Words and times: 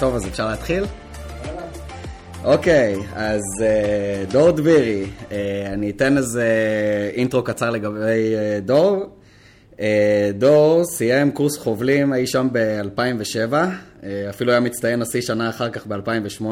טוב, 0.00 0.14
אז 0.14 0.26
אפשר 0.26 0.48
להתחיל? 0.48 0.84
אוקיי, 2.44 2.96
אז 3.14 3.42
אה, 3.62 4.24
דור 4.30 4.50
דבירי, 4.50 5.06
אה, 5.32 5.66
אני 5.72 5.90
אתן 5.90 6.16
איזה 6.16 6.46
אינטרו 7.14 7.42
קצר 7.42 7.70
לגבי 7.70 8.34
אה, 8.34 8.58
דור. 8.64 9.16
דור 10.34 10.84
סיים 10.84 11.30
קורס 11.30 11.58
חובלים 11.58 12.14
אי 12.14 12.26
שם 12.26 12.48
ב-2007, 12.52 13.54
אפילו 14.30 14.50
היה 14.50 14.60
מצטיין 14.60 15.00
נשיא 15.00 15.20
שנה 15.20 15.48
אחר 15.48 15.70
כך 15.70 15.86
ב-2008. 15.86 16.44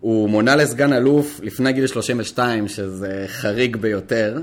הוא 0.00 0.28
מונה 0.28 0.56
לסגן 0.56 0.92
אלוף 0.92 1.40
לפני 1.42 1.72
גיל 1.72 1.86
32, 1.86 2.68
שזה 2.68 3.24
חריג 3.26 3.76
ביותר. 3.76 4.38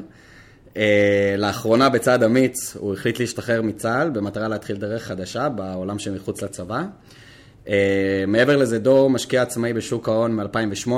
לאחרונה 1.37 1.89
בצעד 1.89 2.23
אמיץ 2.23 2.75
הוא 2.75 2.93
החליט 2.93 3.19
להשתחרר 3.19 3.61
מצה"ל 3.61 4.09
במטרה 4.09 4.47
להתחיל 4.47 4.75
דרך 4.75 5.03
חדשה 5.03 5.49
בעולם 5.49 5.99
שמחוץ 5.99 6.41
לצבא. 6.41 6.81
Uh, 6.81 7.13
מעבר 8.27 8.57
לזה, 8.57 8.79
דור 8.79 9.09
משקיע 9.09 9.41
עצמאי 9.41 9.73
בשוק 9.73 10.09
ההון 10.09 10.35
מ-2008, 10.35 10.91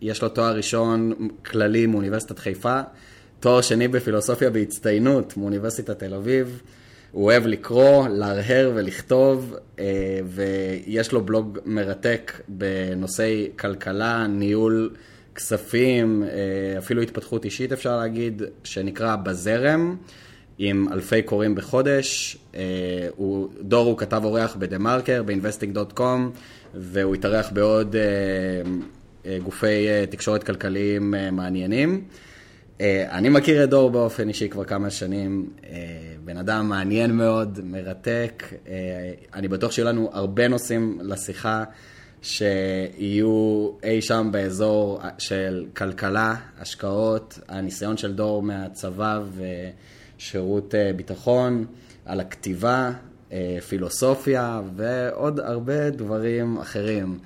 יש 0.00 0.22
לו 0.22 0.28
תואר 0.28 0.56
ראשון 0.56 1.12
כללי 1.44 1.86
מאוניברסיטת 1.86 2.38
חיפה, 2.38 2.80
תואר 3.40 3.60
שני 3.60 3.88
בפילוסופיה 3.88 4.50
בהצטיינות 4.50 5.36
מאוניברסיטת 5.36 5.98
תל 5.98 6.14
אביב. 6.14 6.62
הוא 7.12 7.24
אוהב 7.24 7.46
לקרוא, 7.46 8.08
להרהר 8.08 8.72
ולכתוב, 8.74 9.54
uh, 9.76 9.80
ויש 10.26 11.12
לו 11.12 11.24
בלוג 11.24 11.58
מרתק 11.64 12.40
בנושאי 12.48 13.50
כלכלה, 13.58 14.26
ניהול 14.26 14.94
כספים, 15.34 16.24
uh, 16.24 16.78
אפילו 16.78 17.02
התפתחות 17.02 17.44
אישית 17.44 17.72
אפשר 17.72 17.96
להגיד, 17.98 18.42
שנקרא 18.64 19.16
בזרם. 19.16 19.96
עם 20.58 20.86
אלפי 20.92 21.22
קוראים 21.22 21.54
בחודש. 21.54 22.36
אה, 22.54 22.60
הוא, 23.16 23.48
דור 23.60 23.86
הוא 23.86 23.98
כתב 23.98 24.24
אורח 24.24 24.56
בדה-מרקר, 24.56 25.22
ב-investing.com, 25.22 26.20
והוא 26.74 27.14
התארח 27.14 27.50
בעוד 27.52 27.96
אה, 27.96 28.02
אה, 29.26 29.38
גופי 29.44 29.86
תקשורת 30.10 30.42
כלכליים 30.42 31.14
מעניינים. 31.32 32.04
אני 33.10 33.28
מכיר 33.28 33.64
את 33.64 33.70
דור 33.70 33.90
באופן 33.90 34.28
אישי 34.28 34.48
כבר 34.48 34.64
כמה 34.64 34.90
שנים, 34.90 35.50
בן 36.24 36.36
אדם 36.36 36.68
מעניין 36.68 37.16
מאוד, 37.16 37.60
מרתק. 37.64 38.44
אני 39.34 39.48
בטוח 39.48 39.72
שיהיו 39.72 39.86
לנו 39.86 40.10
הרבה 40.12 40.48
נושאים 40.48 40.98
לשיחה 41.02 41.64
שיהיו 42.22 43.68
אי 43.82 44.02
שם 44.02 44.28
באזור 44.32 45.00
של 45.18 45.66
כלכלה, 45.76 46.34
השקעות, 46.58 47.38
הניסיון 47.48 47.96
של 47.96 48.14
דור 48.14 48.42
מהצבא 48.42 49.20
ו... 49.24 49.44
שירות 50.18 50.74
אה, 50.74 50.92
ביטחון, 50.92 51.64
על 52.04 52.20
הכתיבה, 52.20 52.90
אה, 53.32 53.58
פילוסופיה 53.68 54.60
ועוד 54.76 55.40
הרבה 55.40 55.90
דברים 55.90 56.58
אחרים. 56.58 57.18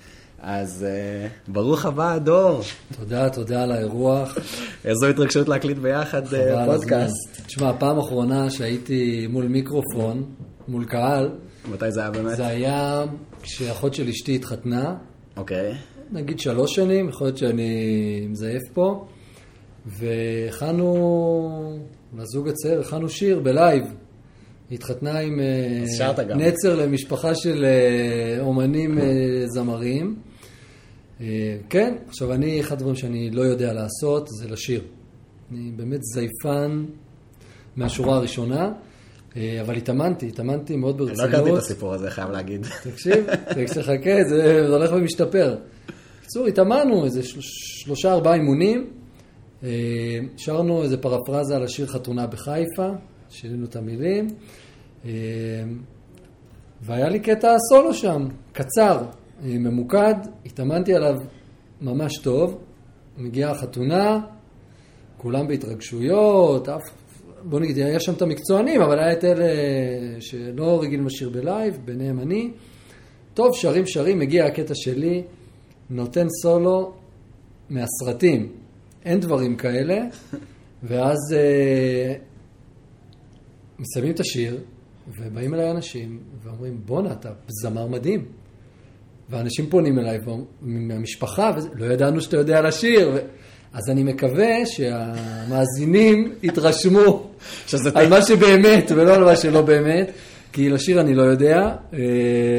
אז 0.42 0.86
אה, 0.88 1.28
ברוך 1.48 1.86
הבא, 1.86 2.18
דור. 2.18 2.60
תודה, 2.98 3.30
תודה 3.30 3.62
על 3.62 3.72
האירוח. 3.72 4.38
איזו 4.84 5.06
התרגשות 5.06 5.48
להקליט 5.48 5.78
ביחד 5.78 6.22
פודקאסט. 6.66 7.46
תשמע, 7.46 7.70
הפעם 7.70 7.98
האחרונה 7.98 8.50
שהייתי 8.50 9.26
מול 9.26 9.46
מיקרופון, 9.46 10.24
מול 10.68 10.84
קהל, 10.84 11.30
מתי 11.72 11.92
זה 11.92 12.00
היה 12.00 12.10
באמת? 12.10 12.36
זה 12.36 12.46
היה 12.46 13.04
כשאחות 13.42 13.94
של 13.94 14.08
אשתי 14.08 14.34
התחתנה. 14.34 14.94
אוקיי. 15.36 15.74
נגיד 16.12 16.40
שלוש 16.40 16.74
שנים, 16.74 17.08
יכול 17.08 17.26
להיות 17.26 17.38
שאני 17.38 18.26
מזייף 18.28 18.62
פה. 18.74 19.06
והכנו 19.86 21.78
לזוג 22.18 22.48
הצעיר, 22.48 22.80
הכנו 22.80 23.08
שיר 23.08 23.40
בלייב. 23.40 23.84
היא 24.70 24.76
התחתנה 24.78 25.18
עם 25.18 25.40
אה, 25.40 26.36
נצר 26.36 26.76
למשפחה 26.76 27.34
של 27.34 27.64
אה, 27.64 28.40
אומנים 28.40 28.98
אה, 28.98 29.04
זמרים. 29.46 30.16
כן, 31.68 31.94
עכשיו 32.08 32.32
אני, 32.32 32.60
אחד 32.60 32.76
הדברים 32.76 32.96
שאני 32.96 33.30
לא 33.30 33.42
יודע 33.42 33.72
לעשות 33.72 34.28
זה 34.28 34.48
לשיר. 34.48 34.82
אני 35.52 35.70
באמת 35.76 36.00
זייפן 36.02 36.84
מהשורה 37.76 38.16
הראשונה, 38.16 38.72
אבל 39.36 39.76
התאמנתי, 39.76 40.28
התאמנתי 40.28 40.76
מאוד 40.76 40.98
ברצינות. 40.98 41.20
אני 41.20 41.32
לא 41.32 41.38
הכרתי 41.38 41.52
את 41.52 41.58
הסיפור 41.58 41.94
הזה, 41.94 42.10
חייב 42.10 42.30
להגיד. 42.30 42.66
תקשיב, 42.82 43.26
כשתחכה, 43.66 44.24
זה 44.28 44.66
הולך 44.68 44.92
ומשתפר. 44.92 45.56
בקיצור, 46.20 46.46
התאמנו 46.46 47.04
איזה 47.04 47.20
שלושה 47.22 48.12
ארבעה 48.12 48.34
אימונים. 48.34 48.90
אה, 49.64 50.18
שרנו 50.36 50.82
איזה 50.82 50.96
פרפרזה 50.96 51.56
על 51.56 51.62
השיר 51.62 51.86
חתונה 51.86 52.26
בחיפה, 52.26 52.88
שינינו 53.28 53.66
את 53.66 53.76
המילים, 53.76 54.26
אה, 55.04 55.10
והיה 56.82 57.08
לי 57.08 57.20
קטע 57.20 57.56
סולו 57.68 57.94
שם, 57.94 58.28
קצר, 58.52 59.02
אה, 59.44 59.58
ממוקד, 59.58 60.14
התאמנתי 60.46 60.94
עליו 60.94 61.14
ממש 61.80 62.18
טוב, 62.18 62.58
מגיעה 63.18 63.50
החתונה, 63.50 64.20
כולם 65.16 65.48
בהתרגשויות, 65.48 66.68
אף, 66.68 66.82
בוא 67.42 67.60
נגיד, 67.60 67.78
היה 67.78 68.00
שם 68.00 68.12
את 68.12 68.22
המקצוענים, 68.22 68.82
אבל 68.82 68.98
היה 68.98 69.12
את 69.12 69.24
אלה 69.24 69.46
שלא 70.20 70.82
רגילים 70.82 71.06
לשיר 71.06 71.30
בלייב, 71.30 71.78
ביניהם 71.84 72.20
אני. 72.20 72.50
טוב, 73.34 73.50
שרים 73.54 73.86
שרים, 73.86 74.18
מגיע 74.18 74.46
הקטע 74.46 74.74
שלי, 74.74 75.22
נותן 75.90 76.26
סולו 76.42 76.92
מהסרטים. 77.70 78.59
אין 79.04 79.20
דברים 79.20 79.56
כאלה, 79.56 79.98
ואז 80.82 81.18
אה, 81.32 82.14
מסיימים 83.78 84.12
את 84.12 84.20
השיר, 84.20 84.60
ובאים 85.18 85.54
אליי 85.54 85.70
אנשים 85.70 86.20
ואומרים, 86.42 86.80
בואנה, 86.84 87.12
אתה 87.12 87.30
זמר 87.48 87.86
מדהים. 87.86 88.24
ואנשים 89.30 89.66
פונים 89.70 89.98
אליי 89.98 90.18
מהמשפחה, 90.60 91.52
ולא 91.74 91.92
ידענו 91.92 92.20
שאתה 92.20 92.36
יודע 92.36 92.60
לשיר. 92.60 93.10
ו... 93.14 93.18
אז 93.72 93.90
אני 93.90 94.02
מקווה 94.02 94.66
שהמאזינים 94.66 96.32
יתרשמו 96.42 97.30
על 97.94 98.08
מה 98.08 98.22
שבאמת 98.22 98.90
ולא 98.90 99.14
על 99.14 99.24
מה 99.24 99.36
שלא 99.36 99.62
באמת. 99.62 100.10
כי 100.52 100.70
לשיר 100.70 101.00
אני 101.00 101.14
לא 101.14 101.22
יודע. 101.22 101.76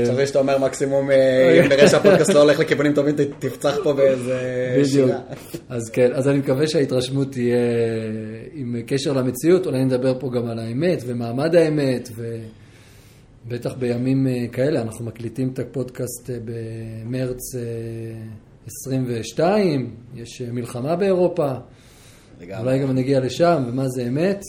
חשבתי 0.05 0.27
שאתה 0.27 0.39
אומר 0.39 0.57
מקסימום, 0.57 1.11
אה, 1.11 1.59
אם 1.59 1.69
נראה 1.69 1.87
שהפודקאסט 1.87 2.33
לא 2.33 2.41
הולך 2.41 2.59
לכיוונים 2.59 2.93
טובים, 2.93 3.15
תפצח 3.39 3.75
פה 3.83 3.93
באיזה 3.93 4.37
שירה. 4.85 5.07
בדיוק. 5.07 5.61
אז 5.69 5.89
כן, 5.89 6.13
אז 6.13 6.27
אני 6.27 6.39
מקווה 6.39 6.67
שההתרשמות 6.67 7.31
תהיה 7.31 7.57
עם 8.53 8.75
קשר 8.87 9.13
למציאות, 9.13 9.65
אולי 9.65 9.85
נדבר 9.85 10.19
פה 10.19 10.29
גם 10.29 10.47
על 10.47 10.59
האמת 10.59 11.03
ומעמד 11.05 11.55
האמת, 11.55 12.09
ובטח 13.45 13.73
בימים 13.73 14.27
אה, 14.27 14.45
כאלה, 14.51 14.81
אנחנו 14.81 15.05
מקליטים 15.05 15.49
את 15.53 15.59
הפודקאסט 15.59 16.29
אה, 16.29 16.37
במרץ 16.45 17.55
22, 18.67 19.95
יש 20.15 20.41
מלחמה 20.41 20.95
באירופה, 20.95 21.51
אולי 22.59 22.79
גם 22.79 22.91
נגיע 22.91 23.19
לשם, 23.19 23.63
ומה 23.67 23.87
זה 23.87 24.07
אמת. 24.07 24.41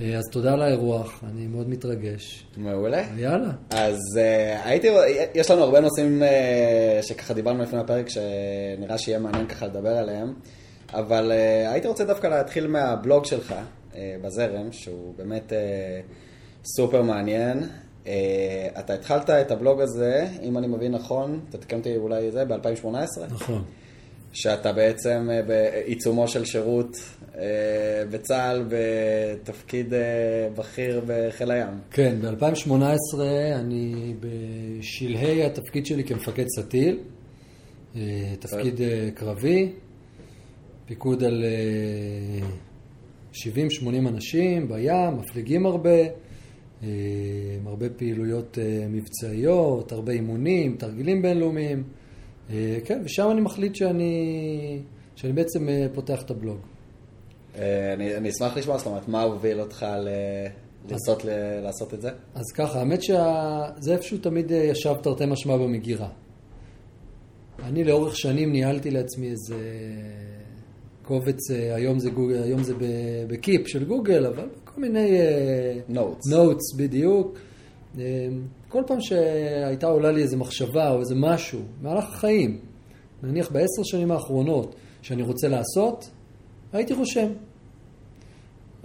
אה, 0.00 0.18
אז 0.18 0.24
תודה 0.32 0.52
על 0.52 0.62
האירוח, 0.62 1.24
אני 1.30 1.46
מאוד 1.46 1.68
מתרגש. 1.68 2.46
מעולה. 2.56 3.02
יאללה. 3.16 3.50
אז 3.70 3.98
uh, 4.14 4.66
הייתי, 4.66 4.88
יש 5.34 5.50
לנו 5.50 5.62
הרבה 5.62 5.80
נושאים 5.80 6.22
uh, 6.22 7.02
שככה 7.06 7.34
דיברנו 7.34 7.62
לפני 7.62 7.78
הפרק, 7.78 8.06
שנראה 8.08 8.98
שיהיה 8.98 9.18
מעניין 9.18 9.46
ככה 9.46 9.66
לדבר 9.66 9.96
עליהם, 9.96 10.34
אבל 10.94 11.32
uh, 11.32 11.72
הייתי 11.72 11.88
רוצה 11.88 12.04
דווקא 12.04 12.26
להתחיל 12.26 12.66
מהבלוג 12.66 13.24
שלך, 13.24 13.54
uh, 13.92 13.96
בזרם, 14.22 14.72
שהוא 14.72 15.14
באמת 15.16 15.52
uh, 15.52 15.54
סופר 16.76 17.02
מעניין. 17.02 17.62
Uh, 18.04 18.08
אתה 18.78 18.94
התחלת 18.94 19.30
את 19.30 19.50
הבלוג 19.50 19.80
הזה, 19.80 20.26
אם 20.42 20.58
אני 20.58 20.66
מבין 20.66 20.92
נכון, 20.92 21.40
תתקן 21.50 21.78
אותי 21.78 21.96
אולי 21.96 22.30
זה, 22.30 22.44
ב-2018? 22.44 22.86
נכון. 23.30 23.64
שאתה 24.32 24.72
בעצם 24.72 25.28
בעיצומו 25.46 26.28
של 26.28 26.44
שירות 26.44 26.96
בצה"ל 28.10 28.64
בתפקיד 28.68 29.94
אה, 29.94 30.48
בכיר 30.56 31.04
בחיל 31.06 31.50
הים. 31.50 31.74
כן, 31.90 32.16
ב-2018 32.20 33.20
אני 33.54 34.14
בשלהי 34.20 35.44
התפקיד 35.44 35.86
שלי 35.86 36.04
כמפקד 36.04 36.44
סטיל, 36.58 36.98
אה, 37.96 38.00
תפקיד 38.40 38.80
קרבי, 39.14 39.72
פיקוד 40.86 41.24
על 41.24 41.44
70-80 43.32 44.08
אנשים 44.08 44.68
בים, 44.68 45.16
מפליגים 45.18 45.66
הרבה, 45.66 45.98
הרבה 47.66 47.88
פעילויות 47.90 48.58
מבצעיות, 48.90 49.92
הרבה 49.92 50.12
אימונים, 50.12 50.76
תרגילים 50.76 51.22
בינלאומיים. 51.22 51.82
כן, 52.84 53.00
ושם 53.04 53.30
אני 53.30 53.40
מחליט 53.40 53.74
שאני, 53.74 54.82
שאני 55.16 55.32
בעצם 55.32 55.68
פותח 55.94 56.22
את 56.22 56.30
הבלוג. 56.30 56.75
אה, 57.58 57.92
אני, 57.92 58.16
אני 58.16 58.30
אשמח 58.30 58.56
לשמוע, 58.56 58.78
זאת 58.78 58.86
אומרת, 58.86 59.08
מה 59.08 59.22
הוביל 59.22 59.60
אותך 59.60 59.86
ל... 60.00 60.08
לנסות 60.90 61.24
ל... 61.24 61.28
לעשות 61.60 61.94
את 61.94 62.00
זה? 62.02 62.10
אז 62.34 62.44
ככה, 62.54 62.78
האמת 62.78 63.02
שזה 63.02 63.92
איפשהו 63.92 64.18
תמיד 64.18 64.52
אה, 64.52 64.58
ישב 64.58 64.94
תרתי 65.02 65.26
משמע 65.26 65.56
במגירה. 65.56 66.08
אני 67.62 67.84
לאורך 67.84 68.16
שנים 68.16 68.52
ניהלתי 68.52 68.90
לעצמי 68.90 69.30
איזה 69.30 69.56
קובץ, 71.02 71.50
אה, 71.50 71.74
היום 71.74 71.98
זה, 71.98 72.10
גוגל, 72.10 72.42
היום 72.42 72.62
זה 72.62 72.74
בקיפ 73.28 73.68
של 73.68 73.84
גוגל, 73.84 74.26
אבל 74.26 74.48
כל 74.64 74.80
מיני... 74.80 75.18
נוטס. 75.88 76.26
נוטס, 76.32 76.74
בדיוק. 76.76 77.38
כל 78.68 78.82
פעם 78.86 79.00
שהייתה 79.00 79.86
עולה 79.86 80.12
לי 80.12 80.22
איזו 80.22 80.36
מחשבה 80.36 80.90
או 80.90 81.00
איזה 81.00 81.14
משהו, 81.14 81.60
במהלך 81.80 82.04
החיים, 82.04 82.58
נניח 83.22 83.50
בעשר 83.50 83.82
שנים 83.82 84.10
האחרונות, 84.10 84.74
שאני 85.02 85.22
רוצה 85.22 85.48
לעשות, 85.48 86.10
הייתי 86.72 86.94
רושם. 86.94 87.28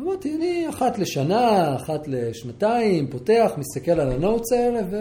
אמרתי, 0.04 0.36
אני 0.36 0.70
אחת 0.70 1.00
לשנה, 1.00 1.76
אחת 1.76 2.08
לשנתיים, 2.08 3.08
פותח, 3.08 3.52
מסתכל 3.58 3.92
על 3.92 4.12
הנוטס 4.12 4.52
האלה 4.52 4.80
ו... 4.92 4.96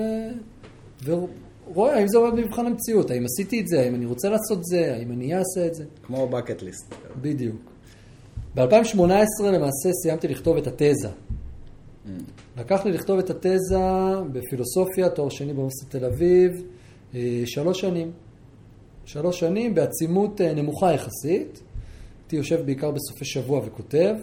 ורואה 1.05 1.97
האם 1.97 2.09
זה 2.09 2.19
עובד 2.19 2.41
במבחן 2.41 2.67
המציאות, 2.67 3.11
האם 3.11 3.25
עשיתי 3.25 3.61
את 3.61 3.69
זה, 3.69 3.81
האם 3.81 3.95
אני 3.95 4.07
רוצה 4.07 4.29
לעשות 4.29 4.65
זה, 4.65 4.95
האם 4.95 5.13
אני 5.13 5.35
אעשה 5.35 5.67
את 5.67 5.75
זה. 5.75 5.85
כמו 6.03 6.29
bucket 6.33 6.63
list. 6.63 6.95
בדיוק. 7.21 7.57
ב-2018 8.55 9.43
למעשה 9.43 9.93
סיימתי 10.03 10.29
לכתוב 10.29 10.57
את 10.57 10.67
התזה. 10.67 11.09
Mm. 11.09 12.09
לקח 12.57 12.85
לי 12.85 12.93
לכתוב 12.93 13.19
את 13.19 13.31
התזה 13.31 13.79
בפילוסופיה, 14.33 15.09
תואר 15.09 15.29
שני 15.29 15.53
באוניברסיטת 15.53 15.91
תל 15.91 16.05
אביב, 16.05 16.63
אה, 17.15 17.43
שלוש 17.45 17.81
שנים. 17.81 18.11
שלוש 19.05 19.41
שנים 19.41 19.75
בעצימות 19.75 20.41
אה, 20.41 20.55
נמוכה 20.55 20.93
יחסית. 20.93 21.63
הייתי 22.23 22.37
יושב 22.37 22.67
בעיקר 22.67 22.91
בסופי 22.91 23.25
שבוע 23.25 23.61
וכותב. 23.67 24.15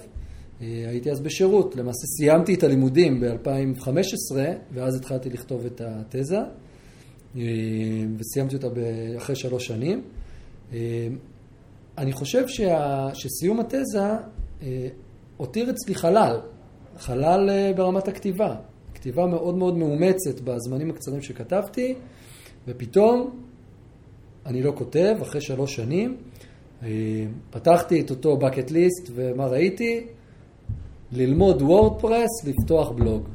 אה, 0.61 0.85
הייתי 0.89 1.11
אז 1.11 1.19
בשירות, 1.19 1.75
למעשה 1.75 2.07
סיימתי 2.17 2.53
את 2.53 2.63
הלימודים 2.63 3.19
ב-2015 3.19 4.35
ואז 4.73 4.95
התחלתי 4.95 5.29
לכתוב 5.29 5.65
את 5.65 5.81
התזה 5.85 6.39
וסיימתי 8.17 8.55
אותה 8.55 8.67
אחרי 9.17 9.35
שלוש 9.35 9.67
שנים. 9.67 10.01
אני 11.97 12.11
חושב 12.11 12.47
שה, 12.47 13.07
שסיום 13.13 13.59
התזה 13.59 14.11
הותיר 15.37 15.69
אצלי 15.69 15.95
חלל, 15.95 16.39
חלל 16.97 17.49
אה, 17.49 17.71
ברמת 17.75 18.07
הכתיבה. 18.07 18.55
כתיבה 18.93 19.25
מאוד 19.25 19.57
מאוד 19.57 19.77
מאומצת 19.77 20.41
בזמנים 20.43 20.89
הקצרים 20.89 21.21
שכתבתי, 21.21 21.95
ופתאום 22.67 23.43
אני 24.45 24.63
לא 24.63 24.73
כותב, 24.75 25.15
אחרי 25.21 25.41
שלוש 25.41 25.75
שנים. 25.75 26.17
אה, 26.83 26.89
פתחתי 27.49 28.01
את 28.01 28.09
אותו 28.09 28.39
bucket 28.41 28.69
list, 28.69 29.11
ומה 29.15 29.47
ראיתי? 29.47 30.07
ללמוד 31.11 31.61
וורדפרס, 31.61 32.45
לפתוח 32.45 32.91
בלוג. 32.91 33.27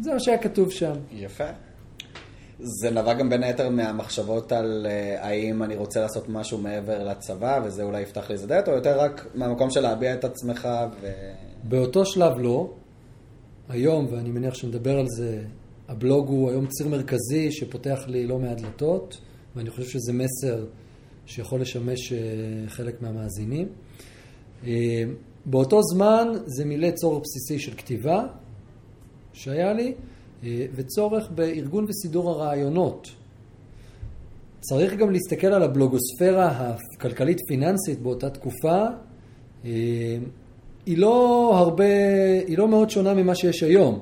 זה 0.00 0.12
מה 0.12 0.20
שהיה 0.20 0.38
כתוב 0.38 0.70
שם. 0.70 0.92
יפה. 1.12 1.44
זה 2.58 2.90
נבע 2.90 3.14
גם 3.14 3.30
בין 3.30 3.42
היתר 3.42 3.68
מהמחשבות 3.68 4.52
על 4.52 4.86
uh, 4.86 5.20
האם 5.24 5.62
אני 5.62 5.76
רוצה 5.76 6.00
לעשות 6.00 6.28
משהו 6.28 6.58
מעבר 6.58 7.04
לצבא, 7.04 7.60
וזה 7.64 7.82
אולי 7.82 8.02
יפתח 8.02 8.28
לי 8.28 8.34
איזה 8.34 8.46
דלת, 8.46 8.68
או 8.68 8.72
יותר 8.72 9.00
רק 9.00 9.26
מהמקום 9.34 9.70
של 9.70 9.80
להביע 9.80 10.14
את 10.14 10.24
עצמך 10.24 10.68
ו... 11.00 11.12
באותו 11.64 12.06
שלב 12.06 12.38
לא. 12.38 12.70
היום, 13.68 14.06
ואני 14.10 14.30
מניח 14.30 14.54
שנדבר 14.54 14.98
על 14.98 15.06
זה, 15.08 15.42
הבלוג 15.88 16.28
הוא 16.28 16.50
היום 16.50 16.66
ציר 16.66 16.88
מרכזי 16.88 17.52
שפותח 17.52 17.98
לי 18.06 18.26
לא 18.26 18.38
מעט 18.38 18.60
דלתות, 18.60 19.18
ואני 19.56 19.70
חושב 19.70 19.88
שזה 19.88 20.12
מסר 20.12 20.64
שיכול 21.26 21.60
לשמש 21.60 22.12
אה, 22.12 22.18
חלק 22.68 23.02
מהמאזינים. 23.02 23.68
אה, 24.66 25.04
באותו 25.46 25.80
זמן 25.82 26.28
זה 26.46 26.64
מילא 26.64 26.90
צורך 26.90 27.22
בסיסי 27.22 27.58
של 27.58 27.74
כתיבה 27.76 28.26
שהיה 29.32 29.72
לי, 29.72 29.94
אה, 30.44 30.66
וצורך 30.74 31.28
בארגון 31.34 31.86
וסידור 31.88 32.30
הרעיונות. 32.30 33.08
צריך 34.60 34.94
גם 34.94 35.10
להסתכל 35.10 35.46
על 35.46 35.62
הבלוגוספירה 35.62 36.48
הכלכלית-פיננסית 36.48 38.02
באותה 38.02 38.30
תקופה. 38.30 38.84
היא 40.86 40.98
לא 40.98 41.50
הרבה, 41.54 41.84
היא 42.46 42.58
לא 42.58 42.68
מאוד 42.68 42.90
שונה 42.90 43.14
ממה 43.14 43.34
שיש 43.34 43.62
היום. 43.62 44.00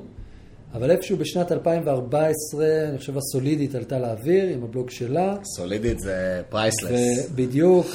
אבל 0.74 0.90
איפשהו 0.90 1.16
בשנת 1.16 1.52
2014, 1.52 2.66
אני 2.88 2.98
חושב 2.98 3.16
הסולידית 3.16 3.74
עלתה 3.74 3.98
לאוויר 3.98 4.48
עם 4.48 4.64
הבלוג 4.64 4.90
שלה. 4.90 5.36
סולידית 5.56 6.00
זה 6.00 6.42
priceless. 6.48 7.30
בדיוק, 7.34 7.86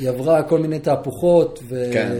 היא 0.00 0.08
עברה 0.08 0.42
כל 0.42 0.58
מיני 0.58 0.78
תהפוכות, 0.78 1.62
ו... 1.68 1.90
כן. 1.92 2.12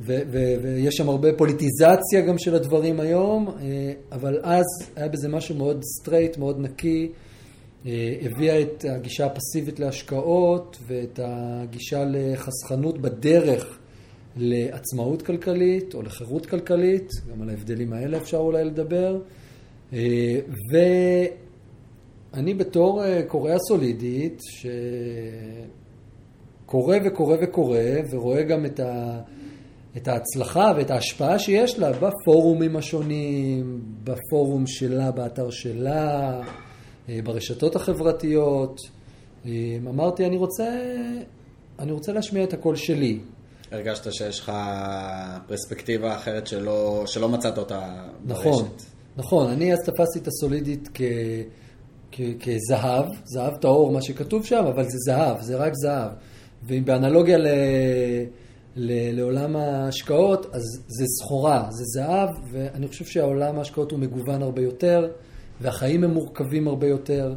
ויש 0.00 0.94
שם 0.94 1.08
הרבה 1.08 1.32
פוליטיזציה 1.32 2.20
גם 2.28 2.38
של 2.38 2.54
הדברים 2.54 3.00
היום, 3.00 3.48
אה, 3.48 3.92
אבל 4.12 4.40
אז 4.42 4.64
היה 4.96 5.08
בזה 5.08 5.28
משהו 5.28 5.54
מאוד 5.54 5.82
straight, 5.82 6.38
מאוד 6.38 6.60
נקי, 6.60 7.12
אה, 7.86 8.14
הביאה 8.22 8.60
את 8.60 8.84
הגישה 8.88 9.26
הפסיבית 9.26 9.80
להשקעות 9.80 10.78
ואת 10.86 11.20
הגישה 11.22 12.04
לחסכנות 12.04 12.98
בדרך 12.98 13.78
לעצמאות 14.36 15.22
כלכלית 15.22 15.94
או 15.94 16.02
לחירות 16.02 16.46
כלכלית, 16.46 17.10
גם 17.30 17.42
על 17.42 17.50
ההבדלים 17.50 17.92
האלה 17.92 18.18
אפשר 18.18 18.36
אולי 18.36 18.64
לדבר. 18.64 19.20
אה, 19.92 20.40
ואני 22.32 22.54
בתור 22.54 23.04
אה, 23.04 23.22
קורא 23.22 23.50
הסולידית, 23.52 24.40
שקורא 26.66 26.96
וקורא 27.04 27.36
וקורא, 27.42 27.78
ורואה 28.10 28.42
גם 28.42 28.66
את, 28.66 28.80
ה... 28.80 29.20
את 29.96 30.08
ההצלחה 30.08 30.72
ואת 30.76 30.90
ההשפעה 30.90 31.38
שיש 31.38 31.78
לה 31.78 31.92
בפורומים 31.92 32.76
השונים, 32.76 33.80
בפורום 34.04 34.66
שלה, 34.66 35.10
באתר 35.10 35.50
שלה, 35.50 36.40
אה, 37.08 37.18
ברשתות 37.24 37.76
החברתיות. 37.76 38.80
אמרתי, 39.88 40.26
אני 40.26 40.36
רוצה, 40.36 40.68
אני 41.78 41.92
רוצה 41.92 42.12
להשמיע 42.12 42.44
את 42.44 42.52
הקול 42.52 42.76
שלי. 42.76 43.18
הרגשת 43.70 44.12
שיש 44.12 44.40
לך 44.40 44.52
פרספקטיבה 45.46 46.14
אחרת 46.14 46.46
שלא, 46.46 47.02
שלא 47.06 47.28
מצאת 47.28 47.58
אותה 47.58 48.06
ברשת. 48.24 48.40
נכון, 48.40 48.68
נכון. 49.16 49.50
אני 49.50 49.72
אז 49.72 49.78
תפסתי 49.78 50.18
את 50.18 50.28
הסולידית 50.28 50.88
כ, 50.94 51.02
כ, 52.12 52.20
כזהב, 52.40 53.04
זהב 53.24 53.56
טהור, 53.56 53.92
מה 53.92 54.02
שכתוב 54.02 54.44
שם, 54.44 54.64
אבל 54.74 54.84
זה 54.84 54.96
זהב, 55.06 55.40
זה 55.40 55.56
רק 55.56 55.72
זהב. 55.74 56.10
ואם 56.66 56.84
באנלוגיה 56.84 57.38
ל, 57.38 57.46
ל, 57.46 57.48
לעולם 58.76 59.56
ההשקעות, 59.56 60.46
אז 60.52 60.62
זה 60.86 61.04
סחורה, 61.06 61.66
זה 61.70 61.84
זהב, 61.84 62.28
ואני 62.50 62.88
חושב 62.88 63.04
שהעולם 63.04 63.58
ההשקעות 63.58 63.90
הוא 63.90 63.98
מגוון 63.98 64.42
הרבה 64.42 64.62
יותר, 64.62 65.08
והחיים 65.60 66.04
הם 66.04 66.10
מורכבים 66.10 66.68
הרבה 66.68 66.86
יותר. 66.86 67.34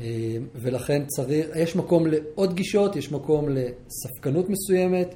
אה, 0.00 0.36
ולכן 0.54 1.02
צריך, 1.06 1.46
יש 1.56 1.76
מקום 1.76 2.06
לעוד 2.06 2.54
גישות, 2.54 2.96
יש 2.96 3.12
מקום 3.12 3.48
לספקנות 3.48 4.50
מסוימת, 4.50 5.14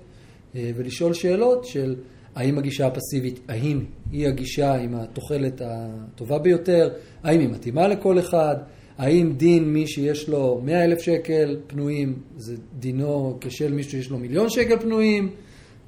אה, 0.55 0.71
ולשאול 0.77 1.15
שאלות 1.15 1.65
של 1.65 1.97
האם 2.35 2.59
הגישה 2.59 2.87
הפסיבית, 2.87 3.41
האם 3.49 3.85
היא 4.11 4.29
הגישה 4.29 4.75
עם 4.75 4.95
התוחלת 4.95 5.63
הטובה 5.65 6.39
ביותר, 6.39 6.91
האם 7.23 7.41
היא 7.41 7.49
מתאימה 7.49 7.89
לכל 7.89 8.19
אחד, 8.19 8.57
האם 8.99 9.33
דין 9.37 9.73
מי 9.73 9.87
שיש 9.87 10.29
לו 10.29 10.61
100 10.65 10.85
אלף 10.85 11.01
שקל 11.01 11.61
פנויים, 11.67 12.19
זה 12.37 12.57
דינו 12.79 13.39
כשל 13.41 13.73
מי 13.73 13.83
שיש 13.83 14.11
לו 14.11 14.19
מיליון 14.19 14.51
שקל 14.51 14.79
פנויים, 14.79 15.31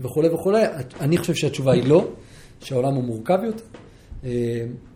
וכולי 0.01 0.29
וכולי. 0.29 0.63
אני 1.01 1.19
חושב 1.19 1.35
שהתשובה 1.35 1.73
היא 1.73 1.89
לא, 1.89 2.09
שהעולם 2.61 2.95
הוא 2.95 3.05
מורכב 3.05 3.39
יותר. 3.45 3.65
אה, 4.25 4.31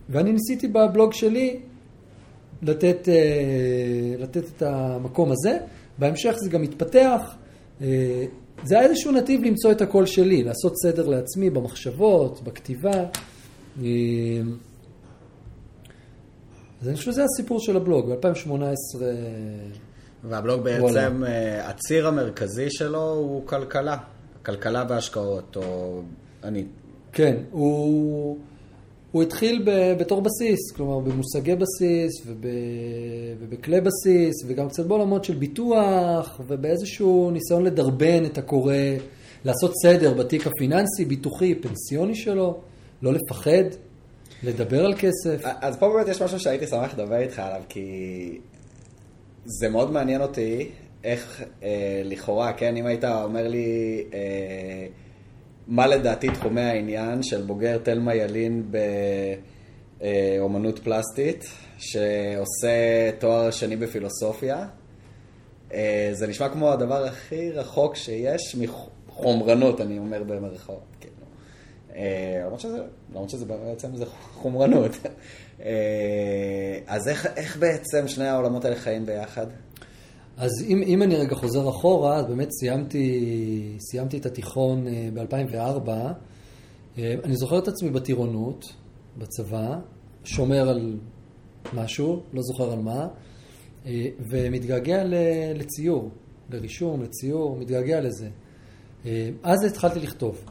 ואני 0.09 0.31
ניסיתי 0.31 0.67
בבלוג 0.67 1.13
שלי 1.13 1.59
לתת, 2.61 3.09
אה, 3.09 3.13
לתת 4.17 4.43
את 4.57 4.61
המקום 4.61 5.31
הזה. 5.31 5.57
בהמשך 5.97 6.35
זה 6.37 6.49
גם 6.49 6.63
התפתח. 6.63 7.35
זה 8.63 8.79
היה 8.79 8.83
איזשהו 8.83 9.11
נתיב 9.11 9.43
למצוא 9.43 9.71
את 9.71 9.81
הקול 9.81 10.05
שלי, 10.05 10.43
לעשות 10.43 10.73
סדר 10.77 11.07
לעצמי 11.07 11.49
במחשבות, 11.49 12.41
בכתיבה. 12.43 13.05
אז 16.81 16.87
אני 16.87 16.95
חושב 16.95 17.11
שזה 17.11 17.23
הסיפור 17.23 17.59
של 17.59 17.77
הבלוג, 17.77 18.13
ב-2018... 18.13 19.01
והבלוג 20.23 20.61
בעצם, 20.61 21.23
אה, 21.27 21.69
הציר 21.69 22.07
המרכזי 22.07 22.69
שלו 22.69 23.11
הוא 23.13 23.47
כלכלה, 23.47 23.97
כלכלה 24.47 24.85
והשקעות, 24.89 25.55
או 25.55 26.01
אני... 26.43 26.63
כן, 27.13 27.35
הוא... 27.51 28.37
הוא 29.11 29.23
התחיל 29.23 29.63
בתור 29.99 30.21
בסיס, 30.21 30.71
כלומר 30.75 30.99
במושגי 30.99 31.55
בסיס 31.55 32.21
וב, 32.25 32.45
ובכלי 33.39 33.81
בסיס 33.81 34.35
וגם 34.47 34.69
קצת 34.69 34.85
בעולמות 34.85 35.23
של 35.23 35.35
ביטוח 35.35 36.41
ובאיזשהו 36.47 37.31
ניסיון 37.31 37.63
לדרבן 37.63 38.25
את 38.25 38.37
הקורא, 38.37 38.73
לעשות 39.45 39.73
סדר 39.83 40.13
בתיק 40.13 40.47
הפיננסי, 40.47 41.05
ביטוחי, 41.05 41.55
פנסיוני 41.55 42.15
שלו, 42.15 42.59
לא 43.01 43.13
לפחד, 43.13 43.63
לדבר 44.43 44.85
על 44.85 44.93
כסף. 44.97 45.41
אז 45.61 45.77
פה 45.77 45.89
באמת 45.89 46.07
יש 46.07 46.21
משהו 46.21 46.39
שהייתי 46.39 46.67
שמח 46.67 46.93
לדבר 46.93 47.17
איתך 47.17 47.39
עליו, 47.39 47.61
כי 47.69 48.39
זה 49.45 49.69
מאוד 49.69 49.91
מעניין 49.91 50.21
אותי 50.21 50.69
איך 51.03 51.43
אה, 51.63 52.01
לכאורה, 52.05 52.53
כן, 52.53 52.77
אם 52.77 52.85
היית 52.85 53.03
אומר 53.03 53.47
לי... 53.47 54.03
אה, 54.13 54.87
מה 55.67 55.87
לדעתי 55.87 56.27
תחומי 56.29 56.61
העניין 56.61 57.23
של 57.23 57.41
בוגר 57.41 57.77
תלמה 57.77 58.15
ילין 58.15 58.71
באומנות 60.01 60.79
פלסטית, 60.79 61.45
שעושה 61.77 63.11
תואר 63.19 63.51
שני 63.51 63.75
בפילוסופיה. 63.75 64.65
אה, 65.73 66.09
זה 66.11 66.27
נשמע 66.27 66.49
כמו 66.49 66.71
הדבר 66.71 67.05
הכי 67.05 67.51
רחוק 67.51 67.95
שיש 67.95 68.55
מחומרנות, 68.55 69.81
אני 69.81 69.97
אומר 69.97 70.23
במרכאות. 70.23 70.95
כאילו. 70.99 71.15
אה, 71.95 72.41
למרות 72.45 72.59
שזה, 72.59 72.79
למרות 73.11 73.29
שזה 73.29 73.45
בעצם 73.45 73.95
זה 73.95 74.05
חומרנות. 74.33 74.91
אה, 75.65 76.79
אז 76.87 77.07
איך, 77.07 77.25
איך 77.35 77.57
בעצם 77.57 78.07
שני 78.07 78.27
העולמות 78.27 78.65
האלה 78.65 78.75
חיים 78.75 79.05
ביחד? 79.05 79.47
אז 80.37 80.51
אם, 80.67 80.83
אם 80.85 81.03
אני 81.03 81.15
רגע 81.15 81.35
חוזר 81.35 81.69
אחורה, 81.69 82.15
אז 82.15 82.25
באמת 82.25 82.51
סיימתי, 82.51 83.75
סיימתי 83.79 84.17
את 84.17 84.25
התיכון 84.25 84.85
ב-2004. 85.13 85.89
אני 86.97 87.35
זוכר 87.35 87.59
את 87.59 87.67
עצמי 87.67 87.89
בטירונות, 87.89 88.73
בצבא, 89.17 89.79
שומר 90.23 90.69
על 90.69 90.99
משהו, 91.73 92.21
לא 92.33 92.41
זוכר 92.41 92.71
על 92.71 92.79
מה, 92.79 93.07
ומתגעגע 94.29 95.03
לציור, 95.55 96.09
לרישום, 96.49 97.01
לציור, 97.01 97.57
מתגעגע 97.57 98.01
לזה. 98.01 98.29
אז 99.43 99.63
התחלתי 99.67 99.99
לכתוב. 99.99 100.43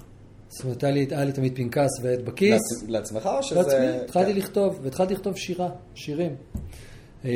זאת 0.49 0.64
אומרת, 0.64 0.85
היה 0.85 0.93
לי, 0.93 1.07
היה 1.11 1.25
לי 1.25 1.33
תמיד 1.33 1.57
פנקס 1.57 1.90
ועט 2.02 2.21
בכיס. 2.21 2.61
לעצמך 2.88 3.28
או 3.37 3.43
שזה... 3.43 3.61
לעצמי, 3.61 3.87
התחלתי 4.05 4.33
כן. 4.33 4.38
לכתוב, 4.38 4.78
והתחלתי 4.83 5.14
לכתוב 5.14 5.37
שירה, 5.37 5.69
שירים. 5.95 6.35
אה, 7.25 7.31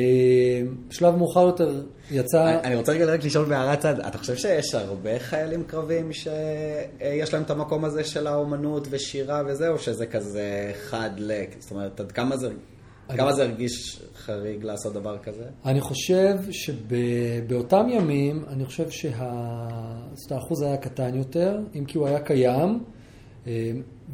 בשלב 0.87 1.15
מאוחר 1.15 1.41
יותר 1.41 1.83
יצא... 2.11 2.59
אני 2.63 2.75
רוצה 2.75 2.91
רגע 2.91 3.05
רק 3.05 3.23
לשאול 3.23 3.45
בהערת 3.45 3.79
צד, 3.79 3.99
אתה 3.99 4.17
חושב 4.17 4.35
שיש 4.35 4.75
הרבה 4.75 5.19
חיילים 5.19 5.63
קרבים 5.63 6.13
שיש 6.13 7.33
להם 7.33 7.43
את 7.43 7.49
המקום 7.49 7.85
הזה 7.85 8.03
של 8.03 8.27
האומנות 8.27 8.87
ושירה 8.89 9.41
וזה, 9.47 9.69
או 9.69 9.79
שזה 9.79 10.05
כזה 10.05 10.71
חד 10.89 11.09
לק? 11.17 11.55
זאת 11.59 11.71
אומרת, 11.71 11.99
עד 11.99 12.11
כמה 12.11 12.37
זה... 12.37 12.49
כמה 13.17 13.33
זה 13.33 13.43
הרגיש 13.43 14.01
חריג 14.15 14.63
לעשות 14.63 14.93
דבר 14.93 15.17
כזה? 15.17 15.43
אני 15.65 15.81
חושב 15.81 16.35
שבאותם 16.51 17.87
ימים, 17.89 18.45
אני 18.47 18.65
חושב 18.65 18.89
שהאחוז 18.89 20.61
היה 20.61 20.77
קטן 20.77 21.15
יותר, 21.15 21.59
אם 21.75 21.85
כי 21.85 21.97
הוא 21.97 22.07
היה 22.07 22.19
קיים. 22.19 22.79
אה, 23.47 23.71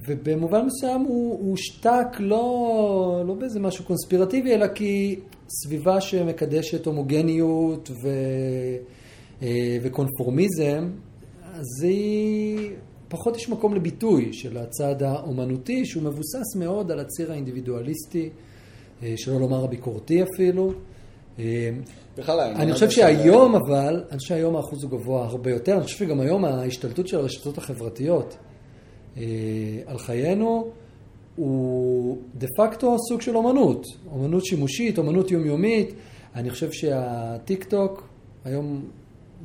ובמובן 0.08 0.66
מסוים 0.66 1.02
הוא 1.02 1.50
הושתק 1.50 2.08
לא, 2.20 3.24
לא 3.28 3.34
באיזה 3.34 3.60
משהו 3.60 3.86
קונספירטיבי, 3.86 4.54
אלא 4.54 4.68
כי 4.68 5.20
סביבה 5.50 6.01
שמקדשת 6.01 6.86
הומוגניות 6.86 7.92
ו, 8.04 8.10
אה, 9.42 9.77
וקונפורמיזם, 9.82 10.89
אז 11.54 11.84
היא, 11.84 12.72
פחות 13.08 13.36
יש 13.36 13.50
מקום 13.50 13.74
לביטוי 13.74 14.34
של 14.34 14.58
הצד 14.58 15.04
האומנותי, 15.04 15.86
שהוא 15.86 16.04
מבוסס 16.04 16.56
מאוד 16.56 16.92
על 16.92 17.00
הציר 17.00 17.32
האינדיבידואליסטי, 17.32 18.30
אה, 19.04 19.13
שלא 19.18 19.39
לומר 19.39 19.63
הביקורתי 19.63 20.24
אפילו. 20.24 20.74
בכלל, 22.18 22.39
אני 22.39 22.74
חושב 22.74 22.89
שהיום 22.89 23.56
אבל, 23.56 24.04
אני 24.10 24.18
חושב 24.18 24.30
שהיום 24.30 24.56
האחוז 24.56 24.84
הוא 24.84 24.92
גבוה 24.92 25.25
הרבה 25.25 25.51
יותר, 25.51 25.74
אני 25.74 25.84
חושב 25.84 25.98
שגם 25.98 26.20
היום 26.20 26.46
ההשתלטות 26.46 27.08
של 27.08 27.18
הרשתות 27.18 27.58
החברתיות 27.58 28.38
אה, 29.18 29.24
על 29.86 29.98
חיינו 29.98 30.72
הוא 31.38 32.17
דה 32.36 32.48
פקטו 32.58 32.98
סוג 33.10 33.22
של 33.22 33.38
אומנות, 33.38 33.86
אומנות 34.12 34.46
שימושית, 34.46 34.98
אומנות 34.98 35.32
יומיומית. 35.32 35.94
אני 36.36 36.50
חושב 36.50 36.72
שהטיק 36.72 37.63
טוק, 37.63 38.08
היום 38.46 38.86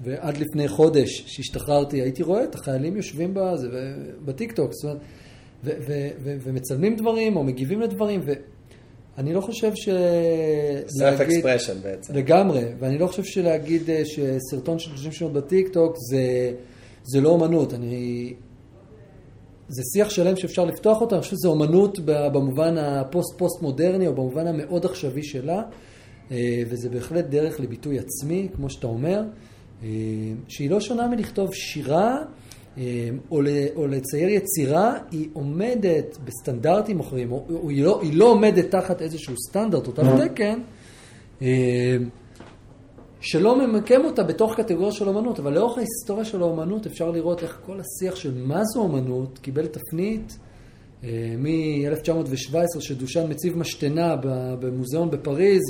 ועד 0.02 0.36
לפני 0.38 0.68
חודש 0.68 1.24
שהשתחררתי, 1.26 2.02
הייתי 2.02 2.22
רואה 2.22 2.44
את 2.44 2.54
החיילים 2.54 2.96
יושבים 2.96 3.34
בזה, 3.34 3.68
בטיק 4.24 4.52
טוק, 4.52 4.72
זאת 4.72 4.84
אומרת, 4.84 4.98
ו- 5.64 5.70
ו- 5.86 6.08
ו- 6.22 6.36
ומצלמים 6.42 6.96
דברים 6.96 7.36
או 7.36 7.44
מגיבים 7.44 7.80
לדברים, 7.80 8.20
ואני 9.16 9.32
לא 9.32 9.40
חושב 9.40 9.74
ש... 9.74 9.88
self 10.88 11.20
expression 11.20 11.80
בעצם. 11.82 12.14
לגמרי, 12.14 12.64
ואני 12.78 12.98
לא 12.98 13.06
חושב 13.06 13.24
שלהגיד 13.24 13.90
אה, 13.90 14.02
שסרטון 14.04 14.78
של 14.78 14.90
30 14.90 15.12
שנות 15.12 15.32
בטיק 15.32 15.68
טוק 15.68 15.96
זה, 16.10 16.52
זה 17.04 17.20
לא 17.20 17.28
אומנות. 17.28 17.74
אני... 17.74 18.32
זה 19.68 19.82
שיח 19.92 20.10
שלם 20.10 20.36
שאפשר 20.36 20.64
לפתוח 20.64 21.00
אותו, 21.00 21.14
אני 21.14 21.22
חושב 21.22 21.36
שזו 21.36 21.48
אומנות 21.48 21.98
במובן 22.04 22.78
הפוסט-פוסט-מודרני 22.78 24.06
או 24.06 24.14
במובן 24.14 24.46
המאוד 24.46 24.86
עכשווי 24.86 25.22
שלה, 25.22 25.62
אה, 26.30 26.62
וזה 26.68 26.88
בהחלט 26.88 27.24
דרך 27.24 27.60
לביטוי 27.60 27.98
עצמי, 27.98 28.48
כמו 28.56 28.70
שאתה 28.70 28.86
אומר, 28.86 29.22
אה, 29.82 29.88
שהיא 30.48 30.70
לא 30.70 30.80
שונה 30.80 31.08
מלכתוב 31.08 31.54
שירה 31.54 32.16
אה, 32.78 33.08
או 33.76 33.86
לצייר 33.86 34.28
יצירה, 34.28 34.98
היא 35.10 35.28
עומדת 35.32 36.18
בסטנדרטים 36.24 37.00
אחרים, 37.00 37.32
או 37.32 37.70
היא 37.70 37.84
לא, 37.84 38.00
היא 38.02 38.16
לא 38.16 38.24
עומדת 38.24 38.70
תחת 38.70 39.02
איזשהו 39.02 39.34
סטנדרט 39.48 39.86
או 39.86 39.92
תו 39.92 40.02
תקן. 40.28 40.58
שלא 43.22 43.66
ממקם 43.66 44.04
אותה 44.04 44.22
בתוך 44.22 44.54
קטגוריה 44.56 44.92
של 44.92 45.08
אומנות, 45.08 45.38
אבל 45.38 45.52
לאורך 45.52 45.78
ההיסטוריה 45.78 46.24
של 46.24 46.42
האומנות 46.42 46.86
אפשר 46.86 47.10
לראות 47.10 47.42
איך 47.42 47.60
כל 47.66 47.78
השיח 47.80 48.16
של 48.16 48.34
מה 48.34 48.64
זו 48.64 48.80
אומנות 48.80 49.38
קיבל 49.38 49.66
תפנית 49.66 50.38
אה, 51.04 51.34
מ-1917 51.38 52.80
שדושן 52.80 53.30
מציב 53.30 53.58
משתנה 53.58 54.16
במוזיאון 54.60 55.10
בפריז, 55.10 55.62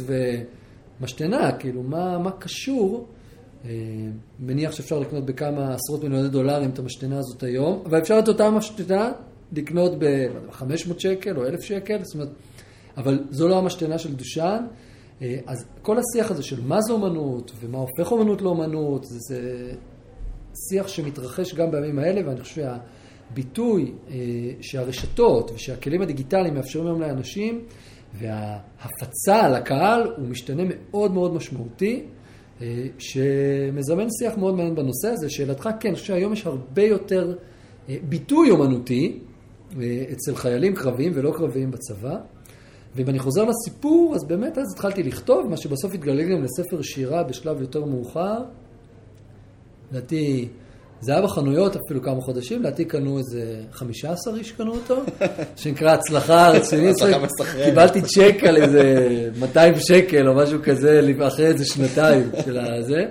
ומשתנה, 1.00 1.52
כאילו, 1.52 1.82
מה, 1.82 2.18
מה 2.18 2.30
קשור? 2.30 3.06
אה, 3.64 3.70
מניח 4.40 4.72
שאפשר 4.72 4.98
לקנות 4.98 5.26
בכמה 5.26 5.74
עשרות 5.74 6.04
מיליוני 6.04 6.28
דולרים 6.28 6.70
את 6.70 6.78
המשתנה 6.78 7.18
הזאת 7.18 7.42
היום, 7.42 7.82
אבל 7.86 7.98
אפשר 7.98 8.18
את 8.18 8.28
אותה 8.28 8.50
משתנה 8.50 9.12
לקנות 9.52 9.92
ב-500 9.98 10.98
שקל 10.98 11.36
או 11.36 11.46
1,000 11.46 11.62
שקל, 11.62 11.98
זאת 12.02 12.14
אומרת, 12.14 12.28
אבל 12.96 13.24
זו 13.30 13.48
לא 13.48 13.58
המשתנה 13.58 13.98
של 13.98 14.14
דושן. 14.14 14.64
אה, 15.22 15.38
אז 15.46 15.64
כל 15.82 15.96
השיח 15.98 16.30
הזה 16.30 16.42
של 16.42 16.60
מה 16.66 16.80
זה 16.80 16.92
אומנות 16.92 17.52
ומה 17.60 17.78
הופך 17.78 18.12
אומנות 18.12 18.42
לאומנות, 18.42 19.04
זה, 19.04 19.18
זה 19.18 19.72
שיח 20.68 20.88
שמתרחש 20.88 21.54
גם 21.54 21.70
בימים 21.70 21.98
האלה, 21.98 22.28
ואני 22.28 22.40
חושב 22.40 22.62
שהביטוי 23.30 23.92
אה, 24.10 24.14
שהרשתות 24.60 25.50
ושהכלים 25.54 26.02
הדיגיטליים 26.02 26.54
מאפשרים 26.54 26.86
היום 26.86 27.00
לאנשים, 27.00 27.64
וההפצה 28.14 29.48
לקהל 29.48 30.02
הוא 30.16 30.28
משתנה 30.28 30.62
מאוד 30.66 31.12
מאוד 31.12 31.34
משמעותי, 31.34 32.04
אה, 32.62 32.86
שמזמן 32.98 34.06
שיח 34.18 34.38
מאוד 34.38 34.54
מעניין 34.54 34.74
בנושא 34.74 35.08
הזה. 35.08 35.30
שאלתך, 35.30 35.68
כן, 35.80 35.88
אני 35.88 35.94
חושב 35.94 36.06
שהיום 36.06 36.32
יש 36.32 36.46
הרבה 36.46 36.82
יותר 36.82 37.36
ביטוי 38.08 38.50
אומנותי 38.50 39.18
אצל 40.12 40.34
חיילים 40.34 40.74
קרביים 40.74 41.12
ולא 41.14 41.32
קרביים 41.36 41.70
בצבא. 41.70 42.18
ואם 42.96 43.08
אני 43.08 43.18
חוזר 43.18 43.44
לסיפור, 43.44 44.14
אז 44.14 44.24
באמת 44.28 44.58
אז 44.58 44.72
התחלתי 44.74 45.02
לכתוב, 45.02 45.46
מה 45.50 45.56
שבסוף 45.56 45.94
התגלגל 45.94 46.36
גם 46.36 46.44
לספר 46.44 46.82
שירה 46.82 47.22
בשלב 47.22 47.60
יותר 47.60 47.84
מאוחר. 47.84 48.38
לדעתי, 49.90 50.48
זה 51.00 51.12
היה 51.12 51.22
בחנויות 51.22 51.76
אפילו 51.76 52.02
כמה 52.02 52.20
חודשים, 52.20 52.60
לדעתי 52.60 52.84
קנו 52.84 53.18
איזה 53.18 53.60
15 53.72 54.36
איש 54.36 54.52
קנו 54.52 54.74
אותו, 54.74 54.96
שנקרא 55.56 55.92
הצלחה 55.92 56.50
רצינית. 56.50 56.96
קיבלתי 57.64 58.02
צ'ק 58.02 58.44
על 58.48 58.56
איזה 58.56 59.30
200 59.40 59.74
שקל 59.78 60.28
או 60.28 60.34
משהו 60.34 60.58
כזה, 60.62 61.00
אחרי 61.26 61.46
איזה 61.46 61.64
שנתיים 61.64 62.30
של 62.44 62.58
הזה. 62.58 63.04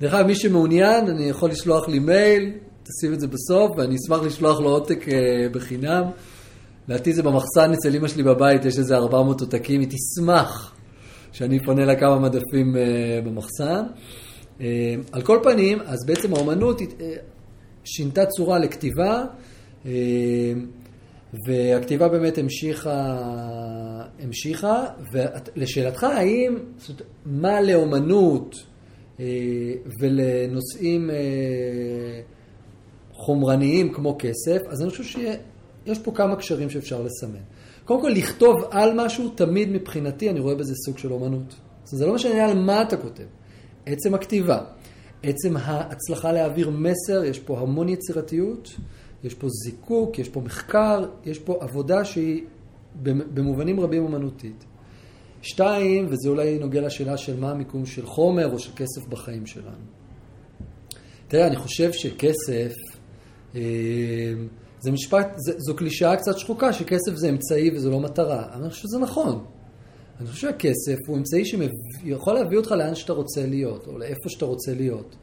דרך 0.00 0.14
אגב, 0.14 0.26
מי 0.26 0.34
שמעוניין, 0.34 1.08
אני 1.08 1.28
יכול 1.28 1.50
לשלוח 1.50 1.88
לי 1.88 1.98
מייל, 1.98 2.52
תשים 2.82 3.14
את 3.14 3.20
זה 3.20 3.26
בסוף, 3.26 3.70
ואני 3.76 3.96
אשמח 3.96 4.22
לשלוח 4.22 4.60
לו 4.60 4.68
עותק 4.68 5.08
אה, 5.08 5.48
בחינם. 5.52 6.02
לדעתי 6.88 7.12
זה 7.12 7.22
במחסן 7.22 7.72
אצל 7.72 7.96
אמא 7.96 8.08
שלי 8.08 8.22
בבית, 8.22 8.64
יש 8.64 8.78
איזה 8.78 8.96
400 8.96 9.40
עותקים, 9.40 9.80
היא 9.80 9.88
תשמח 9.88 10.74
שאני 11.32 11.64
פונה 11.64 11.84
לה 11.84 11.96
כמה 11.96 12.18
מדפים 12.18 12.74
uh, 12.74 13.26
במחסן. 13.26 13.82
Uh, 14.58 14.62
על 15.12 15.22
כל 15.22 15.38
פנים, 15.42 15.78
אז 15.80 16.06
בעצם 16.06 16.34
האומנות 16.34 16.80
uh, 16.80 16.84
שינתה 17.84 18.26
צורה 18.26 18.58
לכתיבה, 18.58 19.24
uh, 19.84 19.86
והכתיבה 21.46 22.08
באמת 22.08 22.38
המשיכה, 22.38 23.16
המשיכה, 24.22 24.84
ולשאלתך, 25.12 26.04
האם, 26.04 26.58
זאת 26.78 27.02
מה 27.26 27.60
לאומנות 27.60 28.54
uh, 28.54 29.20
ולנושאים 30.00 31.10
uh, 31.10 31.12
חומרניים 33.12 33.92
כמו 33.92 34.16
כסף, 34.18 34.58
אז 34.68 34.82
אני 34.82 34.90
חושב 34.90 35.04
שיהיה... 35.04 35.34
יש 35.86 35.98
פה 35.98 36.12
כמה 36.14 36.36
קשרים 36.36 36.70
שאפשר 36.70 37.02
לסמן. 37.02 37.40
קודם 37.84 38.00
כל, 38.00 38.08
לכתוב 38.08 38.56
על 38.70 38.92
משהו, 38.96 39.28
תמיד 39.28 39.68
מבחינתי 39.68 40.30
אני 40.30 40.40
רואה 40.40 40.54
בזה 40.54 40.74
סוג 40.86 40.98
של 40.98 41.12
אומנות. 41.12 41.54
זה 41.84 42.06
לא 42.06 42.14
משנה 42.14 42.44
על 42.44 42.58
מה 42.58 42.82
אתה 42.82 42.96
כותב. 42.96 43.24
עצם 43.86 44.14
הכתיבה, 44.14 44.60
עצם 45.22 45.56
ההצלחה 45.56 46.32
להעביר 46.32 46.70
מסר, 46.70 47.24
יש 47.24 47.38
פה 47.38 47.60
המון 47.60 47.88
יצירתיות, 47.88 48.76
יש 49.24 49.34
פה 49.34 49.46
זיקוק, 49.64 50.18
יש 50.18 50.28
פה 50.28 50.40
מחקר, 50.40 51.04
יש 51.24 51.38
פה 51.38 51.58
עבודה 51.60 52.04
שהיא 52.04 52.44
במובנים 53.02 53.80
רבים 53.80 54.02
אומנותית. 54.02 54.64
שתיים, 55.42 56.06
וזה 56.08 56.28
אולי 56.28 56.58
נוגע 56.58 56.80
לשאלה 56.80 57.16
של 57.16 57.40
מה 57.40 57.50
המיקום 57.50 57.86
של 57.86 58.06
חומר 58.06 58.52
או 58.52 58.58
של 58.58 58.72
כסף 58.76 59.06
בחיים 59.08 59.46
שלנו. 59.46 59.84
תראה, 61.28 61.46
אני 61.46 61.56
חושב 61.56 61.92
שכסף... 61.92 62.72
אה, 63.54 63.60
זה 64.86 64.92
משפט, 64.92 65.32
זה, 65.36 65.52
זו 65.56 65.76
קלישאה 65.76 66.16
קצת 66.16 66.38
שחוקה 66.38 66.72
שכסף 66.72 67.14
זה 67.14 67.28
אמצעי 67.28 67.70
וזה 67.76 67.90
לא 67.90 68.00
מטרה. 68.00 68.52
אני 68.52 68.70
חושב 68.70 68.82
שזה 68.82 68.98
נכון. 68.98 69.44
אני 70.20 70.28
חושב 70.28 70.40
שהכסף 70.40 70.98
הוא 71.06 71.16
אמצעי 71.16 71.42
שיכול 71.44 72.34
להביא 72.34 72.58
אותך 72.58 72.70
לאן 72.70 72.94
שאתה 72.94 73.12
רוצה 73.12 73.46
להיות, 73.46 73.86
או 73.86 73.98
לאיפה 73.98 74.28
שאתה 74.28 74.44
רוצה 74.44 74.74
להיות. 74.74 75.16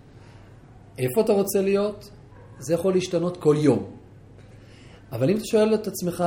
איפה 0.97 1.21
אתה 1.21 1.33
רוצה 1.33 1.61
להיות? 1.61 2.09
זה 2.59 2.73
יכול 2.73 2.93
להשתנות 2.93 3.37
כל 3.37 3.55
יום. 3.59 3.91
אבל 5.11 5.29
אם 5.29 5.37
אתה 5.37 5.45
שואל 5.45 5.73
את 5.73 5.87
עצמך, 5.87 6.23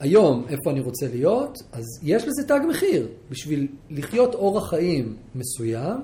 היום, 0.00 0.44
איפה 0.48 0.70
אני 0.70 0.80
רוצה 0.80 1.08
להיות, 1.08 1.58
אז 1.72 1.84
יש 2.02 2.22
לזה 2.22 2.42
תג 2.48 2.60
מחיר. 2.68 3.08
בשביל 3.30 3.68
לחיות 3.90 4.34
אורח 4.34 4.70
חיים 4.70 5.16
מסוים, 5.34 6.00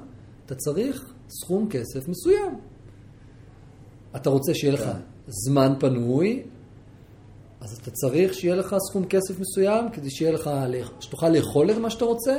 אתה 0.47 0.55
צריך 0.55 1.15
סכום 1.29 1.69
כסף 1.71 2.09
מסוים. 2.09 2.59
אתה 4.17 4.31
רוצה 4.31 4.55
שיהיה 4.55 4.73
לך 4.73 4.91
זמן 5.27 5.73
פנוי, 5.81 6.43
אז 7.61 7.79
אתה 7.83 7.91
צריך 7.91 8.35
שיהיה 8.35 8.55
לך 8.55 8.77
סכום 8.91 9.05
כסף 9.05 9.41
מסוים, 9.41 9.91
כדי 9.93 10.11
שיהיה 10.11 10.33
לך, 10.33 10.51
שתוכל 11.01 11.29
לאכול 11.29 11.71
את 11.71 11.77
מה 11.77 11.91
שאתה 11.91 12.05
רוצה, 12.05 12.37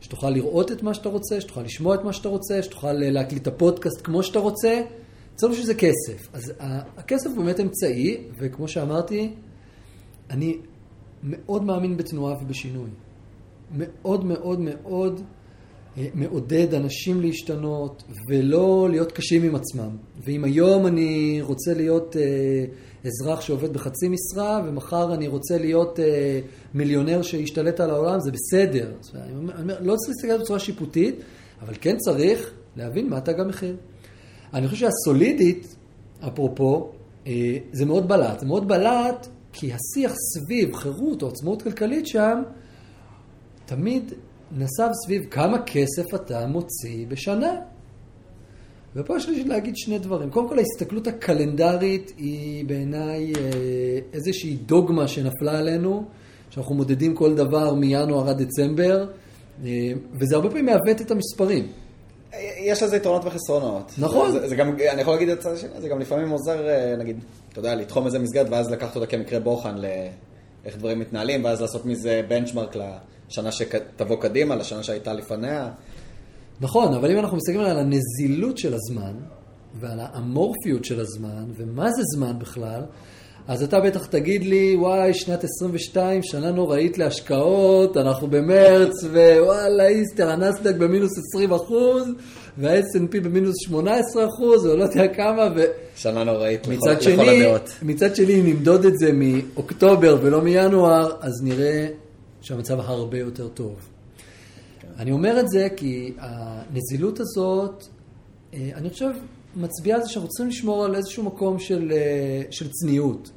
שתוכל 0.00 0.30
לראות 0.30 0.72
את 0.72 0.82
מה 0.82 0.94
שאתה 0.94 1.08
רוצה, 1.08 1.40
שתוכל 1.40 1.62
לשמוע 1.62 1.94
את 1.94 2.04
מה 2.04 2.12
שאתה 2.12 2.28
רוצה, 2.28 2.62
שתוכל 2.62 2.92
להקליט 2.92 3.42
את 3.42 3.46
הפודקאסט 3.46 4.00
כמו 4.04 4.22
שאתה 4.22 4.38
רוצה. 4.38 4.82
צריך 5.34 5.54
שזה 5.54 5.74
כסף. 5.74 6.28
אז 6.32 6.52
הכסף 6.96 7.30
הוא 7.36 7.44
באמת 7.44 7.60
אמצעי, 7.60 8.24
וכמו 8.38 8.68
שאמרתי, 8.68 9.32
אני 10.30 10.58
מאוד 11.22 11.64
מאמין 11.64 11.96
בתנועה 11.96 12.34
ובשינוי. 12.42 12.90
מאוד 13.76 14.24
מאוד 14.24 14.60
מאוד 14.60 15.20
אה, 15.20 15.24
מעודד 16.14 16.74
אנשים 16.74 17.20
להשתנות 17.20 18.02
ולא 18.28 18.88
להיות 18.90 19.12
קשים 19.12 19.42
עם 19.42 19.54
עצמם. 19.54 19.90
ואם 20.24 20.44
היום 20.44 20.86
אני 20.86 21.38
רוצה 21.42 21.74
להיות 21.74 22.16
אה, 22.16 22.64
אזרח 23.04 23.40
שעובד 23.40 23.72
בחצי 23.72 24.08
משרה 24.08 24.62
ומחר 24.66 25.14
אני 25.14 25.28
רוצה 25.28 25.58
להיות 25.58 26.00
אה, 26.00 26.40
מיליונר 26.74 27.22
שישתלט 27.22 27.80
על 27.80 27.90
העולם, 27.90 28.20
זה 28.20 28.30
בסדר. 28.30 28.92
אני 29.14 29.36
אומר, 29.36 29.80
לא 29.80 29.96
צריך 29.96 30.08
להסתכל 30.08 30.42
בצורה 30.42 30.58
שיפוטית, 30.58 31.14
אבל 31.60 31.74
כן 31.80 31.96
צריך 31.96 32.52
להבין 32.76 33.08
מה 33.08 33.20
תג 33.20 33.40
המחיר. 33.40 33.76
אני 34.54 34.68
חושב 34.68 34.80
שהסולידית, 34.80 35.76
אפרופו, 36.20 36.90
אה, 37.26 37.58
זה 37.72 37.86
מאוד 37.86 38.08
בלט. 38.08 38.40
זה 38.40 38.46
מאוד 38.46 38.68
בלט 38.68 39.26
כי 39.52 39.72
השיח 39.72 40.12
סביב 40.14 40.76
חירות 40.76 41.22
או 41.22 41.28
עצמאות 41.28 41.62
כלכלית 41.62 42.06
שם, 42.06 42.42
תמיד 43.66 44.12
נסב 44.52 44.88
סביב 45.04 45.24
כמה 45.30 45.62
כסף 45.62 46.14
אתה 46.14 46.46
מוציא 46.46 47.06
בשנה. 47.08 47.54
ופה 48.96 49.16
יש 49.16 49.28
לי 49.28 49.44
להגיד 49.44 49.76
שני 49.76 49.98
דברים. 49.98 50.30
קודם 50.30 50.48
כל, 50.48 50.58
ההסתכלות 50.58 51.06
הקלנדרית 51.06 52.12
היא 52.16 52.64
בעיניי 52.64 53.32
אה, 53.36 53.42
איזושהי 54.12 54.56
דוגמה 54.56 55.08
שנפלה 55.08 55.58
עלינו, 55.58 56.04
שאנחנו 56.50 56.74
מודדים 56.74 57.14
כל 57.14 57.34
דבר 57.34 57.74
מינואר 57.74 58.28
עד 58.28 58.42
דצמבר, 58.42 59.06
אה, 59.64 59.92
וזה 60.20 60.36
הרבה 60.36 60.48
פעמים 60.48 60.66
מעוות 60.66 61.00
את 61.00 61.10
המספרים. 61.10 61.66
יש 62.64 62.82
לזה 62.82 62.96
יתרונות 62.96 63.24
וחסרונות. 63.24 63.92
נכון. 63.98 64.32
זה, 64.32 64.48
זה 64.48 64.56
גם, 64.56 64.76
אני 64.92 65.02
יכול 65.02 65.14
להגיד 65.14 65.28
את 65.28 65.38
הצד 65.38 65.52
השני, 65.52 65.80
זה 65.80 65.88
גם 65.88 65.98
לפעמים 65.98 66.30
עוזר, 66.30 66.68
אה, 66.68 66.96
נגיד, 66.96 67.24
אתה 67.52 67.58
יודע, 67.58 67.74
לתחום 67.74 68.06
איזה 68.06 68.18
מסגרת 68.18 68.46
ואז 68.50 68.70
לקחת 68.70 68.96
אותה 68.96 69.06
כמקרה 69.06 69.40
בוחן 69.40 69.74
לאיך 69.78 70.76
דברים 70.76 70.98
מתנהלים, 70.98 71.44
ואז 71.44 71.60
לעשות 71.60 71.86
מזה 71.86 72.22
בנצ'מרק 72.28 72.76
לשנה 73.30 73.52
שתבוא 73.52 74.16
קדימה, 74.16 74.56
לשנה 74.56 74.82
שהייתה 74.82 75.12
לפניה. 75.12 75.68
נכון, 76.60 76.94
אבל 76.94 77.10
אם 77.10 77.18
אנחנו 77.18 77.36
מסתכלים 77.36 77.60
על 77.60 77.78
הנזילות 77.78 78.58
של 78.58 78.74
הזמן, 78.74 79.12
ועל 79.80 79.98
האמורפיות 80.00 80.84
של 80.84 81.00
הזמן, 81.00 81.44
ומה 81.56 81.90
זה 81.90 82.02
זמן 82.16 82.38
בכלל, 82.38 82.82
אז 83.48 83.62
אתה 83.62 83.80
בטח 83.80 84.06
תגיד 84.06 84.44
לי, 84.44 84.76
וואי, 84.76 85.14
שנת 85.14 85.44
22, 85.44 86.22
שנה 86.22 86.50
נוראית 86.50 86.98
להשקעות, 86.98 87.96
אנחנו 87.96 88.26
במרץ, 88.26 89.04
ווואלה, 89.04 89.86
איסטר, 89.88 90.30
הנסדק 90.30 90.74
במינוס 90.74 91.10
20 91.34 91.52
אחוז, 91.52 92.08
וה-S&P 92.58 93.20
במינוס 93.22 93.54
18 93.66 94.26
אחוז, 94.26 94.66
או 94.66 94.76
לא 94.76 94.82
יודע 94.84 95.08
כמה, 95.08 95.48
ו... 95.56 95.64
שנה 95.96 96.24
נוראית 96.24 96.66
לכל, 96.66 97.00
שני, 97.00 97.12
לכל 97.12 97.28
הדעות. 97.28 97.70
מצד 97.82 98.16
שני, 98.16 98.40
אם 98.40 98.46
נמדוד 98.46 98.84
את 98.84 98.98
זה 98.98 99.10
מאוקטובר 99.12 100.18
ולא 100.22 100.42
מינואר, 100.42 101.12
אז 101.20 101.42
נראה 101.42 101.86
שהמצב 102.40 102.80
הרבה 102.80 103.18
יותר 103.18 103.48
טוב. 103.48 103.88
אני 104.98 105.12
אומר 105.12 105.40
את 105.40 105.48
זה 105.48 105.68
כי 105.76 106.12
הנזילות 106.18 107.20
הזאת, 107.20 107.84
אה, 108.54 108.70
אני 108.74 108.90
חושב, 108.90 109.10
מצביעה 109.56 109.98
על 109.98 110.04
זה 110.04 110.10
שאנחנו 110.10 110.28
צריכים 110.28 110.48
לשמור 110.48 110.84
על 110.84 110.94
איזשהו 110.94 111.24
מקום 111.24 111.58
של, 111.58 111.92
אה, 111.92 112.42
של 112.50 112.68
צניעות 112.70 113.30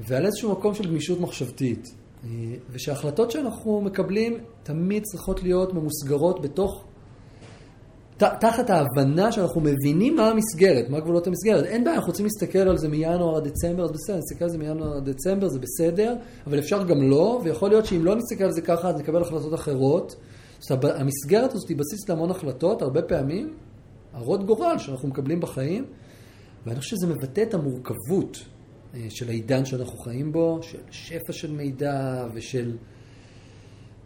ועל 0.00 0.26
איזשהו 0.26 0.52
מקום 0.52 0.74
של 0.74 0.86
גמישות 0.86 1.20
מחשבתית. 1.20 1.94
אה, 2.24 2.28
ושההחלטות 2.70 3.30
שאנחנו 3.30 3.80
מקבלים 3.80 4.38
תמיד 4.62 5.02
צריכות 5.02 5.42
להיות 5.42 5.74
ממוסגרות 5.74 6.40
בתוך, 6.42 6.84
תחת 8.16 8.70
ההבנה 8.70 9.32
שאנחנו 9.32 9.60
מבינים 9.60 10.16
מה 10.16 10.28
המסגרת, 10.28 10.90
מה 10.90 11.00
גבולות 11.00 11.26
המסגרת. 11.26 11.64
אין 11.64 11.84
בעיה, 11.84 11.96
אנחנו 11.96 12.10
רוצים 12.10 12.26
להסתכל 12.26 12.58
על 12.58 12.78
זה 12.78 12.88
מינואר 12.88 13.36
עד 13.36 13.48
דצמבר, 13.48 13.84
אז 13.84 13.90
בסדר, 13.92 14.18
נסתכל 14.18 14.44
על 14.44 14.50
זה 14.50 14.58
מינואר 14.58 14.96
עד 14.96 15.10
דצמבר, 15.10 15.48
זה 15.48 15.58
בסדר, 15.58 16.14
אבל 16.46 16.58
אפשר 16.58 16.82
גם 16.82 17.10
לא, 17.10 17.40
ויכול 17.44 17.68
להיות 17.68 17.86
שאם 17.86 18.04
לא 18.04 18.16
נסתכל 18.16 18.44
על 18.44 18.52
זה 18.52 18.60
ככה, 18.60 18.88
אז 18.88 19.00
נקבל 19.00 19.22
החלטות 19.22 19.54
אחרות. 19.54 20.16
זאת 20.58 20.84
אומרת, 20.84 21.00
המסגרת 21.00 21.52
הזאת 21.52 21.68
היא 21.68 21.76
בסיס 21.76 22.08
להמון 22.08 22.30
החלטות, 22.30 22.82
הרבה 22.82 23.02
פעמים, 23.02 23.54
הרות 24.12 24.46
גורל 24.46 24.78
שאנחנו 24.78 25.08
מקבלים 25.08 25.40
בחיים, 25.40 25.84
ואני 26.66 26.80
חושב 26.80 26.96
שזה 26.96 27.06
מבטא 27.06 27.42
את 27.42 27.54
המורכבות 27.54 28.44
אה, 28.94 29.06
של 29.08 29.28
העידן 29.28 29.64
שאנחנו 29.64 29.98
חיים 29.98 30.32
בו, 30.32 30.58
של 30.62 30.78
שפע 30.90 31.32
של 31.32 31.52
מידע 31.52 32.26
ושל, 32.34 32.76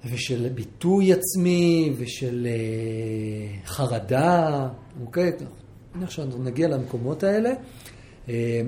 ושל 0.05 0.49
ביטוי 0.55 1.13
עצמי 1.13 1.93
ושל 1.99 2.47
uh, 2.47 3.67
חרדה, 3.67 4.69
אוקיי? 5.05 5.33
הנה 5.95 6.05
עכשיו 6.05 6.27
נגיע 6.39 6.69
למקומות 6.69 7.23
האלה. 7.25 7.51
אה, 8.29 8.61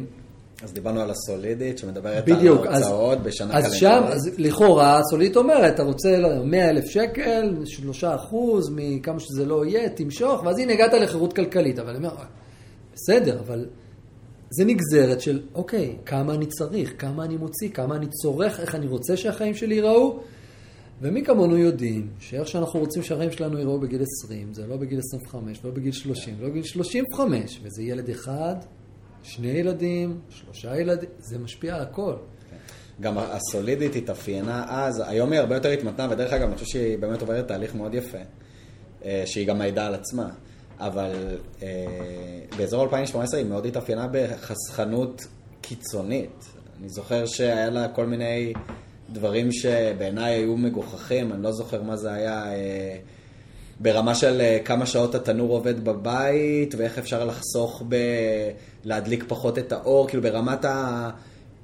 אז 0.62 0.72
דיברנו 0.72 1.00
על 1.00 1.10
הסולידית 1.10 1.78
שמדברת 1.78 2.24
בדיוק, 2.24 2.66
על 2.66 2.82
ההוצאות 2.82 3.22
בשנה 3.22 3.52
קלנדרית. 3.52 3.72
אז 3.72 3.78
שם, 3.78 4.02
אז 4.08 4.30
לכאורה 4.38 4.98
הסולידית 4.98 5.36
אומרת, 5.36 5.74
אתה 5.74 5.82
רוצה 5.82 6.08
100 6.44 6.70
אלף 6.70 6.84
שקל, 6.84 7.56
3 7.64 8.04
אחוז 8.04 8.70
מכמה 8.74 9.20
שזה 9.20 9.46
לא 9.46 9.66
יהיה, 9.66 9.88
תמשוך, 9.88 10.42
ואז 10.44 10.58
הנה 10.58 10.72
הגעת 10.72 10.94
לחירות 10.94 11.32
כלכלית. 11.32 11.78
אבל 11.78 11.88
אני 11.88 11.98
אומר, 11.98 12.14
בסדר, 12.94 13.40
אבל 13.40 13.66
זה 14.50 14.64
נגזרת 14.64 15.20
של, 15.20 15.40
אוקיי, 15.54 15.96
כמה 16.06 16.34
אני 16.34 16.46
צריך, 16.46 16.94
כמה 16.98 17.24
אני 17.24 17.36
מוציא, 17.36 17.68
כמה 17.68 17.96
אני 17.96 18.06
צורך, 18.22 18.60
איך 18.60 18.74
אני 18.74 18.86
רוצה 18.86 19.16
שהחיים 19.16 19.54
שלי 19.54 19.74
ייראו. 19.74 20.20
ומי 21.02 21.24
כמונו 21.24 21.56
יודעים 21.58 22.08
שאיך 22.18 22.48
שאנחנו 22.48 22.80
רוצים 22.80 23.02
שהחיים 23.02 23.32
שלנו 23.32 23.58
ייראו 23.58 23.80
בגיל 23.80 24.02
20, 24.24 24.54
זה 24.54 24.66
לא 24.66 24.76
בגיל 24.76 24.98
25, 24.98 25.64
לא 25.64 25.70
בגיל 25.70 25.92
30, 25.92 26.36
לא 26.40 26.48
בגיל 26.48 26.62
35, 26.62 27.60
וזה 27.62 27.82
ילד 27.82 28.10
אחד 28.10 28.54
שני 29.22 29.48
ילדים, 29.48 30.20
שלושה 30.28 30.76
ילדים, 30.80 31.08
זה 31.18 31.38
משפיע 31.38 31.74
על 31.74 31.82
הכל. 31.82 32.14
גם 33.00 33.18
הסולידית 33.18 33.96
התאפיינה 33.96 34.64
אז, 34.68 35.02
היום 35.06 35.32
היא 35.32 35.40
הרבה 35.40 35.54
יותר 35.54 35.68
התמתנה, 35.68 36.08
ודרך 36.10 36.32
אגב, 36.32 36.48
אני 36.48 36.54
חושב 36.54 36.66
שהיא 36.66 36.98
באמת 36.98 37.20
עוברת 37.20 37.48
תהליך 37.48 37.74
מאוד 37.74 37.94
יפה, 37.94 38.18
אה, 39.04 39.22
שהיא 39.26 39.46
גם 39.46 39.58
מעידה 39.58 39.86
על 39.86 39.94
עצמה. 39.94 40.30
אבל 40.78 41.38
אה, 41.62 41.68
באזור 42.56 42.82
2018 42.82 43.40
היא 43.40 43.48
מאוד 43.48 43.66
התאפיינה 43.66 44.08
בחסכנות 44.12 45.26
קיצונית. 45.60 46.44
אני 46.80 46.88
זוכר 46.88 47.26
שהיה 47.26 47.70
לה 47.70 47.88
כל 47.88 48.06
מיני 48.06 48.52
דברים 49.12 49.52
שבעיניי 49.52 50.34
היו 50.34 50.56
מגוחכים, 50.56 51.32
אני 51.32 51.42
לא 51.42 51.52
זוכר 51.52 51.82
מה 51.82 51.96
זה 51.96 52.12
היה. 52.12 52.52
אה, 52.52 52.96
ברמה 53.80 54.14
של 54.14 54.40
אה, 54.40 54.58
כמה 54.64 54.86
שעות 54.86 55.14
התנור 55.14 55.52
עובד 55.52 55.84
בבית, 55.84 56.74
ואיך 56.78 56.98
אפשר 56.98 57.24
לחסוך 57.24 57.82
ב... 57.88 57.96
להדליק 58.84 59.24
פחות 59.28 59.58
את 59.58 59.72
האור, 59.72 60.08
כאילו 60.08 60.22
ברמת 60.22 60.64
ה... 60.64 61.10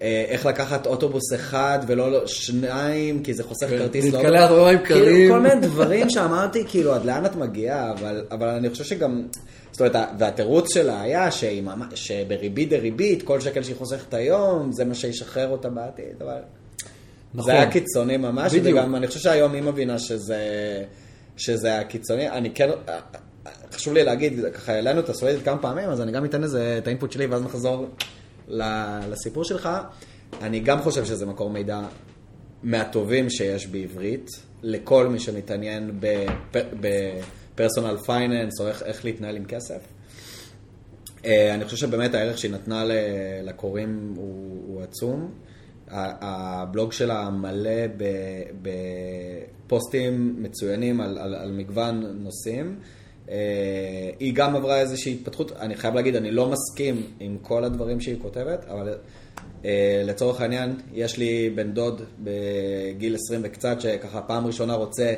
אה, 0.03 0.25
איך 0.29 0.47
לקחת 0.47 0.87
אוטובוס 0.87 1.35
אחד 1.35 1.79
ולא 1.87 2.27
שניים, 2.27 3.23
כי 3.23 3.35
זה 3.35 3.45
חוסך 3.45 3.67
כן, 3.71 3.79
כרטיס 3.79 4.05
לא... 4.05 4.23
להתקלח 4.23 4.51
במים 4.51 4.79
קרים. 4.79 5.05
כאילו, 5.05 5.35
כל 5.35 5.41
מיני 5.41 5.61
דברים 5.61 6.11
שאמרתי, 6.11 6.65
כאילו, 6.69 6.95
עד 6.95 7.05
לאן 7.05 7.27
את 7.27 7.37
מגיעה, 7.37 7.93
אבל, 7.93 8.25
אבל 8.31 8.49
אני 8.49 8.71
חושב 8.71 8.85
שגם... 8.85 9.27
זאת 9.71 9.81
אומרת, 9.81 9.97
והתירוץ 10.19 10.75
שלה 10.75 11.01
היה 11.01 11.31
שהיא, 11.31 11.63
שבריבית 11.95 12.69
דריבית, 12.69 13.23
כל 13.23 13.41
שקל 13.41 13.63
שהיא 13.63 13.77
חוסכת 13.77 14.15
היום, 14.15 14.73
זה 14.73 14.85
מה 14.85 14.95
שישחרר 14.95 15.49
אותה 15.49 15.69
בעתיד, 15.69 16.23
אבל... 16.23 16.39
נכון. 17.35 17.45
זה 17.45 17.53
היה 17.53 17.71
קיצוני 17.71 18.17
ממש, 18.17 18.55
בדיוק. 18.55 18.79
וגם 18.79 18.97
אני 18.97 19.07
חושב 19.07 19.21
שהיום 19.21 19.53
היא 19.53 19.63
מבינה 19.63 19.99
שזה... 19.99 20.39
שזה 21.39 21.69
היה 21.69 21.85
קיצוני. 21.85 22.31
אני 22.31 22.51
כן, 22.55 22.71
חשוב 23.73 23.95
לי 23.95 24.05
להגיד, 24.05 24.41
ככה 24.55 24.73
העלינו 24.73 25.01
את 25.01 25.09
הסולדת 25.09 25.45
כמה 25.45 25.59
פעמים, 25.59 25.89
אז 25.91 26.01
אני 26.01 26.13
גם 26.13 26.25
אתן 26.25 26.41
לזה 26.41 26.79
את 26.79 26.87
האינפוט 26.87 27.13
שלי, 27.13 27.27
ואז 27.27 27.43
נחזור 27.43 27.87
לסיפור 29.09 29.45
שלך. 29.45 29.69
אני 30.43 30.61
גם 30.61 30.83
חושב 30.83 31.05
שזה 31.05 31.27
מקור 31.27 31.51
מידע 31.51 31.81
מהטובים 32.63 33.31
שיש 33.31 33.67
בעברית, 33.67 34.31
לכל 34.63 35.09
מי 35.09 35.19
שמתעניין 35.19 36.01
בפרסונל 37.55 37.97
פייננס, 37.97 38.61
או 38.61 38.69
איך, 38.69 38.83
איך 38.83 39.05
להתנהל 39.05 39.37
עם 39.37 39.45
כסף. 39.45 39.81
אה, 41.25 41.55
אני 41.55 41.65
חושב 41.65 41.77
שבאמת 41.77 42.15
הערך 42.15 42.39
שהיא 42.39 42.53
נתנה 42.53 42.85
לקוראים 43.43 44.13
הוא, 44.17 44.65
הוא 44.67 44.83
עצום. 44.83 45.33
הבלוג 45.91 46.93
שלה 46.93 47.31
מלא 47.31 47.87
בפוסטים 49.67 50.37
מצוינים 50.39 51.01
על, 51.01 51.19
על, 51.19 51.35
על 51.35 51.53
מגוון 51.53 52.05
נושאים. 52.23 52.79
אה, 53.31 54.11
היא 54.19 54.35
גם 54.35 54.57
עברה 54.57 54.81
איזושהי 54.81 55.13
התפתחות, 55.13 55.53
אני 55.53 55.77
חייב 55.77 55.95
להגיד, 55.95 56.17
אני 56.17 56.31
לא 56.31 56.51
מסכים 56.51 57.07
עם 57.21 57.39
כל 57.43 57.65
הדברים 57.65 58.01
שהיא 58.01 58.17
כותבת, 58.23 58.65
אבל 58.69 58.95
אה, 59.65 60.03
לצורך 60.05 60.41
העניין, 60.41 60.77
יש 60.93 61.19
לי 61.19 61.51
בן 61.51 61.73
דוד 61.73 62.03
בגיל 62.19 63.15
20 63.15 63.41
וקצת, 63.45 63.81
שככה 63.81 64.23
פעם 64.23 64.47
ראשונה 64.47 64.75
רוצה 64.75 65.15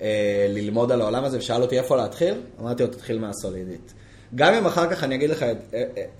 אה, 0.00 0.46
ללמוד 0.48 0.92
על 0.92 1.00
העולם 1.00 1.24
הזה, 1.24 1.38
ושאל 1.38 1.62
אותי 1.62 1.78
איפה 1.78 1.96
להתחיל, 1.96 2.34
אמרתי 2.60 2.82
לו, 2.82 2.88
תתחיל 2.88 3.18
מהסולידית. 3.18 3.94
גם 4.34 4.54
אם 4.54 4.66
אחר 4.66 4.90
כך 4.90 5.04
אני 5.04 5.14
אגיד 5.14 5.30
לך 5.30 5.42
את, 5.42 5.74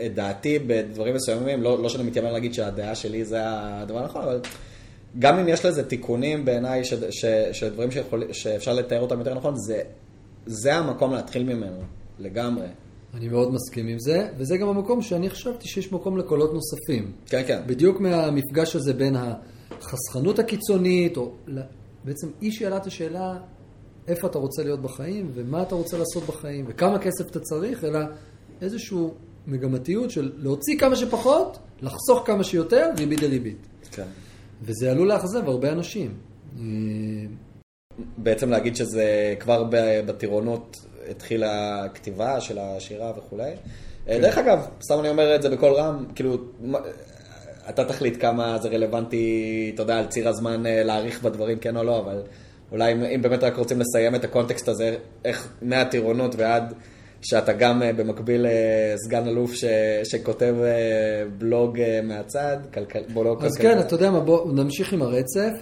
את 0.06 0.14
דעתי 0.14 0.58
בדברים 0.58 1.14
מסוימים, 1.14 1.62
לא, 1.62 1.82
לא 1.82 1.88
שאני 1.88 2.04
מתיימר 2.04 2.32
להגיד 2.32 2.54
שהדעה 2.54 2.94
שלי 2.94 3.24
זה 3.24 3.38
הדבר 3.42 3.98
הנכון, 3.98 4.22
אבל 4.22 4.40
גם 5.18 5.38
אם 5.38 5.48
יש 5.48 5.64
לזה 5.64 5.88
תיקונים 5.88 6.44
בעיניי, 6.44 6.84
של 7.52 7.70
דברים 7.72 7.90
שיכול, 7.90 8.32
שאפשר 8.32 8.72
לתאר 8.72 9.00
אותם 9.00 9.18
יותר 9.18 9.34
נכון, 9.34 9.54
זה, 9.56 9.82
זה 10.46 10.74
המקום 10.74 11.12
להתחיל 11.12 11.44
ממנו, 11.44 11.80
לגמרי. 12.18 12.66
אני 13.14 13.28
מאוד 13.28 13.52
מסכים 13.52 13.86
עם 13.86 13.98
זה, 13.98 14.28
וזה 14.36 14.56
גם 14.56 14.68
המקום 14.68 15.02
שאני 15.02 15.30
חשבתי 15.30 15.68
שיש 15.68 15.92
מקום 15.92 16.18
לקולות 16.18 16.52
נוספים. 16.54 17.12
כן, 17.26 17.42
כן. 17.46 17.60
בדיוק 17.66 18.00
מהמפגש 18.00 18.76
הזה 18.76 18.94
בין 18.94 19.16
החסכנות 19.70 20.38
הקיצונית, 20.38 21.16
או 21.16 21.32
בעצם 22.04 22.28
היא 22.40 22.52
שאלה 22.52 22.76
את 22.76 22.86
השאלה 22.86 23.38
איפה 24.08 24.26
אתה 24.26 24.38
רוצה 24.38 24.62
להיות 24.62 24.82
בחיים, 24.82 25.30
ומה 25.34 25.62
אתה 25.62 25.74
רוצה 25.74 25.98
לעשות 25.98 26.22
בחיים, 26.26 26.64
וכמה 26.68 26.98
כסף 26.98 27.30
אתה 27.30 27.40
צריך, 27.40 27.84
אלא 27.84 27.98
איזושהי 28.62 28.98
מגמתיות 29.46 30.10
של 30.10 30.32
להוציא 30.36 30.78
כמה 30.78 30.96
שפחות, 30.96 31.58
לחסוך 31.82 32.22
כמה 32.26 32.44
שיותר, 32.44 32.90
ריבית 32.98 33.20
דריבית. 33.20 33.66
כן. 33.90 34.06
וזה 34.62 34.90
עלול 34.90 35.08
לאכזב 35.08 35.48
הרבה 35.48 35.72
אנשים. 35.72 36.14
בעצם 38.18 38.50
להגיד 38.50 38.76
שזה 38.76 39.34
כבר 39.40 39.64
בטירונות 40.06 40.76
התחילה 41.10 41.84
הכתיבה 41.84 42.40
של 42.40 42.58
השירה 42.58 43.12
וכולי. 43.16 43.50
כן. 44.06 44.20
דרך 44.20 44.38
אגב, 44.38 44.66
סתם 44.82 45.00
אני 45.00 45.08
אומר 45.08 45.34
את 45.34 45.42
זה 45.42 45.50
בקול 45.50 45.72
רם, 45.72 46.04
כאילו, 46.14 46.36
אתה 47.68 47.84
תחליט 47.84 48.20
כמה 48.20 48.58
זה 48.58 48.68
רלוונטי, 48.68 49.70
אתה 49.74 49.82
יודע, 49.82 49.98
על 49.98 50.06
ציר 50.06 50.28
הזמן 50.28 50.66
אה, 50.66 50.82
להעריך 50.82 51.22
בדברים, 51.22 51.58
כן 51.58 51.76
או 51.76 51.84
לא, 51.84 51.98
אבל 51.98 52.22
אולי 52.72 52.92
אם, 52.92 53.02
אם 53.02 53.22
באמת 53.22 53.44
רק 53.44 53.56
רוצים 53.56 53.80
לסיים 53.80 54.14
את 54.14 54.24
הקונטקסט 54.24 54.68
הזה, 54.68 54.96
איך 55.24 55.52
מהטירונות 55.62 56.34
ועד 56.38 56.74
שאתה 57.22 57.52
גם 57.52 57.82
אה, 57.82 57.92
במקביל 57.92 58.46
אה, 58.46 58.94
סגן 59.06 59.28
אלוף 59.28 59.54
ש, 59.54 59.64
שכותב 60.04 60.54
בלוג 61.38 61.78
מהצד, 62.02 62.56
כלכל, 62.74 62.98
בלוג 63.14 63.40
כלכלי. 63.40 63.48
אז 63.48 63.56
כן, 63.56 63.80
אתה 63.80 63.94
יודע 63.94 64.10
מה, 64.10 64.20
בוא 64.20 64.52
נמשיך 64.52 64.92
עם 64.92 65.02
הרצף. 65.02 65.52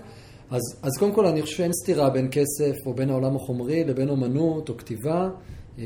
אז, 0.50 0.60
אז 0.82 0.90
קודם 0.98 1.12
כל 1.12 1.26
אני 1.26 1.42
חושב 1.42 1.56
שאין 1.56 1.72
סתירה 1.72 2.10
בין 2.10 2.28
כסף 2.30 2.86
או 2.86 2.94
בין 2.94 3.10
העולם 3.10 3.36
החומרי 3.36 3.84
לבין 3.84 4.08
אומנות 4.08 4.68
או 4.68 4.76
כתיבה. 4.76 5.28
אה, 5.78 5.84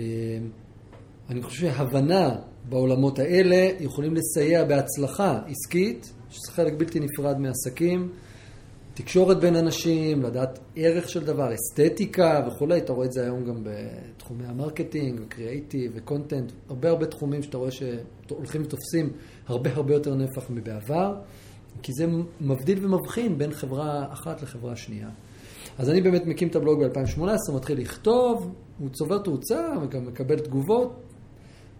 אני 1.30 1.42
חושב 1.42 1.60
שהבנה 1.60 2.36
בעולמות 2.68 3.18
האלה 3.18 3.68
יכולים 3.80 4.14
לסייע 4.14 4.64
בהצלחה 4.64 5.40
עסקית, 5.48 6.12
שזה 6.30 6.52
חלק 6.52 6.72
בלתי 6.76 7.00
נפרד 7.00 7.38
מעסקים, 7.38 8.08
תקשורת 8.94 9.40
בין 9.40 9.56
אנשים, 9.56 10.22
לדעת 10.22 10.58
ערך 10.76 11.08
של 11.08 11.24
דבר, 11.24 11.54
אסתטיקה 11.54 12.46
וכולי, 12.46 12.78
אתה 12.78 12.92
רואה 12.92 13.06
את 13.06 13.12
זה 13.12 13.22
היום 13.22 13.44
גם 13.44 13.64
בתחומי 13.64 14.44
ה 14.46 14.54
marketing 14.54 15.20
ו 15.22 15.30
creative 15.30 15.92
ו 15.94 16.01
content, 16.01 16.52
הרבה 16.68 16.88
הרבה 16.88 17.06
תחומים 17.06 17.42
שאתה 17.42 17.58
רואה 17.58 17.70
שהולכים 17.70 18.62
ותופסים 18.62 19.12
הרבה 19.46 19.70
הרבה 19.72 19.94
יותר 19.94 20.14
נפח 20.14 20.50
מבעבר. 20.50 21.14
כי 21.82 21.92
זה 21.92 22.06
מבדיל 22.40 22.86
ומבחין 22.86 23.38
בין 23.38 23.52
חברה 23.52 24.12
אחת 24.12 24.42
לחברה 24.42 24.76
שנייה. 24.76 25.08
אז 25.78 25.90
אני 25.90 26.00
באמת 26.00 26.26
מקים 26.26 26.48
את 26.48 26.56
הבלוג 26.56 26.84
ב-2018, 26.84 27.54
מתחיל 27.54 27.78
לכתוב, 27.78 28.54
הוא 28.78 28.88
צובר 28.88 29.18
תאוצה, 29.18 29.72
וגם 29.82 30.06
מקבל 30.06 30.38
תגובות, 30.38 30.92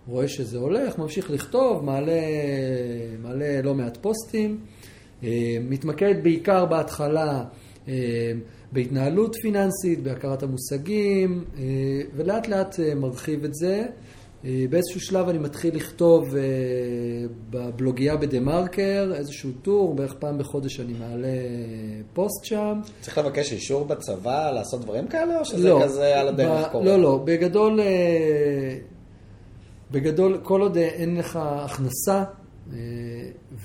רואה 0.07 0.29
שזה 0.29 0.59
הולך, 0.59 0.99
ממשיך 0.99 1.31
לכתוב, 1.31 1.85
מעלה, 1.85 2.21
מעלה 3.23 3.63
לא 3.63 3.75
מעט 3.75 3.97
פוסטים, 3.97 4.61
מתמקד 5.61 6.15
בעיקר 6.23 6.65
בהתחלה 6.67 7.45
אה, 7.89 8.33
בהתנהלות 8.73 9.37
פיננסית, 9.43 10.03
בהכרת 10.03 10.43
המושגים, 10.43 11.45
אה, 11.59 11.63
ולאט 12.17 12.49
לאט 12.49 12.81
מרחיב 12.97 13.45
את 13.45 13.55
זה. 13.55 13.85
אה, 14.45 14.65
באיזשהו 14.71 15.01
שלב 15.01 15.29
אני 15.29 15.39
מתחיל 15.39 15.77
לכתוב 15.77 16.37
אה, 16.37 16.43
בבלוגייה 17.51 18.17
בדה 18.17 18.41
מרקר, 18.41 19.13
איזשהו 19.15 19.51
טור, 19.63 19.95
בערך 19.95 20.15
פעם 20.15 20.39
בחודש 20.39 20.81
אני 20.81 20.93
מעלה 20.93 21.29
פוסט 22.13 22.45
שם. 22.45 22.81
צריך 23.01 23.19
לבקש 23.19 23.53
אישור 23.53 23.85
בצבא 23.85 24.51
לעשות 24.51 24.81
דברים 24.81 25.09
כאלה, 25.09 25.39
או 25.39 25.45
שזה 25.45 25.69
לא, 25.69 25.81
כזה 25.85 26.21
על 26.21 26.29
הדרך 26.29 26.69
קורה? 26.73 26.85
לא, 26.85 26.97
לא, 26.97 27.21
בגדול, 27.25 27.81
אה, 27.81 28.77
בגדול, 29.91 30.41
כל 30.43 30.61
עוד 30.61 30.77
אין 30.77 31.17
לך 31.17 31.39
הכנסה, 31.43 32.25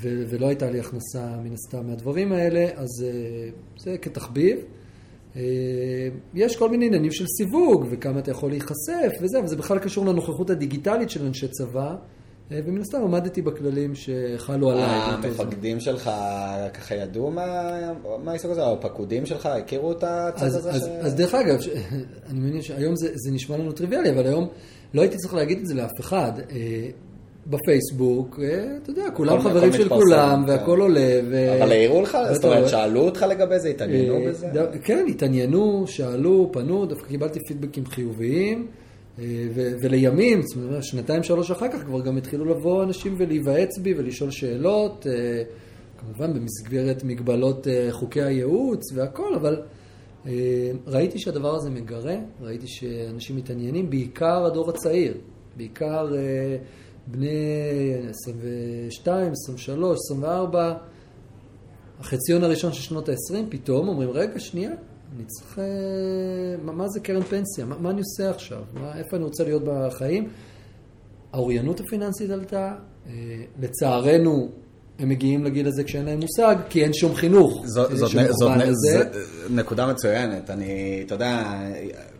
ולא 0.02 0.48
הייתה 0.48 0.70
לי 0.70 0.80
הכנסה 0.80 1.38
מן 1.44 1.54
הסתם 1.54 1.88
מהדברים 1.88 2.32
האלה, 2.32 2.68
אז 2.76 3.06
זה 3.78 3.98
כתחביב. 3.98 4.60
אה, 5.36 5.42
יש 6.34 6.58
כל 6.58 6.70
מיני 6.70 6.86
עניינים 6.86 7.12
של 7.12 7.26
סיווג, 7.38 7.86
וכמה 7.90 8.20
אתה 8.20 8.32
יכול 8.32 8.50
להיחשף 8.50 9.12
וזה, 9.22 9.44
וזה 9.44 9.56
בכלל 9.56 9.80
קשור 9.80 10.06
לנוכחות 10.06 10.50
הדיגיטלית 10.50 11.10
של 11.10 11.26
אנשי 11.26 11.48
צבא. 11.48 11.96
אה, 12.52 12.60
ומן 12.66 12.82
הסתם 12.82 13.02
עמדתי 13.02 13.42
בכללים 13.42 13.94
שחלו 13.96 14.72
עליי. 14.72 14.84
המפקדים 14.86 15.80
שלך 15.80 16.12
ככה 16.74 16.96
ידעו 16.96 17.32
מה 17.32 18.32
העיסוק 18.32 18.52
הזה, 18.52 18.68
הפקודים 18.68 19.26
שלך 19.26 19.46
הכירו 19.46 19.92
את 19.92 20.04
הצד 20.04 20.46
הזה? 20.46 20.72
אז, 20.72 20.84
ש... 20.84 20.88
אז 20.88 21.16
דרך 21.16 21.36
אגב, 21.36 21.60
אני 22.30 22.40
מבין 22.40 22.62
שהיום 22.62 22.96
זה, 22.96 23.10
זה 23.14 23.32
נשמע 23.32 23.58
לנו 23.58 23.72
טריוויאלי, 23.72 24.10
אבל 24.10 24.28
היום 24.28 24.48
לא 24.94 25.02
הייתי 25.02 25.18
צריך 25.18 25.34
להגיד 25.34 25.60
את 25.60 25.66
זה 25.66 25.74
לאף 25.74 26.00
אחד. 26.00 26.32
בפייסבוק, 27.50 28.40
אה, 28.44 28.78
אתה 28.84 28.90
יודע, 28.90 29.12
כולם 29.14 29.42
חברים 29.42 29.74
של 29.74 29.90
כולם, 29.90 30.44
כן. 30.46 30.52
והכל 30.52 30.82
עולה. 30.82 31.20
אבל 31.62 31.72
העירו 31.72 32.02
לך? 32.02 32.18
זאת 32.34 32.46
אומרת, 32.46 32.70
שאלו 32.70 33.02
אותך 33.02 33.26
לגבי 33.30 33.60
זה, 33.60 33.70
התעניינו 33.70 34.16
אה, 34.16 34.30
בזה? 34.30 34.48
כן, 34.84 35.06
התעניינו, 35.10 35.84
שאלו, 35.88 36.50
פנו, 36.54 36.86
דווקא 36.86 37.08
קיבלתי 37.08 37.40
פידבקים 37.48 37.86
חיוביים. 37.86 38.68
אה, 39.20 39.26
ולימים, 39.82 40.42
זאת 40.42 40.58
אומרת, 40.58 40.84
שנתיים, 40.84 41.24
שלוש 41.24 41.52
אחר 41.52 41.68
כך 41.68 41.84
כבר 41.84 42.02
גם 42.02 42.18
התחילו 42.18 42.46
לבוא 42.46 42.84
אנשים 42.84 43.16
ולהיוועץ 43.18 43.78
בי 43.78 43.94
ולשאול 43.98 44.32
שאלות, 44.32 45.08
כמובן 46.00 46.34
במסגרת 46.34 47.04
מגבלות 47.04 47.68
חוקי 47.92 48.22
הייעוץ 48.22 48.84
והכל, 48.94 49.34
אבל 49.36 49.62
ראיתי 50.88 51.20
שהדבר 51.20 51.56
הזה 51.56 51.70
מגרה, 51.70 52.16
ראיתי 52.42 52.68
שאנשים 52.68 53.36
מתעניינים, 53.36 53.90
בעיקר 53.90 54.46
הדור 54.46 54.70
הצעיר, 54.70 55.14
בעיקר 55.58 56.08
בני 57.12 57.30
22, 58.10 59.32
23, 59.32 59.98
24, 60.06 60.74
החציון 62.00 62.44
הראשון 62.44 62.74
של 62.74 62.82
שנות 62.82 63.10
ה-20, 63.10 63.36
פתאום 63.50 63.88
אומרים, 63.88 64.10
רגע, 64.10 64.40
שנייה, 64.40 64.72
אני 65.16 65.24
צריך... 65.26 65.60
אה, 65.60 65.66
מה, 66.64 66.72
מה 66.72 66.88
זה 66.88 67.00
קרן 67.00 67.24
פנסיה? 67.24 67.66
מה, 67.66 67.78
מה 67.80 67.90
אני 67.90 68.00
עושה 68.00 68.30
עכשיו? 68.30 68.62
מה, 68.74 68.98
איפה 68.98 69.18
אני 69.18 69.24
רוצה 69.24 69.44
להיות 69.44 69.64
בחיים? 69.66 70.30
האוריינות 71.34 71.80
הפיננסית 71.80 72.30
עלתה, 72.30 72.76
אה, 73.08 73.14
לצערנו 73.60 74.50
הם 75.00 75.10
מגיעים 75.10 75.44
לגיל 75.44 75.68
הזה 75.68 75.84
כשאין 75.84 76.06
להם 76.06 76.20
מושג, 76.20 76.56
כי 76.70 76.84
אין 76.84 76.94
שום 76.94 77.16
חינוך. 77.16 77.64
זאת, 77.66 77.98
זאת, 77.98 78.12
זאת, 78.12 78.60
זאת 78.90 79.08
נקודה 79.50 79.88
מצוינת. 79.88 80.50
אני, 80.50 81.04
אתה 81.06 81.16
יודע, 81.16 81.60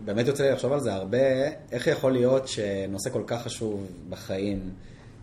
באמת 0.06 0.28
יוצא 0.28 0.44
לי 0.44 0.52
לחשוב 0.52 0.74
על 0.74 0.80
זה 0.80 0.94
הרבה, 0.94 1.18
איך 1.72 1.88
יכול 1.88 2.12
להיות 2.12 2.48
שנושא 2.48 3.10
כל 3.10 3.24
כך 3.28 3.44
חשוב 3.44 3.88
בחיים 4.10 4.70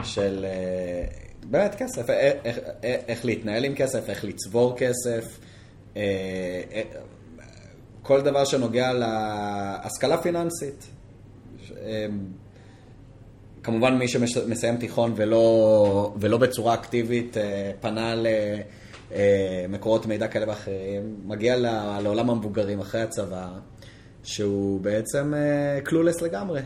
של 0.04 0.44
אה, 0.48 1.04
באמת 1.44 1.74
כסף, 1.74 2.10
איך, 2.10 2.34
איך, 2.44 2.58
איך 2.82 3.24
להתנהל 3.24 3.64
עם 3.64 3.74
כסף, 3.74 4.10
איך 4.10 4.24
לצבור 4.24 4.76
כסף, 4.76 5.38
אה, 5.96 6.02
אה, 6.72 6.82
כל 8.02 8.20
דבר 8.22 8.44
שנוגע 8.44 8.92
להשכלה 8.92 10.22
פיננסית. 10.22 10.86
כמובן 13.62 13.98
מי 13.98 14.08
שמסיים 14.08 14.76
תיכון 14.76 15.12
ולא, 15.16 16.14
ולא 16.20 16.38
בצורה 16.38 16.74
אקטיבית 16.74 17.36
פנה 17.80 18.14
למקורות 19.68 20.06
מידע 20.06 20.28
כאלה 20.28 20.48
ואחרים, 20.48 21.16
מגיע 21.24 21.56
לעולם 22.02 22.30
המבוגרים 22.30 22.80
אחרי 22.80 23.02
הצבא, 23.02 23.48
שהוא 24.26 24.80
בעצם 24.80 25.34
clueless 25.84 26.22
לגמרי 26.22 26.60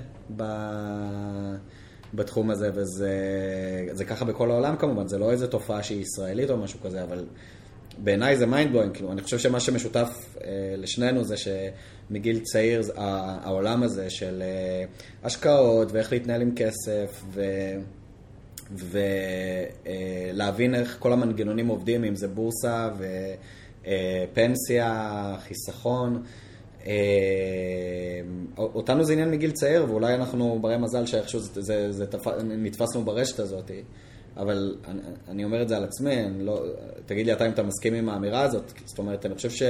בתחום 2.15 2.51
הזה, 2.51 2.71
וזה 2.75 4.05
ככה 4.07 4.25
בכל 4.25 4.51
העולם 4.51 4.77
כמובן, 4.77 5.09
זה 5.09 5.19
לא 5.19 5.31
איזה 5.31 5.47
תופעה 5.47 5.83
שהיא 5.83 6.03
ישראלית 6.03 6.51
או 6.51 6.57
משהו 6.57 6.81
כזה, 6.81 7.03
אבל 7.03 7.25
בעיניי 7.99 8.37
זה 8.37 8.47
mind 8.47 8.73
blowing, 8.73 8.95
כאילו, 8.95 9.13
אני 9.13 9.23
חושב 9.23 9.39
שמה 9.39 9.61
שמשותף 9.61 10.37
אה, 10.45 10.75
לשנינו 10.79 11.25
זה 11.25 11.35
שמגיל 11.37 12.41
צעיר 12.41 12.83
העולם 12.97 13.83
הזה 13.83 14.11
של 14.11 14.43
אה, 14.43 14.85
השקעות 15.23 15.93
ואיך 15.93 16.13
להתנהל 16.13 16.43
עם 16.43 16.53
כסף 16.57 17.23
ו... 17.31 17.43
ולהבין 20.33 20.75
אה, 20.75 20.81
איך 20.81 20.97
כל 20.99 21.13
המנגנונים 21.13 21.67
עובדים, 21.67 22.05
אם 22.05 22.17
זה 22.17 22.29
בורסה 22.29 22.89
ופנסיה, 23.83 24.87
אה, 24.87 25.37
חיסכון. 25.39 26.23
אה, 26.87 26.93
אותנו 28.59 29.05
זה 29.05 29.13
עניין 29.13 29.31
מגיל 29.31 29.51
צעיר, 29.51 29.87
ואולי 29.89 30.15
אנחנו 30.15 30.59
ברי 30.61 30.77
מזל 30.77 31.07
שאיכשהו 31.07 31.41
זה, 31.41 31.63
זה, 31.63 31.93
זה 31.93 32.07
תפ... 32.07 32.27
נתפסנו 32.45 33.05
ברשת 33.05 33.39
הזאת. 33.39 33.71
אבל 34.37 34.77
אני, 34.89 35.01
אני 35.29 35.45
אומר 35.45 35.63
את 35.63 35.69
זה 35.69 35.77
על 35.77 35.85
עצמי, 35.85 36.15
לא, 36.39 36.65
תגיד 37.07 37.27
לי 37.27 37.33
אתה 37.33 37.47
אם 37.47 37.51
אתה 37.51 37.63
מסכים 37.63 37.95
עם 37.95 38.09
האמירה 38.09 38.43
הזאת, 38.43 38.73
זאת 38.85 38.99
אומרת, 38.99 39.27
אני 39.27 39.35
חושב 39.35 39.67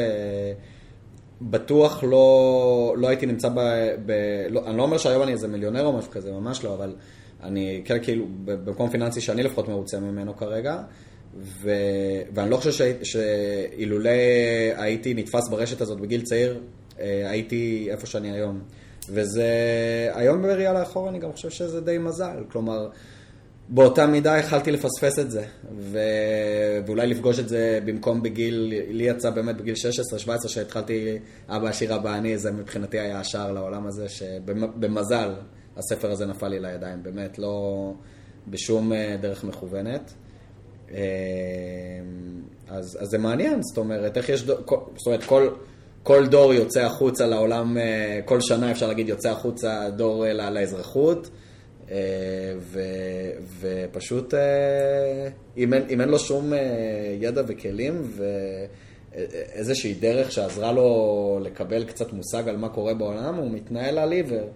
שבטוח 1.41 2.05
לא, 2.05 2.95
לא 2.99 3.09
הייתי 3.09 3.27
נמצא 3.27 3.49
ב... 3.49 3.61
ב 4.07 4.13
לא, 4.51 4.67
אני 4.67 4.77
לא 4.77 4.83
אומר 4.83 4.99
שהיום 4.99 5.23
אני 5.23 5.33
איזה 5.33 5.49
מיליונר 5.49 5.85
או 5.85 5.93
משהו 5.93 6.11
כזה, 6.11 6.33
ממש 6.33 6.65
לא, 6.65 6.75
אבל 6.75 6.95
אני 7.43 7.83
כן 7.85 8.03
כאילו 8.03 8.27
במקום 8.45 8.91
פיננסי 8.91 9.21
שאני 9.21 9.43
לפחות 9.43 9.69
מרוצה 9.69 10.01
ממנו 10.01 10.37
כרגע, 10.37 10.83
ו, 11.39 11.71
ואני 12.35 12.51
לא 12.51 12.57
חושב 12.57 12.95
שאילולא 13.03 14.11
הייתי 14.77 15.15
נתפס 15.15 15.49
ברשת 15.49 15.81
הזאת 15.81 16.01
בגיל 16.01 16.23
צעיר, 16.23 16.61
הייתי 17.01 17.89
איפה 17.91 18.07
שאני 18.07 18.31
היום. 18.33 18.61
וזה, 19.09 19.45
היום 20.15 20.43
בראייה 20.43 20.73
לאחור 20.73 21.09
אני 21.09 21.19
גם 21.19 21.33
חושב 21.33 21.51
שזה 21.51 21.81
די 21.81 21.99
מזל, 21.99 22.45
כלומר, 22.53 22.89
באותה 23.69 24.07
מידה 24.07 24.39
יכלתי 24.39 24.71
לפספס 24.71 25.19
את 25.19 25.31
זה, 25.31 25.45
ו... 25.79 25.99
ואולי 26.87 27.07
לפגוש 27.07 27.39
את 27.39 27.49
זה 27.49 27.81
במקום 27.85 28.23
בגיל, 28.23 28.73
לי 28.89 29.05
יצא 29.05 29.31
באמת 29.31 29.57
בגיל 29.57 29.75
16-17 30.45 30.49
שהתחלתי, 30.49 31.19
אבא 31.49 31.69
עשיר 31.69 31.97
אבא 31.97 32.15
אני, 32.15 32.39
זה 32.39 32.51
מבחינתי 32.53 32.99
היה 32.99 33.21
השער 33.21 33.53
לעולם 33.53 33.87
הזה, 33.87 34.09
שבמזל 34.09 35.35
הספר 35.77 36.11
הזה 36.11 36.27
נפל 36.27 36.49
לי 36.49 36.61
לידיים, 36.61 37.03
באמת, 37.03 37.39
לא 37.39 37.93
בשום 38.49 38.93
אה, 38.93 39.17
דרך 39.21 39.45
מכוונת. 39.45 40.13
אה, 40.91 40.99
אז, 42.69 42.99
אז 43.01 43.09
זה 43.09 43.19
מעניין, 43.19 43.63
זאת 43.63 43.79
אומרת, 43.79 44.17
איך 44.17 44.29
יש, 44.29 44.41
זאת 44.43 45.07
אומרת, 45.07 45.25
כל, 45.25 45.49
כל 46.03 46.27
דור 46.27 46.55
יוצא 46.55 46.81
החוצה 46.81 47.27
לעולם, 47.27 47.79
אה, 47.79 48.21
כל 48.25 48.41
שנה 48.41 48.71
אפשר 48.71 48.89
להגיד 48.89 49.09
יוצא 49.09 49.31
החוצה 49.31 49.91
דור 49.91 50.25
לאזרחות. 50.33 51.31
ו, 52.59 52.81
ופשוט, 53.61 54.35
אם 55.57 55.75
אין, 55.75 55.83
אם 55.91 56.01
אין 56.01 56.09
לו 56.09 56.19
שום 56.19 56.53
ידע 57.21 57.43
וכלים 57.47 58.03
ואיזושהי 59.15 59.95
דרך 59.95 60.33
שעזרה 60.33 60.73
לו 60.73 61.39
לקבל 61.43 61.85
קצת 61.85 62.13
מושג 62.13 62.49
על 62.49 62.57
מה 62.57 62.69
קורה 62.69 62.95
בעולם, 62.95 63.35
הוא 63.35 63.51
מתנהל 63.51 63.99
על 63.99 64.13
עיוור. 64.13 64.49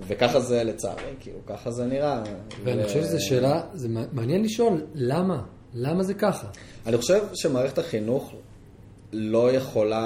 וככה 0.00 0.40
זה 0.40 0.64
לצערי, 0.64 1.14
כאילו, 1.20 1.38
ככה 1.46 1.70
זה 1.70 1.86
נראה. 1.86 2.22
ואני 2.64 2.82
ו... 2.82 2.86
חושב 2.86 3.02
שזו 3.02 3.24
שאלה, 3.24 3.62
זה 3.74 3.88
מעניין 4.12 4.42
לשאול, 4.42 4.86
למה? 4.94 5.42
למה 5.74 6.02
זה 6.02 6.14
ככה? 6.14 6.46
אני 6.86 6.96
חושב 6.96 7.22
שמערכת 7.34 7.78
החינוך 7.78 8.34
לא 9.12 9.52
יכולה 9.52 10.02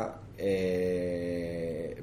אה, 0.00 0.21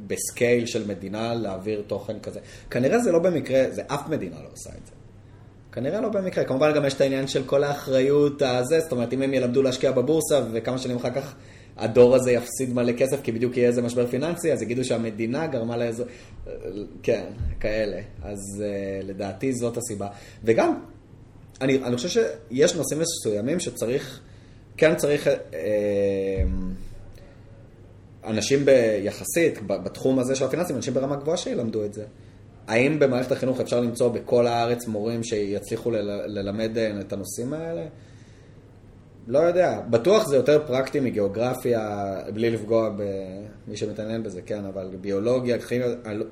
בסקייל 0.08 0.66
של 0.66 0.88
מדינה 0.88 1.34
להעביר 1.34 1.84
תוכן 1.88 2.20
כזה. 2.20 2.40
כנראה 2.72 3.00
זה 3.00 3.12
לא 3.12 3.20
במקרה, 3.20 3.64
זה 3.72 3.82
אף 3.88 4.10
מדינה 4.10 4.36
לא 4.36 4.50
עושה 4.54 4.70
את 4.70 4.86
זה. 4.86 4.92
כנראה 5.72 6.02
לא 6.02 6.10
במקרה. 6.10 6.44
כמובן 6.44 6.74
גם 6.76 6.86
יש 6.86 6.94
את 6.94 7.02
העניין 7.02 7.28
של 7.28 7.44
כל 7.44 7.64
האחריות 7.64 8.42
הזה, 8.42 8.80
זאת 8.80 8.92
אומרת, 8.92 9.14
אם 9.14 9.22
הם 9.22 9.34
ילמדו 9.34 9.64
להשקיע 9.64 9.92
בבורסה 9.92 10.42
וכמה 10.52 10.78
שנים 10.78 10.98
אחר 10.98 11.12
כך 11.12 11.36
הדור 11.78 12.16
הזה 12.16 12.32
יפסיד 12.32 12.74
מלא 12.74 12.92
כסף 12.92 13.22
כי 13.24 13.32
בדיוק 13.32 13.58
יהיה 13.58 13.68
איזה 13.68 13.82
משבר 13.82 14.08
פיננסי, 14.08 14.54
אז 14.54 14.62
יגידו 14.62 14.84
שהמדינה 14.84 15.48
גרמה 15.48 15.78
לאיזה... 15.78 16.04
כן, 17.04 17.24
כאלה. 17.60 18.02
אז 18.22 18.40
uh, 18.58 19.06
לדעתי 19.06 19.54
זאת 19.54 19.78
הסיבה. 19.78 20.08
וגם, 20.44 20.80
אני, 21.62 21.78
אני 21.84 21.96
חושב 21.96 22.10
שיש 22.10 22.76
נושאים 22.76 23.02
מסוימים 23.02 23.60
שצריך, 23.60 24.20
כן 24.78 24.96
צריך 24.96 25.28
uh, 25.28 25.54
אנשים 28.24 28.66
ביחסית, 28.66 29.68
בתחום 29.68 30.20
הזה 30.20 30.36
של 30.36 30.46
הפיננסים, 30.46 30.76
אנשים 30.76 30.94
ברמה 30.94 31.16
גבוהה 31.16 31.38
שילמדו 31.38 31.86
את 31.86 31.94
זה. 31.94 32.04
האם 32.68 33.00
במערכת 33.00 33.32
החינוך 33.32 33.60
אפשר 33.60 33.80
למצוא 33.80 34.10
בכל 34.10 34.48
הארץ 34.48 34.88
מורים 34.88 35.24
שיצליחו 35.24 35.92
ללמד 36.26 36.78
אה, 36.78 37.00
את 37.00 37.14
הנושאים 37.14 37.54
האלה? 37.54 37.86
לא 39.28 39.40
יודע, 39.40 39.82
בטוח 39.90 40.28
זה 40.28 40.36
יותר 40.36 40.64
פרקטי 40.68 41.00
מגיאוגרפיה, 41.00 42.16
בלי 42.34 42.50
לפגוע 42.50 42.90
במי 42.90 43.78
שמתעניין 43.78 44.24
בזה, 44.24 44.42
כן, 44.42 44.66
אבל 44.66 44.90
ביולוגיה, 45.02 45.60
כימיה, 45.60 45.88
אני, 46.06 46.18
לא- 46.18 46.26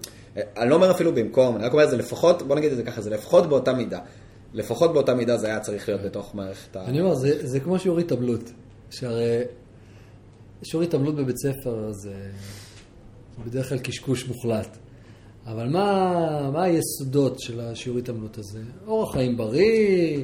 לא 0.65 0.75
אומר 0.75 0.91
אפילו 0.91 1.15
במקום, 1.15 1.55
אני 1.55 1.65
רק 1.65 1.73
אומר, 1.73 1.87
זה 1.87 1.97
לפחות, 1.97 2.41
בוא 2.41 2.55
נגיד 2.55 2.71
את 2.71 2.77
זה 2.77 2.83
ככה, 2.83 3.01
זה 3.01 3.09
לפחות 3.09 3.49
באותה 3.49 3.73
מידה. 3.73 3.99
לפחות 4.53 4.93
באותה 4.93 5.13
מידה 5.13 5.37
זה 5.37 5.47
היה 5.47 5.59
צריך 5.59 5.89
להיות 5.89 6.01
בתוך 6.01 6.35
מערכת 6.35 6.75
ה... 6.75 6.85
אני 6.85 7.01
אומר, 7.01 7.15
זה, 7.15 7.59
כמו 7.59 7.79
שיעורי 7.79 8.01
התאבלות. 8.03 8.51
שהרי 8.89 9.41
שיעורי 10.63 10.87
התאבלות 10.87 11.15
בבית 11.15 11.37
ספר 11.37 11.91
זה 11.91 12.31
בדרך 13.45 13.69
כלל 13.69 13.77
קשקוש 13.77 14.27
מוחלט. 14.27 14.77
אבל 15.45 15.69
מה, 15.69 16.49
מה 16.53 16.63
היסודות 16.63 17.39
של 17.39 17.59
השיעורי 17.59 18.01
התאבלות 18.01 18.37
הזה? 18.37 18.61
אורח 18.87 19.13
חיים 19.13 19.37
בריא, 19.37 20.23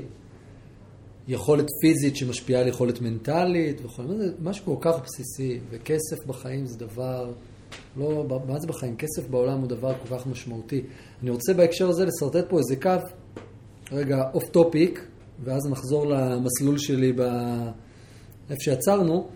יכולת 1.28 1.66
פיזית 1.82 2.16
שמשפיעה 2.16 2.62
על 2.62 2.68
יכולת 2.68 3.02
מנטלית 3.02 3.82
זה 4.18 4.32
משהו 4.42 4.66
כל 4.66 4.76
כך 4.82 5.00
בסיסי, 5.04 5.60
וכסף 5.70 6.26
בחיים 6.26 6.66
זה 6.66 6.78
דבר, 6.78 7.32
לא, 7.98 8.26
מה 8.48 8.60
זה 8.60 8.68
בחיים? 8.68 8.96
כסף 8.96 9.28
בעולם 9.30 9.60
הוא 9.60 9.68
דבר 9.68 9.94
כל 9.94 10.18
כך 10.18 10.28
משמעותי. 10.28 10.82
אני 11.22 11.30
רוצה 11.30 11.54
בהקשר 11.54 11.90
הזה 11.90 12.06
לשרטט 12.06 12.50
פה 12.50 12.58
איזה 12.58 12.76
קו, 12.76 12.90
רגע, 13.92 14.24
off 14.34 14.50
topic, 14.50 15.06
ואז 15.44 15.62
נחזור 15.70 16.06
למסלול 16.06 16.78
שלי 16.78 17.14
באיפה 17.14 18.62
שעצרנו. 18.62 19.28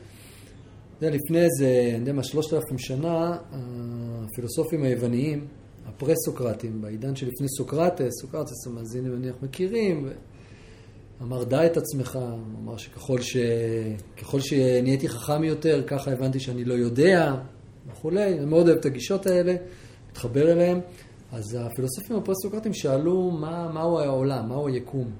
זה 1.01 1.09
לפני 1.09 1.39
איזה, 1.43 1.89
אני 1.89 1.99
יודע 1.99 2.13
מה, 2.13 2.23
שלושת 2.23 2.53
אלפים 2.53 2.77
שנה, 2.77 3.37
הפילוסופים 3.51 4.83
היווניים, 4.83 5.47
הפרה-סוקרטים, 5.85 6.81
בעידן 6.81 7.15
שלפני 7.15 7.47
סוקרטס, 7.57 8.21
סוקרטס 8.21 8.67
המאזינים 8.67 9.11
אני 9.11 9.19
מניח 9.19 9.35
מכירים, 9.41 10.09
אמר 11.21 11.43
דע 11.43 11.65
את 11.65 11.77
עצמך, 11.77 12.15
הוא 12.15 12.59
אמר 12.63 12.77
שככל 12.77 13.21
ש... 13.21 13.37
ככל 14.17 14.39
שנהייתי 14.39 15.09
חכם 15.09 15.43
יותר, 15.43 15.83
ככה 15.87 16.11
הבנתי 16.11 16.39
שאני 16.39 16.65
לא 16.65 16.73
יודע 16.73 17.35
וכולי, 17.87 18.33
אני 18.37 18.45
מאוד 18.45 18.67
אוהב 18.67 18.79
את 18.79 18.85
הגישות 18.85 19.25
האלה, 19.25 19.55
מתחבר 20.09 20.51
אליהן. 20.51 20.79
אז 21.31 21.57
הפילוסופים 21.59 22.15
הפוסט-סוקרטים 22.15 22.73
שאלו 22.73 23.31
מה, 23.31 23.71
מהו 23.73 23.99
העולם, 23.99 24.49
מהו 24.49 24.67
היקום. 24.67 25.11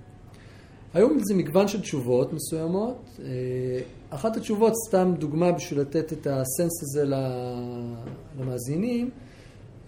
היו 0.97 1.15
לזה 1.15 1.33
מגוון 1.33 1.67
של 1.67 1.81
תשובות 1.81 2.33
מסוימות. 2.33 3.09
אה, 3.19 3.29
אחת 4.09 4.37
התשובות, 4.37 4.73
סתם 4.87 5.13
דוגמה 5.19 5.51
בשביל 5.51 5.79
לתת 5.79 6.13
את 6.13 6.27
הסנס 6.27 6.83
הזה 6.83 7.03
למאזינים, 8.37 9.09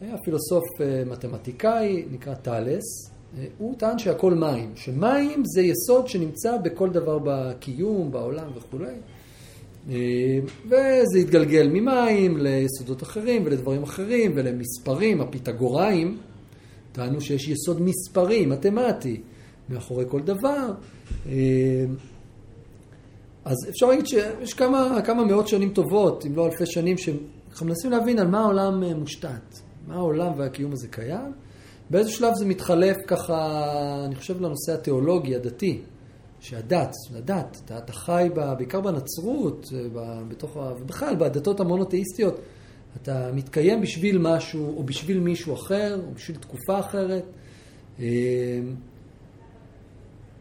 היה 0.01 0.17
פילוסוף 0.17 0.63
אה, 0.81 1.03
מתמטיקאי, 1.05 2.05
נקרא 2.11 2.33
טאלס, 2.33 3.11
הוא 3.57 3.75
טען 3.77 3.99
שהכל 3.99 4.33
מים, 4.33 4.71
שמים 4.75 5.43
זה 5.45 5.61
יסוד 5.61 6.07
שנמצא 6.07 6.57
בכל 6.57 6.89
דבר 6.89 7.19
בקיום, 7.23 8.11
בעולם 8.11 8.47
וכולי. 8.55 8.95
וזה 10.65 11.19
התגלגל 11.21 11.67
ממים 11.67 12.37
ליסודות 12.37 13.03
אחרים 13.03 13.41
ולדברים 13.45 13.83
אחרים 13.83 14.31
ולמספרים, 14.35 15.21
הפיתגוראים 15.21 16.17
טענו 16.91 17.21
שיש 17.21 17.47
יסוד 17.47 17.81
מספרי, 17.81 18.45
מתמטי, 18.45 19.21
מאחורי 19.69 20.05
כל 20.07 20.21
דבר. 20.21 20.71
אז 23.45 23.57
אפשר 23.69 23.85
להגיד 23.85 24.07
שיש 24.07 24.53
כמה, 24.53 25.01
כמה 25.05 25.25
מאות 25.25 25.47
שנים 25.47 25.73
טובות, 25.73 26.25
אם 26.25 26.35
לא 26.35 26.45
אלפי 26.45 26.65
שנים, 26.65 26.97
שאנחנו 26.97 27.65
מנסים 27.65 27.91
להבין 27.91 28.19
על 28.19 28.27
מה 28.27 28.39
העולם 28.39 28.83
מושתת, 28.83 29.59
מה 29.87 29.95
העולם 29.95 30.31
והקיום 30.37 30.71
הזה 30.71 30.87
קיים. 30.87 31.33
באיזה 31.89 32.11
שלב 32.11 32.33
זה 32.35 32.45
מתחלף 32.45 32.97
ככה, 33.07 33.65
אני 34.05 34.15
חושב 34.15 34.41
לנושא 34.41 34.73
התיאולוגי, 34.73 35.35
הדתי, 35.35 35.81
שהדת, 36.39 36.95
הדת, 37.15 37.61
אתה, 37.65 37.77
אתה 37.77 37.93
חי 37.93 38.29
בה, 38.33 38.55
בעיקר 38.55 38.81
בנצרות, 38.81 39.67
בתוך, 40.27 40.57
ובכלל 40.81 41.15
בדתות 41.15 41.59
המונותאיסטיות, 41.59 42.39
אתה 43.01 43.31
מתקיים 43.33 43.81
בשביל 43.81 44.17
משהו, 44.17 44.77
או 44.77 44.83
בשביל 44.83 45.19
מישהו 45.19 45.53
אחר, 45.53 45.99
או 46.07 46.11
בשביל 46.13 46.37
תקופה 46.37 46.79
אחרת. 46.79 47.23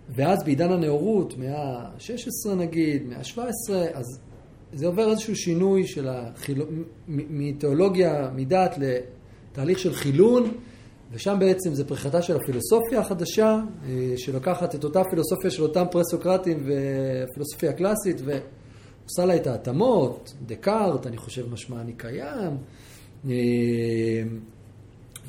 ואז 0.09 0.45
בעידן 0.45 0.73
הנאורות, 0.73 1.39
מאה 1.39 1.79
ה-16 1.79 2.55
נגיד, 2.55 3.07
מאה 3.07 3.19
ה-17, 3.19 3.73
אז 3.95 4.21
זה 4.73 4.87
עובר 4.87 5.11
איזשהו 5.11 5.37
שינוי 5.37 5.87
של 5.87 6.09
החיל... 6.09 6.63
מתיאולוגיה, 7.09 8.31
מדת, 8.35 8.75
לתהליך 8.79 9.79
של 9.79 9.95
חילון. 9.95 10.51
ושם 11.13 11.37
בעצם 11.39 11.75
זה 11.75 11.89
פריחתה 11.89 12.23
של 12.23 12.37
הפילוסופיה 12.37 13.01
החדשה, 13.01 13.61
אה, 13.89 14.15
שלוקחת 14.17 14.75
את 14.75 14.85
אותה 14.85 15.03
פילוסופיה 15.11 15.51
של 15.51 15.63
אותם 15.63 15.85
פרסוקרטים 15.91 16.59
והפילוסופיה 16.67 17.71
הקלאסית 17.71 18.17
ועושה 18.25 19.25
לה 19.27 19.37
את 19.37 19.47
ההתאמות, 19.47 20.35
דקארט, 20.47 21.07
אני 21.07 21.17
חושב 21.17 21.53
משמע 21.53 21.81
אני 21.81 21.93
קיים, 21.93 22.57
אה, 23.29 23.33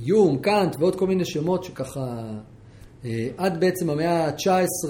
יום, 0.01 0.37
קאנט 0.37 0.75
ועוד 0.79 0.95
כל 0.95 1.07
מיני 1.07 1.25
שמות 1.25 1.63
שככה 1.63 2.23
עד 3.37 3.59
בעצם 3.59 3.89
המאה 3.89 4.25
ה-19 4.25 4.89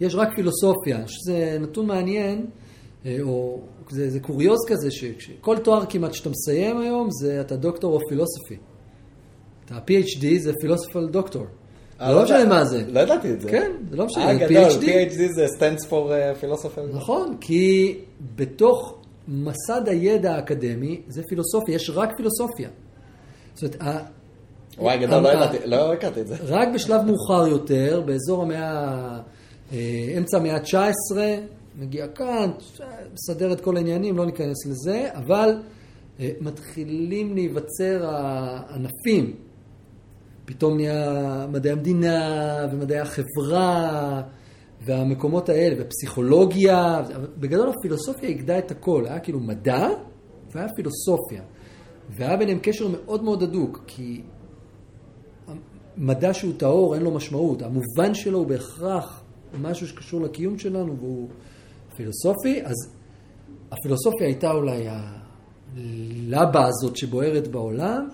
יש 0.00 0.14
רק 0.14 0.28
פילוסופיה, 0.34 1.08
שזה 1.08 1.56
נתון 1.60 1.86
מעניין, 1.86 2.46
או 3.22 3.60
זה, 3.90 4.10
זה 4.10 4.20
קוריוז 4.20 4.58
כזה, 4.68 4.90
שכל 4.90 5.58
תואר 5.58 5.84
כמעט 5.88 6.14
שאתה 6.14 6.30
מסיים 6.30 6.80
היום 6.80 7.08
זה 7.10 7.40
אתה 7.40 7.56
דוקטור 7.56 7.94
או 7.94 8.00
פילוסופי. 8.08 8.56
ה-PhD 9.70 10.38
זה 10.38 10.52
פילוסופל 10.60 11.06
דוקטור. 11.06 11.44
זה 11.98 12.14
לא 12.14 12.24
משנה 12.24 12.44
מה 12.44 12.64
זה. 12.64 12.84
לא 12.88 13.00
ידעתי 13.00 13.32
את 13.32 13.40
זה. 13.40 13.50
כן, 13.50 13.72
זה 13.90 13.96
לא 13.96 14.06
משנה, 14.06 14.26
אה, 14.26 14.34
גדול, 14.34 14.70
PhD. 14.70 14.84
PhD 14.84 15.34
זה 15.34 15.46
stands 15.46 15.84
for 15.84 15.90
uh, 15.90 16.44
philosopher. 16.44 16.94
נכון, 16.94 17.36
כי 17.40 17.98
בתוך 18.36 18.98
מסד 19.28 19.88
הידע 19.88 20.34
האקדמי 20.34 21.00
זה 21.08 21.22
פילוסופיה, 21.28 21.74
יש 21.74 21.90
רק 21.94 22.16
פילוסופיה. 22.16 22.68
זאת 23.54 23.62
אומרת, 23.62 23.98
וואי, 24.78 24.98
גדול, 24.98 25.22
לא 25.22 25.28
ידעתי, 25.28 25.56
לא 25.66 25.92
הכרתי 25.92 26.20
את 26.20 26.26
זה. 26.26 26.36
רק 26.42 26.68
בשלב 26.74 27.02
מאוחר 27.02 27.46
יותר, 27.46 28.02
באזור 28.06 28.42
המאה, 28.42 29.20
אה, 29.72 30.14
אמצע 30.18 30.36
המאה 30.36 30.56
ה-19, 30.56 31.16
מגיע 31.78 32.06
כאן, 32.08 32.50
מסדר 33.12 33.52
את 33.52 33.60
כל 33.60 33.76
העניינים, 33.76 34.16
לא 34.16 34.26
ניכנס 34.26 34.66
לזה, 34.66 35.08
אבל 35.14 35.54
אה, 36.20 36.30
מתחילים 36.40 37.34
להיווצר 37.34 38.06
הענפים. 38.06 39.36
פתאום 40.44 40.76
נהיה 40.76 41.46
מדעי 41.52 41.72
המדינה 41.72 42.66
ומדעי 42.72 42.98
החברה 42.98 44.22
והמקומות 44.86 45.48
האלה, 45.48 45.76
ופסיכולוגיה. 45.78 47.02
בגדול 47.36 47.68
הפילוסופיה 47.68 48.28
איגדה 48.28 48.58
את 48.58 48.70
הכל, 48.70 49.04
היה 49.06 49.18
כאילו 49.18 49.40
מדע 49.40 49.88
והיה 50.54 50.68
פילוסופיה. 50.76 51.42
והיה 52.10 52.36
ביניהם 52.36 52.58
קשר 52.62 52.88
מאוד 52.88 53.22
מאוד 53.24 53.42
הדוק, 53.42 53.84
כי 53.86 54.22
מדע 55.96 56.34
שהוא 56.34 56.52
טהור 56.56 56.94
אין 56.94 57.02
לו 57.02 57.10
משמעות, 57.10 57.62
המובן 57.62 58.14
שלו 58.14 58.38
הוא 58.38 58.46
בהכרח 58.46 59.22
משהו 59.62 59.88
שקשור 59.88 60.20
לקיום 60.20 60.58
שלנו 60.58 60.96
והוא 60.96 61.28
פילוסופי, 61.96 62.62
אז 62.64 62.74
הפילוסופיה 63.72 64.26
הייתה 64.26 64.50
אולי 64.50 64.86
הלבה 65.76 66.66
הזאת 66.66 66.96
שבוערת 66.96 67.48
בעולם, 67.48 68.08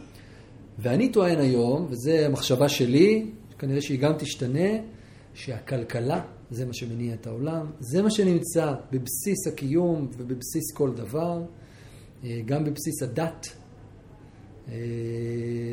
ואני 0.78 1.12
טוען 1.12 1.38
היום, 1.38 1.86
וזו 1.90 2.10
המחשבה 2.10 2.68
שלי, 2.68 3.30
כנראה 3.58 3.80
שהיא 3.80 4.00
גם 4.00 4.12
תשתנה, 4.18 4.68
שהכלכלה 5.34 6.20
זה 6.50 6.66
מה 6.66 6.72
שמניע 6.72 7.14
את 7.14 7.26
העולם, 7.26 7.66
זה 7.80 8.02
מה 8.02 8.10
שנמצא 8.10 8.74
בבסיס 8.92 9.46
הקיום 9.46 10.08
ובבסיס 10.18 10.72
כל 10.74 10.90
דבר, 10.94 11.42
אה, 12.24 12.40
גם 12.46 12.64
בבסיס 12.64 13.02
הדת. 13.02 13.48
אה, 14.68 14.74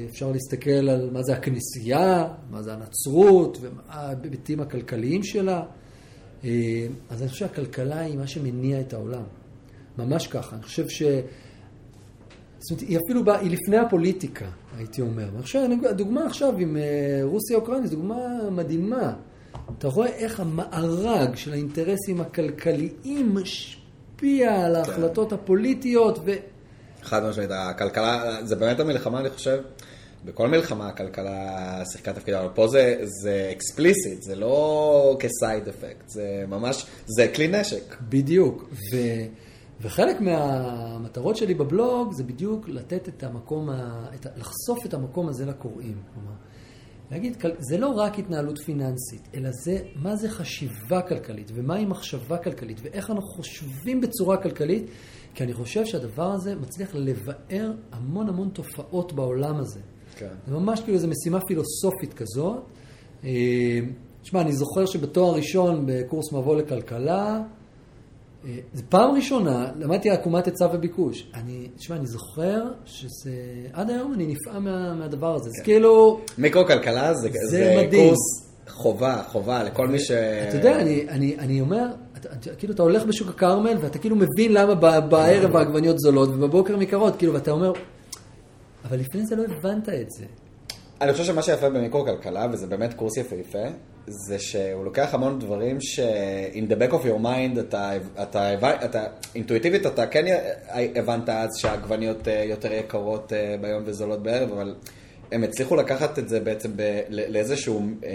אפשר 0.10 0.32
להסתכל 0.32 0.89
על 0.89 1.10
מה 1.13 1.23
זה 1.23 1.34
הכנסייה, 1.34 2.28
מה 2.52 2.62
זה 2.62 2.73
הנצרות, 2.73 3.58
ומה 3.62 3.82
ההיבטים 3.89 4.60
הכלכליים 4.60 5.23
שלה. 5.23 5.63
אה, 6.43 6.88
אז 7.10 7.21
אני 7.21 7.30
חושב 7.30 7.47
שהכלכלה 7.47 8.00
היא 8.00 8.17
מה 8.17 8.28
שמניע 8.28 8.80
את 8.80 8.93
העולם. 8.93 9.23
ממש 9.97 10.28
ככה. 10.28 10.56
אני 10.56 10.63
חושב 10.63 10.89
ש... 10.89 11.04
זאת 12.60 12.71
אומרת, 12.71 12.89
היא 12.89 13.00
אפילו 13.06 13.23
באה, 13.23 13.39
היא 13.39 13.52
לפני 13.52 13.78
הפוליטיקה, 13.78 14.45
הייתי 14.78 15.02
אומר. 15.02 15.30
עכשיו, 15.39 15.69
הדוגמה 15.89 16.26
עכשיו 16.26 16.58
עם 16.58 16.78
אה, 16.78 17.19
רוסיה-אוקראינה 17.23 17.88
דוגמה 17.88 18.17
מדהימה. 18.52 19.13
אתה 19.78 19.88
רואה 19.88 20.08
איך 20.08 20.39
המארג 20.39 21.36
של 21.36 21.54
האינטרסים 21.54 22.21
הכלכליים 22.21 23.36
משפיע 23.36 24.65
על 24.65 24.76
ההחלטות 24.76 25.34
הפוליטיות, 25.34 26.19
ו... 26.26 26.32
חד 27.08 27.24
משמעית, 27.24 27.50
הכלכלה, 27.54 28.38
זה 28.46 28.56
באמת 28.56 28.80
המלחמה, 28.80 29.20
אני 29.20 29.30
חושב, 29.30 29.62
בכל 30.26 30.48
מלחמה 30.48 30.88
הכלכלה 30.88 31.82
שיחקה 31.91 32.13
תפקיד, 32.13 32.34
אבל 32.34 32.50
פה 32.54 32.67
זה, 32.67 32.96
זה 33.02 33.50
אקספליסיט, 33.52 34.22
זה 34.22 34.36
לא 34.36 35.17
כסייד 35.20 35.67
אפקט, 35.67 36.10
זה 36.10 36.43
ממש, 36.48 36.86
זה 37.06 37.28
כלי 37.36 37.48
נשק. 37.48 37.96
בדיוק. 38.10 38.70
ו... 38.72 38.98
וחלק 39.82 40.22
מהמטרות 40.22 41.38
שלי 41.38 41.54
בבלוג 41.54 42.13
זה 42.13 42.24
בדיוק 42.24 42.70
לתת 42.70 43.10
את 43.10 43.24
המקום, 43.24 43.70
ה... 43.70 44.06
את... 44.15 44.28
לחשוף 44.38 44.86
את 44.86 44.93
המקום 44.93 45.30
הזה 45.30 45.46
לקוראים. 45.46 45.96
כלומר, 46.13 46.32
להגיד, 47.12 47.38
זה 47.60 47.78
לא 47.78 47.88
רק 47.88 48.20
התנהלות 48.20 48.60
פיננסית, 48.60 49.22
אלא 49.36 49.50
זה, 49.52 49.80
מה 49.96 50.15
זה 50.15 50.30
חשיבה 50.30 51.02
כלכלית, 51.02 51.52
ומהי 51.54 51.86
מחשבה 51.86 52.38
כלכלית, 52.38 52.78
ואיך 52.84 53.10
אנחנו 53.10 53.22
חושבים 53.22 54.02
בצורה 54.02 54.38
כלכלית, 54.38 54.84
כי 55.34 55.43
אני 55.43 55.54
חושב 55.54 55.86
שהדבר 55.86 56.32
הזה 56.32 56.56
מצליח 56.56 56.96
לבאר 56.96 57.72
המון 57.91 58.30
המון 58.30 58.50
תופעות 58.50 59.13
בעולם 59.13 59.56
הזה. 59.56 59.80
כן. 60.15 60.34
זה 60.48 60.54
ממש 60.54 60.80
כאילו 60.80 60.93
איזו 60.93 61.08
משימה 61.08 61.39
פילוסופית 61.39 62.13
כזאת. 62.13 62.58
אה, 63.24 63.80
תשמע, 64.22 64.41
אני 64.41 64.54
זוכר 64.54 64.86
שבתואר 64.86 65.36
ראשון 65.36 65.84
בקורס 65.88 66.34
מבוא 66.34 66.56
לכלכלה, 66.56 67.43
זו 68.73 68.84
פעם 68.89 69.15
ראשונה, 69.15 69.71
למדתי 69.80 70.10
עקומת 70.10 70.45
היצע 70.45 70.67
וביקוש. 70.73 71.32
אני, 71.34 71.67
תשמע, 71.78 71.95
אני 71.95 72.08
זוכר 72.08 72.63
שזה, 72.86 73.32
עד 73.73 73.89
היום 73.89 74.13
אני 74.13 74.28
נפעם 74.28 74.63
מה, 74.63 74.93
מהדבר 74.93 75.36
הזה. 75.36 75.50
זה 75.50 75.63
כאילו, 75.63 76.19
מיקרו-כלכלה 76.38 77.13
זה, 77.13 77.30
זה 77.30 77.47
זה. 77.50 77.88
קורס 77.91 78.47
חובה, 78.69 79.23
חובה 79.28 79.63
לכל 79.63 79.88
מי 79.88 80.00
ש... 80.00 80.12
אתה 80.12 80.58
יודע, 80.58 80.80
אני, 80.82 81.06
אני, 81.10 81.36
אני 81.39 81.62
אומר, 81.62 81.86
אתה, 82.17 82.30
אתה, 82.34 82.56
כאילו 82.56 82.73
אתה 82.73 82.84
הולך 82.84 83.04
בשוק 83.04 83.30
הכרמל 83.30 83.78
ואתה 83.82 84.00
כאילו 84.00 84.15
מבין 84.15 84.54
למה 84.54 84.76
ב- 84.76 85.10
בערב 85.10 85.56
העגבניות 85.56 86.00
זולות 86.00 86.30
ובבוקר 86.30 86.73
הן 86.73 86.82
יקרות, 86.82 87.15
כאילו, 87.15 87.34
ואתה 87.34 87.52
אומר, 87.52 87.73
אבל 88.86 89.00
לפני 89.00 89.26
זה 89.26 89.36
לא 89.36 89.43
הבנת 89.43 89.89
את 89.89 90.12
זה. 90.12 90.26
אני 91.02 91.12
חושב 91.12 91.23
שמה 91.23 91.41
שיפה 91.41 91.69
במיקרו-כלכלה, 91.69 92.47
וזה 92.54 92.67
באמת 92.67 92.93
קורס 92.93 93.17
יפהפה, 93.17 93.67
זה 94.08 94.39
שהוא 94.39 94.86
לוקח 94.86 95.13
המון 95.13 95.39
דברים 95.39 95.82
ש- 95.82 96.00
in 96.54 96.72
the 96.72 96.76
back 96.76 96.93
of 96.93 97.06
your 97.06 97.24
mind, 97.24 97.60
אתה, 97.60 97.91
אתה, 98.22 98.54
אתה, 98.86 99.04
אינטואיטיבית 99.36 99.86
אתה 99.86 100.08
כן 100.08 100.26
הבנת 100.96 101.30
אז 101.30 101.50
שהעגבניות 101.58 102.28
אה, 102.28 102.43
יותר 102.43 102.74
יקרות 102.74 103.34
אה, 103.34 103.56
ביום 103.62 103.84
וזולות 103.86 104.24
בערב, 104.24 104.52
אבל 104.52 104.76
הם 105.32 105.43
הצליחו 105.43 105.76
לקחת 105.76 106.20
את 106.20 106.30
זה 106.30 106.39
בעצם 106.39 106.72
ב, 106.76 107.00
לאיזשהו 107.10 107.82
אה, 108.04 108.10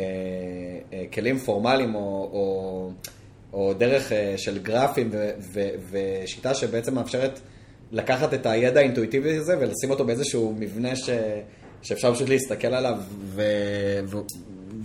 אה, 0.92 1.04
כלים 1.12 1.38
פורמליים 1.38 1.94
או, 1.94 2.00
או, 2.32 2.90
או 3.52 3.74
דרך 3.74 4.12
אה, 4.12 4.34
של 4.36 4.58
גרפים 4.58 5.08
ו, 5.12 5.30
ו, 5.40 5.68
ושיטה 5.90 6.54
שבעצם 6.54 6.94
מאפשרת 6.94 7.40
לקחת 7.92 8.34
את 8.34 8.46
הידע 8.46 8.80
האינטואיטיבי 8.80 9.36
הזה 9.36 9.58
ולשים 9.58 9.90
אותו 9.90 10.04
באיזשהו 10.04 10.54
מבנה 10.58 10.96
ש... 10.96 11.10
שאפשר 11.82 12.14
פשוט 12.14 12.28
להסתכל 12.28 12.74
עליו. 12.74 12.98
ו... 13.24 13.42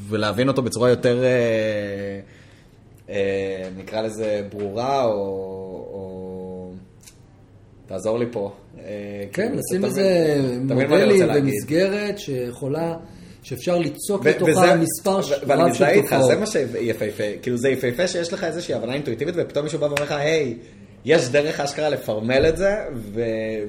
ולהבין 0.10 0.48
אותו 0.48 0.62
בצורה 0.62 0.89
יותר, 0.89 1.24
אה, 1.24 2.20
אה, 3.10 3.70
נקרא 3.78 4.02
לזה, 4.02 4.41
ברורה, 4.52 5.06
או... 5.06 5.12
או... 5.93 6.72
תעזור 7.88 8.20
לי 8.20 8.26
פה. 8.32 8.52
אה, 8.80 8.84
כן, 9.34 9.41
כאילו, 9.48 9.56
לשים 9.60 9.80
אתה 9.80 9.88
איזה 9.88 10.38
מודלים. 10.60 11.30
ומסגרת 11.36 12.20
שיכולה, 12.20 12.96
שאפשר 13.43 13.78
ליצוק 13.78 14.22
ו- 14.26 14.30
לתוכה 14.30 14.52
וזה- 14.52 14.76
מספר 14.76 15.20
ואני 15.48 15.62
רב 15.62 15.67
של 15.67 15.72
מזדהה 15.74 15.89
איתך, 15.91 16.10
תופעות. 16.13 16.28
זה 16.32 16.36
מה 16.39 16.46
שיפהפה. 16.46 17.24
כאילו 17.41 17.58
זה 17.58 17.70
יפהפה 17.70 18.08
שיש 18.08 18.34
לך 18.34 18.43
איזושהי 18.43 18.74
הבנה 18.76 18.93
אינטואיטיבית, 18.93 19.36
ופתאום 19.38 19.63
מישהו 19.63 19.80
בא 19.80 19.86
ואומר 19.86 20.04
לך, 20.04 20.12
היי, 20.12 20.58
יש 21.06 21.30
דרך 21.30 21.60
אשכרה 21.60 21.89
לפרמל 21.89 22.46
את 22.50 22.58
זה, 22.58 22.72
ו- 22.96 23.22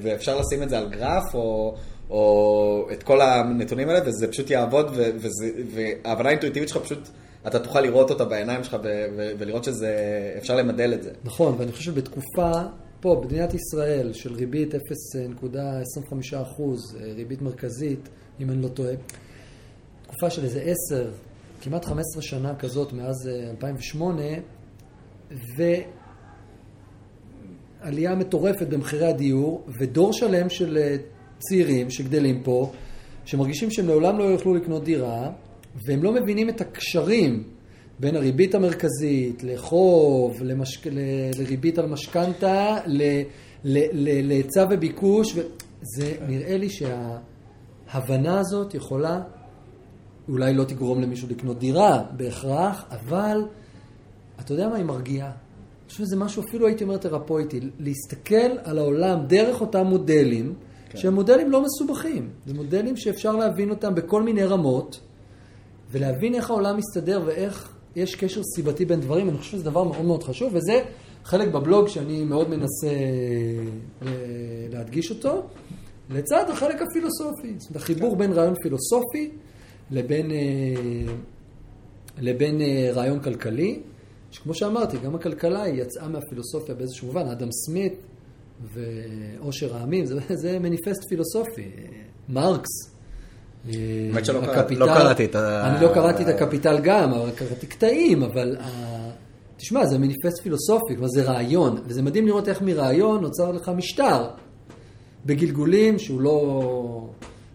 ואפשר 0.02 0.38
לשים 0.40 0.62
את 0.62 0.68
זה 0.68 0.78
על 0.78 0.88
גרף, 0.88 1.34
או... 1.34 1.74
או 2.10 2.88
את 2.92 3.02
כל 3.02 3.20
הנתונים 3.20 3.88
האלה, 3.88 4.00
וזה 4.06 4.28
פשוט 4.28 4.50
יעבוד, 4.50 4.90
ו- 4.96 5.10
וההבנה 5.74 6.28
האינטואיטיבית 6.28 6.68
שלך 6.68 6.82
פשוט, 6.82 7.08
אתה 7.46 7.58
תוכל 7.58 7.80
לראות 7.80 8.10
אותה 8.10 8.24
בעיניים 8.24 8.64
שלך 8.64 8.76
ו- 8.84 9.06
ו- 9.16 9.32
ולראות 9.38 9.64
שזה, 9.64 9.92
אפשר 10.38 10.56
למדל 10.56 10.94
את 10.94 11.02
זה. 11.02 11.10
נכון, 11.24 11.54
ואני 11.58 11.72
חושב 11.72 11.84
שבתקופה, 11.84 12.52
פה, 13.00 13.20
במדינת 13.22 13.54
ישראל, 13.54 14.12
של 14.12 14.34
ריבית 14.34 14.74
0.25 14.74 14.78
אחוז, 16.42 16.96
אה, 17.00 17.12
ריבית 17.16 17.42
מרכזית, 17.42 18.08
אם 18.40 18.50
אני 18.50 18.62
לא 18.62 18.68
טועה, 18.68 18.92
תקופה 20.02 20.30
של 20.30 20.44
איזה 20.44 20.62
10, 20.90 21.10
כמעט 21.60 21.84
15 21.84 22.22
שנה 22.22 22.54
כזאת 22.54 22.92
מאז 22.92 23.28
אה, 23.28 23.50
2008, 23.50 24.22
ועלייה 27.82 28.14
מטורפת 28.14 28.66
במחירי 28.66 29.06
הדיור, 29.06 29.66
ודור 29.80 30.12
שלם 30.12 30.48
של 30.48 30.78
אה, 30.78 30.96
צעירים 31.38 31.90
שגדלים 31.90 32.42
פה, 32.42 32.72
שמרגישים 33.24 33.70
שהם 33.70 33.86
לעולם 33.88 34.18
לא 34.18 34.24
יוכלו 34.24 34.54
לקנות 34.54 34.84
דירה, 34.84 35.30
והם 35.86 36.02
לא 36.02 36.12
מבינים 36.12 36.48
את 36.48 36.60
הקשרים 36.60 37.42
בין 38.00 38.16
הריבית 38.16 38.54
המרכזית 38.54 39.42
לחוב, 39.44 40.42
למשק... 40.42 40.86
ל- 40.86 40.90
לריבית 41.38 41.78
על 41.78 41.86
משכנתה, 41.86 42.78
ל- 42.86 43.22
ל- 43.64 43.88
ל- 43.92 44.28
להיצע 44.28 44.66
וביקוש, 44.70 45.34
וזה 45.36 46.14
נראה 46.28 46.56
לי 46.56 46.68
שההבנה 46.70 48.40
הזאת 48.40 48.74
יכולה, 48.74 49.20
אולי 50.28 50.54
לא 50.54 50.64
תגרום 50.64 51.00
למישהו 51.00 51.28
לקנות 51.30 51.58
דירה 51.58 52.04
בהכרח, 52.16 52.84
אבל 52.90 53.44
אתה 54.40 54.52
יודע 54.52 54.68
מה, 54.68 54.76
היא 54.76 54.84
מרגיעה. 54.84 55.26
אני 55.26 55.88
חושב 55.88 56.04
שזה 56.04 56.16
משהו 56.16 56.42
אפילו 56.48 56.66
הייתי 56.66 56.84
אומר 56.84 56.96
תרפויטי, 56.96 57.60
להסתכל 57.78 58.58
על 58.64 58.78
העולם 58.78 59.26
דרך 59.26 59.60
אותם 59.60 59.86
מודלים, 59.86 60.54
כן. 60.90 60.98
שהם 60.98 61.14
מודלים 61.14 61.50
לא 61.50 61.62
מסובכים, 61.62 62.30
זה 62.46 62.54
מודלים 62.54 62.96
שאפשר 62.96 63.36
להבין 63.36 63.70
אותם 63.70 63.94
בכל 63.94 64.22
מיני 64.22 64.44
רמות, 64.44 65.00
ולהבין 65.90 66.34
איך 66.34 66.50
העולם 66.50 66.76
מסתדר 66.76 67.22
ואיך 67.26 67.74
יש 67.96 68.14
קשר 68.14 68.40
סיבתי 68.56 68.84
בין 68.84 69.00
דברים, 69.00 69.28
אני 69.28 69.38
חושב 69.38 69.52
שזה 69.52 69.64
דבר 69.64 69.84
מאוד 69.84 70.04
מאוד 70.04 70.22
חשוב, 70.22 70.54
וזה 70.54 70.82
חלק 71.24 71.48
בבלוג 71.48 71.88
שאני 71.88 72.24
מאוד 72.24 72.50
מנסה 72.50 72.88
אה, 74.02 74.06
להדגיש 74.72 75.10
אותו, 75.10 75.42
לצד 76.10 76.50
החלק 76.50 76.82
הפילוסופי, 76.82 77.54
זאת 77.58 77.70
אומרת, 77.70 77.82
החיבור 77.82 78.16
בין 78.16 78.32
רעיון 78.32 78.54
פילוסופי 78.62 79.30
לבין, 79.90 80.30
אה, 80.30 80.36
לבין 82.18 82.60
אה, 82.60 82.90
רעיון 82.92 83.20
כלכלי, 83.20 83.80
שכמו 84.30 84.54
שאמרתי, 84.54 84.98
גם 84.98 85.14
הכלכלה 85.14 85.62
היא 85.62 85.82
יצאה 85.82 86.08
מהפילוסופיה 86.08 86.74
באיזשהו 86.74 87.06
מובן, 87.06 87.26
אדם 87.26 87.48
סמית 87.52 87.94
ועושר 88.74 89.76
העמים, 89.76 90.06
זה, 90.06 90.14
זה 90.42 90.58
מניפסט 90.58 91.04
פילוסופי, 91.08 91.70
מרקס. 92.28 92.68
אה, 93.68 93.72
האמת 94.12 94.24
שלא 94.24 94.38
הקפיטל- 94.44 94.78
לא 94.78 94.86
קראתי 94.86 95.24
את 95.24 95.34
ה- 95.34 95.66
אני 95.76 95.84
לא 95.84 95.94
קראתי 95.94 96.22
את 96.22 96.42
הקפיטל 96.42 96.78
גם, 96.82 97.12
אבל 97.12 97.30
קראתי 97.30 97.66
קטעים, 97.66 98.22
אבל 98.22 98.56
ה- 98.60 99.10
תשמע, 99.56 99.86
זה 99.86 99.98
מניפסט 99.98 100.42
פילוסופי, 100.42 100.94
כלומר 100.94 101.08
זה 101.08 101.22
רעיון, 101.22 101.76
וזה 101.86 102.02
מדהים 102.02 102.26
לראות 102.26 102.48
איך 102.48 102.62
מרעיון 102.62 103.20
נוצר 103.20 103.52
לך 103.52 103.68
משטר 103.68 104.28
בגלגולים 105.26 105.98
שהוא 105.98 106.20
לא, 106.20 107.08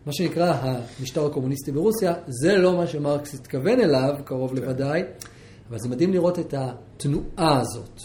מה 0.05 0.13
שנקרא 0.13 0.53
המשטר 0.99 1.25
הקומוניסטי 1.25 1.71
ברוסיה, 1.71 2.13
זה 2.27 2.57
לא 2.57 2.77
מה 2.77 2.87
שמרקס 2.87 3.33
התכוון 3.33 3.79
אליו, 3.79 4.15
קרוב 4.25 4.53
לוודאי, 4.55 5.03
אבל 5.69 5.79
זה 5.79 5.89
מדהים 5.89 6.13
לראות 6.13 6.39
את 6.39 6.53
התנועה 6.57 7.61
הזאת. 7.61 8.01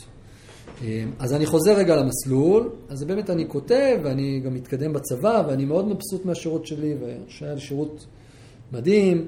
אז 1.18 1.34
אני 1.34 1.46
חוזר 1.46 1.76
רגע 1.76 1.96
למסלול, 1.96 2.70
אז 2.88 3.04
באמת 3.04 3.30
אני 3.30 3.48
כותב, 3.48 3.98
ואני 4.02 4.40
גם 4.44 4.54
מתקדם 4.54 4.92
בצבא, 4.92 5.42
ואני 5.48 5.64
מאוד 5.64 5.88
מבסוט 5.88 6.24
מהשירות 6.24 6.66
שלי, 6.66 6.94
שהיה 7.28 7.54
לי 7.54 7.60
שירות 7.60 8.06
מדהים. 8.72 9.26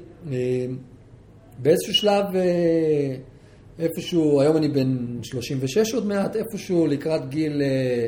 באיזשהו 1.59 1.95
שלב, 1.95 2.25
אה, 2.37 3.17
איפשהו, 3.79 4.41
היום 4.41 4.57
אני 4.57 4.69
בן 4.69 5.23
36 5.23 5.95
עוד 5.95 6.07
מעט, 6.07 6.37
איפשהו 6.37 6.87
לקראת 6.87 7.29
גיל 7.29 7.63
אה, 7.63 8.07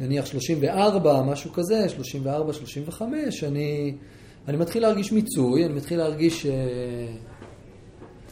נניח 0.00 0.26
34, 0.26 1.22
משהו 1.22 1.52
כזה, 1.52 1.88
34, 1.88 2.52
35, 2.52 3.44
אני, 3.44 3.94
אני 4.48 4.56
מתחיל 4.56 4.82
להרגיש 4.82 5.12
מיצוי, 5.12 5.64
אני 5.64 5.74
מתחיל 5.74 5.98
להרגיש 5.98 6.46
אה, 6.46 6.52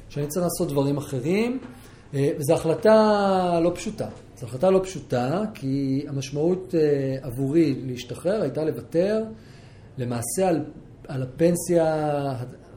שאני 0.09 0.27
צריך 0.27 0.43
לעשות 0.45 0.69
דברים 0.69 0.97
אחרים, 0.97 1.59
אה, 1.63 1.78
וזו 2.15 2.55
החלטה 2.55 2.95
לא 3.63 3.73
פשוטה. 3.75 4.09
זו 4.37 4.47
החלטה 4.47 4.71
לא 4.71 4.81
פשוטה, 4.85 5.43
כי 5.55 6.05
המשמעות 6.09 6.75
אה, 6.79 6.81
עבורי 7.23 7.75
להשתחרר 7.87 8.43
הייתה 8.43 8.65
לוותר 8.65 9.25
למעשה 9.99 10.49
על, 10.49 10.65
על 11.09 11.23
הפנסיה, 11.23 11.85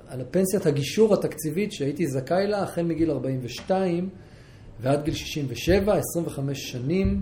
על 0.08 0.22
הפנסיית 0.22 0.66
הגישור 0.66 1.14
התקציבית 1.14 1.72
שהייתי 1.72 2.08
זכאי 2.08 2.48
לה 2.48 2.64
החל 2.64 2.84
מגיל 2.84 3.12
42 3.12 4.10
ועד 4.80 5.04
גיל 5.04 5.14
67, 5.14 5.94
25 5.98 6.72
שנים 6.72 7.22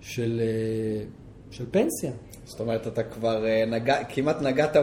של, 0.00 0.40
אה, 0.42 1.04
של 1.50 1.64
פנסיה. 1.70 2.12
זאת 2.44 2.60
אומרת, 2.60 2.86
אתה 2.86 3.02
כבר 3.02 3.46
אה, 3.46 3.64
נגע, 3.66 4.04
כמעט 4.04 4.42
נגעת 4.42 4.76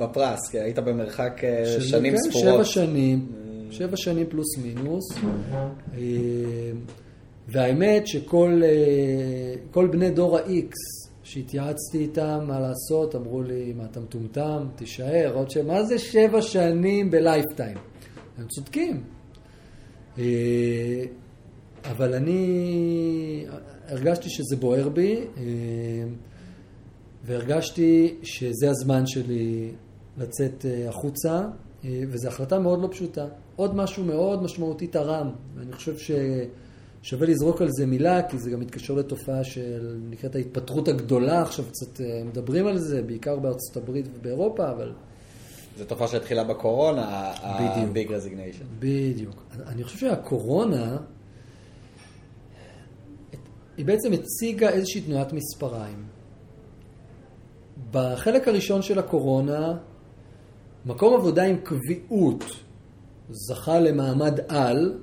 בפרס, 0.00 0.48
כי 0.50 0.60
היית 0.60 0.78
במרחק 0.78 1.40
אה, 1.44 1.66
של- 1.66 1.80
שנים 1.80 2.12
כן, 2.12 2.18
ספורות. 2.18 2.54
שבע 2.54 2.64
שנים, 2.64 3.26
שבע 3.70 3.96
שנים 3.96 4.26
פלוס 4.26 4.58
מינוס. 4.58 5.04
אה, 5.94 6.00
והאמת 7.48 8.06
שכל 8.06 8.62
אה, 9.74 9.86
בני 9.86 10.10
דור 10.10 10.38
ה-X 10.38 10.72
שהתייעצתי 11.22 11.98
איתם 11.98 12.44
מה 12.46 12.60
לעשות, 12.60 13.14
אמרו 13.14 13.42
לי, 13.42 13.72
מה 13.76 13.84
אתה 13.84 14.00
מטומטם, 14.00 14.66
תישאר, 14.76 15.32
עוד 15.34 15.50
ש... 15.50 15.56
מה 15.56 15.82
זה 15.82 15.98
שבע 15.98 16.42
שנים 16.42 17.10
בלייפטיים? 17.10 17.78
הם 18.38 18.46
צודקים. 18.46 19.02
אה, 20.18 20.24
אבל 21.90 22.14
אני 22.14 23.46
הרגשתי 23.88 24.30
שזה 24.30 24.56
בוער 24.56 24.88
בי, 24.88 25.20
והרגשתי 27.24 28.14
שזה 28.22 28.70
הזמן 28.70 29.06
שלי 29.06 29.70
לצאת 30.18 30.64
החוצה, 30.88 31.42
וזו 31.84 32.28
החלטה 32.28 32.58
מאוד 32.58 32.82
לא 32.82 32.88
פשוטה. 32.90 33.26
עוד 33.56 33.74
משהו 33.74 34.04
מאוד 34.04 34.42
משמעותי 34.42 34.86
תרם, 34.86 35.30
ואני 35.54 35.72
חושב 35.72 35.94
ששווה 35.98 37.26
לזרוק 37.26 37.62
על 37.62 37.68
זה 37.70 37.86
מילה, 37.86 38.22
כי 38.22 38.38
זה 38.38 38.50
גם 38.50 38.60
מתקשר 38.60 38.94
לתופעה 38.94 39.44
של, 39.44 39.96
נקראת 40.10 40.34
ההתפטרות 40.34 40.88
הגדולה, 40.88 41.42
עכשיו 41.42 41.64
קצת 41.64 42.00
אה, 42.00 42.22
מדברים 42.24 42.66
על 42.66 42.78
זה, 42.78 43.02
בעיקר 43.02 43.36
בארצות 43.36 43.76
הברית 43.76 44.06
ובאירופה, 44.14 44.70
אבל 44.70 44.92
זו 45.78 45.84
תופעה 45.84 46.08
שהתחילה 46.08 46.44
בקורונה. 46.44 47.02
ה-Big 47.08 48.08
Resignation. 48.08 48.64
בדיוק. 48.78 49.42
אני 49.66 49.84
חושב 49.84 49.98
שהקורונה, 49.98 50.96
היא 53.76 53.86
בעצם 53.86 54.12
הציגה 54.12 54.68
איזושהי 54.68 55.00
תנועת 55.00 55.32
מספריים. 55.32 56.04
בחלק 57.90 58.48
הראשון 58.48 58.82
של 58.82 58.98
הקורונה, 58.98 59.76
מקום 60.86 61.14
עבודה 61.14 61.42
עם 61.42 61.56
קביעות 61.56 62.44
זכה 63.30 63.80
למעמד 63.80 64.40
על, 64.48 64.98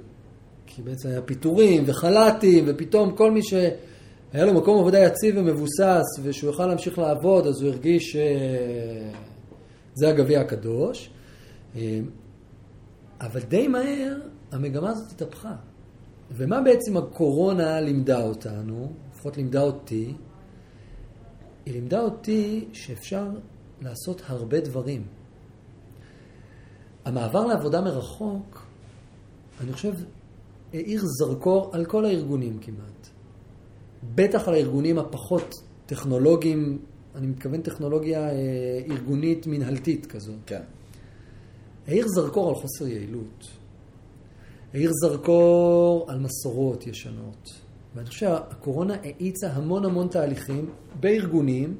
כי 0.66 0.82
בעצם 0.82 1.10
היה 1.10 1.22
פיטורים 1.22 1.84
וחל"תים, 1.86 2.66
ופתאום 2.68 3.16
כל 3.16 3.32
מי 3.32 3.44
שהיה 3.44 4.46
לו 4.46 4.54
מקום 4.54 4.80
עבודה 4.80 5.00
יציב 5.00 5.38
ומבוסס, 5.38 6.20
ושהוא 6.24 6.52
יוכל 6.52 6.66
להמשיך 6.66 7.00
לעבוד, 7.00 7.48
אז 7.48 7.62
הוא 7.62 7.72
הרגיש 7.72 8.12
שזה 8.12 10.10
הגביע 10.10 10.42
הקדוש. 10.42 11.10
אבל 13.22 13.42
די 13.48 13.68
מהר 13.68 14.18
המגמה 14.52 14.90
הזאת 14.90 15.12
התהפכה. 15.12 15.56
ומה 16.32 16.62
בעצם 16.62 16.98
הקורונה 16.98 17.82
לימדה 17.82 18.22
אותנו, 18.22 18.92
לפחות 19.12 19.38
לימדה 19.38 19.62
אותי? 19.62 20.14
היא 21.66 21.74
לימדה 21.74 22.02
אותי 22.02 22.66
שאפשר 22.74 23.28
לעשות 23.82 24.22
הרבה 24.28 24.60
דברים. 24.60 25.04
המעבר 27.06 27.46
לעבודה 27.46 27.82
מרחוק, 27.82 28.66
אני 29.62 29.74
חושב, 29.74 29.94
האיר 30.74 31.02
זרקור 31.06 31.70
על 31.74 31.86
כל 31.86 32.06
הארגונים 32.06 32.60
כמעט. 32.62 33.08
בטח 34.16 34.48
על 34.48 34.54
הארגונים 34.54 35.00
הפחות 35.00 35.54
טכנולוגיים, 35.86 36.80
אני 37.16 37.28
מתכוון 37.28 37.62
טכנולוגיה 37.62 38.30
אה, 38.30 38.36
ארגונית 38.90 39.48
מנהלתית 39.48 40.06
כזאת. 40.06 40.36
כן. 40.46 40.62
האיר 41.88 42.08
זרקור 42.08 42.50
על 42.50 42.56
חוסר 42.56 42.88
יעילות. 42.88 43.48
האיר 44.74 44.92
זרקור 45.02 46.06
על 46.10 46.20
מסורות 46.20 46.88
ישנות. 46.88 47.50
ואני 47.96 48.08
חושב 48.08 48.20
שהקורונה 48.20 48.96
האיצה 49.04 49.52
המון 49.52 49.86
המון 49.86 50.08
תהליכים 50.08 50.70
בארגונים 51.00 51.78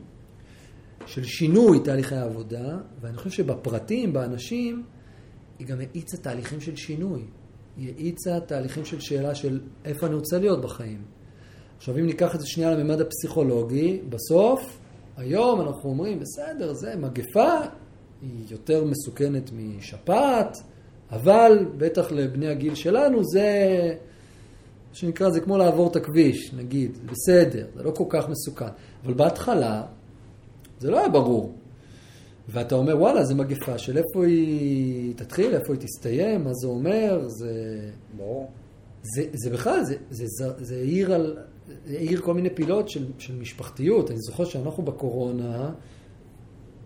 של 1.06 1.24
שינוי 1.24 1.80
תהליכי 1.80 2.16
העבודה, 2.16 2.78
ואני 3.02 3.18
חושב 3.18 3.30
שבפרטים, 3.30 4.14
באנשים, 4.14 4.84
היא 5.60 5.68
גם 5.68 5.80
האיצה 5.80 6.18
תהליכים 6.18 6.62
של 6.62 6.76
שינוי. 6.76 7.22
היא 7.78 7.94
האיצה 7.96 8.40
תהליכים 8.40 8.86
של 8.86 9.00
שאלה 9.00 9.36
של 9.36 9.60
איפה 9.86 10.08
אני 10.08 10.16
רוצה 10.16 10.40
להיות 10.40 10.62
בחיים. 10.62 11.02
עכשיו, 11.78 11.98
אם 11.98 12.06
ניקח 12.06 12.36
את 12.36 12.40
זה 12.40 12.48
שנייה 12.48 12.72
לממד 12.72 13.02
הפסיכולוגי, 13.02 14.02
בסוף, 14.10 14.80
היום 15.18 15.62
אנחנו 15.62 15.90
אומרים, 15.90 16.20
בסדר, 16.20 16.74
זה 16.74 16.96
מגפה, 16.96 17.60
היא 18.22 18.46
יותר 18.50 18.86
מסוכנת 18.86 19.52
משפעת, 19.54 20.58
אבל 21.12 21.66
בטח 21.78 22.12
לבני 22.12 22.48
הגיל 22.48 22.76
שלנו 22.76 23.24
זה, 23.24 23.50
מה 24.90 24.96
שנקרא, 24.96 25.30
זה 25.30 25.42
כמו 25.42 25.58
לעבור 25.58 25.92
את 25.92 25.96
הכביש, 25.96 26.54
נגיד, 26.54 26.98
בסדר, 27.06 27.66
זה 27.76 27.84
לא 27.84 27.92
כל 27.92 28.06
כך 28.10 28.30
מסוכן. 28.30 28.66
אבל 29.06 29.14
בהתחלה, 29.14 29.84
זה 30.80 30.92
לא 30.92 31.00
היה 31.00 31.10
ברור. 31.10 31.54
ואתה 32.50 32.76
אומר, 32.76 32.98
וואלה, 32.98 33.24
זה 33.24 33.36
מגפה 33.36 33.78
של 33.78 33.98
איפה 33.98 34.26
היא 34.26 35.14
תתחיל, 35.16 35.56
איפה 35.56 35.74
היא 35.74 35.82
תסתיים, 35.82 36.44
מה 36.44 36.54
זה 36.54 36.68
אומר, 36.68 37.28
זה... 37.28 37.80
ברור. 38.18 38.52
זה, 39.04 39.26
זה 39.34 39.50
בכלל, 39.50 39.84
זה, 39.84 39.96
זה, 40.10 40.26
זה, 40.28 40.50
זה 40.58 40.76
העיר, 40.76 41.14
על, 41.14 41.38
העיר 41.88 42.22
כל 42.22 42.34
מיני 42.34 42.50
פילות 42.50 42.90
של, 42.90 43.06
של 43.18 43.36
משפחתיות. 43.36 44.12
אני 44.12 44.20
זוכר 44.20 44.46
שאנחנו 44.46 44.84
בקורונה, 44.84 45.72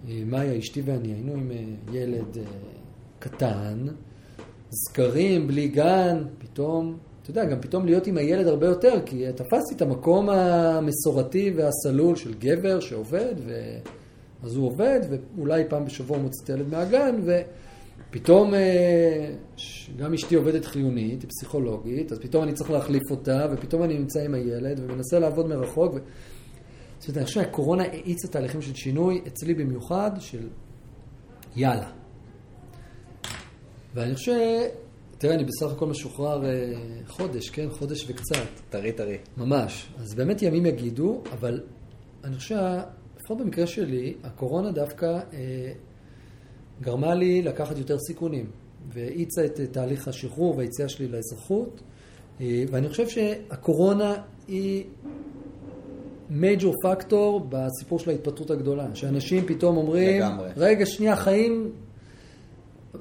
אה, 0.10 0.24
מאיה, 0.26 0.60
אשתי 0.60 0.82
ואני, 0.82 1.14
היינו 1.14 1.34
עם 1.34 1.52
אה, 1.52 1.64
ילד 1.94 2.38
אה, 2.38 2.44
קטן, 3.20 3.86
זכרים, 4.70 5.48
בלי 5.48 5.68
גן, 5.68 6.24
פתאום, 6.38 6.98
אתה 7.22 7.32
יודע, 7.32 7.46
גם 7.46 7.62
פתאום 7.62 7.86
להיות 7.86 8.08
עם 8.08 8.18
הילד 8.18 8.48
הרבה 8.48 8.68
יותר, 8.68 9.02
כי 9.06 9.26
תפסתי 9.36 9.76
את 9.76 9.82
המקום 9.82 10.30
המסורתי 10.30 11.54
והסלול 11.56 12.16
של 12.16 12.34
גבר 12.34 12.80
שעובד, 12.80 13.34
ו... 13.46 13.78
אז 14.48 14.56
הוא 14.56 14.68
עובד, 14.68 15.00
ואולי 15.10 15.64
פעם 15.70 15.86
בשבוע 15.86 16.18
הוא 16.18 16.24
מוציא 16.24 16.44
את 16.44 16.50
הילד 16.50 16.70
מהגן, 16.70 17.16
ופתאום 18.10 18.54
אה, 18.54 19.32
גם 19.98 20.14
אשתי 20.14 20.36
עובדת 20.36 20.66
חיונית, 20.66 21.22
היא 21.22 21.30
פסיכולוגית, 21.30 22.12
אז 22.12 22.20
פתאום 22.20 22.44
אני 22.44 22.54
צריך 22.54 22.72
להחליף 22.72 23.12
אותה, 23.12 23.48
ופתאום 23.52 23.84
אני 23.84 23.98
נמצא 23.98 24.20
עם 24.20 24.34
הילד 24.34 24.80
ומנסה 24.84 25.20
לעבוד 25.20 25.48
מרחוק. 25.48 25.94
ו... 25.94 25.98
זאת 27.00 27.08
אומרת, 27.08 27.18
אני 27.18 27.26
חושב 27.26 27.42
שהקורונה 27.42 27.84
האיצה 27.84 28.28
תהליכים 28.28 28.62
של 28.62 28.76
שינוי, 28.76 29.22
אצלי 29.28 29.54
במיוחד, 29.54 30.12
של 30.20 30.48
יאללה. 31.56 31.90
ואני 33.94 34.16
חושב, 34.16 34.34
תראה, 35.18 35.36
אני 35.36 35.44
בסך 35.44 35.72
הכל 35.72 35.86
משוחרר 35.86 36.46
אה, 36.46 36.74
חודש, 37.08 37.50
כן? 37.50 37.70
חודש 37.70 38.06
וקצת. 38.10 38.48
טרי 38.70 38.92
טרי. 38.92 39.18
ממש. 39.38 39.88
אז 39.98 40.14
באמת 40.14 40.42
ימים 40.42 40.66
יגידו, 40.66 41.22
אבל 41.32 41.62
אני 42.24 42.36
חושב, 42.36 42.56
לפחות 43.28 43.46
במקרה 43.46 43.68
שלי, 43.68 44.14
הקורונה 44.24 44.72
דווקא 44.72 45.20
אה, 45.34 45.72
גרמה 46.82 47.16
לי 47.16 47.42
לקחת 47.42 47.78
יותר 47.78 48.00
סיכונים, 48.00 48.46
והאיצה 48.94 49.46
את 49.46 49.60
תהליך 49.72 50.08
השחרור 50.08 50.58
והיציאה 50.58 50.90
שלי 50.90 51.08
לאזרחות, 51.08 51.82
אה, 52.42 52.64
ואני 52.72 52.90
חושב 52.90 53.10
שהקורונה 53.10 54.16
היא 54.48 54.84
מייג'ור 56.30 56.74
פקטור 56.84 57.48
בסיפור 57.50 58.00
של 58.00 58.10
ההתפטרות 58.10 58.52
הגדולה, 58.52 58.96
שאנשים 58.96 59.46
פתאום 59.46 59.78
אומרים, 59.78 60.22
לגמרי. 60.22 60.50
רגע, 60.58 60.86
שנייה, 60.86 61.16
חיים, 61.16 61.72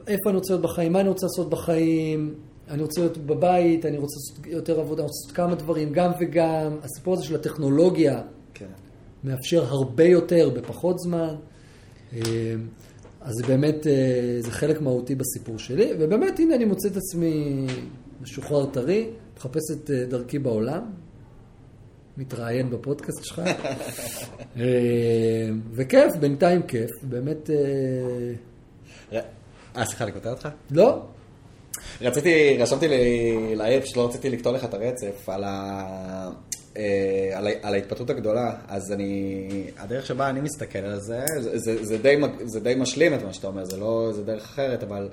איפה 0.07 0.31
אני 0.31 0.37
רוצה 0.37 0.53
להיות 0.53 0.63
בחיים, 0.63 0.93
מה 0.93 1.01
אני 1.01 1.09
רוצה 1.09 1.27
לעשות 1.27 1.51
בחיים, 1.51 2.35
אני 2.69 2.83
רוצה 2.83 3.01
להיות 3.01 3.19
בבית, 3.19 3.87
אני 3.87 3.99
רוצה 3.99 4.15
לעשות 4.17 4.47
יותר 4.47 4.81
עבודה, 4.81 5.03
אני 5.03 5.09
רוצה 5.09 5.19
לעשות 5.23 5.37
כמה 5.37 5.55
דברים, 5.55 5.93
גם 5.93 6.11
וגם, 6.21 6.77
הסיפור 6.83 7.15
הזה 7.15 7.25
של 7.25 7.35
הטכנולוגיה 7.35 8.23
כן. 8.55 8.67
מאפשר 9.25 9.65
הרבה 9.65 10.05
יותר 10.05 10.51
בפחות 10.51 10.99
זמן. 10.99 11.35
אה, 12.13 12.21
אז 13.27 13.35
זה 13.35 13.47
באמת, 13.47 13.87
אה, 13.87 13.93
זה 14.41 14.51
חלק 14.51 14.81
מהותי 14.81 15.15
בסיפור 15.15 15.59
שלי, 15.59 15.93
ובאמת, 15.99 16.39
הנה 16.39 16.55
אני 16.55 16.65
מוצא 16.65 16.89
את 16.89 16.97
עצמי 16.97 17.67
משוחרר 18.21 18.67
טרי, 18.67 19.11
מחפש 19.37 19.63
את 19.73 19.91
אה, 19.91 20.05
דרכי 20.05 20.39
בעולם, 20.39 20.91
מתראיין 22.17 22.71
בפודקאסט 22.71 23.25
שלך, 23.25 23.43
וכיף, 25.77 26.17
בינתיים 26.21 26.63
כיף, 26.63 26.91
באמת, 27.03 27.51
אה, 29.77 29.85
סליחה, 29.85 30.05
אני 30.05 30.13
קוטע 30.13 30.31
אותך? 30.31 30.49
לא, 30.71 31.03
רציתי, 32.01 32.57
רשמתי 32.61 32.89
לי 32.89 33.57
לעיר, 33.57 33.81
פשוט 33.81 33.97
לא 33.97 34.09
רציתי 34.09 34.31
לקטוע 34.31 34.53
לך 34.53 34.65
את 34.65 34.75
הרצף 34.75 35.29
על, 35.29 35.45
ה, 35.45 36.31
על, 37.35 37.47
ה, 37.47 37.51
על 37.63 37.75
ההתפתחות 37.75 38.11
הגדולה, 38.11 38.55
אז 38.69 38.93
אני, 38.93 39.49
הדרך 39.79 40.07
שבה 40.07 40.29
אני 40.29 40.41
מסתכל 40.41 40.79
על 40.79 41.01
זה, 41.01 41.25
זה, 41.41 41.59
זה, 41.59 41.85
זה, 41.85 41.99
די, 41.99 42.17
זה 42.45 42.61
די 42.61 42.75
משלים 42.77 43.15
את 43.15 43.23
מה 43.23 43.33
שאתה 43.33 43.47
אומר, 43.47 43.65
זה 43.65 43.77
לא, 43.77 44.11
זה 44.13 44.23
דרך 44.23 44.43
אחרת, 44.45 44.83
אבל 44.83 45.09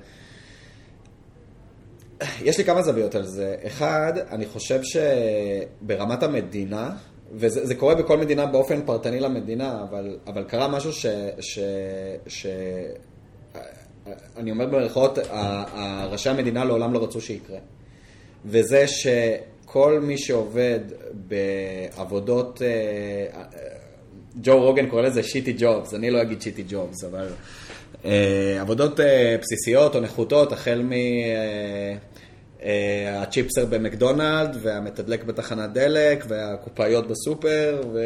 יש 2.41 2.57
לי 2.57 2.63
כמה 2.63 2.81
זוויות 2.81 3.15
על 3.15 3.25
זה. 3.25 3.55
אחד, 3.67 4.13
אני 4.31 4.45
חושב 4.45 4.81
שברמת 4.83 6.23
המדינה, 6.23 6.95
וזה 7.31 7.65
זה 7.65 7.75
קורה 7.75 7.95
בכל 7.95 8.17
מדינה 8.17 8.45
באופן 8.45 8.85
פרטני 8.85 9.19
למדינה, 9.19 9.83
אבל, 9.89 10.17
אבל 10.27 10.43
קרה 10.43 10.67
משהו 10.67 10.93
ש... 10.93 11.05
ש, 11.39 11.59
ש 12.27 12.47
אני 14.37 14.51
אומר 14.51 14.65
במרכאות, 14.65 15.19
ראשי 16.09 16.29
המדינה 16.29 16.65
לעולם 16.65 16.93
לא 16.93 17.03
רצו 17.03 17.21
שיקרה. 17.21 17.57
וזה 18.45 18.87
שכל 19.73 19.99
מי 20.01 20.17
שעובד 20.17 20.79
בעבודות, 21.13 22.61
אה, 22.61 22.67
אה, 23.39 23.47
ג'ו 24.41 24.61
רוגן 24.61 24.89
קורא 24.89 25.01
לזה 25.01 25.23
שיטי 25.23 25.55
ג'ובס, 25.57 25.93
אני 25.93 26.11
לא 26.11 26.21
אגיד 26.21 26.41
שיטי 26.41 26.63
ג'ובס, 26.67 27.03
אבל 27.03 27.27
אה, 28.05 28.57
עבודות 28.61 28.99
בסיסיות 29.41 29.95
או 29.95 30.01
נחותות, 30.01 30.51
החל 30.51 30.81
מ... 30.83 30.91
הצ'יפסר 33.21 33.65
במקדונלד, 33.65 34.57
והמתדלק 34.61 35.23
בתחנת 35.23 35.73
דלק, 35.73 36.25
והקופאיות 36.27 37.07
בסופר, 37.07 37.81
ו... 37.93 37.99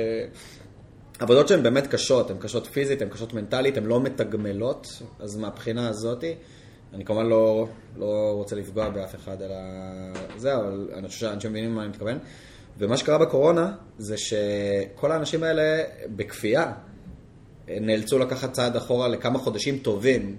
עבודות 1.19 1.47
שהן 1.47 1.63
באמת 1.63 1.87
קשות, 1.87 2.31
הן 2.31 2.37
קשות 2.39 2.67
פיזית, 2.67 3.01
הן 3.01 3.09
קשות 3.09 3.33
מנטלית, 3.33 3.77
הן 3.77 3.85
לא 3.85 3.99
מתגמלות, 4.01 5.01
אז 5.19 5.37
מהבחינה 5.37 5.89
הזאת, 5.89 6.23
אני 6.93 7.05
כמובן 7.05 7.25
לא, 7.25 7.67
לא 7.97 8.31
רוצה 8.33 8.55
לפגוע 8.55 8.89
באף 8.89 9.15
אחד 9.15 9.41
על. 9.41 9.51
זה, 10.37 10.55
אבל 10.55 10.89
אני 10.93 11.07
חושב 11.07 11.19
שאנשים 11.19 11.51
מבינים 11.51 11.75
מה 11.75 11.81
אני 11.81 11.89
מתכוון. 11.89 12.17
ומה 12.77 12.97
שקרה 12.97 13.17
בקורונה, 13.17 13.73
זה 13.97 14.17
שכל 14.17 15.11
האנשים 15.11 15.43
האלה, 15.43 15.83
בכפייה, 16.15 16.71
נאלצו 17.67 18.19
לקחת 18.19 18.53
צעד 18.53 18.75
אחורה 18.75 19.07
לכמה 19.07 19.39
חודשים 19.39 19.77
טובים. 19.77 20.35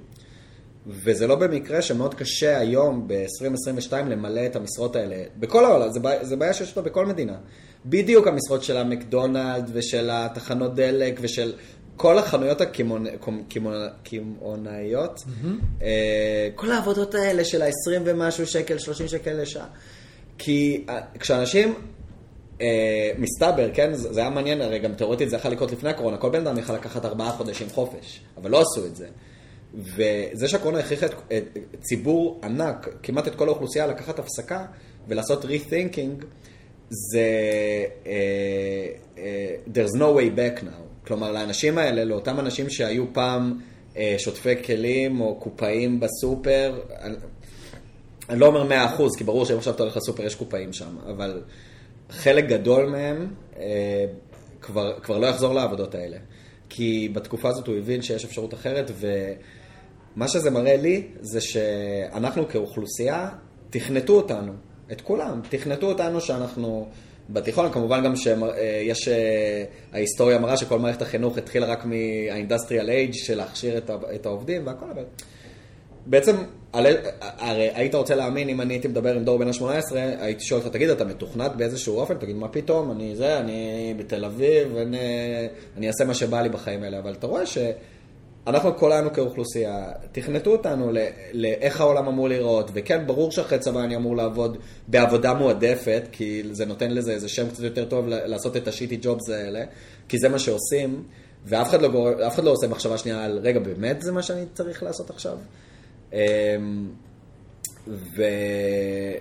וזה 0.87 1.27
לא 1.27 1.35
במקרה 1.35 1.83
שמאוד 1.83 2.15
קשה 2.15 2.59
היום, 2.59 3.09
ב-2022, 3.09 3.93
למלא 3.93 4.47
את 4.47 4.57
המשרות 4.57 4.97
האלה. 4.97 5.17
בכל 5.37 5.65
העולם, 5.65 5.91
זה 5.91 6.01
בעיה, 6.01 6.25
זה 6.25 6.37
בעיה 6.37 6.53
שיש 6.53 6.71
אותה 6.71 6.83
בכל 6.83 7.07
מדינה. 7.07 7.37
בדיוק 7.87 8.27
המשרות 8.27 8.63
של 8.65 8.77
המקדונלד 8.77 9.71
ושל 9.73 10.09
התחנות 10.13 10.75
דלק 10.75 11.19
ושל 11.23 11.53
כל 11.99 12.19
החנויות 12.19 12.61
הקמעונאיות. 14.11 15.25
אה, 15.83 16.49
כל 16.55 16.71
העבודות 16.71 17.15
האלה 17.15 17.45
של 17.45 17.63
ה-20 17.63 18.01
ומשהו 18.05 18.47
שקל, 18.47 18.79
30 18.79 19.09
שקל 19.09 19.33
לשעה. 19.33 19.67
כי 20.39 20.85
אה, 20.89 21.01
כשאנשים 21.19 21.75
אה, 22.61 23.11
מסתבר, 23.19 23.71
כן, 23.75 23.95
זה 23.95 24.13
זה 24.13 24.21
היה 24.21 24.31
מעניין, 24.31 24.61
הרי 24.61 24.79
גם 24.79 24.95
תיאורטית 24.95 25.31
זה 25.31 25.37
יכול 25.37 25.51
לקרות 25.51 25.73
לפני 25.73 25.91
הקורונה, 25.91 26.17
כל 26.17 26.31
בן 26.31 26.47
אדם 26.47 26.59
יכול 26.59 26.75
לקחת 26.75 27.05
ארבעה 27.05 27.31
חודשים 27.31 27.69
חופש, 27.69 28.21
אבל 28.37 28.51
לא 28.51 28.61
עשו 28.61 28.87
את 28.87 28.97
זה. 28.97 29.07
וזה 29.75 30.49
שהקורונה 30.49 30.79
הכריחה 30.79 31.07
את, 31.07 31.15
את 31.29 31.59
ציבור 31.81 32.41
ענק, 32.45 32.89
כמעט 33.03 33.29
את 33.29 33.35
כל 33.35 33.49
האוכלוסייה, 33.49 33.87
לקחת 33.87 34.19
הפסקה 34.19 34.67
ולעשות 35.09 35.45
rethinking, 35.45 36.25
זה 36.91 37.29
uh, 38.05 38.09
uh, 39.15 39.19
there's 39.75 39.95
no 39.95 40.13
way 40.19 40.31
back 40.39 40.63
now. 40.63 40.88
כלומר, 41.09 41.33
לאנשים 41.33 41.79
האלה, 41.79 42.05
לאותם 42.05 42.41
אנשים 42.41 42.71
שהיו 42.71 43.05
פעם 43.13 43.61
uh, 43.95 43.99
שוטפי 44.19 44.63
כלים 44.65 45.21
או 45.21 45.35
קופאים 45.35 46.01
בסופר, 46.01 46.81
אני, 47.01 47.17
אני 48.29 48.41
לא 48.41 48.47
אומר 48.47 48.87
100%, 48.99 49.19
כי 49.19 49.25
ברור 49.25 49.45
שאם 49.45 49.59
עכשיו 49.59 49.75
אתה 49.75 49.83
הולך 49.83 49.97
לסופר 49.97 50.25
יש 50.25 50.35
קופאים 50.35 50.73
שם, 50.73 50.97
אבל 51.07 51.43
חלק 52.11 52.45
גדול 52.45 52.87
מהם 52.87 53.27
uh, 53.53 53.59
כבר, 54.61 55.01
כבר 55.03 55.19
לא 55.19 55.27
יחזור 55.27 55.55
לעבודות 55.55 55.95
האלה. 55.95 56.17
כי 56.69 57.09
בתקופה 57.13 57.49
הזאת 57.49 57.67
הוא 57.67 57.77
הבין 57.77 58.03
שיש 58.03 58.25
אפשרות 58.25 58.55
אחרת, 58.55 58.91
ומה 58.97 60.29
שזה 60.29 60.51
מראה 60.51 60.77
לי 60.77 61.07
זה 61.21 61.41
שאנחנו 61.41 62.49
כאוכלוסייה, 62.49 63.29
תכנתו 63.71 64.13
אותנו, 64.13 64.53
את 64.93 65.01
כולם, 65.01 65.41
תכנתו 65.49 65.87
אותנו 65.87 66.21
שאנחנו 66.21 66.89
בתיכון, 67.31 67.73
כמובן 67.73 68.05
גם 68.05 68.17
שיש, 68.17 69.09
ההיסטוריה 69.93 70.39
מראה 70.39 70.57
שכל 70.57 70.79
מערכת 70.79 71.03
החינוך 71.03 71.39
התחילה 71.39 71.67
רק 71.67 71.85
מהאינדסטריאל 71.85 72.91
אייג' 72.91 73.13
של 73.15 73.37
להכשיר 73.37 73.79
את 74.15 74.27
העובדים 74.27 74.67
והכל, 74.67 74.87
אבל 74.95 75.03
בעצם, 76.07 76.37
הרי 76.73 77.71
היית 77.75 77.95
רוצה 77.95 78.15
להאמין, 78.15 78.49
אם 78.49 78.61
אני 78.61 78.75
הייתי 78.75 78.89
מדבר 78.89 79.15
עם 79.15 79.25
דור 79.25 79.39
בן 79.39 79.49
ה-18, 79.49 79.95
הייתי 80.21 80.45
שואל 80.45 80.61
אותך, 80.61 80.73
תגיד, 80.73 80.91
אתה 80.91 81.05
מתוכנת 81.05 81.57
באיזשהו 81.57 81.97
אופן? 81.97 82.15
תגיד, 82.15 82.37
מה 82.37 82.49
פתאום? 82.49 82.91
אני 82.91 83.17
זה, 83.17 83.39
אני 83.39 83.95
בתל 83.97 84.25
אביב, 84.25 84.77
אני, 84.77 84.99
אני 85.77 85.89
אעשה 85.89 86.05
מה 86.05 86.15
שבא 86.15 86.43
לי 86.43 86.49
בחיים 86.49 86.83
האלה. 86.83 86.99
אבל 86.99 87.13
אתה 87.13 87.27
רואה 87.27 87.43
שאנחנו 88.49 88.77
כולנו 88.77 89.13
כאוכלוסייה, 89.13 89.83
תכנתו 90.13 90.53
אותנו 90.53 90.93
לאיך 91.33 91.81
העולם 91.81 92.09
אמור 92.09 92.29
להיראות, 92.29 92.71
וכן, 92.75 93.07
ברור 93.07 93.33
שאחרי 93.33 93.59
צבא 93.59 93.85
אני 93.85 93.97
אמור 93.97 94.17
לעבוד 94.17 94.57
בעבודה 94.89 95.35
מועדפת, 95.35 96.03
כי 96.13 96.43
זה 96.53 96.67
נותן 96.67 96.91
לזה 96.91 97.13
איזה 97.13 97.29
שם 97.29 97.49
קצת 97.49 97.63
יותר 97.63 97.85
טוב 97.85 98.09
לעשות 98.09 98.57
את 98.57 98.69
השיטי 98.69 98.99
ג'ובס 99.03 99.31
האלה, 99.31 99.65
כי 100.09 100.19
זה 100.19 100.29
מה 100.29 100.39
שעושים. 100.39 101.03
ואף 101.47 101.69
אחד, 101.69 101.83
לא 101.83 101.89
גור... 101.89 102.27
אחד 102.27 102.45
לא 102.45 102.51
עושה 102.51 102.69
מחשבה 102.69 102.99
שנייה 102.99 103.25
על, 103.25 103.39
רגע, 103.43 103.61
באמת 103.61 104.03
זה 104.03 104.13
מה 104.13 104.23
שאני 104.23 104.45
צריך 104.55 104.83
לעשות 104.83 105.11
עכשיו? 105.11 105.39
אמ, 106.13 106.19
וזה 107.87 109.19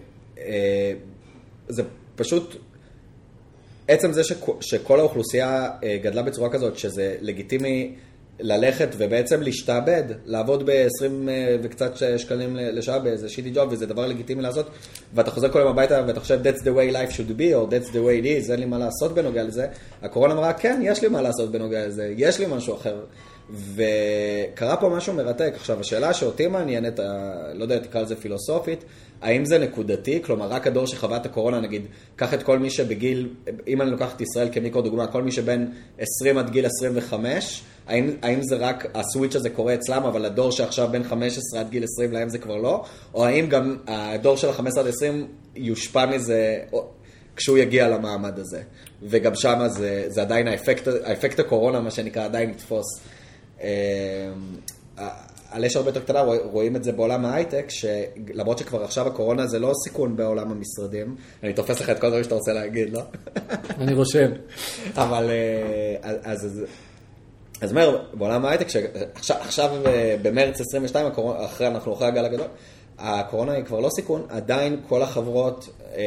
פשוט, 2.15 2.55
עצם 3.87 4.13
זה 4.13 4.23
שכ- 4.23 4.61
שכל 4.61 4.99
האוכלוסייה 4.99 5.69
אה, 5.83 5.97
גדלה 6.03 6.21
בצורה 6.21 6.49
כזאת, 6.49 6.77
שזה 6.77 7.15
לגיטימי 7.21 7.95
ללכת 8.39 8.87
ובעצם 8.97 9.41
להשתעבד, 9.41 10.03
לעבוד 10.25 10.65
ב-20 10.65 11.29
וקצת 11.61 11.91
שקלים 12.17 12.55
לשעה 12.55 12.99
באיזה 12.99 13.29
שיטי 13.29 13.51
ג'וב, 13.53 13.71
וזה 13.71 13.85
דבר 13.85 14.07
לגיטימי 14.07 14.41
לעשות, 14.41 14.69
ואתה 15.13 15.31
חוזר 15.31 15.49
כל 15.49 15.59
יום 15.59 15.67
הביתה 15.67 16.03
ואתה 16.07 16.19
חושב, 16.19 16.39
that's 16.43 16.59
the 16.59 16.65
way 16.77 16.93
life 16.93 17.11
should 17.11 17.39
be, 17.39 17.53
או 17.53 17.67
that's 17.69 17.89
the 17.89 17.95
way 17.95 18.23
it 18.23 18.47
is, 18.47 18.51
אין 18.51 18.59
לי 18.59 18.65
מה 18.65 18.77
לעשות 18.77 19.13
בנוגע 19.13 19.43
לזה. 19.43 19.67
הקורונה 20.01 20.33
אמרה, 20.33 20.53
כן, 20.53 20.81
יש 20.83 21.01
לי 21.01 21.07
מה 21.07 21.21
לעשות 21.21 21.51
בנוגע 21.51 21.87
לזה, 21.87 22.13
יש 22.17 22.39
לי 22.39 22.45
משהו 22.49 22.75
אחר. 22.75 22.99
וקרה 23.75 24.77
פה 24.77 24.89
משהו 24.89 25.13
מרתק. 25.13 25.53
עכשיו, 25.55 25.79
השאלה 25.79 26.13
שאותי 26.13 26.47
מעניינת, 26.47 26.99
לא 27.53 27.63
יודע, 27.63 27.79
תקרא 27.79 28.01
לזה 28.01 28.15
פילוסופית, 28.15 28.83
האם 29.21 29.45
זה 29.45 29.59
נקודתי? 29.59 30.21
כלומר, 30.23 30.47
רק 30.47 30.67
הדור 30.67 30.87
שחווה 30.87 31.17
את 31.17 31.25
הקורונה, 31.25 31.59
נגיד, 31.59 31.81
קח 32.15 32.33
את 32.33 32.43
כל 32.43 32.59
מי 32.59 32.69
שבגיל, 32.69 33.29
אם 33.67 33.81
אני 33.81 33.91
לוקח 33.91 34.15
את 34.15 34.21
ישראל 34.21 34.49
כמיקרו 34.51 34.81
דוגמה, 34.81 35.07
כל 35.07 35.23
מי 35.23 35.31
שבין 35.31 35.71
20 35.99 36.37
עד 36.37 36.49
גיל 36.49 36.65
25, 36.65 37.63
האם, 37.87 38.09
האם 38.21 38.39
זה 38.43 38.55
רק, 38.55 38.85
הסוויץ' 38.95 39.35
הזה 39.35 39.49
קורה 39.49 39.73
אצלם, 39.73 40.03
אבל 40.03 40.25
הדור 40.25 40.51
שעכשיו 40.51 40.87
בין 40.91 41.03
15 41.03 41.59
עד 41.59 41.69
גיל 41.69 41.83
20 41.83 42.11
להם 42.11 42.29
זה 42.29 42.37
כבר 42.37 42.55
לא? 42.57 42.83
או 43.13 43.25
האם 43.25 43.47
גם 43.49 43.77
הדור 43.87 44.37
של 44.37 44.49
ה-15 44.49 44.79
עד 44.79 44.87
20 44.87 45.27
יושפע 45.55 46.05
מזה 46.05 46.59
או- 46.73 46.87
כשהוא 47.35 47.57
יגיע 47.57 47.87
למעמד 47.87 48.39
הזה? 48.39 48.61
וגם 49.03 49.35
שם 49.35 49.59
זה, 49.67 50.03
זה 50.07 50.21
עדיין 50.21 50.47
האפקט, 50.47 50.87
האפקט 51.03 51.39
הקורונה, 51.39 51.79
מה 51.81 51.91
שנקרא, 51.91 52.25
עדיין 52.25 52.49
יתפוס. 52.49 52.85
אה, 53.61 54.29
על 55.51 55.65
אש 55.65 55.75
הרבה 55.75 55.89
יותר 55.89 55.99
קטנה, 55.99 56.19
רוא- 56.21 56.43
רואים 56.51 56.75
את 56.75 56.83
זה 56.83 56.91
בעולם 56.91 57.25
ההייטק, 57.25 57.65
שלמרות 57.69 58.57
שכבר 58.57 58.83
עכשיו 58.83 59.07
הקורונה 59.07 59.47
זה 59.47 59.59
לא 59.59 59.71
סיכון 59.83 60.15
בעולם 60.15 60.51
המשרדים, 60.51 61.15
אני 61.43 61.53
תופס 61.53 61.79
לך 61.81 61.89
את 61.89 61.99
כל 61.99 62.05
הדברים 62.07 62.23
שאתה 62.23 62.35
רוצה 62.35 62.53
להגיד, 62.53 62.93
לא? 62.93 63.01
אני 63.79 63.93
רושם. 63.93 64.31
אבל 64.95 65.29
אה, 65.29 66.13
אז, 66.23 66.61
אז 67.61 67.69
אומר, 67.71 68.03
בעולם 68.13 68.45
ההייטק, 68.45 68.67
שעכשיו 68.69 69.37
עכשיו 69.41 69.71
אה, 69.85 70.15
במרץ 70.21 70.61
22, 70.61 71.05
הקורונה, 71.05 71.45
אחרי, 71.45 71.67
אנחנו 71.67 71.93
אחרי 71.93 72.07
הגל 72.07 72.25
הגדול, 72.25 72.47
הקורונה 72.97 73.51
היא 73.51 73.63
כבר 73.63 73.79
לא 73.79 73.89
סיכון, 73.89 74.25
עדיין 74.29 74.79
כל 74.87 75.01
החברות 75.01 75.69
אה, 75.95 76.03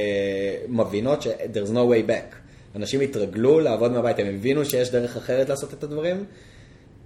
מבינות 0.68 1.22
ש-there's 1.22 1.70
no 1.70 1.76
way 1.76 2.10
back. 2.10 2.34
אנשים 2.76 3.00
התרגלו 3.00 3.60
לעבוד 3.60 3.92
מהבית, 3.92 4.18
הם 4.18 4.26
הבינו 4.26 4.64
שיש 4.64 4.90
דרך 4.90 5.16
אחרת 5.16 5.48
לעשות 5.48 5.74
את 5.74 5.84
הדברים. 5.84 6.24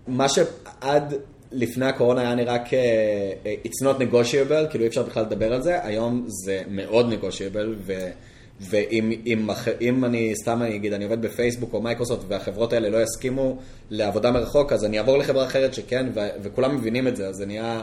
מה 0.06 0.26
שעד 0.28 1.14
לפני 1.52 1.86
הקורונה 1.86 2.20
היה 2.20 2.34
נראה 2.34 2.64
כ- 2.64 2.74
it's 3.64 3.86
not 3.86 4.00
negotiable, 4.00 4.70
כאילו 4.70 4.84
אי 4.84 4.88
אפשר 4.88 5.02
בכלל 5.02 5.22
לדבר 5.22 5.52
על 5.52 5.62
זה, 5.62 5.84
היום 5.84 6.24
זה 6.26 6.62
מאוד 6.68 7.12
negotiable, 7.12 7.68
ו... 7.86 8.10
ואם 8.60 9.12
אם, 9.26 9.50
אם 9.80 10.04
אני, 10.04 10.32
סתם 10.42 10.62
אני 10.62 10.76
אגיד, 10.76 10.92
אני 10.92 11.04
עובד 11.04 11.22
בפייסבוק 11.22 11.72
או 11.72 11.82
מייקרוסופט 11.82 12.24
והחברות 12.28 12.72
האלה 12.72 12.88
לא 12.88 13.02
יסכימו 13.02 13.58
לעבודה 13.90 14.30
מרחוק, 14.30 14.72
אז 14.72 14.84
אני 14.84 14.98
אעבור 14.98 15.18
לחברה 15.18 15.46
אחרת 15.46 15.74
שכן, 15.74 16.06
ו- 16.14 16.28
וכולם 16.42 16.76
מבינים 16.76 17.08
את 17.08 17.16
זה, 17.16 17.28
אז 17.28 17.36
זה 17.36 17.46
נהיה 17.46 17.82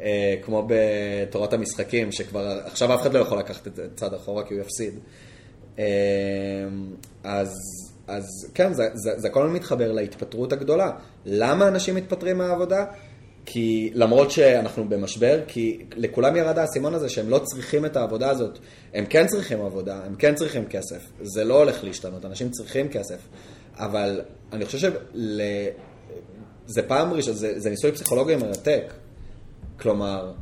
אה, 0.00 0.34
כמו 0.42 0.68
בתורת 0.68 1.52
המשחקים, 1.52 2.12
שכבר 2.12 2.60
עכשיו 2.64 2.94
אף 2.94 3.02
אחד 3.02 3.14
לא 3.14 3.18
יכול 3.18 3.38
לקחת 3.38 3.66
את 3.66 3.76
זה 3.76 3.86
צעד 3.94 4.14
אחורה 4.14 4.44
כי 4.44 4.54
הוא 4.54 4.62
יפסיד. 4.62 4.94
אה, 5.78 5.84
אז, 7.24 7.48
אז 8.06 8.24
כן, 8.54 8.72
זה, 8.72 8.88
זה, 8.94 9.10
זה 9.16 9.28
הכל 9.28 9.48
מתחבר 9.48 9.92
להתפטרות 9.92 10.52
הגדולה. 10.52 10.90
למה 11.26 11.68
אנשים 11.68 11.94
מתפטרים 11.94 12.38
מהעבודה? 12.38 12.84
כי 13.50 13.90
למרות 13.94 14.30
שאנחנו 14.30 14.88
במשבר, 14.88 15.40
כי 15.46 15.84
לכולם 15.96 16.36
ירד 16.36 16.58
האסימון 16.58 16.94
הזה 16.94 17.08
שהם 17.08 17.30
לא 17.30 17.38
צריכים 17.38 17.84
את 17.84 17.96
העבודה 17.96 18.30
הזאת. 18.30 18.58
הם 18.94 19.06
כן 19.06 19.26
צריכים 19.26 19.60
עבודה, 19.60 20.04
הם 20.04 20.14
כן 20.14 20.34
צריכים 20.34 20.66
כסף. 20.66 21.06
זה 21.22 21.44
לא 21.44 21.58
הולך 21.58 21.84
להשתנות, 21.84 22.24
אנשים 22.24 22.50
צריכים 22.50 22.88
כסף. 22.88 23.18
אבל 23.76 24.20
אני 24.52 24.66
חושב 24.66 24.78
שזה 24.78 26.82
פעם 26.86 27.12
ראשונה, 27.12 27.36
זה, 27.36 27.60
זה 27.60 27.70
ניסוי 27.70 27.92
פסיכולוגי 27.92 28.36
מרתק. 28.36 28.92
כלומר, 29.80 30.32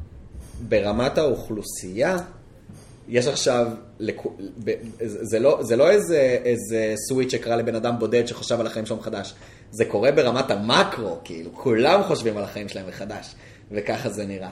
ברמת 0.69 1.19
האוכלוסייה, 1.19 2.19
יש 3.09 3.27
עכשיו, 3.27 3.67
זה 5.01 5.39
לא, 5.39 5.59
זה 5.63 5.77
לא 5.77 5.91
איזה, 5.91 6.39
איזה 6.45 6.95
סוויץ' 7.09 7.33
שקרה 7.33 7.57
לבן 7.57 7.75
אדם 7.75 7.99
בודד 7.99 8.27
שחושב 8.27 8.61
על 8.61 8.67
החיים 8.67 8.87
שלו 8.87 8.97
מחדש. 8.97 9.35
זה 9.71 9.85
קורה 9.85 10.13
ברמת 10.13 10.51
המקרו, 10.51 11.19
כאילו, 11.25 11.51
כולם 11.55 12.03
חושבים 12.03 12.37
על 12.37 12.45
החיים 12.45 12.69
שלהם 12.69 12.89
מחדש, 12.89 13.35
וככה 13.71 14.09
זה 14.09 14.27
נראה. 14.27 14.51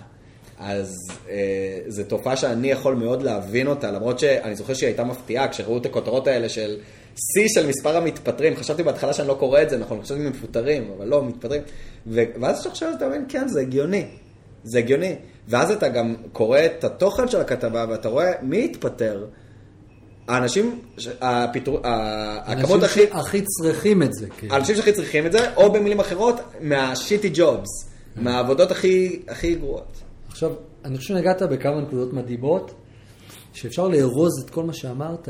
אז 0.59 0.95
אה, 1.29 1.79
זו 1.89 2.05
תופעה 2.05 2.37
שאני 2.37 2.71
יכול 2.71 2.95
מאוד 2.95 3.23
להבין 3.23 3.67
אותה, 3.67 3.91
למרות 3.91 4.19
שאני 4.19 4.57
זוכר 4.57 4.75
שהיא 4.75 4.87
הייתה 4.87 5.05
מפתיעה, 5.05 5.49
כשראו 5.49 5.79
את 5.79 5.87
הכותרות 5.87 6.27
האלה 6.27 6.49
של 6.49 6.77
שיא 7.17 7.49
של 7.49 7.67
מספר 7.67 7.97
המתפטרים, 7.97 8.57
חשבתי 8.57 8.83
בהתחלה 8.83 9.12
שאני 9.12 9.29
לא 9.29 9.37
קורא 9.39 9.62
את 9.62 9.71
זה, 9.71 9.79
נכון, 9.79 10.03
חשבתי 10.03 10.21
מפוטרים, 10.21 10.91
אבל 10.97 11.07
לא, 11.07 11.25
מתפטרים. 11.25 11.62
ואז 12.07 12.61
כשאתה 12.61 12.71
חושב, 12.71 12.87
אתה 12.97 13.09
מבין, 13.09 13.25
כן, 13.29 13.49
זה 13.49 13.61
הגיוני. 13.61 14.05
זה 14.65 14.79
הגיוני. 14.79 15.15
ואז 15.49 15.71
אתה 15.71 15.89
גם 15.89 16.15
קורא 16.33 16.59
את 16.65 16.85
התוכן 16.85 17.29
של 17.29 17.41
הכתבה 17.41 17.87
ואתה 17.89 18.09
רואה 18.09 18.33
מי 18.43 18.65
התפטר. 18.65 19.27
האנשים, 20.29 20.81
הפיטור, 21.20 21.81
הכמות 21.83 22.83
הכי... 22.83 23.01
אנשים 23.01 23.12
שהכי 23.12 23.43
צריכים 23.43 24.03
את 24.03 24.14
זה. 24.14 24.27
כן. 24.39 24.47
האנשים 24.51 24.77
שהכי 24.77 24.93
צריכים 24.93 25.27
את 25.27 25.33
זה, 25.33 25.55
או 25.55 25.72
במילים 25.72 26.01
אחרות, 26.01 26.37
מהשיטי 26.61 27.31
ג'ובס, 27.35 27.68
מהעבודות 28.16 28.70
הכי, 28.70 29.22
הכי 29.29 29.55
גרועות. 29.55 30.03
עכשיו, 30.29 30.53
אני 30.85 30.99
חושב 30.99 31.09
שנגעת 31.09 31.43
בכמה 31.43 31.81
נקודות 31.81 32.12
מדהימות, 32.12 32.75
שאפשר 33.53 33.89
לארוז 33.89 34.45
את 34.45 34.51
כל 34.51 34.64
מה 34.64 34.72
שאמרת, 34.72 35.29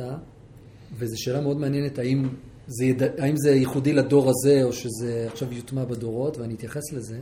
וזו 0.99 1.23
שאלה 1.23 1.41
מאוד 1.41 1.61
מעניינת, 1.61 1.99
האם 1.99 2.29
זה, 2.67 2.85
יד... 2.85 3.03
האם 3.19 3.37
זה 3.37 3.51
ייחודי 3.51 3.93
לדור 3.93 4.31
הזה, 4.31 4.63
או 4.63 4.73
שזה 4.73 5.27
עכשיו 5.33 5.53
יוטמע 5.53 5.85
בדורות, 5.85 6.39
ואני 6.39 6.55
אתייחס 6.55 6.93
לזה. 6.93 7.19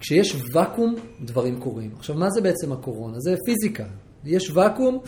כשיש 0.00 0.36
ואקום, 0.52 0.94
דברים 1.20 1.60
קורים. 1.60 1.90
עכשיו, 1.98 2.16
מה 2.16 2.30
זה 2.30 2.40
בעצם 2.40 2.72
הקורונה? 2.72 3.20
זה 3.20 3.34
פיזיקה. 3.44 3.84
יש 4.24 4.50
ואקום, 4.54 4.98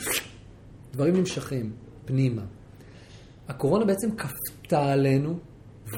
דברים 0.93 1.17
נמשכים 1.17 1.73
פנימה. 2.05 2.43
הקורונה 3.49 3.85
בעצם 3.85 4.17
כפתה 4.17 4.93
עלינו 4.93 5.39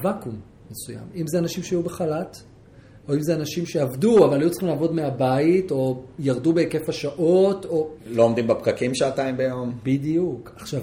ואקום 0.03 0.39
מסוים. 0.71 1.07
אם 1.15 1.27
זה 1.27 1.39
אנשים 1.39 1.63
שהיו 1.63 1.83
בחל"ת, 1.83 2.37
או 3.07 3.13
אם 3.13 3.21
זה 3.21 3.35
אנשים 3.35 3.65
שעבדו, 3.65 4.25
אבל 4.25 4.41
היו 4.41 4.49
צריכים 4.49 4.69
לעבוד 4.69 4.93
מהבית, 4.93 5.71
או 5.71 6.03
ירדו 6.19 6.53
בהיקף 6.53 6.89
השעות, 6.89 7.65
או... 7.65 7.89
לא 8.07 8.23
עומדים 8.23 8.47
בפקקים 8.47 8.95
שעתיים 8.95 9.37
ביום. 9.37 9.77
בדיוק. 9.83 10.51
עכשיו, 10.55 10.81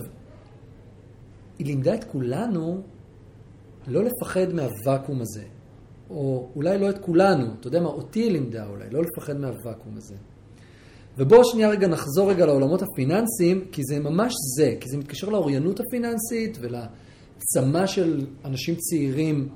היא 1.59 1.67
לימדה 1.67 1.95
את 1.95 2.05
כולנו 2.05 2.83
לא 3.87 4.05
לפחד 4.05 4.53
מהוואקום 4.53 5.21
הזה. 5.21 5.45
או 6.11 6.49
אולי 6.57 6.79
לא 6.79 6.91
את 6.91 6.99
כולנו, 6.99 7.47
אתה 7.61 7.69
יודע 7.69 7.81
מה, 7.81 7.89
אותי 7.89 8.21
היא 8.21 8.33
לימדה 8.33 8.67
אולי, 8.67 8.91
לא 8.91 9.03
לפחד 9.03 9.37
מהוואקום 9.37 9.97
הזה. 9.97 10.15
ובואו 11.19 11.45
שנייה 11.45 11.69
רגע 11.69 11.89
נחזור 11.89 12.31
רגע 12.31 12.47
לעולמות 12.47 12.83
הפיננסיים, 12.83 13.65
כי 13.73 13.83
זה 13.85 14.01
ממש 14.01 14.35
זה, 14.57 14.75
כי 14.81 14.89
זה 14.89 14.97
מתקשר 14.97 15.29
לאוריינות 15.29 15.81
הפיננסית 15.81 16.59
ולצמא 16.61 17.87
של 17.87 18.27
אנשים 18.45 18.75
צעירים 18.75 19.49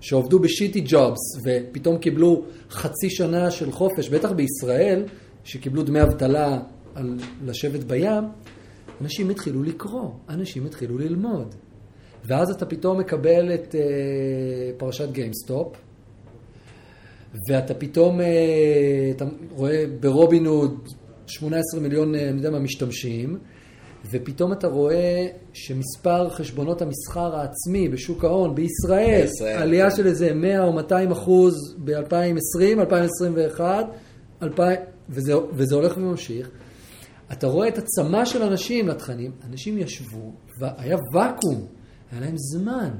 שעובדו 0.00 0.38
בשיטי 0.38 0.84
ג'ובס 0.86 1.18
ופתאום 1.44 1.98
קיבלו 1.98 2.44
חצי 2.70 3.10
שנה 3.10 3.50
של 3.50 3.72
חופש, 3.72 4.08
בטח 4.08 4.32
בישראל, 4.32 5.04
שקיבלו 5.44 5.82
דמי 5.82 6.02
אבטלה 6.02 6.60
על 6.94 7.18
לשבת 7.44 7.84
בים, 7.84 8.24
אנשים 9.00 9.30
התחילו 9.30 9.62
לקרוא, 9.62 10.10
אנשים 10.28 10.66
התחילו 10.66 10.98
ללמוד. 10.98 11.54
ואז 12.24 12.50
אתה 12.50 12.66
פתאום 12.66 12.98
מקבל 12.98 13.54
את 13.54 13.74
uh, 13.74 13.78
פרשת 14.78 15.10
גיימסטופ, 15.12 15.76
ואתה 17.48 17.74
פתאום, 17.74 18.20
uh, 18.20 18.22
אתה 19.16 19.24
רואה 19.50 19.84
ברובין 20.00 20.46
הוד 20.46 20.88
18 21.26 21.80
מיליון, 21.80 22.14
uh, 22.14 22.18
אני 22.18 22.36
יודע 22.36 22.50
מה, 22.50 22.58
משתמשים, 22.58 23.38
ופתאום 24.10 24.52
אתה 24.52 24.66
רואה 24.66 25.26
שמספר 25.52 26.30
חשבונות 26.30 26.82
המסחר 26.82 27.36
העצמי 27.36 27.88
בשוק 27.88 28.24
ההון 28.24 28.54
בישראל, 28.54 29.20
בישראל. 29.20 29.62
עלייה 29.62 29.90
של 29.90 30.06
איזה 30.06 30.34
100 30.34 30.64
או 30.64 30.72
200 30.72 31.10
אחוז 31.10 31.54
ב-2020, 31.84 32.80
2021, 32.80 33.86
2000, 34.42 34.76
וזה, 35.08 35.32
וזה 35.52 35.74
הולך 35.74 35.96
וממשיך. 35.96 36.50
אתה 37.32 37.46
רואה 37.46 37.68
את 37.68 37.78
הצמא 37.78 38.24
של 38.24 38.42
אנשים 38.42 38.88
לתכנים, 38.88 39.30
אנשים 39.50 39.78
ישבו, 39.78 40.32
והיה 40.60 40.96
ואקום. 41.14 41.66
היה 42.12 42.20
להם 42.20 42.34
זמן. 42.36 42.90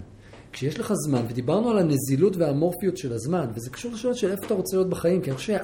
כשיש 0.52 0.80
לך 0.80 0.92
זמן, 1.06 1.22
ודיברנו 1.28 1.70
על 1.70 1.78
הנזילות 1.78 2.36
והאמורפיות 2.36 2.96
של 2.96 3.12
הזמן, 3.12 3.46
וזה 3.54 3.70
קשור 3.70 3.92
לשאלות 3.92 4.16
של 4.16 4.30
איפה 4.30 4.46
אתה 4.46 4.54
רוצה 4.54 4.76
להיות 4.76 4.88
בחיים, 4.88 5.22
כי 5.22 5.30
אני 5.30 5.36
חושב 5.36 5.56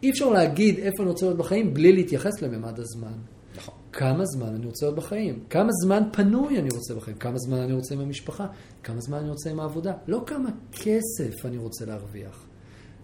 שאי 0.00 0.10
אפשר 0.10 0.30
להגיד 0.30 0.78
איפה 0.78 1.02
אני 1.02 1.10
רוצה 1.10 1.26
להיות 1.26 1.38
בחיים 1.38 1.74
בלי 1.74 1.92
להתייחס 1.92 2.42
לממד 2.42 2.80
הזמן. 2.80 3.12
נכון. 3.56 3.74
כמה 3.92 4.24
זמן 4.26 4.54
אני 4.54 4.66
רוצה 4.66 4.86
להיות 4.86 4.96
בחיים? 4.96 5.44
כמה 5.50 5.72
זמן 5.84 6.02
פנוי 6.12 6.58
אני 6.58 6.68
רוצה 6.72 6.94
בחיים? 6.94 7.16
כמה 7.16 7.38
זמן 7.38 7.58
אני 7.58 7.72
רוצה 7.72 7.94
עם 7.94 8.00
המשפחה? 8.00 8.46
כמה 8.82 9.00
זמן 9.00 9.18
אני 9.18 9.30
רוצה 9.30 9.50
עם 9.50 9.60
העבודה? 9.60 9.92
לא 10.06 10.22
כמה 10.26 10.48
כסף 10.72 11.46
אני 11.46 11.56
רוצה 11.56 11.84
להרוויח, 11.84 12.44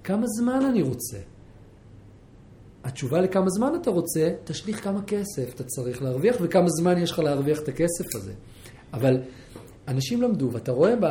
כמה 0.04 0.26
זמן 0.26 0.64
אני 0.70 0.82
רוצה. 0.82 1.18
התשובה 2.84 3.20
לכמה 3.20 3.50
זמן 3.50 3.72
אתה 3.82 3.90
רוצה, 3.90 4.30
תשליך 4.44 4.84
כמה 4.84 5.02
כסף 5.02 5.54
אתה 5.54 5.64
צריך 5.64 6.02
להרוויח 6.02 6.36
וכמה 6.40 6.68
זמן 6.68 6.98
יש 6.98 7.10
לך 7.10 7.18
להרוויח 7.18 7.60
את 7.60 7.68
הכסף 7.68 8.14
הזה. 8.14 8.32
אבל 8.92 9.20
אנשים 9.88 10.22
למדו, 10.22 10.48
ואתה 10.52 10.72
רואה 10.72 10.94
ב... 11.00 11.06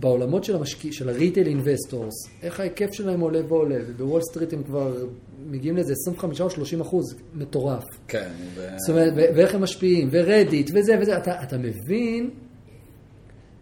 בעולמות 0.00 0.44
של, 0.44 0.56
המשקיע, 0.56 0.92
של 0.92 1.08
ה 1.08 1.13
retail 1.13 1.46
investors, 1.46 2.12
איך 2.42 2.60
ההיקף 2.60 2.92
שלהם 2.92 3.20
עולה 3.20 3.40
ועולה, 3.48 3.76
ובוול 3.88 4.20
סטריט 4.22 4.52
הם 4.52 4.62
כבר 4.62 5.06
מגיעים 5.46 5.76
לאיזה 5.76 5.92
25 5.92 6.40
או 6.40 6.50
30 6.50 6.80
אחוז, 6.80 7.14
מטורף. 7.34 7.84
כן. 8.08 8.30
ו... 8.54 8.68
זאת 8.76 8.90
אומרת, 8.90 9.12
ו- 9.16 9.36
ואיך 9.36 9.54
הם 9.54 9.62
משפיעים, 9.62 10.08
ורדיט, 10.12 10.70
וזה 10.74 10.98
וזה, 11.00 11.16
אתה, 11.16 11.42
אתה 11.42 11.58
מבין 11.58 12.30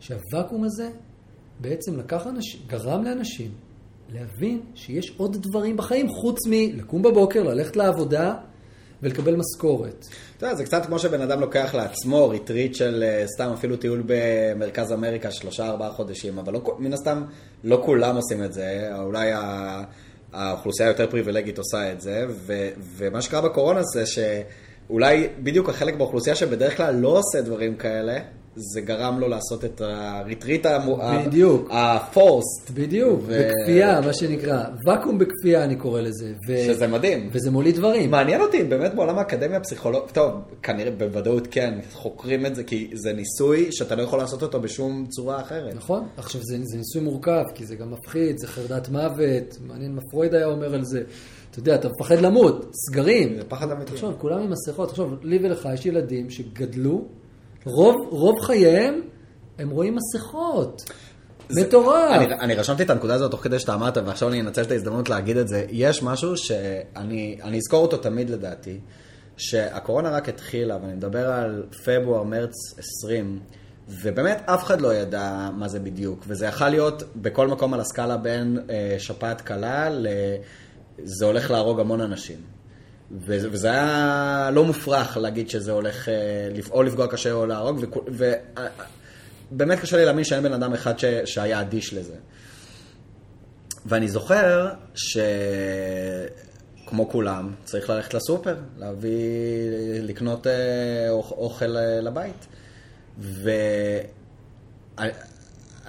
שהוואקום 0.01 0.65
הזה 0.65 0.89
בעצם 1.61 1.99
לקח 1.99 2.27
אנשים, 2.27 2.61
גרם 2.67 3.05
לאנשים 3.05 3.51
להבין 4.13 4.61
שיש 4.75 5.15
עוד 5.17 5.37
דברים 5.37 5.77
בחיים 5.77 6.09
חוץ 6.09 6.39
מלקום 6.47 7.03
בבוקר, 7.03 7.43
ללכת 7.43 7.77
לעבודה, 7.77 8.35
ולקבל 9.03 9.37
משכורת. 9.37 10.07
אתה 10.37 10.47
יודע, 10.47 10.57
זה 10.57 10.65
קצת 10.65 10.87
כמו 10.87 10.99
שבן 10.99 11.21
אדם 11.21 11.41
לוקח 11.41 11.75
לעצמו 11.75 12.29
retreat 12.29 12.75
של 12.75 13.05
אה, 13.07 13.25
סתם 13.35 13.51
אפילו 13.55 13.77
טיול 13.77 14.03
במרכז 14.07 14.93
אמריקה 14.93 15.31
שלושה 15.31 15.67
ארבעה 15.67 15.91
חודשים, 15.91 16.39
אבל 16.39 16.53
לא, 16.53 16.77
מן 16.79 16.93
הסתם 16.93 17.25
לא 17.65 17.83
כולם 17.85 18.17
עושים 18.17 18.45
את 18.45 18.53
זה, 18.53 18.91
אולי 19.03 19.31
האוכלוסייה 20.33 20.89
היותר 20.89 21.11
פריבילגית 21.11 21.59
עושה 21.59 21.93
את 21.93 22.01
זה, 22.01 22.27
ו, 22.29 22.69
ומה 22.97 23.23
שקרה 23.23 23.41
בקורונה 23.41 23.83
זה 23.83 24.05
שאולי 24.07 25.29
בדיוק 25.43 25.69
החלק 25.69 25.95
באוכלוסייה 25.95 26.37
שבדרך 26.37 26.77
כלל 26.77 26.95
לא 26.95 27.19
עושה 27.19 27.41
דברים 27.41 27.77
כאלה, 27.77 28.19
זה 28.57 28.81
גרם 28.81 29.21
לו 29.21 29.29
לעשות 29.29 29.65
את 29.65 29.81
הריטריט 29.85 30.67
בדיוק. 31.27 31.69
הפורסט. 31.71 32.71
בדיוק, 32.75 33.21
ו- 33.27 33.49
בכפייה, 33.49 34.01
מה 34.01 34.13
שנקרא. 34.13 34.65
ואקום 34.87 35.19
בכפייה 35.19 35.65
אני 35.65 35.77
קורא 35.77 36.01
לזה. 36.01 36.33
ו- 36.49 36.65
שזה 36.67 36.87
מדהים. 36.87 37.29
וזה 37.33 37.51
מוליד 37.51 37.77
דברים. 37.77 38.11
מעניין 38.11 38.41
אותי, 38.41 38.65
באמת 38.65 38.95
בעולם 38.95 39.19
האקדמיה 39.19 39.57
הפסיכולוג... 39.57 40.03
טוב, 40.13 40.33
כנראה 40.63 40.91
בוודאות 40.91 41.47
כן, 41.51 41.79
חוקרים 41.93 42.47
את 42.47 42.55
זה, 42.55 42.65
כי 42.65 42.91
זה 42.95 43.13
ניסוי 43.13 43.69
שאתה 43.73 43.95
לא 43.95 44.03
יכול 44.03 44.19
לעשות 44.19 44.43
אותו 44.43 44.61
בשום 44.61 45.07
צורה 45.09 45.41
אחרת. 45.41 45.75
נכון? 45.75 46.09
עכשיו, 46.17 46.41
זה, 46.45 46.57
זה 46.63 46.77
ניסוי 46.77 47.03
מורכב, 47.03 47.43
כי 47.55 47.67
זה 47.67 47.75
גם 47.77 47.91
מפחיד, 47.93 48.39
זה 48.39 48.47
חרדת 48.47 48.89
מוות, 48.89 49.59
מעניין 49.67 49.95
מה 49.95 50.01
פרויד 50.11 50.35
היה 50.35 50.47
אומר 50.47 50.75
על 50.75 50.85
זה. 50.85 51.03
אתה 51.51 51.59
יודע, 51.59 51.75
אתה 51.75 51.89
מפחד 51.89 52.21
למות, 52.21 52.71
סגרים. 52.75 53.37
זה 53.37 53.45
פחד 53.49 53.71
אמיתי. 53.71 53.93
תחשוב, 53.93 54.15
כולם 54.19 54.39
עם 54.39 54.51
מסכות. 54.51 54.89
תחשוב, 54.89 55.15
לי 55.23 55.39
ולך 55.43 55.69
יש 55.75 55.87
ילדים 55.87 56.31
שגדלו, 56.31 57.05
רוב, 57.65 57.97
רוב 58.11 58.41
חייהם 58.41 59.01
הם 59.59 59.71
רואים 59.71 59.97
מסכות. 59.97 60.83
מטורף. 61.51 62.11
אני, 62.11 62.35
אני 62.35 62.55
רשמתי 62.55 62.83
את 62.83 62.91
הנקודה 62.91 63.15
הזאת 63.15 63.31
תוך 63.31 63.43
כדי 63.45 63.59
שאתה 63.59 63.75
אמרת, 63.75 63.97
ועכשיו 63.97 64.29
אני 64.29 64.41
אנצל 64.41 64.63
את 64.63 64.71
ההזדמנות 64.71 65.09
להגיד 65.09 65.37
את 65.37 65.49
זה. 65.49 65.67
יש 65.69 66.03
משהו 66.03 66.37
שאני 66.37 67.39
אני 67.43 67.59
אזכור 67.59 67.83
אותו 67.83 67.97
תמיד 67.97 68.31
לדעתי, 68.31 68.81
שהקורונה 69.37 70.11
רק 70.11 70.29
התחילה, 70.29 70.79
ואני 70.83 70.95
מדבר 70.95 71.33
על 71.33 71.65
פברואר, 71.85 72.23
מרץ 72.23 72.55
20, 72.79 73.41
ובאמת 73.89 74.43
אף 74.47 74.65
אחד 74.65 74.81
לא 74.81 74.95
ידע 74.95 75.49
מה 75.57 75.69
זה 75.69 75.81
בדיוק, 75.81 76.25
וזה 76.27 76.47
יכול 76.47 76.69
להיות 76.69 77.03
בכל 77.17 77.49
מקום 77.49 77.75
על 77.75 77.81
הסקאלה 77.81 78.17
בין 78.17 78.59
אה, 78.71 78.97
שפעת 78.99 79.41
קלה 79.41 79.91
ל... 79.91 80.07
זה 81.05 81.27
הולך 81.27 81.51
להרוג 81.51 81.81
המון 81.81 82.01
אנשים. 82.01 82.37
וזה, 83.19 83.71
היה 83.71 84.51
לא 84.53 84.65
מופרך 84.65 85.17
להגיד 85.17 85.51
שזה 85.51 85.73
הולך 85.73 86.09
אה, 86.09 86.15
או 86.71 86.83
לפגוע 86.83 87.07
קשה 87.07 87.33
או 87.33 87.47
להרוג, 87.47 87.79
וכו- 87.83 88.05
ו... 88.13 88.33
אה, 88.59 88.67
באמת 89.51 89.81
קשה 89.81 89.97
לי 89.97 90.05
להאמין 90.05 90.25
שאין 90.25 90.43
בן 90.43 90.53
אדם 90.53 90.73
אחד 90.75 90.99
ש... 90.99 91.05
שהיה 91.25 91.61
אדיש 91.61 91.95
לזה. 91.95 92.15
ואני 93.87 94.09
זוכר 94.09 94.69
שכמו 94.95 96.09
כולם, 97.11 97.55
צריך 97.65 97.91
ללכת 97.91 98.15
לסופר, 98.15 98.57
להביא, 98.79 99.11
לקנות 100.03 100.47
אה, 100.47 100.53
אוכ- 101.11 101.33
אוכל 101.33 101.77
אה, 101.77 102.01
לבית. 102.01 102.47
ואני 103.19 105.11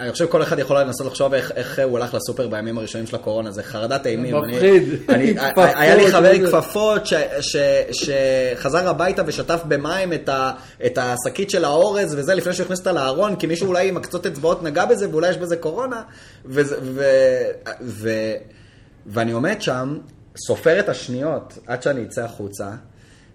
אני 0.01 0.11
חושב 0.11 0.25
שכל 0.25 0.43
אחד 0.43 0.59
יכול 0.59 0.79
לנסות 0.79 1.07
לחשוב 1.07 1.33
איך, 1.33 1.51
איך 1.55 1.79
הוא 1.83 1.97
הלך 1.99 2.13
לסופר 2.13 2.47
בימים 2.47 2.77
הראשונים 2.77 3.07
של 3.07 3.15
הקורונה, 3.15 3.51
זה 3.51 3.63
חרדת 3.63 4.07
אימים. 4.07 4.35
אני- 4.35 4.53
מפחיד. 4.55 4.83
אני, 5.09 5.35
כפפות, 5.37 5.69
היה 5.79 5.95
לי 5.95 6.11
חבר 6.11 6.29
עם 6.31 6.43
וזה. 6.43 6.51
כפפות 6.51 7.05
ש, 7.05 7.13
ש, 7.41 7.55
שחזר 7.91 8.89
הביתה 8.89 9.23
ושטף 9.25 9.61
במים 9.67 10.13
את, 10.13 10.29
ה, 10.29 10.51
את 10.85 10.97
השקית 11.01 11.49
של 11.49 11.65
האורז 11.65 12.15
וזה 12.17 12.33
לפני 12.35 12.53
שהוא 12.53 12.63
הכניס 12.65 12.79
אותה 12.79 12.91
לארון, 12.91 13.35
כי 13.35 13.47
מישהו 13.47 13.67
אולי 13.67 13.89
עם 13.89 13.97
הקצות 13.97 14.25
אצבעות 14.25 14.63
נגע 14.63 14.85
בזה 14.85 15.09
ואולי 15.09 15.29
יש 15.29 15.37
בזה 15.37 15.55
קורונה. 15.57 16.01
וזה- 16.45 16.77
ו, 16.81 17.03
ו, 17.81 18.09
ואני 19.05 19.31
עומד 19.31 19.61
שם, 19.61 19.97
סופר 20.47 20.79
את 20.79 20.89
השניות 20.89 21.57
עד 21.67 21.81
שאני 21.83 22.03
אצא 22.03 22.21
החוצה, 22.25 22.69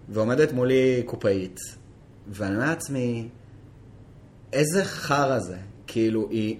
ועומדת 0.09 0.51
מולי 0.51 1.03
קופאית, 1.05 1.59
ואני 2.27 2.55
אומר 2.55 2.67
לעצמי, 2.67 3.27
איזה 4.53 4.85
חרא 4.85 5.39
זה. 5.39 5.55
כאילו, 5.87 6.27
היא, 6.29 6.55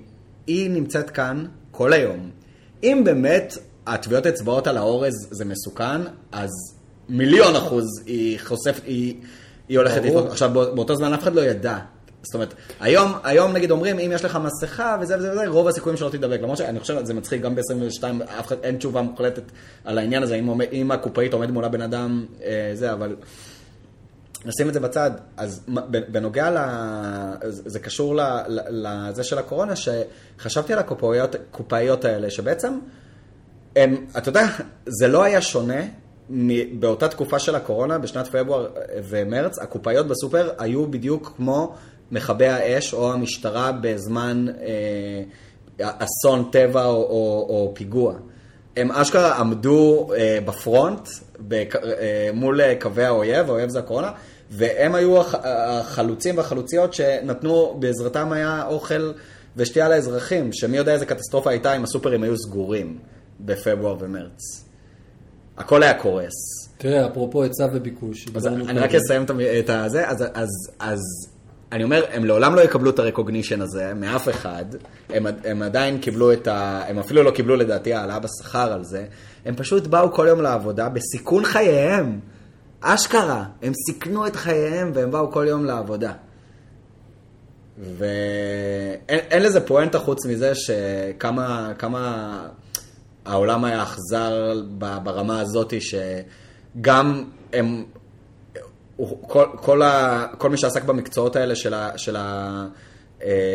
היא 0.47 0.69
נמצאת 0.69 1.09
כאן 1.09 1.45
כל 1.71 1.93
היום. 1.93 2.29
אם 2.83 3.01
באמת 3.05 3.57
הטביעות 3.87 4.27
אצבעות 4.27 4.67
על 4.67 4.77
האורז 4.77 5.27
זה 5.31 5.45
מסוכן, 5.45 6.01
אז 6.31 6.49
מיליון 7.09 7.55
אחוז 7.55 7.85
היא 8.05 8.39
חושפת, 8.43 8.81
היא, 8.85 9.15
היא 9.69 9.77
הולכת. 9.77 10.01
לתפוס. 10.03 10.31
עכשיו, 10.31 10.49
בא- 10.53 10.69
באותו 10.71 10.95
זמן 10.95 11.13
אף 11.13 11.23
אחד 11.23 11.35
לא 11.35 11.41
ידע. 11.41 11.77
זאת 12.23 12.33
אומרת, 12.35 12.53
היום, 12.79 13.11
היום 13.23 13.53
נגיד 13.53 13.71
אומרים, 13.71 13.99
אם 13.99 14.11
יש 14.13 14.25
לך 14.25 14.39
מסכה 14.43 14.97
וזה 15.01 15.17
וזה 15.17 15.31
וזה, 15.31 15.47
רוב 15.47 15.67
הסיכויים 15.67 15.97
שלא 15.97 16.09
תדבק. 16.09 16.39
למרות 16.41 16.57
שאני 16.57 16.79
חושב 16.79 16.99
שזה 16.99 17.13
מצחיק, 17.13 17.41
גם 17.41 17.55
ב-22, 17.55 18.03
אף 18.39 18.47
אחד, 18.47 18.55
אין 18.63 18.77
תשובה 18.77 19.01
מוחלטת 19.01 19.43
על 19.85 19.97
העניין 19.97 20.23
הזה, 20.23 20.35
אם, 20.35 20.61
אם 20.71 20.91
הקופאית 20.91 21.33
עומד 21.33 21.51
מולה 21.51 21.67
בן 21.69 21.81
אדם, 21.81 22.25
אה, 22.43 22.71
זה, 22.73 22.93
אבל... 22.93 23.15
נשים 24.47 24.69
את 24.69 24.73
זה 24.73 24.79
בצד, 24.79 25.11
אז 25.37 25.65
בנוגע 25.87 26.51
ל... 26.51 26.57
זה 27.49 27.79
קשור 27.79 28.19
לזה 28.69 29.23
של 29.23 29.37
הקורונה, 29.37 29.73
שחשבתי 29.75 30.73
על 30.73 30.79
הקופאיות 30.79 31.35
קופאיות 31.51 32.05
האלה, 32.05 32.29
שבעצם, 32.29 32.79
הם, 33.75 34.05
אתה 34.17 34.29
יודע, 34.29 34.47
זה 34.85 35.07
לא 35.07 35.23
היה 35.23 35.41
שונה 35.41 35.81
באותה 36.79 37.07
תקופה 37.07 37.39
של 37.39 37.55
הקורונה, 37.55 37.97
בשנת 37.97 38.27
פברואר 38.27 38.67
ומרץ, 39.09 39.59
הקופאיות 39.59 40.07
בסופר 40.07 40.49
היו 40.57 40.87
בדיוק 40.87 41.33
כמו 41.37 41.75
מכבי 42.11 42.47
האש 42.47 42.93
או 42.93 43.13
המשטרה 43.13 43.71
בזמן 43.71 44.45
אה, 44.49 45.23
אסון 45.79 46.49
טבע 46.51 46.85
או, 46.85 46.95
או, 46.95 47.45
או 47.49 47.71
פיגוע. 47.75 48.13
הם 48.77 48.91
אשכרה 48.91 49.37
עמדו 49.37 50.09
אה, 50.17 50.39
בפרונט 50.45 51.09
בק, 51.39 51.75
אה, 51.75 52.29
מול 52.33 52.61
אה, 52.61 52.73
קווי 52.81 53.05
האויב, 53.05 53.49
האויב 53.49 53.69
זה 53.69 53.79
הקורונה, 53.79 54.11
והם 54.51 54.95
היו 54.95 55.21
הח, 55.21 55.35
החלוצים 55.43 56.37
והחלוציות 56.37 56.93
שנתנו, 56.93 57.77
בעזרתם 57.79 58.31
היה 58.31 58.63
אוכל 58.67 59.11
ושתייה 59.57 59.89
לאזרחים, 59.89 60.53
שמי 60.53 60.77
יודע 60.77 60.93
איזה 60.93 61.05
קטסטרופה 61.05 61.49
הייתה 61.49 61.75
אם 61.75 61.83
הסופרים 61.83 62.23
היו 62.23 62.37
סגורים 62.37 62.97
בפברואר 63.39 63.95
ומרץ. 63.99 64.65
הכל 65.57 65.83
היה 65.83 65.93
קורס. 65.93 66.33
תראה, 66.77 67.07
אפרופו 67.07 67.43
היצע 67.43 67.67
וביקוש. 67.73 68.25
אז 68.35 68.47
אני 68.47 68.79
רק. 68.79 68.95
אסיים 68.95 69.25
את 69.59 69.69
הזה, 69.69 70.09
אז, 70.09 70.23
אז, 70.33 70.49
אז 70.79 70.99
אני 71.71 71.83
אומר, 71.83 72.03
הם 72.11 72.25
לעולם 72.25 72.55
לא 72.55 72.61
יקבלו 72.61 72.89
את 72.89 72.99
הרקוגנישן 72.99 73.61
הזה 73.61 73.93
מאף 73.93 74.29
אחד, 74.29 74.65
הם, 75.09 75.27
הם 75.43 75.61
עדיין 75.61 75.97
קיבלו 75.97 76.33
את 76.33 76.47
ה... 76.47 76.81
הם 76.87 76.99
אפילו 76.99 77.23
לא 77.23 77.31
קיבלו 77.31 77.55
לדעתי 77.55 77.93
העלאה 77.93 78.19
בשכר 78.19 78.73
על 78.73 78.83
זה, 78.83 79.05
הם 79.45 79.55
פשוט 79.55 79.87
באו 79.87 80.11
כל 80.11 80.25
יום 80.29 80.41
לעבודה 80.41 80.89
בסיכון 80.89 81.45
חייהם. 81.45 82.19
אשכרה, 82.81 83.45
הם 83.61 83.73
סיכנו 83.85 84.27
את 84.27 84.35
חייהם 84.35 84.91
והם 84.93 85.11
באו 85.11 85.31
כל 85.31 85.45
יום 85.49 85.65
לעבודה. 85.65 86.13
ואין 87.77 88.09
אין 89.09 89.43
לזה 89.43 89.67
פואנטה 89.67 89.99
חוץ 89.99 90.25
מזה 90.25 90.55
שכמה 90.55 91.71
כמה 91.79 92.47
העולם 93.25 93.65
היה 93.65 93.83
אכזר 93.83 94.53
ברמה 94.79 95.39
הזאת 95.39 95.73
שגם 95.81 97.23
הם, 97.53 97.85
כל, 99.27 99.45
כל, 99.55 99.81
ה, 99.81 100.25
כל 100.37 100.49
מי 100.49 100.57
שעסק 100.57 100.83
במקצועות 100.83 101.35
האלה 101.35 101.55
של, 101.55 101.73
ה, 101.73 101.97
של 101.97 102.15
ה, 102.15 102.67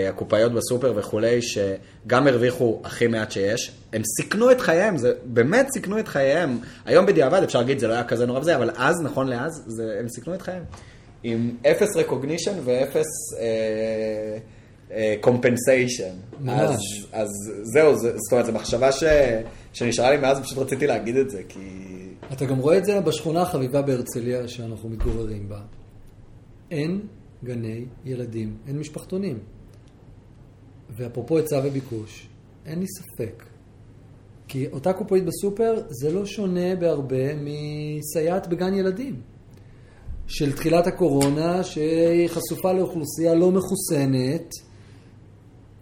הקופאיות 0.09 0.53
בסופר 0.53 0.93
וכולי, 0.97 1.41
שגם 1.43 2.27
הרוויחו 2.27 2.81
הכי 2.85 3.07
מעט 3.07 3.33
שיש, 3.33 3.73
הם 3.93 4.03
סיכנו 4.21 4.51
את 4.51 4.61
חייהם, 4.61 4.97
זה 4.97 5.13
באמת 5.25 5.67
סיכנו 5.73 5.99
את 5.99 6.09
חייהם. 6.09 6.59
היום 6.85 7.07
בדיעבד 7.07 7.43
אפשר 7.43 7.59
להגיד 7.59 7.79
זה 7.79 7.89
לא 7.89 7.93
היה 7.93 8.05
כזה 8.05 8.27
נורא 8.27 8.41
וזה, 8.41 8.57
אבל 8.57 8.71
אז, 8.77 9.03
נכון 9.03 9.29
לאז, 9.29 9.65
זה, 9.67 9.97
הם 10.01 10.09
סיכנו 10.09 10.35
את 10.35 10.43
חייהם. 10.43 10.65
עם 11.23 11.51
אפס 11.67 11.97
recognition 11.97 12.53
ואפס 12.65 13.07
קומפנסיישן. 15.21 16.15
ממש. 16.41 17.07
אז, 17.13 17.23
אז 17.23 17.29
זהו, 17.63 17.97
זה, 17.99 18.13
זאת 18.17 18.33
אומרת, 18.33 18.47
זו 18.47 18.53
מחשבה 18.53 18.93
ש, 18.93 19.05
שנשארה 19.73 20.11
לי 20.11 20.17
מאז, 20.17 20.41
פשוט 20.41 20.59
רציתי 20.59 20.87
להגיד 20.87 21.17
את 21.17 21.31
זה, 21.31 21.43
כי... 21.49 21.59
אתה 22.33 22.45
גם 22.45 22.59
רואה 22.59 22.79
את 22.79 22.85
זה 22.85 23.01
בשכונה 23.01 23.43
החביבה 23.43 23.83
בהרצליה 23.83 24.49
שאנחנו 24.49 24.89
מתגוררים 24.89 25.49
בה. 25.49 25.61
אין 26.71 27.01
גני 27.45 27.85
ילדים, 28.05 28.57
אין 28.67 28.79
משפחתונים. 28.79 29.39
ואפרופו 30.97 31.37
היצע 31.37 31.61
וביקוש, 31.65 32.29
אין 32.67 32.79
לי 32.79 32.87
ספק. 32.87 33.43
כי 34.49 34.67
אותה 34.67 34.93
קופאית 34.93 35.25
בסופר 35.25 35.75
זה 35.89 36.13
לא 36.13 36.27
שונה 36.27 36.77
בהרבה 36.77 37.35
מסייעת 37.35 38.47
בגן 38.47 38.75
ילדים. 38.75 39.21
של 40.27 40.53
תחילת 40.53 40.87
הקורונה, 40.87 41.65
שהיא 41.65 42.29
חשופה 42.29 42.73
לאוכלוסייה 42.73 43.35
לא 43.35 43.51
מחוסנת, 43.51 44.51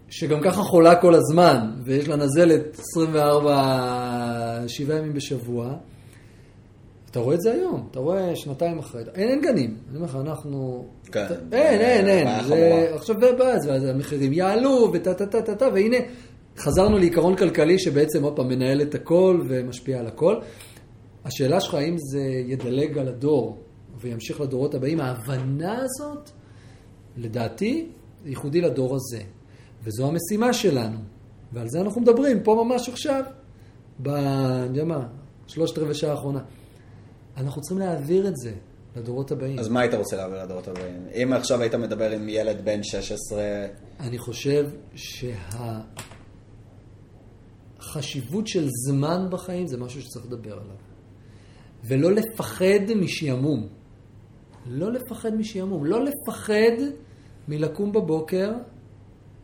שגם 0.09 0.41
ככה 0.43 0.61
חולה 0.63 1.01
כל 1.01 1.15
הזמן, 1.15 1.71
ויש 1.85 2.07
לה 2.07 2.15
נזלת 2.15 2.79
24, 2.79 4.63
7 4.67 4.97
ימים 4.97 5.13
בשבוע. 5.13 5.75
אתה 7.11 7.19
רואה 7.19 7.35
את 7.35 7.41
זה 7.41 7.51
היום, 7.51 7.87
אתה 7.91 7.99
רואה 7.99 8.35
שנתיים 8.35 8.79
אחרי, 8.79 9.03
אין, 9.15 9.29
אין 9.29 9.41
גנים, 9.41 9.77
אני 9.89 9.95
אומר 9.95 10.07
לך, 10.07 10.15
אנחנו... 10.15 10.85
כן, 11.11 11.25
אתה, 11.25 11.33
אין, 11.51 11.81
אין, 11.81 12.07
אין, 12.07 12.43
זה. 12.47 12.91
עכשיו 12.95 13.15
ואז 13.39 13.85
המחירים 13.85 14.33
יעלו, 14.33 14.89
וטה 14.93 15.13
טה 15.13 15.25
טה 15.25 15.41
טה 15.41 15.55
טה, 15.55 15.67
והנה, 15.73 15.97
חזרנו 16.57 16.97
לעיקרון 16.97 17.35
כלכלי 17.35 17.79
שבעצם, 17.79 18.23
עוד 18.23 18.35
פעם, 18.35 18.47
מנהל 18.47 18.81
את 18.81 18.95
הכל 18.95 19.41
ומשפיע 19.47 19.99
על 19.99 20.07
הכל. 20.07 20.35
השאלה 21.25 21.61
שלך, 21.61 21.73
האם 21.73 21.95
זה 21.97 22.21
ידלג 22.47 22.97
על 22.97 23.07
הדור 23.07 23.57
וימשיך 23.99 24.41
לדורות 24.41 24.75
הבאים, 24.75 24.99
ההבנה 24.99 25.77
הזאת, 25.77 26.29
לדעתי, 27.17 27.89
ייחודי 28.25 28.61
לדור 28.61 28.95
הזה. 28.95 29.21
וזו 29.83 30.07
המשימה 30.07 30.53
שלנו, 30.53 30.97
ועל 31.53 31.67
זה 31.69 31.81
אנחנו 31.81 32.01
מדברים 32.01 32.43
פה 32.43 32.63
ממש 32.65 32.89
עכשיו, 32.89 33.23
ב... 33.99 34.07
אני 34.07 34.77
יודע 34.77 34.83
מה, 34.83 35.07
שלושת 35.47 35.77
רבעי 35.77 35.95
שעה 35.95 36.11
האחרונה. 36.11 36.39
אנחנו 37.37 37.61
צריכים 37.61 37.79
להעביר 37.79 38.27
את 38.27 38.37
זה. 38.37 38.53
לדורות 38.95 39.31
הבאים. 39.31 39.59
אז 39.59 39.67
מה 39.67 39.79
היית 39.79 39.93
רוצה 39.93 40.15
להעביר 40.15 40.43
לדורות 40.43 40.67
הבאים? 40.67 41.05
אם 41.13 41.33
עכשיו 41.33 41.61
היית 41.61 41.75
מדבר 41.75 42.11
עם 42.11 42.29
ילד 42.29 42.65
בן 42.65 42.83
16... 42.83 43.41
אני 43.99 44.17
חושב 44.17 44.69
שהחשיבות 47.79 48.47
של 48.47 48.67
זמן 48.87 49.27
בחיים 49.29 49.67
זה 49.67 49.77
משהו 49.77 50.01
שצריך 50.01 50.25
לדבר 50.25 50.53
עליו. 50.53 50.75
ולא 51.83 52.11
לפחד 52.11 52.93
משעמום. 52.95 53.67
לא 54.67 54.91
לפחד 54.91 55.35
משעמום. 55.35 55.85
לא 55.85 56.03
לפחד 56.03 56.77
מלקום 57.47 57.91
בבוקר 57.91 58.53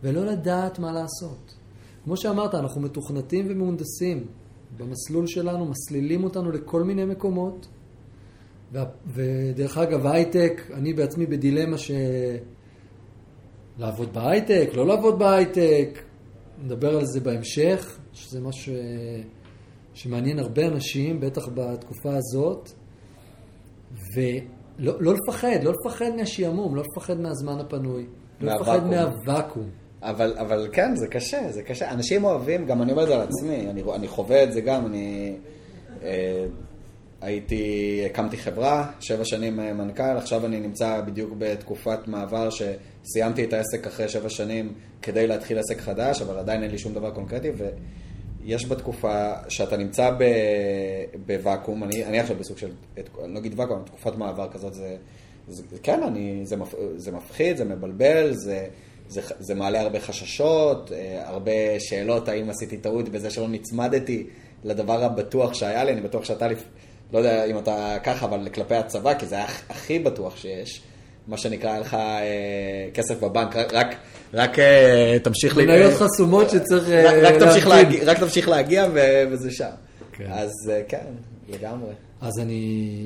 ולא 0.04 0.26
לדעת 0.26 0.80
מה 0.80 0.92
לעשות. 0.92 1.54
כמו 2.04 2.18
שאמרת, 2.18 2.56
אנחנו 2.56 2.82
מתוכנתים 2.82 3.46
ומהונדסים. 3.50 4.28
במסלול 4.78 5.28
שלנו 5.28 5.66
מסלילים 5.66 6.24
אותנו 6.24 6.52
לכל 6.52 6.84
מיני 6.84 7.06
מקומות. 7.06 7.68
ודרך 9.08 9.78
אגב, 9.78 10.08
הייטק, 10.08 10.62
אני 10.74 10.94
בעצמי 10.94 11.26
בדילמה 11.26 11.78
ש... 11.78 11.92
לעבוד 13.78 14.14
בהייטק, 14.14 14.70
לא 14.74 14.88
לעבוד 14.88 15.20
בהייטק, 15.20 16.00
נדבר 16.64 16.98
על 16.98 17.06
זה 17.06 17.20
בהמשך, 17.20 17.98
שזה 18.14 18.42
משהו 18.42 18.74
ש... 18.74 18.80
שמעניין 19.94 20.40
הרבה 20.40 20.68
אנשים, 20.68 21.20
בטח 21.20 21.48
בתקופה 21.54 22.16
הזאת, 22.16 22.70
ולא 24.16 24.94
לא 25.00 25.14
לפחד, 25.14 25.64
לא 25.64 25.72
לפחד 25.72 26.10
מהשעמום, 26.16 26.76
לא 26.76 26.84
לפחד 26.92 27.20
מהזמן 27.20 27.60
הפנוי, 27.60 28.06
לא 28.42 28.54
לפחד 28.54 28.88
מהוואקום. 28.88 29.70
אבל, 30.02 30.38
אבל 30.38 30.70
כן, 30.72 30.96
זה 30.96 31.08
קשה, 31.08 31.52
זה 31.52 31.64
קשה. 31.64 31.92
אנשים 31.92 32.24
אוהבים, 32.24 32.66
גם 32.66 32.82
אני 32.82 32.92
אומר 32.92 33.04
את 33.04 33.08
זה 33.08 33.16
על 33.16 33.22
עצמי, 33.22 33.70
אני, 33.70 33.84
אני 33.96 34.08
חווה 34.08 34.44
את 34.44 34.54
זה 34.54 34.62
גם, 34.62 34.86
אני 34.86 35.38
אה, 36.04 36.46
הייתי, 37.22 38.02
הקמתי 38.06 38.38
חברה, 38.38 38.92
שבע 39.00 39.26
שנים 39.26 39.60
אה, 39.60 39.74
מנכ"ל, 39.74 40.18
עכשיו 40.18 40.46
אני 40.46 40.60
נמצא 40.60 41.02
בדיוק 41.02 41.34
בתקופת 41.38 42.00
מעבר 42.08 42.50
שסיימתי 42.50 43.44
את 43.44 43.54
העסק 43.54 43.88
אחרי 43.88 44.10
שבע 44.10 44.30
שנים 44.30 44.74
כדי 45.02 45.28
להתחיל 45.28 45.60
עסק 45.60 45.82
חדש, 45.82 46.22
אבל 46.22 46.38
עדיין 46.38 46.64
אין 46.64 46.72
לי 46.72 46.78
שום 46.78 46.94
דבר 46.94 47.12
קונקרטי, 47.12 47.50
ויש 48.44 48.66
בתקופה 48.66 49.34
שאתה 49.50 49.78
נמצא 49.78 50.12
בוואקום, 51.26 51.84
אני, 51.84 52.06
אני 52.06 52.20
עכשיו 52.20 52.36
בסוג 52.36 52.58
של, 52.58 52.72
אני 53.24 53.34
לא 53.34 53.40
אגיד 53.40 53.60
ואקום, 53.60 53.84
תקופת 53.86 54.16
מעבר 54.16 54.48
כזאת, 54.52 54.74
זה, 54.74 54.96
זה 55.48 55.64
כן, 55.84 56.04
אני, 56.04 56.42
זה, 56.44 56.58
מפ, 56.58 56.74
זה 56.96 57.12
מפחיד, 57.12 57.58
זה 57.58 57.66
מבלבל, 57.66 58.34
זה... 58.34 58.68
זה, 59.10 59.22
זה 59.40 59.56
מעלה 59.56 59.82
הרבה 59.82 60.00
חששות, 60.00 60.92
אה, 60.92 61.30
הרבה 61.30 61.80
שאלות, 61.80 62.30
האם 62.30 62.50
עשיתי 62.50 62.78
טעות 62.78 63.10
בזה 63.10 63.30
שלא 63.30 63.48
נצמדתי 63.48 64.28
לדבר 64.64 65.04
הבטוח 65.04 65.54
שהיה 65.54 65.84
לי, 65.84 65.92
אני 65.92 66.02
בטוח 66.02 66.24
שאתה, 66.24 66.48
לא 67.14 67.18
יודע 67.18 67.46
אם 67.46 67.58
אתה 67.58 67.98
ככה, 68.04 68.26
אבל 68.26 68.50
כלפי 68.54 68.76
הצבא, 68.76 69.14
כי 69.14 69.26
זה 69.26 69.36
היה 69.36 69.46
הכי 69.70 70.00
בטוח 70.00 70.38
שיש. 70.38 70.82
מה 71.28 71.38
שנקרא, 71.38 71.70
היה 71.70 71.80
לך 71.80 71.94
אה, 71.94 72.90
כסף 72.94 73.24
בבנק, 73.24 73.56
רק, 73.56 73.74
רק, 73.74 73.96
רק 74.34 74.60
אה, 74.60 75.18
תמשיך... 75.24 75.58
מניות 75.58 75.94
חסומות 75.94 76.50
שצריך 76.50 76.90
רק, 76.90 77.16
רק, 77.24 77.36
תמשיך 77.40 77.68
להגיע, 77.68 78.04
רק 78.06 78.20
תמשיך 78.20 78.50
להגיע 78.50 78.88
ו, 78.94 79.00
וזה 79.32 79.52
שם. 79.52 79.70
כן. 80.12 80.32
אז 80.32 80.52
כן, 80.88 81.06
לגמרי. 81.50 81.94
אז 82.22 82.40
אני, 82.40 83.06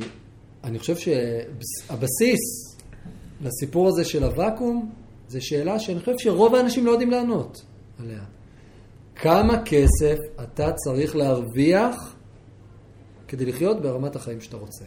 אני 0.64 0.80
חושב 0.80 0.96
שהבסיס 0.98 2.40
לסיפור 3.42 3.88
הזה 3.88 4.06
של 4.06 4.24
הוואקום, 4.24 4.90
זו 5.28 5.46
שאלה 5.46 5.80
שאני 5.80 6.00
חושב 6.00 6.18
שרוב 6.18 6.56
האנשים 6.56 6.86
לא 6.86 6.92
יודעים 6.92 7.12
לענות 7.12 7.62
עליה. 8.00 8.22
כמה 9.16 9.64
כסף 9.66 10.18
אתה 10.44 10.72
צריך 10.72 11.16
להרוויח 11.16 12.16
כדי 13.32 13.46
לחיות 13.46 13.82
ברמת 13.82 14.16
החיים 14.16 14.42
שאתה 14.42 14.58
רוצה? 14.58 14.86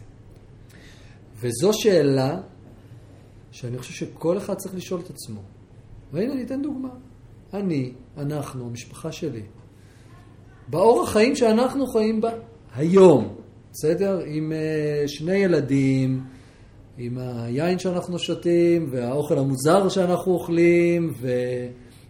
וזו 1.35 1.73
שאלה 1.73 2.41
שאני 3.51 3.77
חושב 3.77 3.93
שכל 3.93 4.37
אחד 4.37 4.53
צריך 4.53 4.75
לשאול 4.75 5.01
את 5.01 5.09
עצמו. 5.09 5.41
והנה 6.13 6.33
אני 6.33 6.43
אתן 6.43 6.61
דוגמה. 6.61 6.89
אני, 7.53 7.93
אנחנו, 8.17 8.65
המשפחה 8.65 9.11
שלי, 9.11 9.41
באורח 10.67 11.09
חיים 11.09 11.35
שאנחנו 11.35 11.87
חיים 11.87 12.21
בה 12.21 12.31
היום, 12.75 13.35
בסדר? 13.71 14.19
עם 14.25 14.51
uh, 14.51 15.07
שני 15.07 15.35
ילדים, 15.35 16.23
עם 16.97 17.17
היין 17.17 17.79
שאנחנו 17.79 18.19
שותים, 18.19 18.87
והאוכל 18.91 19.37
המוזר 19.37 19.89
שאנחנו 19.89 20.31
אוכלים, 20.31 21.13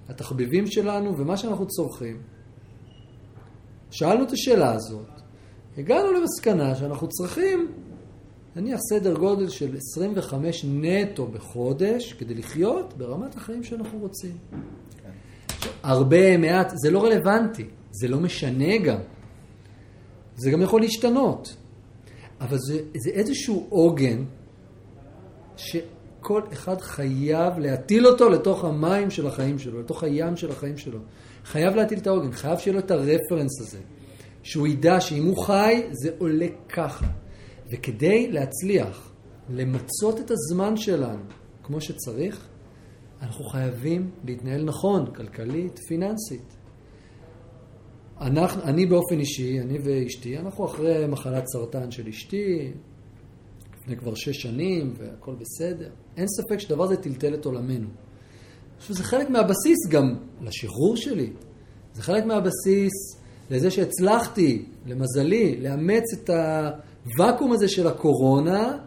והתחביבים 0.07 0.67
שלנו, 0.67 1.17
ומה 1.17 1.37
שאנחנו 1.37 1.67
צורכים. 1.67 2.21
שאלנו 3.91 4.23
את 4.23 4.31
השאלה 4.31 4.73
הזאת, 4.73 5.14
הגענו 5.77 6.11
למסקנה 6.11 6.75
שאנחנו 6.75 7.07
צריכים, 7.07 7.71
נניח 8.55 8.79
סדר 8.89 9.13
גודל 9.13 9.49
של 9.49 9.77
25 9.77 10.65
נטו 10.69 11.27
בחודש, 11.27 12.13
כדי 12.13 12.33
לחיות 12.33 12.93
ברמת 12.97 13.35
החיים 13.35 13.63
שאנחנו 13.63 13.99
רוצים. 13.99 14.37
הרבה, 15.83 16.37
מעט, 16.37 16.71
זה 16.75 16.91
לא 16.91 17.03
רלוונטי, 17.03 17.65
זה 17.91 18.07
לא 18.07 18.19
משנה 18.19 18.77
גם. 18.77 18.97
זה 20.35 20.51
גם 20.51 20.61
יכול 20.61 20.81
להשתנות. 20.81 21.55
אבל 22.41 22.57
זה, 22.57 22.79
זה 22.97 23.09
איזשהו 23.09 23.65
עוגן 23.69 24.23
שכל 25.57 26.41
אחד 26.53 26.81
חייב 26.81 27.59
להטיל 27.59 28.07
אותו 28.07 28.29
לתוך 28.29 28.65
המים 28.65 29.11
של 29.11 29.27
החיים 29.27 29.59
שלו, 29.59 29.79
לתוך 29.79 30.03
הים 30.03 30.37
של 30.37 30.51
החיים 30.51 30.77
שלו. 30.77 30.99
חייב 31.45 31.75
להטיל 31.75 31.97
את 31.97 32.07
העוגן, 32.07 32.31
חייב 32.31 32.59
שיהיה 32.59 32.73
לו 32.73 32.79
את 32.79 32.91
הרפרנס 32.91 33.61
הזה. 33.61 33.79
שהוא 34.45 34.67
ידע 34.67 35.01
שאם 35.01 35.25
הוא 35.25 35.45
חי, 35.45 35.83
זה 35.91 36.09
עולה 36.17 36.47
ככה. 36.69 37.07
וכדי 37.69 38.31
להצליח 38.31 39.11
למצות 39.49 40.19
את 40.19 40.31
הזמן 40.31 40.77
שלנו 40.77 41.23
כמו 41.63 41.81
שצריך, 41.81 42.47
אנחנו 43.21 43.45
חייבים 43.45 44.11
להתנהל 44.23 44.63
נכון, 44.63 45.05
כלכלית, 45.15 45.79
פיננסית. 45.79 46.55
אנחנו, 48.21 48.63
אני 48.63 48.85
באופן 48.85 49.19
אישי, 49.19 49.59
אני 49.59 49.77
ואשתי, 49.83 50.37
אנחנו 50.37 50.65
אחרי 50.65 51.07
מחלת 51.07 51.43
סרטן 51.47 51.91
של 51.91 52.07
אשתי, 52.07 52.71
לפני 53.79 53.97
כבר 53.97 54.15
שש 54.15 54.41
שנים, 54.41 54.93
והכל 54.97 55.35
בסדר. 55.35 55.89
אין 56.17 56.27
ספק 56.27 56.59
שדבר 56.59 56.83
הזה 56.83 56.97
טלטל 56.97 57.33
את 57.33 57.45
עולמנו. 57.45 57.87
עכשיו, 58.77 58.95
זה 58.95 59.03
חלק 59.03 59.29
מהבסיס 59.29 59.77
גם 59.89 60.15
לשחרור 60.41 60.95
שלי. 60.95 61.33
זה 61.93 62.01
חלק 62.01 62.25
מהבסיס 62.25 63.24
לזה 63.49 63.71
שהצלחתי, 63.71 64.65
למזלי, 64.85 65.57
לאמץ 65.61 66.03
את 66.13 66.29
הוואקום 66.29 67.51
הזה 67.51 67.67
של 67.67 67.87
הקורונה 67.87 68.77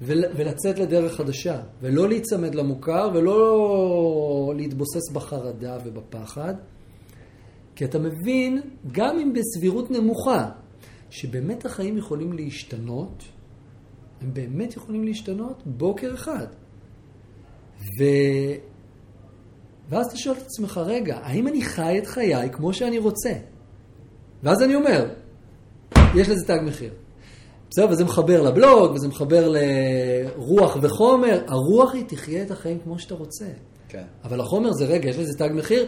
ולצאת 0.00 0.78
לדרך 0.78 1.16
חדשה. 1.16 1.60
ולא 1.80 2.08
להיצמד 2.08 2.54
למוכר 2.54 3.10
ולא 3.14 4.52
להתבוסס 4.56 5.10
בחרדה 5.12 5.78
ובפחד. 5.84 6.54
כי 7.76 7.84
אתה 7.84 7.98
מבין, 7.98 8.60
גם 8.92 9.18
אם 9.18 9.32
בסבירות 9.32 9.90
נמוכה, 9.90 10.50
שבאמת 11.10 11.64
החיים 11.64 11.98
יכולים 11.98 12.32
להשתנות, 12.32 13.22
הם 14.20 14.34
באמת 14.34 14.76
יכולים 14.76 15.04
להשתנות 15.04 15.62
בוקר 15.66 16.14
אחד. 16.14 16.46
ו... 18.00 18.04
ואז 19.88 20.06
אתה 20.06 20.16
שואל 20.16 20.36
את 20.36 20.42
עצמך, 20.42 20.80
רגע, 20.84 21.18
האם 21.22 21.48
אני 21.48 21.62
חי 21.62 21.98
את 21.98 22.06
חיי 22.06 22.50
כמו 22.52 22.72
שאני 22.72 22.98
רוצה? 22.98 23.32
ואז 24.44 24.62
אני 24.62 24.74
אומר, 24.74 25.06
יש 26.14 26.28
לזה 26.28 26.46
תג 26.46 26.58
מחיר. 26.62 26.90
בסדר, 27.70 27.86
וזה 27.90 28.04
מחבר 28.04 28.42
לבלוג, 28.42 28.92
וזה 28.92 29.08
מחבר 29.08 29.48
לרוח 29.48 30.76
וחומר. 30.82 31.44
הרוח 31.46 31.94
היא 31.94 32.04
תחיה 32.08 32.42
את 32.42 32.50
החיים 32.50 32.78
כמו 32.84 32.98
שאתה 32.98 33.14
רוצה. 33.14 33.44
כן. 33.88 34.02
אבל 34.24 34.40
החומר 34.40 34.72
זה, 34.72 34.84
רגע, 34.84 35.08
יש 35.08 35.18
לזה 35.18 35.38
תג 35.38 35.48
מחיר, 35.54 35.86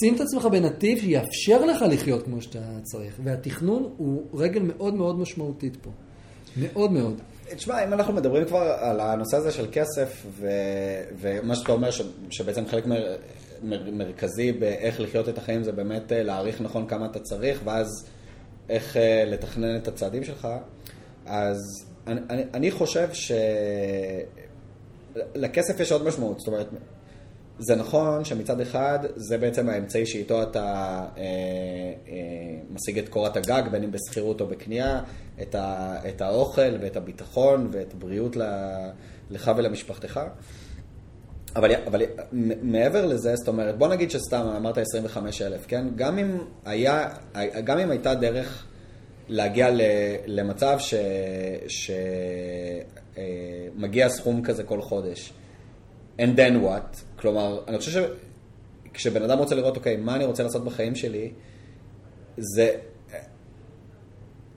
שים 0.00 0.14
את 0.14 0.20
עצמך 0.20 0.46
בנתיב 0.46 0.98
שיאפשר 0.98 1.64
לך 1.64 1.82
לחיות 1.90 2.22
כמו 2.22 2.40
שאתה 2.42 2.58
צריך. 2.82 3.14
והתכנון 3.24 3.92
הוא 3.96 4.22
רגל 4.34 4.62
מאוד 4.62 4.94
מאוד 4.94 5.18
משמעותית 5.18 5.76
פה. 5.76 5.90
מאוד 6.56 6.92
מאוד. 6.92 7.20
תשמע, 7.56 7.84
אם 7.84 7.92
אנחנו 7.92 8.12
מדברים 8.12 8.44
כבר 8.44 8.58
על 8.58 9.00
הנושא 9.00 9.36
הזה 9.36 9.50
של 9.50 9.66
כסף, 9.72 10.26
ו... 10.40 10.48
ומה 11.20 11.56
שאתה 11.56 11.72
אומר, 11.72 11.90
ש... 11.90 12.02
שבעצם 12.30 12.66
חלק 12.66 12.86
מר... 12.86 13.16
מר... 13.62 13.90
מרכזי 13.90 14.52
באיך 14.52 15.00
לחיות 15.00 15.28
את 15.28 15.38
החיים 15.38 15.62
זה 15.62 15.72
באמת 15.72 16.12
אה, 16.12 16.22
להעריך 16.22 16.60
נכון 16.60 16.86
כמה 16.88 17.06
אתה 17.06 17.18
צריך, 17.18 17.60
ואז 17.64 18.06
איך 18.68 18.96
אה, 18.96 19.24
לתכנן 19.26 19.76
את 19.76 19.88
הצעדים 19.88 20.24
שלך, 20.24 20.48
אז 21.26 21.58
אני, 22.06 22.20
אני, 22.30 22.42
אני 22.54 22.70
חושב 22.70 23.08
שלכסף 25.34 25.80
יש 25.80 25.92
עוד 25.92 26.04
משמעות, 26.04 26.38
זאת 26.38 26.48
אומרת, 26.48 26.66
זה 27.58 27.76
נכון 27.76 28.24
שמצד 28.24 28.60
אחד 28.60 28.98
זה 29.16 29.38
בעצם 29.38 29.68
האמצעי 29.68 30.06
שאיתו 30.06 30.42
אתה 30.42 30.64
אה, 30.64 31.22
אה, 31.22 32.12
משיג 32.70 32.98
את 32.98 33.08
קורת 33.08 33.36
הגג, 33.36 33.62
בין 33.70 33.82
אם 33.82 33.90
בשכירות 33.90 34.40
או 34.40 34.46
בקנייה, 34.46 35.00
את, 35.42 35.54
ה, 35.54 35.96
את 36.08 36.20
האוכל 36.20 36.76
ואת 36.80 36.96
הביטחון 36.96 37.68
ואת 37.72 37.94
הבריאות 37.94 38.36
לך 39.30 39.50
ולמשפחתך. 39.56 40.20
אבל, 41.56 41.74
אבל 41.86 42.02
מעבר 42.62 43.06
לזה, 43.06 43.36
זאת 43.36 43.48
אומרת, 43.48 43.78
בוא 43.78 43.88
נגיד 43.88 44.10
שסתם 44.10 44.46
אמרת 44.56 44.78
25 44.78 45.42
אלף, 45.42 45.66
כן? 45.66 45.86
גם 45.96 46.18
אם, 46.18 46.38
היה, 46.64 47.08
גם 47.64 47.78
אם 47.78 47.90
הייתה 47.90 48.14
דרך 48.14 48.66
להגיע 49.28 49.68
למצב 50.26 50.78
שמגיע 53.76 54.08
סכום 54.08 54.42
כזה 54.42 54.64
כל 54.64 54.82
חודש. 54.82 55.32
And 56.18 56.36
then 56.36 56.64
what? 56.64 56.96
כלומר, 57.16 57.60
אני 57.68 57.78
חושב 57.78 58.08
שכשבן 58.92 59.22
אדם 59.22 59.38
רוצה 59.38 59.54
לראות, 59.54 59.76
אוקיי, 59.76 59.96
מה 59.96 60.16
אני 60.16 60.24
רוצה 60.24 60.42
לעשות 60.42 60.64
בחיים 60.64 60.94
שלי, 60.94 61.32
זה, 62.36 62.76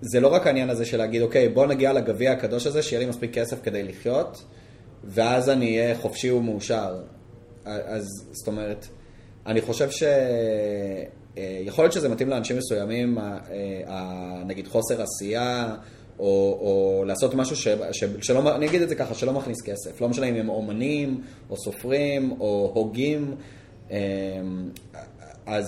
זה 0.02 0.20
לא 0.20 0.28
רק 0.28 0.48
העניין 0.48 0.70
הזה 0.70 0.86
של 0.86 0.98
להגיד, 0.98 1.22
אוקיי, 1.22 1.50
בוא 1.50 1.66
נגיע 1.66 1.94
לגביע 1.94 2.32
הקדוש 2.32 2.68
הזה, 2.68 2.84
שיהיה 2.84 3.00
לי 3.00 3.06
מספיק 3.06 3.34
כסף 3.34 3.64
כדי 3.64 3.84
לחיות, 3.84 4.44
ואז 5.04 5.50
אני 5.50 5.80
אהיה 5.80 5.98
חופשי 5.98 6.32
ומאושר. 6.32 7.02
אז 7.66 8.06
זאת 8.32 8.48
אומרת, 8.48 8.88
אני 9.46 9.62
חושב 9.62 9.90
ש... 9.90 10.04
אה, 11.38 11.62
יכול 11.62 11.84
להיות 11.84 11.94
שזה 11.94 12.10
מתאים 12.10 12.30
לאנשים 12.30 12.58
מסוימים, 12.58 13.18
אה, 13.18 14.44
נגיד 14.46 14.68
חוסר 14.68 15.02
עשייה, 15.02 15.76
או, 16.20 16.26
או 16.62 17.04
לעשות 17.08 17.34
משהו 17.34 17.56
ש, 17.56 17.68
ש, 17.92 18.04
שלא, 18.22 18.56
אני 18.56 18.66
אגיד 18.66 18.82
את 18.82 18.90
זה 18.90 18.96
ככה, 18.96 19.14
שלא 19.14 19.34
מכניס 19.34 19.62
כסף. 19.62 20.02
לא 20.02 20.10
משנה 20.10 20.26
אם 20.26 20.36
הם 20.36 20.50
אומנים, 20.50 21.22
או 21.50 21.58
סופרים, 21.58 22.36
או 22.40 22.72
הוגים. 22.74 23.36
אה, 23.92 23.98
אז 25.46 25.66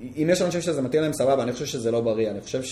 אם 0.00 0.28
יש 0.30 0.42
אנשים 0.42 0.60
שזה 0.60 0.82
מתאים 0.82 1.02
להם, 1.02 1.12
סבבה, 1.12 1.42
אני 1.42 1.52
חושב 1.52 1.66
שזה 1.66 1.90
לא 1.90 2.00
בריא. 2.00 2.30
אני 2.30 2.40
חושב 2.40 2.62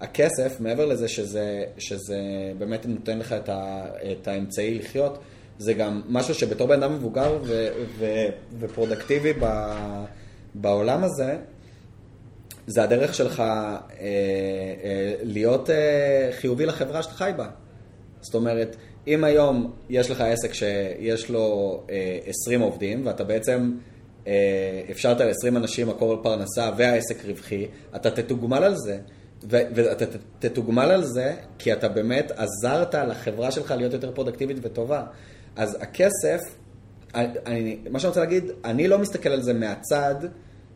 שהכסף, 0.00 0.60
מעבר 0.60 0.86
לזה 0.86 1.08
שזה, 1.08 1.64
שזה 1.78 2.18
באמת 2.58 2.86
נותן 2.86 3.18
לך 3.18 3.32
את, 3.32 3.48
ה, 3.48 3.86
את 4.12 4.28
האמצעי 4.28 4.74
לחיות, 4.74 5.18
זה 5.58 5.74
גם 5.74 6.02
משהו 6.08 6.34
שבתור 6.34 6.66
בן 6.66 6.82
אדם 6.82 6.94
מבוגר 6.94 7.38
ו, 7.42 7.68
ו, 7.98 8.06
ופרודקטיבי 8.60 9.32
ב, 9.40 9.72
בעולם 10.54 11.04
הזה, 11.04 11.36
זה 12.66 12.82
הדרך 12.82 13.14
שלך 13.14 13.40
אה, 13.40 13.76
אה, 14.00 15.14
להיות 15.22 15.70
אה, 15.70 16.28
חיובי 16.32 16.66
לחברה 16.66 17.02
שאתה 17.02 17.14
חי 17.14 17.30
בה. 17.36 17.48
זאת 18.20 18.34
אומרת, 18.34 18.76
אם 19.06 19.24
היום 19.24 19.72
יש 19.88 20.10
לך 20.10 20.20
עסק 20.20 20.52
שיש 20.52 21.30
לו 21.30 21.80
אה, 21.90 22.18
20 22.26 22.60
עובדים, 22.60 23.06
ואתה 23.06 23.24
בעצם 23.24 23.72
אה, 24.26 24.82
אפשרת 24.90 25.20
ל-20 25.20 25.56
אנשים 25.56 25.88
מקור 25.88 26.22
פרנסה 26.22 26.70
והעסק 26.76 27.24
רווחי, 27.24 27.66
אתה 27.96 28.10
תתוגמל 28.10 28.64
על 28.64 28.76
זה. 28.76 28.98
ואתה 29.48 30.04
תתוגמל 30.38 30.90
על 30.90 31.04
זה 31.04 31.34
כי 31.58 31.72
אתה 31.72 31.88
באמת 31.88 32.32
עזרת 32.36 32.94
לחברה 32.94 33.50
שלך 33.50 33.70
להיות 33.70 33.92
יותר 33.92 34.12
פרודקטיבית 34.12 34.56
וטובה. 34.62 35.04
אז 35.56 35.76
הכסף, 35.80 36.40
אני, 37.14 37.78
מה 37.90 38.00
שאני 38.00 38.08
רוצה 38.08 38.20
להגיד, 38.20 38.44
אני 38.64 38.88
לא 38.88 38.98
מסתכל 38.98 39.28
על 39.28 39.42
זה 39.42 39.52
מהצד 39.52 40.14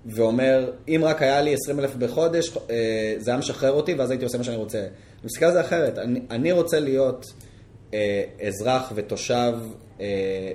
ואומר, 0.06 0.70
אם 0.88 1.00
רק 1.04 1.22
היה 1.22 1.42
לי 1.42 1.54
20 1.54 1.80
אלף 1.80 1.94
בחודש, 1.94 2.56
אה, 2.70 3.14
זה 3.18 3.30
היה 3.30 3.38
משחרר 3.38 3.72
אותי 3.72 3.94
ואז 3.94 4.10
הייתי 4.10 4.24
עושה 4.24 4.38
מה 4.38 4.44
שאני 4.44 4.56
רוצה. 4.56 4.78
אני 4.78 4.88
מסתכל 5.24 5.44
על 5.44 5.52
זה 5.52 5.60
אחרת, 5.60 5.98
אני, 5.98 6.20
אני 6.30 6.52
רוצה 6.52 6.80
להיות 6.80 7.26
אה, 7.94 8.24
אזרח 8.46 8.92
ותושב 8.94 9.54
אה, 10.00 10.06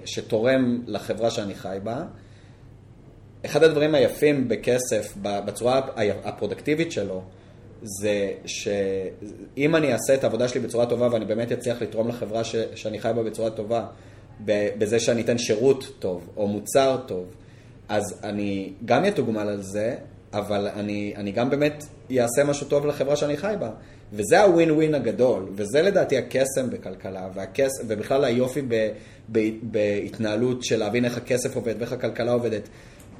שתורם 0.05 0.81
לחברה 0.87 1.31
שאני 1.31 1.55
חי 1.55 1.77
בה. 1.83 2.03
אחד 3.45 3.63
הדברים 3.63 3.95
היפים 3.95 4.47
בכסף, 4.47 5.13
בצורה 5.21 5.81
הפרודקטיבית 6.23 6.91
שלו, 6.91 7.23
זה 7.81 8.31
שאם 8.45 9.75
אני 9.75 9.93
אעשה 9.93 10.13
את 10.13 10.23
העבודה 10.23 10.47
שלי 10.47 10.59
בצורה 10.59 10.85
טובה 10.85 11.07
ואני 11.11 11.25
באמת 11.25 11.51
אצליח 11.51 11.81
לתרום 11.81 12.07
לחברה 12.07 12.43
ש, 12.43 12.55
שאני 12.75 12.99
חי 12.99 13.11
בה 13.15 13.23
בצורה 13.23 13.49
טובה, 13.49 13.85
בזה 14.45 14.99
שאני 14.99 15.21
אתן 15.21 15.37
שירות 15.37 15.91
טוב 15.99 16.29
או 16.37 16.47
מוצר 16.47 16.97
טוב, 17.05 17.25
אז 17.89 18.19
אני 18.23 18.73
גם 18.85 19.05
יתוגמל 19.05 19.47
על 19.47 19.61
זה, 19.61 19.95
אבל 20.33 20.67
אני, 20.67 21.13
אני 21.15 21.31
גם 21.31 21.49
באמת 21.49 21.85
אעשה 22.19 22.43
משהו 22.43 22.67
טוב 22.67 22.85
לחברה 22.85 23.15
שאני 23.15 23.37
חי 23.37 23.55
בה. 23.59 23.69
וזה 24.13 24.43
הווין 24.43 24.71
ווין 24.71 24.95
הגדול, 24.95 25.49
וזה 25.55 25.81
לדעתי 25.81 26.17
הקסם 26.17 26.69
בכלכלה, 26.69 27.29
והקס, 27.33 27.71
ובכלל 27.87 28.23
היופי 28.23 28.61
ב, 28.67 28.89
ב, 29.31 29.39
בהתנהלות 29.63 30.63
של 30.63 30.77
להבין 30.77 31.05
איך 31.05 31.17
הכסף 31.17 31.55
עובד 31.55 31.75
ואיך 31.79 31.93
הכלכלה 31.93 32.31
עובדת. 32.31 32.69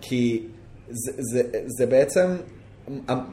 כי 0.01 0.43
זה, 0.89 1.11
זה, 1.17 1.41
זה 1.77 1.85
בעצם 1.85 2.27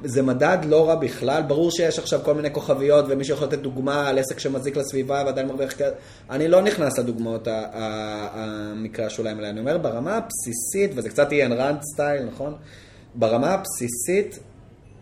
זה 0.04 0.22
מדד 0.22 0.59
לא 0.64 0.88
רע 0.88 0.94
בכלל, 0.94 1.42
ברור 1.42 1.70
שיש 1.70 1.98
עכשיו 1.98 2.20
כל 2.24 2.34
מיני 2.34 2.52
כוכביות 2.52 3.04
ומישהו 3.09 3.34
יכול 3.34 3.46
לתת 3.46 3.59
דוגמה 3.59 4.09
על 4.09 4.18
עסק 4.18 4.38
שמזיק 4.38 4.76
לסביבה 4.76 5.22
ועדיין 5.26 5.46
מרוויח 5.46 5.72
כסף, 5.72 5.92
אני 6.30 6.48
לא 6.48 6.62
נכנס 6.62 6.98
לדוגמאות 6.98 7.48
המקרה 7.50 9.07
השוליים 9.07 9.36
האלה, 9.36 9.50
אני 9.50 9.61
אומר 9.61 9.78
ברמה 9.78 10.16
הבסיסית, 10.16 10.90
וזה 10.94 11.09
קצת 11.09 11.32
יהיה 11.32 11.46
אנרנד 11.46 11.78
סטייל, 11.82 12.22
נכון? 12.24 12.54
ברמה 13.14 13.50
הבסיסית, 13.50 14.38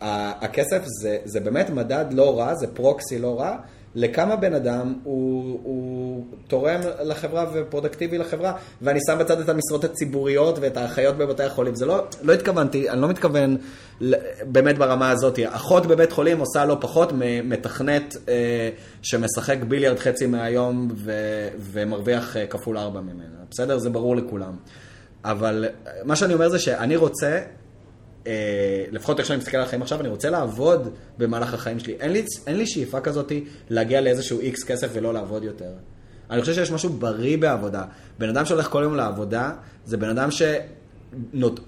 הכסף 0.00 0.82
זה, 0.84 1.18
זה 1.24 1.40
באמת 1.40 1.70
מדד 1.70 2.04
לא 2.10 2.38
רע, 2.38 2.54
זה 2.54 2.66
פרוקסי 2.66 3.18
לא 3.18 3.40
רע, 3.40 3.56
לכמה 3.94 4.36
בן 4.36 4.54
אדם 4.54 4.94
הוא, 5.04 5.60
הוא 5.62 6.24
תורם 6.48 6.80
לחברה 7.04 7.46
ופרודקטיבי 7.54 8.18
לחברה, 8.18 8.52
ואני 8.82 9.00
שם 9.06 9.18
בצד 9.18 9.40
את 9.40 9.48
המשרות 9.48 9.84
הציבוריות 9.84 10.58
ואת 10.60 10.76
האחיות 10.76 11.16
בבתי 11.16 11.42
החולים. 11.42 11.74
זה 11.74 11.86
לא, 11.86 12.04
לא 12.22 12.32
התכוונתי, 12.32 12.90
אני 12.90 13.00
לא 13.00 13.08
מתכוון 13.08 13.56
באמת 14.46 14.78
ברמה 14.78 15.10
הזאת. 15.10 15.38
אחות 15.48 15.86
בבית 15.86 16.12
חולים 16.12 16.38
עושה 16.38 16.64
לא 16.64 16.76
פחות 16.80 17.12
מתכנת 17.44 18.16
אה, 18.28 18.70
שמשחק 19.02 19.58
ביליארד 19.68 19.98
חצי 19.98 20.26
מהיום 20.26 20.88
ו, 20.96 21.12
ומרוויח 21.58 22.36
אה, 22.36 22.46
כפול 22.46 22.78
ארבע 22.78 23.00
ממנה. 23.00 23.44
בסדר? 23.50 23.78
זה 23.78 23.90
ברור 23.90 24.16
לכולם. 24.16 24.56
אבל 25.24 25.64
מה 26.04 26.16
שאני 26.16 26.34
אומר 26.34 26.48
זה 26.48 26.58
שאני 26.58 26.96
רוצה 26.96 27.40
אה, 28.26 28.84
לפחות 28.90 29.18
איך 29.18 29.26
שאני 29.26 29.38
מסתכל 29.38 29.56
על 29.56 29.62
החיים 29.62 29.82
עכשיו, 29.82 30.00
אני 30.00 30.08
רוצה 30.08 30.30
לעבוד 30.30 30.88
במהלך 31.18 31.54
החיים 31.54 31.78
שלי. 31.78 31.96
אין 32.00 32.12
לי, 32.12 32.24
אין 32.46 32.56
לי 32.56 32.66
שאיפה 32.66 33.00
כזאת 33.00 33.32
להגיע 33.70 34.00
לאיזשהו 34.00 34.40
איקס 34.40 34.64
כסף 34.64 34.88
ולא 34.92 35.14
לעבוד 35.14 35.44
יותר. 35.44 35.70
אני 36.30 36.40
חושב 36.40 36.54
שיש 36.54 36.70
משהו 36.70 36.90
בריא 36.90 37.38
בעבודה. 37.38 37.84
בן 38.18 38.28
אדם 38.28 38.44
שהולך 38.44 38.66
כל 38.66 38.82
יום 38.82 38.94
לעבודה, 38.94 39.52
זה 39.84 39.96
בן 39.96 40.08
אדם 40.08 40.30
ש... 40.30 40.42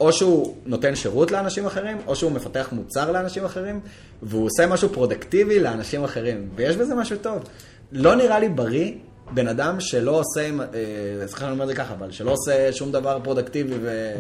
או 0.01 0.13
שהוא 0.13 0.57
נותן 0.67 0.97
שירות 0.97 1.31
לאנשים 1.31 1.67
אחרים, 1.67 1.99
או 2.07 2.17
שהוא 2.17 2.33
מפתח 2.33 2.69
מוצר 2.73 3.13
לאנשים 3.13 3.45
אחרים, 3.45 3.81
והוא 4.23 4.47
עושה 4.47 4.67
משהו 4.67 4.89
פרודקטיבי 4.89 5.61
לאנשים 5.61 6.05
אחרים, 6.05 6.49
ויש 6.55 6.77
בזה 6.77 6.95
משהו 6.95 7.17
טוב. 7.17 7.45
לא 7.93 8.15
נראה 8.15 8.39
לי 8.39 8.49
בריא 8.49 8.93
בן 9.35 9.49
אדם 9.49 9.81
שלא 9.81 10.21
עושה, 10.21 10.41
אה, 10.41 11.27
סליחה 11.27 11.45
אני 11.45 11.53
אומר 11.53 11.65
את 11.65 11.69
זה 11.69 11.75
ככה, 11.75 11.95
אבל 11.95 12.11
שלא 12.11 12.31
עושה 12.31 12.73
שום 12.73 12.93
דבר 12.93 13.19
פרודקטיבי 13.23 13.75
ו... 13.83 14.13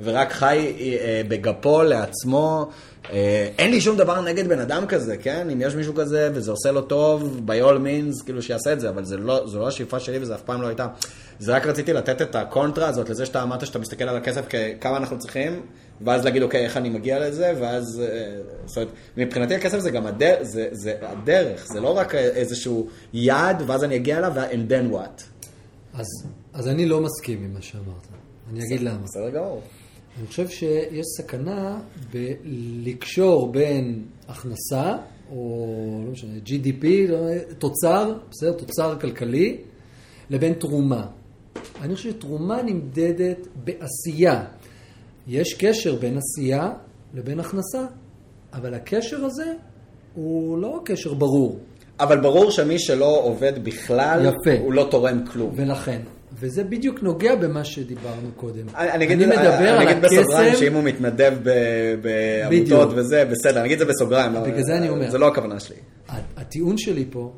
ורק 0.00 0.32
חי 0.32 0.72
אה, 0.78 1.22
בגפו 1.28 1.82
לעצמו. 1.82 2.70
אה, 3.12 3.48
אין 3.58 3.70
לי 3.70 3.80
שום 3.80 3.96
דבר 3.96 4.20
נגד 4.20 4.48
בן 4.48 4.58
אדם 4.58 4.86
כזה, 4.86 5.16
כן? 5.16 5.50
אם 5.52 5.60
יש 5.60 5.74
מישהו 5.74 5.94
כזה 5.94 6.30
וזה 6.34 6.50
עושה 6.50 6.72
לו 6.72 6.82
טוב, 6.82 7.40
by 7.46 7.64
all 7.64 7.78
means, 7.78 8.24
כאילו 8.24 8.42
שיעשה 8.42 8.72
את 8.72 8.80
זה, 8.80 8.88
אבל 8.88 9.04
זה 9.04 9.16
לא, 9.16 9.46
זו 9.46 9.60
לא 9.60 9.68
השאיפה 9.68 10.00
שלי 10.00 10.18
וזה 10.18 10.34
אף 10.34 10.42
פעם 10.42 10.62
לא 10.62 10.66
הייתה. 10.66 10.86
זה 11.38 11.56
רק 11.56 11.66
רציתי 11.66 11.92
לתת 11.92 12.22
את 12.22 12.34
הקונטרה 12.34 12.88
הזאת 12.88 13.10
לזה 13.10 13.26
שאתה 13.26 13.42
אמרת 13.42 13.66
שאתה 13.66 13.78
מסתכל 13.78 14.04
על 14.04 14.16
הכסף 14.16 14.44
כמה 14.80 14.96
אנחנו 14.96 15.18
צריכים, 15.18 15.60
ואז 16.00 16.24
להגיד, 16.24 16.42
אוקיי, 16.42 16.64
איך 16.64 16.76
אני 16.76 16.88
מגיע 16.88 17.28
לזה, 17.28 17.52
ואז... 17.60 18.02
אה, 18.04 18.40
זאת 18.66 18.76
אומרת, 18.76 18.92
מבחינתי 19.16 19.54
הכסף 19.54 19.78
זה 19.78 19.90
גם 19.90 20.06
הדר, 20.06 20.36
זה, 20.42 20.68
זה 20.72 20.94
הדרך, 21.02 21.66
זה 21.72 21.80
לא 21.80 21.96
רק 21.96 22.14
איזשהו 22.14 22.88
יעד, 23.12 23.62
ואז 23.66 23.84
אני 23.84 23.96
אגיע 23.96 24.18
אליו, 24.18 24.32
and 24.50 24.70
then 24.70 24.94
what. 24.94 25.22
אז, 25.94 26.06
אז 26.52 26.68
אני 26.68 26.86
לא 26.86 27.00
מסכים 27.00 27.44
עם 27.44 27.54
מה 27.54 27.62
שאמרת. 27.62 28.06
אני 28.50 28.64
אגיד 28.64 28.80
למה. 28.80 28.98
בסדר 29.04 29.30
גמור. 29.30 29.62
אני 30.18 30.26
חושב 30.26 30.48
שיש 30.48 31.06
סכנה 31.16 31.78
בלקשור 32.12 33.52
בין 33.52 34.04
הכנסה, 34.28 34.96
או 35.30 36.02
לא 36.06 36.12
משנה, 36.12 36.32
GDP, 36.46 36.86
תוצר, 37.58 38.18
בסדר, 38.30 38.52
תוצר 38.52 38.96
כלכלי, 39.00 39.58
לבין 40.30 40.52
תרומה. 40.52 41.06
אני 41.82 41.94
חושב 41.94 42.10
שתרומה 42.10 42.62
נמדדת 42.62 43.46
בעשייה. 43.64 44.44
יש 45.28 45.54
קשר 45.54 45.94
בין 45.94 46.18
עשייה 46.18 46.72
לבין 47.14 47.40
הכנסה, 47.40 47.86
אבל 48.52 48.74
הקשר 48.74 49.24
הזה 49.24 49.52
הוא 50.14 50.58
לא 50.58 50.80
קשר 50.84 51.14
ברור. 51.14 51.58
אבל 52.00 52.20
ברור 52.20 52.50
שמי 52.50 52.78
שלא 52.78 53.20
עובד 53.22 53.64
בכלל, 53.64 54.20
יפה. 54.20 54.60
הוא 54.60 54.72
לא 54.72 54.88
תורם 54.90 55.26
כלום. 55.26 55.52
ולכן, 55.56 56.00
וזה 56.38 56.64
בדיוק 56.64 57.02
נוגע 57.02 57.34
במה 57.34 57.64
שדיברנו 57.64 58.28
קודם. 58.36 58.68
אני, 58.74 58.90
אני, 58.90 59.14
אני 59.14 59.26
מדבר 59.26 59.58
אני, 59.58 59.68
על 59.68 59.88
אגיד 59.88 60.04
הקסם... 60.04 60.16
בסוגריים 60.20 60.56
שאם 60.56 60.74
הוא 60.74 60.82
מתנדב 60.82 61.38
בעמותות 62.02 62.88
וזה, 62.96 63.24
בסדר, 63.24 63.60
אני 63.60 63.66
אגיד 63.66 63.80
את 63.80 63.86
זה 63.86 63.92
בסוגריים. 63.92 64.32
בגלל 64.32 64.56
לא, 64.56 64.62
זה 64.62 64.76
אני 64.76 64.88
אומר. 64.88 65.10
זה 65.10 65.18
לא 65.18 65.28
הכוונה 65.28 65.60
שלי. 65.60 65.76
הטיעון 66.36 66.78
שלי 66.78 67.04
פה 67.10 67.32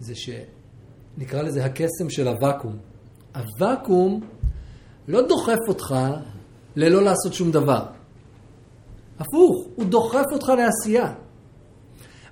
זה 0.00 0.12
שנקרא 0.14 1.42
לזה 1.42 1.64
הקסם 1.64 2.10
של 2.10 2.28
הוואקום. 2.28 2.76
הוואקום 3.34 4.20
לא 5.08 5.28
דוחף 5.28 5.58
אותך 5.68 5.94
ללא 6.76 7.02
לעשות 7.02 7.34
שום 7.34 7.50
דבר. 7.50 7.86
הפוך, 9.18 9.66
הוא 9.74 9.84
דוחף 9.84 10.24
אותך 10.32 10.48
לעשייה. 10.48 11.12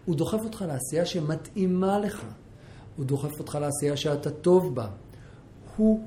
הוא 0.05 0.17
דוחף 0.17 0.39
אותך 0.45 0.65
לעשייה 0.69 1.07
שמתאימה 1.07 1.99
לך. 1.99 2.23
הוא 2.97 3.07
דוחף 3.07 3.39
אותך 3.39 3.59
לעשייה 3.61 3.97
שאתה 3.97 4.31
טוב 4.31 4.75
בה. 4.75 4.87
הוא 5.77 6.01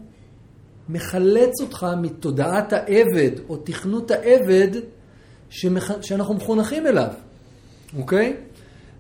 מחלץ 0.90 1.62
אותך 1.62 1.88
מתודעת 2.02 2.74
העבד 2.74 3.32
או 3.50 3.58
תכנות 3.58 4.12
העבד 4.12 4.70
שמח... 5.50 5.92
שאנחנו 6.02 6.34
מחונכים 6.34 6.88
אליו, 6.88 7.10
אוקיי? 7.98 8.34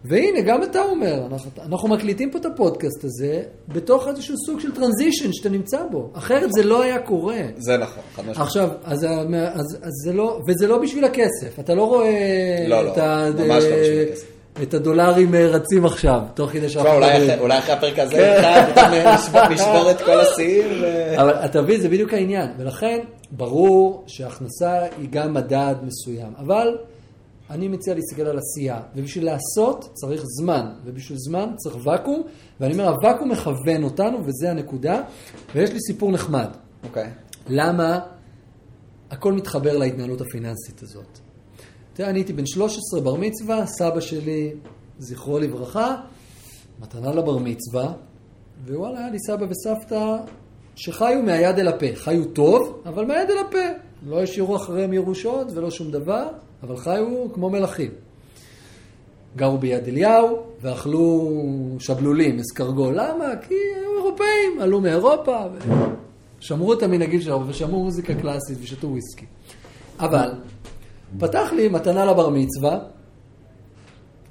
והנה, 0.06 0.42
גם 0.42 0.64
אתה 0.64 0.82
אומר, 0.82 1.26
אנחנו, 1.26 1.52
אנחנו 1.62 1.90
מקליטים 1.90 2.32
פה 2.32 2.38
את 2.38 2.46
הפודקאסט 2.46 3.04
הזה 3.04 3.42
בתוך 3.68 4.08
איזשהו 4.08 4.36
סוג 4.46 4.60
של 4.60 4.76
טרנזישן 4.76 5.34
שאתה 5.34 5.50
נמצא 5.50 5.84
בו. 5.92 6.10
אחרת 6.14 6.54
זה 6.54 6.64
לא 6.64 6.84
היה 6.84 7.00
קורה. 7.00 7.40
זה 7.58 7.78
נכון, 7.78 8.04
חד 8.16 8.22
משמעית. 8.22 8.38
עכשיו, 8.38 8.70
אז, 8.84 9.06
אז, 9.54 9.78
אז 9.82 9.92
זה 10.06 10.14
לא, 10.14 10.40
וזה 10.48 10.68
לא 10.68 10.78
בשביל 10.78 11.06
הכסף. 11.06 11.60
אתה 11.60 11.76
לא 11.76 11.84
רואה 11.84 12.66
לא, 12.68 12.84
לא, 12.84 12.92
את, 12.92 12.98
ה, 12.98 13.30
ממש 13.34 13.64
לא 13.64 13.82
בשביל 13.82 14.08
הכסף. 14.08 14.37
את 14.64 14.74
הדולרים 14.74 15.36
אה, 15.36 15.48
רצים 15.48 15.86
עכשיו, 15.86 16.22
תוך 16.34 16.52
כדי 16.52 16.70
שאנחנו... 16.70 16.94
אולי. 16.94 17.18
אחרי- 17.58 17.74
הפרק 17.74 18.00
הזה, 18.00 18.38
איתך, 18.38 18.72
פתאום 19.30 19.54
נשבור- 19.54 19.92
את 19.92 20.02
כל 20.02 20.20
השיאים. 20.20 20.84
אבל 21.18 21.30
אתה 21.46 21.62
מבין, 21.62 21.82
זה 21.82 21.90
בדיוק 21.90 22.14
העניין. 22.14 22.50
ולכן, 22.58 23.00
ברור 23.32 24.04
שהכנסה 24.08 24.82
היא 24.98 25.08
גם 25.12 25.34
מדד 25.34 25.76
מסוים. 25.84 26.34
אבל 26.38 26.78
אני 27.50 27.68
מציע 27.68 27.94
להסתכל 27.94 28.22
על 28.22 28.38
עשייה. 28.38 28.80
ובשביל 28.96 29.26
לעשות 29.26 29.90
צריך 29.94 30.22
זמן. 30.42 30.66
ובשביל 30.86 31.18
זמן 31.22 31.50
צריך 31.58 31.76
ואקום. 31.88 32.24
ואני 32.60 32.74
אומר, 32.74 32.88
הוואקום 32.90 33.32
מכוון 33.32 33.84
אותנו, 33.84 34.18
וזה 34.26 34.52
הנקודה. 34.52 35.02
ויש 35.56 35.72
לי 35.74 35.80
סיפור 35.88 36.12
נחמד. 36.12 36.48
אוקיי. 36.84 37.10
למה 37.50 38.00
הכל 39.12 39.34
מתחבר 39.34 39.78
להתנהלות 39.78 40.22
הפיננסית 40.22 40.82
הזאת. 40.84 41.20
תראה, 41.98 42.10
אני 42.10 42.20
הייתי 42.20 42.34
בן 42.34 42.46
13, 42.46 43.02
בר 43.02 43.16
מצווה, 43.16 43.66
סבא 43.66 44.00
שלי, 44.00 44.52
זכרו 45.00 45.40
לברכה, 45.40 45.96
מתנה 46.82 47.12
לבר 47.12 47.38
מצווה, 47.38 47.94
ווואלה, 48.68 49.00
היה 49.00 49.10
לי 49.10 49.18
סבא 49.20 49.46
וסבתא 49.50 50.18
שחיו 50.76 51.22
מהיד 51.24 51.60
אל 51.60 51.68
הפה. 51.68 51.86
חיו 51.96 52.26
טוב, 52.26 52.82
אבל 52.86 53.06
מהיד 53.06 53.30
אל 53.30 53.38
הפה. 53.48 53.58
לא 54.08 54.24
השאירו 54.24 54.56
אחריהם 54.56 54.94
ירושות 54.94 55.48
ולא 55.54 55.72
שום 55.72 55.92
דבר, 55.92 56.28
אבל 56.64 56.78
חיו 56.78 57.34
כמו 57.34 57.50
מלכים. 57.50 57.92
גרו 59.36 59.58
ביד 59.58 59.88
אליהו 59.88 60.38
ואכלו 60.62 61.32
שבלולים, 61.80 62.40
אסקרגול. 62.40 62.94
למה? 62.94 63.26
כי 63.48 63.54
היו 63.54 63.98
אירופאים, 63.98 64.60
עלו 64.62 64.82
מאירופה, 64.82 65.38
ושמרו 66.40 66.74
את 66.74 66.84
המנהגים 66.84 67.22
שלהם, 67.22 67.50
ושמעו 67.50 67.84
מוזיקה 67.84 68.14
קלאסית 68.16 68.58
ושתו 68.62 68.88
וויסקי. 68.88 69.26
אבל, 70.00 70.32
פתח 71.20 71.50
לי 71.56 71.68
מתנה 71.70 72.06
לבר 72.06 72.30
מצווה, 72.30 72.80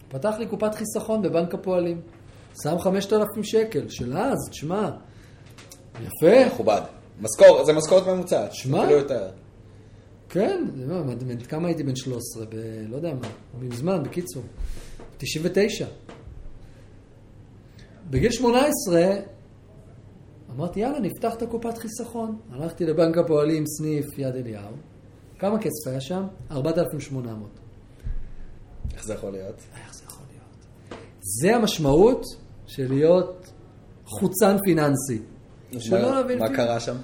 פתח 0.09 0.35
לי 0.39 0.47
קופת 0.47 0.75
חיסכון 0.75 1.23
בבנק 1.23 1.55
הפועלים. 1.55 2.01
שם 2.63 2.79
5,000 2.79 3.45
שקל, 3.45 3.89
של 3.89 4.17
אז, 4.19 4.37
תשמע, 4.51 4.91
יפה, 5.95 6.47
מכובד. 6.47 6.81
משכורת, 7.21 7.67
זה 7.67 7.73
משכורת 7.73 8.07
ממוצעת. 8.07 8.53
שמע. 8.53 8.85
אפילו 8.85 8.99
יותר. 8.99 9.29
כן, 10.29 10.65
זה 10.77 10.87
מה, 10.87 11.03
בן- 11.15 11.41
כמה 11.41 11.69
הייתי 11.69 11.83
בן 11.83 11.97
13? 11.97 12.45
ב... 12.47 12.55
לא 12.89 12.97
יודע 12.97 13.15
מה, 13.15 13.29
מזמן, 13.61 14.03
בקיצור. 14.03 14.43
99. 15.19 15.87
בגיל 18.11 18.31
18 18.33 19.03
אמרתי, 20.57 20.81
יאללה, 20.81 21.01
נפתח 21.01 21.35
את 21.35 21.43
הקופת 21.43 21.79
חיסכון. 21.79 22.39
הלכתי 22.53 22.85
לבנק 22.85 23.19
הפועלים, 23.19 23.65
סניף 23.67 24.19
יד 24.19 24.35
אליהו. 24.37 24.73
כמה 25.39 25.59
כסף 25.59 25.87
היה 25.87 26.01
שם? 26.01 26.23
4,800. 26.51 27.49
איך 28.95 29.05
זה 29.05 29.15
יכול 29.15 29.31
להיות? 29.33 29.55
איך 29.85 29.95
זה 29.95 30.03
יכול 30.07 30.23
להיות? 30.31 31.01
זה 31.21 31.57
המשמעות 31.57 32.25
של 32.67 32.87
להיות 32.89 33.51
חוצן 34.05 34.57
פיננסי. 34.65 35.19
מה- 35.91 35.99
מה 36.39 36.57
קרה 36.57 36.81
שם? 36.81 36.97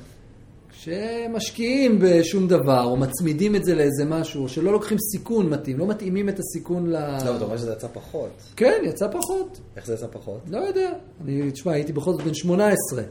שמשקיעים 0.73 1.99
בשום 2.01 2.49
דבר, 2.49 2.85
או 2.85 2.97
מצמידים 2.97 3.57
את 3.57 3.65
זה 3.65 3.75
לאיזה 3.75 4.05
משהו, 4.05 4.43
או 4.43 4.49
שלא 4.49 4.73
לוקחים 4.73 4.99
סיכון 5.13 5.49
מתאים, 5.51 5.79
לא 5.79 5.87
מתאימים 5.87 6.29
את 6.29 6.39
הסיכון 6.39 6.87
ל... 6.87 6.93
לא, 7.25 7.37
אתה 7.37 7.45
אומר 7.45 7.57
שזה 7.57 7.73
יצא 7.73 7.89
פחות. 7.93 8.31
כן, 8.57 8.81
יצא 8.85 9.09
פחות. 9.13 9.61
איך 9.77 9.87
זה 9.87 9.95
יצא 9.95 10.07
פחות? 10.13 10.41
לא 10.49 10.59
יודע. 10.59 10.93
אני, 11.25 11.51
תשמע, 11.51 11.73
הייתי 11.73 11.93
בכל 11.93 12.13
זאת 12.13 12.23
בן 12.23 12.35
18. 12.35 13.03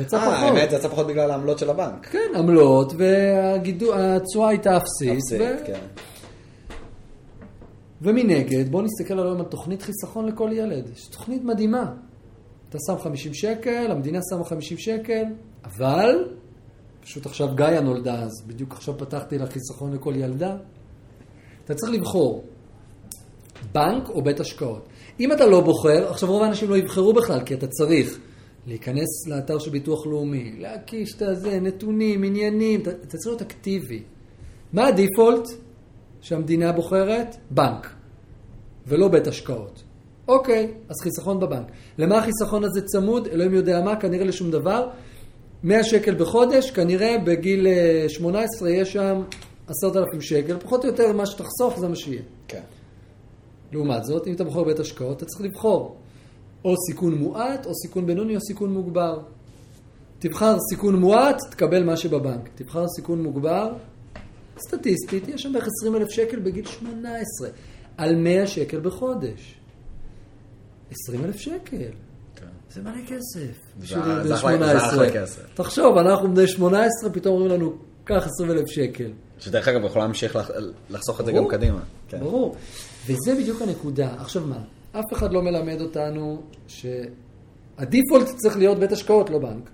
יצא 0.00 0.16
אה, 0.16 0.22
פחות. 0.22 0.56
האמת, 0.56 0.70
זה 0.70 0.76
יצא 0.76 0.88
פחות 0.88 1.06
בגלל 1.06 1.30
העמלות 1.30 1.58
של 1.58 1.70
הבנק. 1.70 2.06
כן, 2.06 2.28
עמלות, 2.36 2.92
והתשואה 2.96 4.48
הייתה 4.48 4.76
אפסית. 4.76 5.18
אפסית, 5.18 5.40
ו- 5.40 5.66
כן. 5.66 5.80
ומנגד, 8.02 8.70
בוא 8.70 8.82
נסתכל 8.82 9.18
היום 9.18 9.40
על 9.40 9.46
תוכנית 9.46 9.82
חיסכון 9.82 10.26
לכל 10.26 10.50
ילד. 10.52 10.88
יש 10.92 11.06
תוכנית 11.06 11.44
מדהימה. 11.44 11.92
אתה 12.68 12.78
שם 12.86 12.98
50 12.98 13.34
שקל, 13.34 13.86
המדינה 13.90 14.18
שמה 14.30 14.44
50 14.44 14.78
שקל, 14.78 15.24
אבל, 15.64 16.28
פשוט 17.02 17.26
עכשיו 17.26 17.48
גאיה 17.54 17.80
נולדה, 17.80 18.14
אז 18.22 18.30
בדיוק 18.46 18.72
עכשיו 18.72 18.98
פתחתי 18.98 19.38
לה 19.38 19.46
חיסכון 19.46 19.92
לכל 19.94 20.12
ילדה. 20.16 20.56
אתה 21.64 21.74
צריך 21.74 21.92
לבחור, 21.92 22.44
בנק 23.72 24.08
או 24.08 24.22
בית 24.22 24.40
השקעות. 24.40 24.86
אם 25.20 25.32
אתה 25.32 25.46
לא 25.46 25.60
בוחר, 25.60 26.10
עכשיו 26.10 26.30
רוב 26.32 26.42
האנשים 26.42 26.70
לא 26.70 26.76
יבחרו 26.76 27.12
בכלל, 27.12 27.40
כי 27.40 27.54
אתה 27.54 27.66
צריך 27.66 28.18
להיכנס 28.66 29.26
לאתר 29.26 29.58
של 29.58 29.70
ביטוח 29.70 30.06
לאומי, 30.06 30.54
להקיש 30.58 31.14
את 31.16 31.22
הזה, 31.22 31.60
נתונים, 31.60 32.24
עניינים, 32.24 32.80
אתה, 32.80 32.90
צריך 33.06 33.26
להיות 33.26 33.42
אקטיבי. 33.42 34.02
מה 34.72 34.86
הדיפולט 34.86 35.48
שהמדינה 36.20 36.72
בוחרת? 36.72 37.36
בנק, 37.50 37.94
ולא 38.86 39.08
בית 39.08 39.26
השקעות. 39.26 39.82
אוקיי, 40.28 40.74
אז 40.88 40.96
חיסכון 41.02 41.40
בבנק. 41.40 41.66
למה 41.98 42.18
החיסכון 42.18 42.64
הזה 42.64 42.80
צמוד? 42.82 43.28
אלוהים 43.28 43.54
יודע 43.54 43.80
מה, 43.80 43.96
כנראה 43.96 44.24
לשום 44.24 44.50
דבר. 44.50 44.88
100 45.64 45.84
שקל 45.84 46.14
בחודש, 46.14 46.70
כנראה 46.70 47.18
בגיל 47.24 47.66
אה, 47.66 48.04
18 48.08 48.70
יש 48.70 48.92
שם 48.92 49.22
10,000 49.68 50.20
שקל, 50.20 50.58
פחות 50.58 50.84
או 50.84 50.88
יותר 50.88 51.12
מה 51.12 51.26
שתחסוך 51.26 51.78
זה 51.78 51.88
מה 51.88 51.96
שיהיה. 51.96 52.22
כן. 52.48 52.62
לעומת 53.72 54.04
זאת, 54.04 54.26
אם 54.26 54.34
אתה 54.34 54.44
בוחר 54.44 54.64
בית 54.64 54.80
השקעות, 54.80 55.16
אתה 55.16 55.24
צריך 55.24 55.40
לבחור 55.40 55.96
או 56.64 56.74
סיכון 56.90 57.14
מועט, 57.14 57.66
או 57.66 57.74
סיכון 57.74 58.06
בינוני, 58.06 58.36
או 58.36 58.40
סיכון 58.40 58.72
מוגבר. 58.72 59.18
תבחר 60.18 60.56
סיכון 60.70 60.96
מועט, 60.96 61.36
תקבל 61.50 61.84
מה 61.84 61.96
שבבנק. 61.96 62.48
תבחר 62.54 62.86
סיכון 62.88 63.22
מוגבר, 63.22 63.72
סטטיסטית, 64.58 65.28
יש 65.28 65.42
שם 65.42 65.52
בערך 65.52 65.66
20 65.80 65.96
אלף 65.96 66.10
שקל 66.10 66.38
בגיל 66.38 66.66
18, 66.66 67.48
על 67.96 68.16
100 68.16 68.46
שקל 68.46 68.80
בחודש. 68.80 69.54
20 70.90 71.24
אלף 71.24 71.36
שקל. 71.36 71.76
כן. 72.36 72.46
זה 72.70 72.82
מלא 72.82 72.92
כסף. 73.06 73.20
זה- 73.36 73.50
בשביל 73.78 74.02
אחלה- 74.02 74.36
18. 74.36 74.80
זה 74.80 74.86
אחלה 74.86 75.10
כסף. 75.22 75.42
תחשוב, 75.54 75.96
אנחנו 75.98 76.34
בני 76.34 76.46
18, 76.46 77.10
פתאום 77.12 77.34
אומרים 77.34 77.52
לנו, 77.60 77.72
קח 78.04 78.26
20 78.26 78.50
אלף 78.50 78.68
שקל. 78.68 79.10
שדרך 79.38 79.68
אגב, 79.68 79.84
יכולה 79.84 80.04
להמשיך 80.04 80.36
לח- 80.36 80.50
לחסוך 80.90 81.20
את 81.20 81.26
זה 81.26 81.32
גם. 81.32 81.48
קדימה. 81.48 81.80
כן. 82.08 82.20
ברור. 82.20 82.56
וזה 83.06 83.34
בדיוק 83.40 83.62
הנקודה. 83.62 84.14
עכשיו 84.18 84.42
מה? 84.46 84.58
אף 84.98 85.12
אחד 85.12 85.32
לא 85.32 85.42
מלמד 85.42 85.80
אותנו 85.80 86.42
שהדיפולט 86.66 88.36
צריך 88.36 88.56
להיות 88.56 88.78
בית 88.78 88.92
השקעות, 88.92 89.30
לא 89.30 89.38
בנק. 89.38 89.70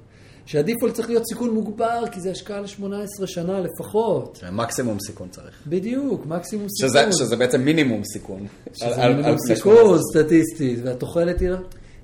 שהדיפולט 0.47 0.95
צריך 0.95 1.09
להיות 1.09 1.23
סיכון 1.29 1.51
מוגבר, 1.51 2.05
כי 2.13 2.21
זה 2.21 2.31
השקעה 2.31 2.61
ל-18 2.61 3.27
שנה 3.27 3.61
לפחות. 3.61 4.41
מקסימום 4.53 4.99
סיכון 5.01 5.29
צריך. 5.29 5.63
בדיוק, 5.67 6.27
מקסימום 6.27 6.67
שזה, 6.81 6.99
סיכון. 6.99 7.13
שזה 7.13 7.37
בעצם 7.37 7.61
מינימום 7.61 8.05
סיכון. 8.05 8.47
שזה 8.73 8.87
על- 9.03 9.11
מינימום 9.11 9.31
על 9.33 9.37
סיכון 9.55 9.77
18. 9.77 9.99
סטטיסטית, 10.23 10.79
והתוחלת 10.83 11.41
היא... 11.41 11.51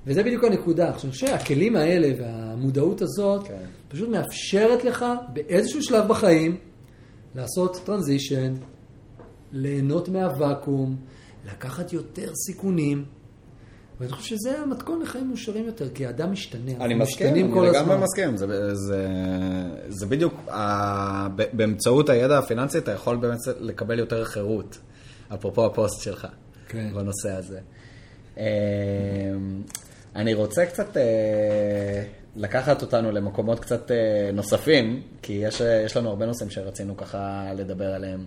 וזה 0.07 0.23
בדיוק 0.23 0.43
הנקודה. 0.43 0.89
עכשיו, 0.89 1.03
אני 1.03 1.11
חושב 1.11 1.27
שהכלים 1.27 1.75
האלה 1.75 2.09
והמודעות 2.19 3.01
הזאת 3.01 3.47
כן. 3.47 3.53
פשוט 3.89 4.09
מאפשרת 4.09 4.83
לך 4.83 5.05
באיזשהו 5.33 5.83
שלב 5.83 6.07
בחיים 6.07 6.57
לעשות 7.35 7.81
טרנזישן, 7.85 8.53
ליהנות 9.51 10.09
מהוואקום, 10.09 10.95
לקחת 11.47 11.93
יותר 11.93 12.31
סיכונים. 12.35 13.05
ואני 13.99 14.11
חושב 14.11 14.35
שזה 14.35 14.59
המתכון 14.59 15.01
לחיים 15.01 15.27
מאושרים 15.27 15.65
יותר, 15.65 15.89
כי 15.89 16.05
האדם 16.05 16.31
משתנה. 16.31 16.71
אני 16.79 16.93
מסכים, 16.93 17.27
אני 17.27 17.43
לגמרי. 17.43 17.97
מסכים. 17.97 18.37
זה, 18.37 18.75
זה, 18.75 19.07
זה 19.87 20.05
בדיוק, 20.05 20.33
ה, 20.49 21.27
באמצעות 21.53 22.09
הידע 22.09 22.37
הפיננסי 22.37 22.77
אתה 22.77 22.91
יכול 22.91 23.15
באמת 23.15 23.39
לקבל 23.59 23.99
יותר 23.99 24.25
חירות, 24.25 24.77
אפרופו 25.33 25.65
הפוסט 25.65 26.01
שלך, 26.01 26.27
כן. 26.67 26.89
בנושא 26.95 27.31
הזה. 27.31 27.59
אמ, 28.37 28.43
אני 30.15 30.33
רוצה 30.33 30.65
קצת 30.65 30.97
אה, 30.97 32.03
לקחת 32.35 32.81
אותנו 32.81 33.11
למקומות 33.11 33.59
קצת 33.59 33.91
אה, 33.91 34.31
נוספים, 34.33 35.01
כי 35.21 35.33
יש, 35.33 35.61
יש 35.85 35.97
לנו 35.97 36.09
הרבה 36.09 36.25
נושאים 36.25 36.49
שרצינו 36.49 36.97
ככה 36.97 37.51
לדבר 37.55 37.93
עליהם. 37.93 38.25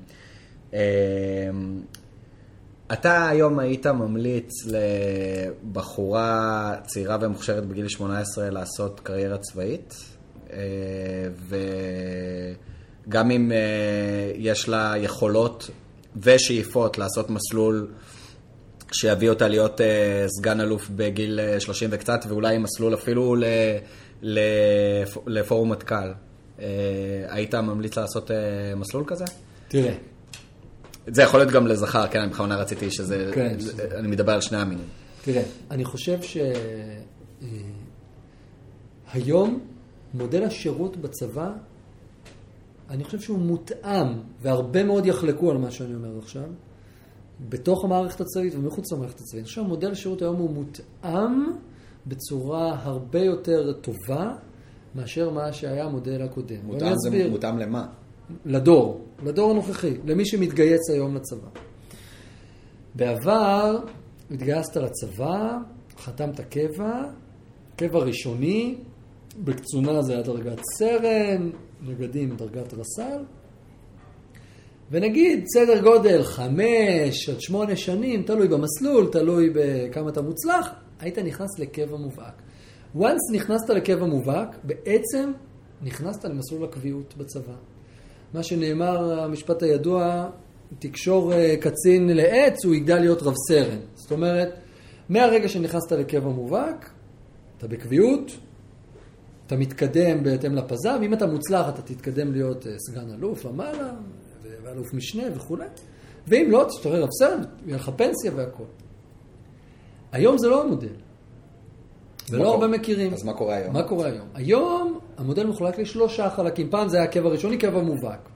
אתה 2.92 3.28
היום 3.28 3.58
היית 3.58 3.86
ממליץ 3.86 4.50
לבחורה 4.66 6.74
צעירה 6.86 7.16
ומוכשרת 7.20 7.66
בגיל 7.66 7.88
18 7.88 8.50
לעשות 8.50 9.00
קריירה 9.00 9.38
צבאית, 9.38 9.94
אה, 10.52 10.58
וגם 13.06 13.30
אם 13.30 13.52
אה, 13.52 14.32
יש 14.34 14.68
לה 14.68 14.94
יכולות 14.96 15.70
ושאיפות 16.22 16.98
לעשות 16.98 17.30
מסלול 17.30 17.88
שיביא 18.92 19.30
אותה 19.30 19.48
להיות 19.48 19.80
אה, 19.80 20.26
סגן 20.28 20.60
אלוף 20.60 20.88
בגיל 20.88 21.40
אה, 21.40 21.60
30 21.60 21.88
וקצת, 21.92 22.20
ואולי 22.28 22.58
מסלול 22.58 22.94
אפילו 22.94 23.36
לפורום 25.26 25.72
מטכ"ל. 25.72 26.12
היית 27.28 27.54
ממליץ 27.54 27.98
לעשות 27.98 28.30
מסלול 28.76 29.04
כזה? 29.06 29.24
תראה, 29.68 29.94
זה 31.12 31.22
יכול 31.22 31.40
להיות 31.40 31.52
גם 31.52 31.66
לזכר, 31.66 32.06
כן, 32.06 32.20
אני 32.20 32.30
בכוונה 32.30 32.56
רציתי 32.56 32.90
שזה... 32.90 33.30
כן. 33.34 33.56
אני 33.98 34.08
מדבר 34.08 34.32
על 34.32 34.40
שני 34.40 34.58
המינים. 34.58 34.84
תראה, 35.24 35.42
אני 35.70 35.84
חושב 35.84 36.18
שהיום 39.12 39.60
מודל 40.14 40.42
השירות 40.42 40.96
בצבא, 40.96 41.52
אני 42.90 43.04
חושב 43.04 43.20
שהוא 43.20 43.38
מותאם, 43.38 44.06
והרבה 44.42 44.84
מאוד 44.84 45.06
יחלקו 45.06 45.50
על 45.50 45.58
מה 45.58 45.70
שאני 45.70 45.94
אומר 45.94 46.18
עכשיו, 46.18 46.48
בתוך 47.48 47.84
המערכת 47.84 48.20
הצבאית 48.20 48.54
ומחוץ 48.54 48.92
למערכת 48.92 49.20
הצבאית. 49.20 49.42
אני 49.42 49.48
חושב 49.48 49.62
שמודל 49.62 49.90
השירות 49.90 50.22
היום 50.22 50.36
הוא 50.36 50.50
מותאם 50.50 51.46
בצורה 52.06 52.78
הרבה 52.82 53.20
יותר 53.20 53.72
טובה 53.72 54.32
מאשר 54.94 55.30
מה 55.30 55.52
שהיה 55.52 55.84
המודל 55.84 56.22
הקודם. 56.22 56.56
מותאם 56.64 56.92
זה. 56.96 57.28
מותאם 57.30 57.58
למה? 57.58 57.86
לדור, 58.44 59.04
לדור 59.24 59.50
הנוכחי, 59.50 59.94
למי 60.06 60.26
שמתגייס 60.26 60.90
היום 60.90 61.16
לצבא. 61.16 61.48
בעבר 62.94 63.78
התגייסת 64.30 64.76
לצבא, 64.76 65.58
חתמת 65.98 66.40
קבע, 66.40 67.02
קבע 67.76 67.98
ראשוני, 67.98 68.76
בקצונה 69.44 70.02
זה 70.02 70.12
היה 70.12 70.22
דרגת 70.22 70.60
סרן, 70.78 71.50
נגדים 71.86 72.36
דרגת 72.36 72.74
רס"ל, 72.74 73.24
ונגיד 74.90 75.44
סדר 75.54 75.80
גודל 75.82 76.22
חמש 76.22 77.28
עד 77.28 77.40
שמונה 77.40 77.76
שנים, 77.76 78.22
תלוי 78.22 78.48
במסלול, 78.48 79.08
תלוי 79.12 79.50
בכמה 79.54 80.08
אתה 80.08 80.22
מוצלח, 80.22 80.68
היית 81.00 81.18
נכנס 81.18 81.58
לקבע 81.58 81.96
מובהק. 81.96 82.42
once 82.96 83.34
נכנסת 83.34 83.70
לקבע 83.70 84.06
מובהק, 84.06 84.56
בעצם 84.62 85.32
נכנסת 85.82 86.24
למסלול 86.24 86.64
הקביעות 86.64 87.14
בצבא. 87.16 87.54
מה 88.34 88.42
שנאמר, 88.42 89.20
המשפט 89.22 89.62
הידוע, 89.62 90.28
תקשור 90.78 91.32
אה, 91.32 91.54
קצין 91.60 92.08
לעץ, 92.08 92.64
הוא 92.64 92.74
יגדל 92.74 92.98
להיות 92.98 93.22
רב 93.22 93.34
סרן. 93.48 93.78
זאת 93.94 94.12
אומרת, 94.12 94.54
מהרגע 95.08 95.48
שנכנסת 95.48 95.92
לקבע 95.92 96.28
מובהק, 96.28 96.90
אתה 97.58 97.68
בקביעות, 97.68 98.32
אתה 99.46 99.56
מתקדם 99.56 100.22
בהתאם 100.22 100.54
לפז"ם, 100.54 101.00
אם 101.02 101.14
אתה 101.14 101.26
מוצלח 101.26 101.68
אתה 101.68 101.82
תתקדם 101.82 102.32
להיות 102.32 102.66
אה, 102.66 102.72
סגן 102.78 103.14
אלוף 103.14 103.46
ומעלה, 103.46 103.92
ואלוף 104.64 104.94
משנה 104.94 105.22
וכולי, 105.34 105.66
ואם 106.28 106.48
לא, 106.50 106.64
תשתחרר 106.68 107.02
רב 107.02 107.08
סרן, 107.18 107.40
יהיה 107.66 107.76
לך 107.76 107.90
פנסיה 107.96 108.32
והכל. 108.36 108.64
היום 110.12 110.38
זה 110.38 110.48
לא 110.48 110.62
המודל, 110.62 110.94
ולא? 112.30 112.52
הרבה 112.52 112.66
מכירים. 112.66 113.12
אז 113.14 113.22
מה 113.22 113.32
קורה 113.32 113.56
היום? 113.56 113.72
מה 113.72 113.82
קורה 113.82 114.06
היום? 114.06 114.28
היום 114.34 114.98
המודל 115.16 115.46
מחולק 115.46 115.78
לשלושה 115.78 116.30
חלקים. 116.30 116.70
פעם 116.70 116.88
זה 116.88 116.96
היה 116.96 117.06
קבע 117.06 117.28
ראשוני, 117.28 117.58
קבע 117.58 117.82
מובהק. 117.82 118.28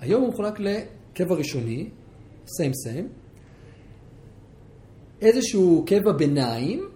היום 0.00 0.22
הוא 0.22 0.30
מחולק 0.30 0.60
לקבע 0.60 1.34
ראשוני, 1.34 1.88
same 2.46 2.88
same, 2.88 3.06
איזשהו 5.20 5.84
קבע 5.86 6.12
ביניים, 6.12 6.88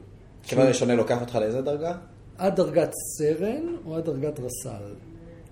קבע 0.49 0.69
ראשוני 0.69 0.97
לוקח 0.97 1.21
אותך 1.21 1.35
לאיזה 1.35 1.61
דרגה? 1.61 1.97
עד 2.39 2.57
דרגת 2.57 2.91
סרן 3.19 3.77
או 3.85 3.97
עד 3.97 4.05
דרגת 4.05 4.41
רס"ל, 4.41 4.95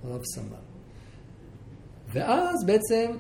רב 0.05 0.23
סמל. 0.35 0.65
ואז 2.13 2.67
בעצם, 2.67 3.11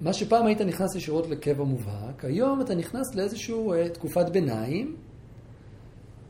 מה 0.00 0.12
שפעם 0.12 0.46
היית 0.46 0.60
נכנס 0.60 0.94
ישירות 0.94 1.28
לקבע 1.28 1.64
מובהק, 1.64 2.24
היום 2.24 2.60
אתה 2.60 2.74
נכנס 2.74 3.14
לאיזושהי 3.14 3.54
אה, 3.72 3.88
תקופת 3.88 4.28
ביניים, 4.28 4.96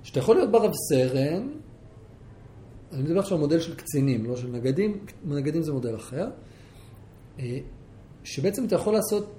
שאתה 0.04 0.18
יכול 0.18 0.36
להיות 0.36 0.50
בה 0.50 0.58
רב 0.58 0.72
סרן, 0.88 1.48
אני 2.92 3.02
מדבר 3.02 3.18
עכשיו 3.18 3.36
על 3.36 3.40
מודל 3.40 3.60
של 3.60 3.74
קצינים, 3.74 4.24
לא 4.24 4.36
של 4.36 4.48
נגדים, 4.48 5.06
נגדים 5.24 5.62
זה 5.62 5.72
מודל 5.72 5.96
אחר, 5.96 6.28
אה, 7.38 7.58
שבעצם 8.24 8.64
אתה 8.64 8.74
יכול 8.74 8.94
לעשות 8.94 9.32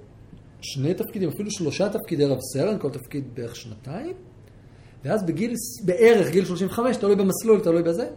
שני 0.60 0.94
תפקידים, 0.94 1.28
אפילו 1.28 1.50
שלושה 1.50 1.88
תפקידי 1.88 2.24
רב 2.24 2.38
סרן, 2.52 2.78
כל 2.78 2.90
תפקיד 2.90 3.24
בערך 3.34 3.56
שנתיים, 3.56 4.14
ואז 5.04 5.22
בגיל, 5.22 5.54
בערך 5.84 6.30
גיל 6.30 6.44
35, 6.44 6.96
תלוי 6.96 7.16
במסלול, 7.16 7.60
תלוי 7.60 7.82
בזה, 7.82 8.08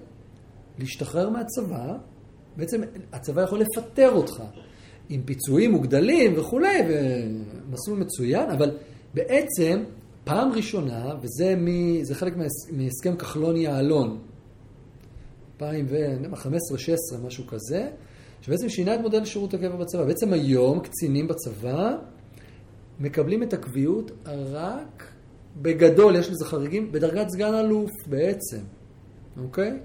להשתחרר 0.79 1.29
מהצבא, 1.29 1.97
בעצם 2.55 2.81
הצבא 3.13 3.41
יכול 3.41 3.59
לפטר 3.59 4.11
אותך 4.11 4.43
עם 5.09 5.21
פיצויים 5.25 5.71
מוגדלים 5.71 6.33
וכולי, 6.39 6.77
ומסלול 6.87 7.99
מצוין, 7.99 8.49
אבל 8.49 8.77
בעצם 9.13 9.83
פעם 10.29 10.51
ראשונה, 10.51 11.15
וזה 11.21 11.55
מ, 11.57 11.67
זה 12.03 12.15
חלק 12.15 12.37
מהס- 12.37 12.71
מהסכם 12.71 13.15
כחלון-יעלון, 13.15 14.17
2015-2016, 15.59 15.63
משהו 17.23 17.47
כזה, 17.47 17.89
שבעצם 18.41 18.69
שינה 18.69 18.95
את 18.95 18.99
מודל 18.99 19.25
שירות 19.25 19.53
הקבע 19.53 19.75
בצבא. 19.75 20.05
בעצם 20.05 20.33
היום 20.33 20.79
קצינים 20.79 21.27
בצבא 21.27 21.95
מקבלים 22.99 23.43
את 23.43 23.53
הקביעות 23.53 24.11
רק 24.25 25.03
בגדול, 25.61 26.15
יש 26.15 26.29
לזה 26.29 26.45
חריגים, 26.45 26.91
בדרגת 26.91 27.29
סגן 27.29 27.53
אלוף 27.53 27.91
בעצם, 28.07 28.61
אוקיי? 29.43 29.79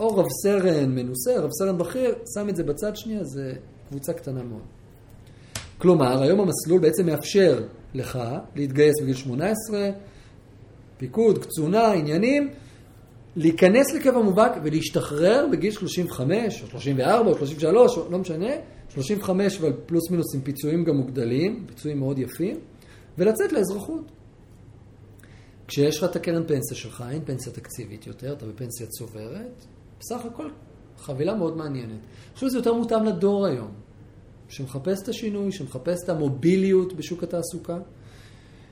או 0.00 0.16
רב 0.16 0.26
סרן 0.42 0.94
מנוסה, 0.94 1.40
רב 1.40 1.50
סרן 1.58 1.78
בכיר, 1.78 2.14
שם 2.34 2.48
את 2.48 2.56
זה 2.56 2.64
בצד 2.64 2.96
שנייה, 2.96 3.24
זה 3.24 3.52
קבוצה 3.88 4.12
קטנה 4.12 4.42
מאוד. 4.42 4.62
כלומר, 5.80 6.22
היום 6.22 6.40
המסלול 6.40 6.80
בעצם 6.80 7.06
מאפשר 7.06 7.62
לך 7.94 8.18
להתגייס 8.56 8.94
בגיל 9.02 9.14
18, 9.14 9.90
פיקוד, 10.98 11.38
קצונה, 11.38 11.92
עניינים, 11.92 12.50
להיכנס 13.36 13.94
לקבע 13.94 14.20
מובהק 14.22 14.52
ולהשתחרר 14.64 15.46
בגיל 15.52 15.70
35, 15.70 16.62
או 16.62 16.66
34, 16.66 17.30
או 17.30 17.38
33, 17.38 17.98
או 17.98 18.10
לא 18.10 18.18
משנה, 18.18 18.50
35 18.88 19.60
אבל 19.60 19.72
פלוס 19.86 20.10
מינוס 20.10 20.34
עם 20.34 20.40
פיצויים 20.40 20.84
גם 20.84 20.96
מוגדלים, 20.96 21.64
פיצויים 21.66 21.98
מאוד 21.98 22.18
יפים, 22.18 22.56
ולצאת 23.18 23.52
לאזרחות. 23.52 24.12
כשיש 25.68 25.98
לך 25.98 26.04
את 26.04 26.16
הקרן 26.16 26.46
פנסיה 26.46 26.76
שלך, 26.76 27.04
אין 27.10 27.24
פנסיה 27.24 27.52
תקציבית 27.52 28.06
יותר, 28.06 28.32
אתה 28.32 28.46
בפנסיה 28.46 28.86
צוברת, 28.86 29.64
בסך 30.00 30.24
הכל 30.24 30.48
חבילה 30.98 31.34
מאוד 31.34 31.56
מעניינת. 31.56 31.90
אני 31.90 32.34
חושב 32.34 32.46
שזה 32.46 32.58
יותר 32.58 32.74
מותאם 32.74 33.04
לדור 33.04 33.46
היום, 33.46 33.70
שמחפש 34.50 35.02
את 35.02 35.08
השינוי, 35.08 35.52
שמחפש 35.52 35.98
את 36.04 36.08
המוביליות 36.08 36.92
בשוק 36.92 37.22
התעסוקה, 37.22 37.78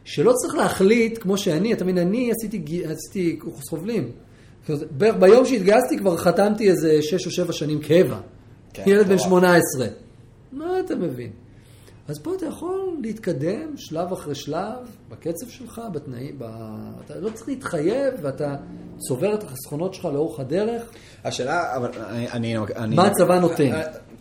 שלא 0.04 0.32
צריך 0.32 0.54
להחליט, 0.54 1.18
כמו 1.22 1.38
שאני, 1.38 1.72
אתה 1.72 1.84
מבין, 1.84 1.98
אני 1.98 2.32
עשיתי, 2.32 2.84
עשיתי 2.84 3.36
קורס 3.36 3.68
חובלים. 3.68 4.12
ביום 5.18 5.44
שהתגייסתי 5.44 5.98
כבר 5.98 6.16
חתמתי 6.16 6.70
איזה 6.70 7.02
שש 7.02 7.26
או 7.26 7.30
שבע 7.30 7.52
שנים 7.52 7.80
קבע. 7.80 8.20
כן, 8.72 8.82
ילד 8.86 9.06
בן 9.06 9.14
מטורף. 9.14 9.28
18. 9.28 9.86
מה 10.52 10.80
אתה 10.80 10.96
מבין? 10.96 11.30
אז 12.08 12.18
פה 12.18 12.34
אתה 12.34 12.46
יכול 12.46 12.96
להתקדם 13.02 13.76
שלב 13.76 14.12
אחרי 14.12 14.34
שלב, 14.34 14.76
בקצב 15.08 15.48
שלך, 15.48 15.82
בתנאים, 15.92 16.38
ב... 16.38 16.44
אתה 17.04 17.20
לא 17.20 17.30
צריך 17.30 17.48
להתחייב, 17.48 18.14
ואתה 18.22 18.56
צובר 18.98 19.34
את 19.34 19.42
החסכונות 19.42 19.94
שלך 19.94 20.04
לאורך 20.04 20.40
הדרך. 20.40 20.90
השאלה, 21.24 21.76
אבל 21.76 21.90
אני... 21.98 22.30
אני, 22.30 22.56
אני 22.76 22.96
מה 22.96 23.06
הצבא 23.06 23.38
נותן? 23.38 23.80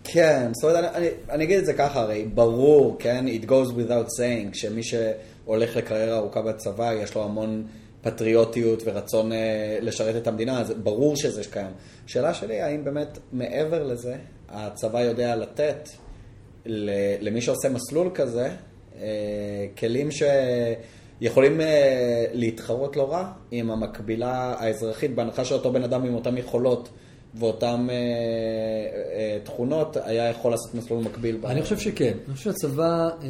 כן, 0.09 0.49
זאת 0.53 0.63
אומרת, 0.63 0.95
אני, 0.95 1.07
אני, 1.29 1.43
אגיד 1.43 1.57
את 1.57 1.65
זה 1.65 1.73
ככה, 1.73 2.01
הרי 2.01 2.25
ברור, 2.33 2.95
כן, 2.99 3.25
it 3.27 3.45
goes 3.45 3.71
without 3.71 4.07
saying, 4.19 4.53
שמי 4.53 4.81
שהולך 4.83 5.75
לקריירה 5.75 6.17
ארוכה 6.17 6.41
בצבא, 6.41 6.93
יש 6.93 7.15
לו 7.15 7.23
המון 7.23 7.67
פטריוטיות 8.01 8.83
ורצון 8.85 9.31
אה, 9.31 9.77
לשרת 9.81 10.15
את 10.15 10.27
המדינה, 10.27 10.61
אז 10.61 10.71
ברור 10.71 11.15
שזה 11.15 11.41
קיים. 11.51 11.71
השאלה 12.05 12.33
שלי, 12.33 12.61
האם 12.61 12.83
באמת 12.83 13.17
מעבר 13.31 13.83
לזה, 13.83 14.15
הצבא 14.49 15.01
יודע 15.01 15.35
לתת 15.35 15.89
למי 17.21 17.41
שעושה 17.41 17.69
מסלול 17.69 18.09
כזה, 18.13 18.49
אה, 19.01 19.65
כלים 19.77 20.09
שיכולים 20.11 21.61
אה, 21.61 22.25
להתחרות 22.33 22.95
לא 22.95 23.11
רע 23.11 23.31
עם 23.51 23.71
המקבילה 23.71 24.55
האזרחית, 24.59 25.15
בהנחה 25.15 25.45
שאותו 25.45 25.71
בן 25.71 25.83
אדם 25.83 26.05
עם 26.05 26.13
אותן 26.13 26.37
יכולות 26.37 26.89
ואותן 27.39 27.87
אה, 27.89 27.95
אה, 27.95 29.37
תכונות 29.43 29.97
היה 30.03 30.29
יכול 30.29 30.51
לעשות 30.51 30.75
מסלול 30.75 31.03
מקביל. 31.03 31.39
אני 31.45 31.61
חושב 31.61 31.77
שכן. 31.77 32.17
אני 32.27 32.35
חושב 32.35 32.51
שהצבא 32.51 33.09
אה, 33.23 33.27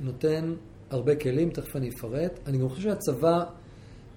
נותן 0.00 0.54
הרבה 0.90 1.16
כלים, 1.16 1.50
תכף 1.50 1.76
אני 1.76 1.88
אפרט. 1.88 2.38
אני 2.46 2.58
גם 2.58 2.68
חושב 2.68 2.82
שהצבא, 2.82 3.44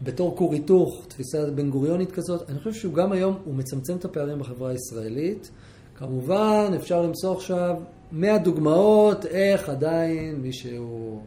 בתור 0.02 0.38
כור 0.38 0.54
היתוך, 0.54 1.06
תפיסה 1.08 1.46
בן 1.56 1.70
גוריונית 1.70 2.12
כזאת, 2.12 2.50
אני 2.50 2.58
חושב 2.58 2.74
שהוא 2.74 2.94
גם 2.94 3.12
היום, 3.12 3.38
הוא 3.46 3.56
מצמצם 3.56 3.96
את 3.96 4.06
הפערים 4.06 4.40
בחברה 4.40 4.70
הישראלית. 4.70 5.52
כמובן, 5.96 6.72
אפשר 6.76 7.02
למצוא 7.02 7.36
עכשיו 7.36 7.76
100 8.12 8.38
דוגמאות 8.38 9.26
איך 9.26 9.70
עדיין 9.70 10.36
מישהו, 10.36 11.22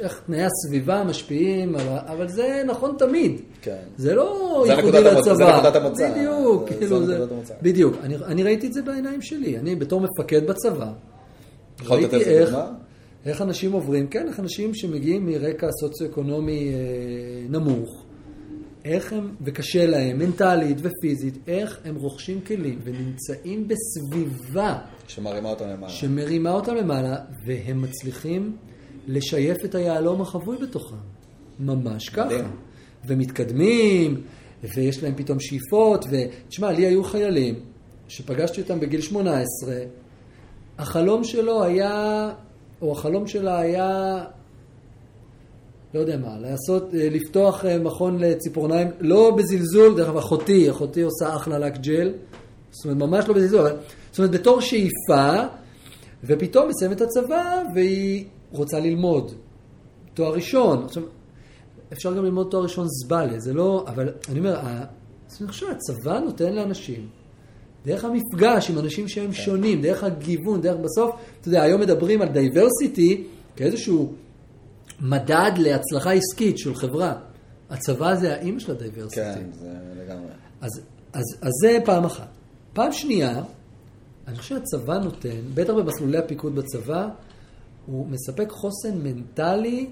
איך 0.00 0.20
תנאי 0.26 0.42
הסביבה 0.42 1.04
משפיעים, 1.04 1.74
אבל, 1.74 1.98
אבל 2.06 2.28
זה 2.28 2.62
נכון 2.66 2.94
תמיד. 2.98 3.32
כן. 3.62 3.76
זה 3.96 4.14
לא 4.14 4.62
זה 4.66 4.72
ייחודי 4.72 5.02
לצבא. 5.04 5.34
זה 5.34 5.44
נקודת 5.46 5.76
המוצא. 5.76 6.10
בדיוק, 6.14 6.68
זה- 6.70 6.76
כאילו 6.78 7.06
זה... 7.06 7.14
נקודת 7.14 7.32
המוצא. 7.32 7.54
בדיוק. 7.62 7.94
אני, 8.02 8.16
אני 8.16 8.42
ראיתי 8.42 8.66
את 8.66 8.72
זה 8.72 8.82
בעיניים 8.82 9.22
שלי. 9.22 9.58
אני 9.58 9.76
בתור 9.76 10.00
מפקד 10.00 10.46
בצבא, 10.46 10.92
ראיתי 11.88 12.16
איך, 12.16 12.48
דוגמה? 12.50 12.72
איך 13.26 13.42
אנשים 13.42 13.72
עוברים, 13.72 14.06
כן, 14.06 14.26
איך 14.28 14.40
אנשים 14.40 14.74
שמגיעים 14.74 15.26
מרקע 15.26 15.68
סוציו-אקונומי 15.80 16.68
אה, 16.68 16.78
נמוך, 17.48 18.02
איך 18.84 19.12
הם, 19.12 19.34
וקשה 19.44 19.86
להם, 19.86 20.18
מנטלית 20.18 20.78
ופיזית, 20.82 21.38
איך 21.48 21.78
הם 21.84 21.94
רוכשים 21.94 22.40
כלים 22.40 22.78
ונמצאים 22.84 23.68
בסביבה 23.68 24.78
שמרימה 25.08 25.48
אותם 25.50 25.64
למעלה. 25.68 25.92
שמרימה 25.92 26.50
אותם 26.50 26.74
למעלה, 26.74 27.16
והם 27.46 27.82
מצליחים 27.82 28.56
לשייף 29.06 29.64
את 29.64 29.74
היהלום 29.74 30.20
החבוי 30.20 30.56
בתוכם. 30.62 30.96
ממש 31.60 32.08
ככה. 32.08 32.28
ומתקדמים, 33.06 34.22
ויש 34.76 35.02
להם 35.02 35.14
פתאום 35.16 35.40
שאיפות, 35.40 36.04
ותשמע, 36.10 36.72
לי 36.72 36.86
היו 36.86 37.04
חיילים 37.04 37.54
שפגשתי 38.08 38.60
אותם 38.60 38.80
בגיל 38.80 39.00
18, 39.00 39.74
החלום 40.78 41.24
שלו 41.24 41.64
היה, 41.64 42.30
או 42.82 42.92
החלום 42.92 43.26
שלה 43.26 43.58
היה, 43.58 44.24
לא 45.94 46.00
יודע 46.00 46.16
מה, 46.16 46.38
לעשות, 46.38 46.94
אה, 46.94 47.08
לפתוח 47.10 47.64
אה, 47.64 47.78
מכון 47.78 48.18
לציפורניים, 48.18 48.88
לא 49.00 49.36
בזלזול, 49.36 49.96
דרך 49.96 50.08
אגב, 50.08 50.16
אחותי, 50.16 50.70
אחותי 50.70 51.02
עושה 51.02 51.36
אחלה 51.36 51.58
לק 51.58 51.76
ג'ל, 51.76 52.12
זאת 52.70 52.84
אומרת, 52.84 53.08
ממש 53.08 53.28
לא 53.28 53.34
בזלזול, 53.34 53.60
אבל, 53.60 53.76
זאת 54.10 54.18
אומרת, 54.18 54.30
בתור 54.30 54.60
שאיפה, 54.60 55.42
ופתאום 56.24 56.68
מסיימת 56.68 56.96
את 56.96 57.02
הצבא, 57.02 57.62
והיא 57.74 58.24
רוצה 58.52 58.80
ללמוד 58.80 59.32
תואר 60.14 60.34
ראשון. 60.34 60.84
עכשיו, 60.84 61.02
אפשר 61.92 62.16
גם 62.16 62.24
ללמוד 62.24 62.48
תואר 62.50 62.62
ראשון 62.62 62.86
זבלה, 62.88 63.40
זה 63.40 63.52
לא, 63.52 63.84
אבל 63.88 64.12
אני 64.28 64.38
אומר, 64.38 64.60
אני 65.40 65.48
חושב 65.48 65.66
שהצבא 65.66 66.18
נותן 66.18 66.52
לאנשים, 66.52 67.08
דרך 67.86 68.04
המפגש 68.04 68.70
עם 68.70 68.78
אנשים 68.78 69.08
שהם 69.08 69.32
שונים, 69.32 69.82
דרך 69.82 70.04
הגיוון, 70.04 70.60
דרך 70.60 70.76
בסוף, 70.76 71.14
אתה 71.40 71.48
יודע, 71.48 71.62
היום 71.62 71.80
מדברים 71.80 72.22
על 72.22 72.28
diversity 72.28 73.24
כאיזשהו 73.56 74.12
מדד 75.00 75.52
להצלחה 75.56 76.12
עסקית 76.12 76.58
של 76.58 76.74
חברה. 76.74 77.14
הצבא 77.70 78.14
זה 78.14 78.34
האימא 78.34 78.58
של 78.58 78.72
ה 78.72 78.76
diversity. 78.76 79.20
כן, 79.20 79.44
זה 79.52 79.68
לגמרי. 79.96 80.28
אז, 80.60 80.70
אז, 81.12 81.24
אז 81.40 81.52
זה 81.62 81.78
פעם 81.84 82.04
אחת. 82.04 82.28
פעם 82.72 82.92
שנייה, 82.92 83.42
אני 84.26 84.36
חושב 84.38 84.56
שהצבא 84.56 84.98
נותן, 84.98 85.40
בטח 85.54 85.72
במסלולי 85.72 86.18
הפיקוד 86.18 86.54
בצבא, 86.54 87.08
הוא 87.86 88.06
מספק 88.06 88.50
חוסן 88.50 88.98
מנטלי, 89.02 89.90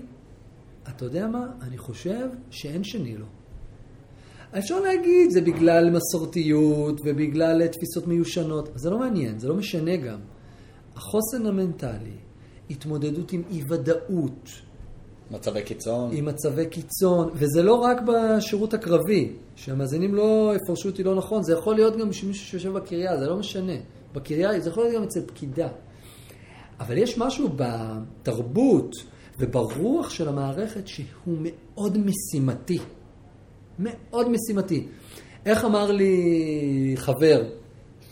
אתה 0.88 1.04
יודע 1.04 1.26
מה? 1.26 1.46
אני 1.62 1.78
חושב 1.78 2.28
שאין 2.50 2.84
שני 2.84 3.16
לו. 3.16 3.26
אפשר 4.58 4.80
להגיד, 4.80 5.30
זה 5.30 5.40
בגלל 5.40 5.90
מסורתיות 5.90 7.00
ובגלל 7.04 7.66
תפיסות 7.66 8.06
מיושנות, 8.06 8.68
זה 8.74 8.90
לא 8.90 8.98
מעניין, 8.98 9.38
זה 9.38 9.48
לא 9.48 9.54
משנה 9.54 9.96
גם. 9.96 10.18
החוסן 10.96 11.46
המנטלי, 11.46 12.16
התמודדות 12.70 13.32
עם 13.32 13.42
אי-ודאות, 13.50 14.48
מצבי 15.30 15.62
קיצון. 15.62 16.10
עם 16.12 16.24
מצבי 16.24 16.66
קיצון, 16.66 17.30
וזה 17.34 17.62
לא 17.62 17.74
רק 17.74 17.98
בשירות 18.06 18.74
הקרבי, 18.74 19.32
שהמאזינים 19.56 20.14
לא 20.14 20.52
יפרשו 20.56 20.88
אותי 20.88 21.02
לא 21.02 21.14
נכון, 21.14 21.42
זה 21.42 21.52
יכול 21.52 21.74
להיות 21.74 21.96
גם 21.96 22.08
בשביל 22.08 22.28
מישהו 22.28 22.46
שיושב 22.46 22.72
בקריה, 22.72 23.18
זה 23.18 23.26
לא 23.26 23.36
משנה. 23.36 23.76
בקריה, 24.14 24.60
זה 24.60 24.70
יכול 24.70 24.84
להיות 24.84 24.96
גם 24.96 25.02
אצל 25.02 25.20
פקידה. 25.26 25.68
אבל 26.86 26.98
יש 26.98 27.18
משהו 27.18 27.48
בתרבות 27.56 28.94
וברוח 29.38 30.10
של 30.10 30.28
המערכת 30.28 30.86
שהוא 30.86 31.36
מאוד 31.40 31.98
משימתי. 31.98 32.78
מאוד 33.78 34.28
משימתי. 34.28 34.86
איך 35.46 35.64
אמר 35.64 35.92
לי 35.92 36.94
חבר, 36.96 37.42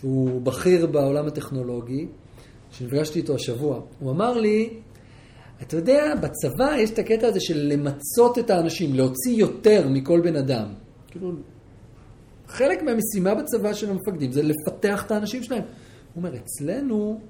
שהוא 0.00 0.40
בכיר 0.40 0.86
בעולם 0.86 1.26
הטכנולוגי, 1.26 2.06
שנפגשתי 2.70 3.18
איתו 3.18 3.34
השבוע, 3.34 3.80
הוא 4.00 4.10
אמר 4.10 4.38
לי, 4.38 4.70
אתה 5.62 5.76
יודע, 5.76 6.14
בצבא 6.14 6.76
יש 6.78 6.90
את 6.90 6.98
הקטע 6.98 7.26
הזה 7.26 7.40
של 7.40 7.58
למצות 7.58 8.38
את 8.38 8.50
האנשים, 8.50 8.94
להוציא 8.94 9.32
יותר 9.32 9.88
מכל 9.88 10.20
בן 10.20 10.36
אדם. 10.36 10.66
כאילו, 11.10 11.32
חלק 12.48 12.82
מהמשימה 12.82 13.34
בצבא 13.34 13.72
של 13.72 13.90
המפקדים 13.90 14.32
זה 14.32 14.42
לפתח 14.42 15.06
את 15.06 15.10
האנשים 15.10 15.42
שלהם. 15.42 15.62
הוא 15.62 16.24
אומר, 16.24 16.36
אצלנו, 16.36 17.20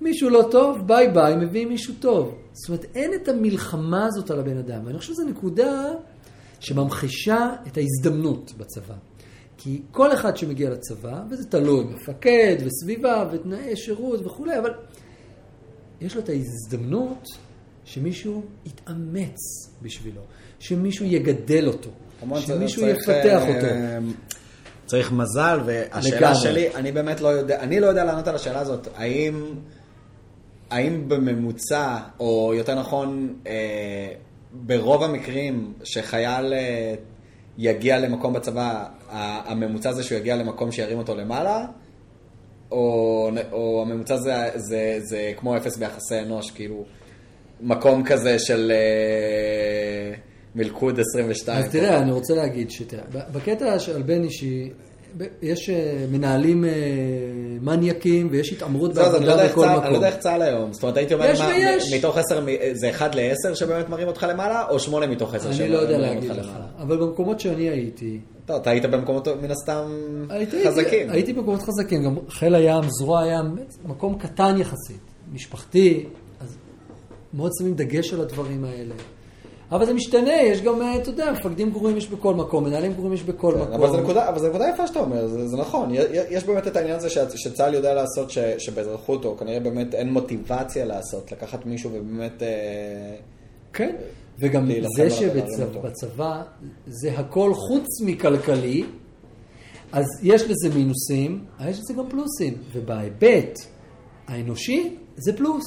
מישהו 0.00 0.30
לא 0.30 0.48
טוב, 0.50 0.86
ביי 0.86 1.08
ביי, 1.08 1.36
מביאים 1.36 1.68
מישהו 1.68 1.94
טוב. 2.00 2.34
זאת 2.52 2.68
אומרת, 2.68 2.84
אין 2.94 3.14
את 3.14 3.28
המלחמה 3.28 4.06
הזאת 4.06 4.30
על 4.30 4.40
הבן 4.40 4.58
אדם. 4.58 4.86
ואני 4.86 4.98
חושב 4.98 5.12
שזו 5.12 5.24
נקודה 5.24 5.84
שממחישה 6.60 7.52
את 7.66 7.78
ההזדמנות 7.78 8.52
בצבא. 8.56 8.94
כי 9.58 9.82
כל 9.90 10.12
אחד 10.12 10.36
שמגיע 10.36 10.70
לצבא, 10.70 11.22
וזה 11.30 11.46
תלוי, 11.46 11.84
מפקד 11.84 12.56
וסביבה 12.64 13.28
ותנאי 13.32 13.76
שירות 13.76 14.26
וכולי, 14.26 14.58
אבל 14.58 14.70
יש 16.00 16.16
לו 16.16 16.22
את 16.22 16.28
ההזדמנות 16.28 17.28
שמישהו 17.84 18.42
יתאמץ 18.66 19.36
בשבילו, 19.82 20.20
שמישהו 20.58 21.04
יגדל 21.06 21.68
אותו, 21.68 21.90
שמישהו 22.36 22.82
צריך, 22.82 22.98
יפתח 22.98 23.42
אה, 23.42 23.48
אותו. 23.48 24.12
צריך 24.86 25.12
מזל, 25.12 25.60
והשאלה 25.66 26.16
לגמרי. 26.16 26.42
שלי, 26.42 26.74
אני 26.74 26.92
באמת 26.92 27.20
לא 27.20 27.28
יודע, 27.28 27.60
אני 27.60 27.80
לא 27.80 27.86
יודע 27.86 28.04
לענות 28.04 28.28
על 28.28 28.34
השאלה 28.34 28.60
הזאת, 28.60 28.88
האם, 28.94 29.54
האם 30.70 31.08
בממוצע, 31.08 31.96
או 32.20 32.52
יותר 32.54 32.80
נכון, 32.80 33.34
אה, 33.46 34.12
ברוב 34.52 35.02
המקרים 35.02 35.72
שחייל 35.84 36.52
אה, 36.52 36.94
יגיע 37.58 37.98
למקום 37.98 38.32
בצבא, 38.32 38.84
הממוצע 39.10 39.92
זה 39.92 40.02
שהוא 40.02 40.18
יגיע 40.18 40.36
למקום 40.36 40.72
שירים 40.72 40.98
אותו 40.98 41.14
למעלה, 41.14 41.66
או, 42.70 43.30
או 43.52 43.82
הממוצע 43.86 44.16
זה, 44.16 44.34
זה, 44.54 44.98
זה 44.98 45.32
כמו 45.36 45.56
אפס 45.56 45.76
ביחסי 45.76 46.18
אנוש, 46.18 46.50
כאילו, 46.50 46.84
מקום 47.60 48.04
כזה 48.04 48.38
של 48.38 48.72
אה, 48.74 50.14
מלכוד 50.54 51.00
22. 51.00 51.58
אז 51.58 51.70
תראה, 51.72 52.02
אני 52.02 52.12
רוצה 52.12 52.34
להגיד 52.34 52.70
שתראה, 52.70 53.04
בקטע 53.32 53.78
של 53.78 54.02
בן 54.02 54.24
אישי, 54.24 54.70
יש 55.42 55.70
אה, 55.70 55.74
מנהלים 56.10 56.64
אה, 56.64 56.70
מניאקים 57.60 58.28
ויש 58.30 58.52
התעמרות 58.52 58.90
אני 58.98 59.26
לא 59.26 59.32
יודע 59.32 59.46
בעבודה 59.46 59.48
בכל 59.48 59.60
צה"ל- 59.62 59.68
אני 59.68 59.80
לא 59.80 59.86
יודע 59.86 59.90
מקום. 59.98 60.04
איך 60.04 60.16
צה"ל 60.16 60.42
היום. 60.42 60.72
זאת 60.72 60.82
אומרת, 60.82 60.96
הייתי 60.96 61.14
אומר, 61.14 61.26
יש 61.26 61.40
ויש. 61.40 61.94
מתוך 61.94 62.16
עשר, 62.18 62.40
מ- 62.40 62.46
זה 62.74 62.90
אחד 62.90 63.14
לעשר 63.14 63.54
שבאמת 63.54 63.88
מרים 63.88 64.08
אותך 64.08 64.26
למעלה, 64.30 64.68
או 64.68 64.78
שמונה 64.80 65.06
מתוך 65.06 65.34
עשר 65.34 65.46
אני 65.48 65.56
שבאמת 65.56 65.70
לא 65.70 65.78
יודע 65.78 65.98
מרים 65.98 66.14
להגיד 66.14 66.30
אותך 66.30 66.42
לך, 66.42 66.46
למעלה? 66.48 66.66
אבל 66.78 66.96
במקומות 66.96 67.40
שאני 67.40 67.68
הייתי, 67.68 68.20
טוב, 68.46 68.56
אתה 68.56 68.70
היית 68.70 68.84
במקומות 68.84 69.28
מן 69.42 69.50
הסתם 69.50 69.84
חזקים. 70.66 71.10
הייתי 71.10 71.32
במקומות 71.32 71.62
חזקים, 71.62 72.02
גם 72.04 72.16
חיל 72.28 72.54
הים, 72.54 72.82
זרוע 73.00 73.20
הים, 73.20 73.56
מקום 73.84 74.18
קטן 74.18 74.54
יחסית, 74.58 75.00
משפחתי, 75.32 76.04
אז 76.40 76.56
מאוד 77.34 77.50
שמים 77.58 77.74
דגש 77.74 78.12
על 78.12 78.20
הדברים 78.20 78.64
האלה. 78.64 78.94
אבל 79.72 79.86
זה 79.86 79.94
משתנה, 79.94 80.32
יש 80.42 80.62
גם, 80.62 80.82
אה, 80.82 80.96
אתה 80.96 81.10
יודע, 81.10 81.32
מפקדים 81.32 81.70
גרועים 81.70 81.96
יש 81.96 82.08
בכל 82.08 82.34
מקום, 82.34 82.64
מנהלים 82.64 82.92
גרועים 82.92 83.12
יש 83.12 83.22
בכל 83.22 83.52
כן, 83.54 83.60
מקום. 83.60 83.74
אבל 83.74 83.90
זו 83.90 84.00
נקודה, 84.00 84.28
אבל 84.28 84.38
זו 84.38 84.48
נקודה 84.48 84.68
יפה 84.74 84.86
שאתה 84.86 85.00
אומר, 85.00 85.26
זה, 85.26 85.48
זה 85.48 85.56
נכון. 85.56 85.90
יש 86.30 86.44
באמת 86.44 86.66
את 86.66 86.76
העניין 86.76 86.96
הזה 86.96 87.08
שצה"ל 87.10 87.74
יודע 87.74 87.94
לעשות, 87.94 88.30
ש, 88.30 88.38
שבאזרחות, 88.38 89.24
או 89.24 89.36
כנראה 89.36 89.60
באמת 89.60 89.94
אין 89.94 90.12
מוטיבציה 90.12 90.84
לעשות, 90.84 91.32
לקחת 91.32 91.66
מישהו 91.66 91.90
ובאמת... 91.92 92.42
אה, 92.42 93.16
כן, 93.72 93.96
וגם 94.38 94.66
להילחם 94.66 94.90
זה. 94.96 95.10
שבצבא 95.10 96.42
זה 96.86 97.18
הכל 97.18 97.54
חוץ 97.54 97.86
מכלכלי, 98.04 98.84
אז 99.92 100.06
יש 100.22 100.42
לזה 100.42 100.74
מינוסים, 100.74 101.44
אבל 101.58 101.68
יש 101.68 101.78
לזה 101.78 101.94
גם 101.94 102.08
פלוסים, 102.08 102.54
ובהיבט 102.72 103.58
האנושי 104.28 104.96
זה 105.16 105.36
פלוס. 105.36 105.64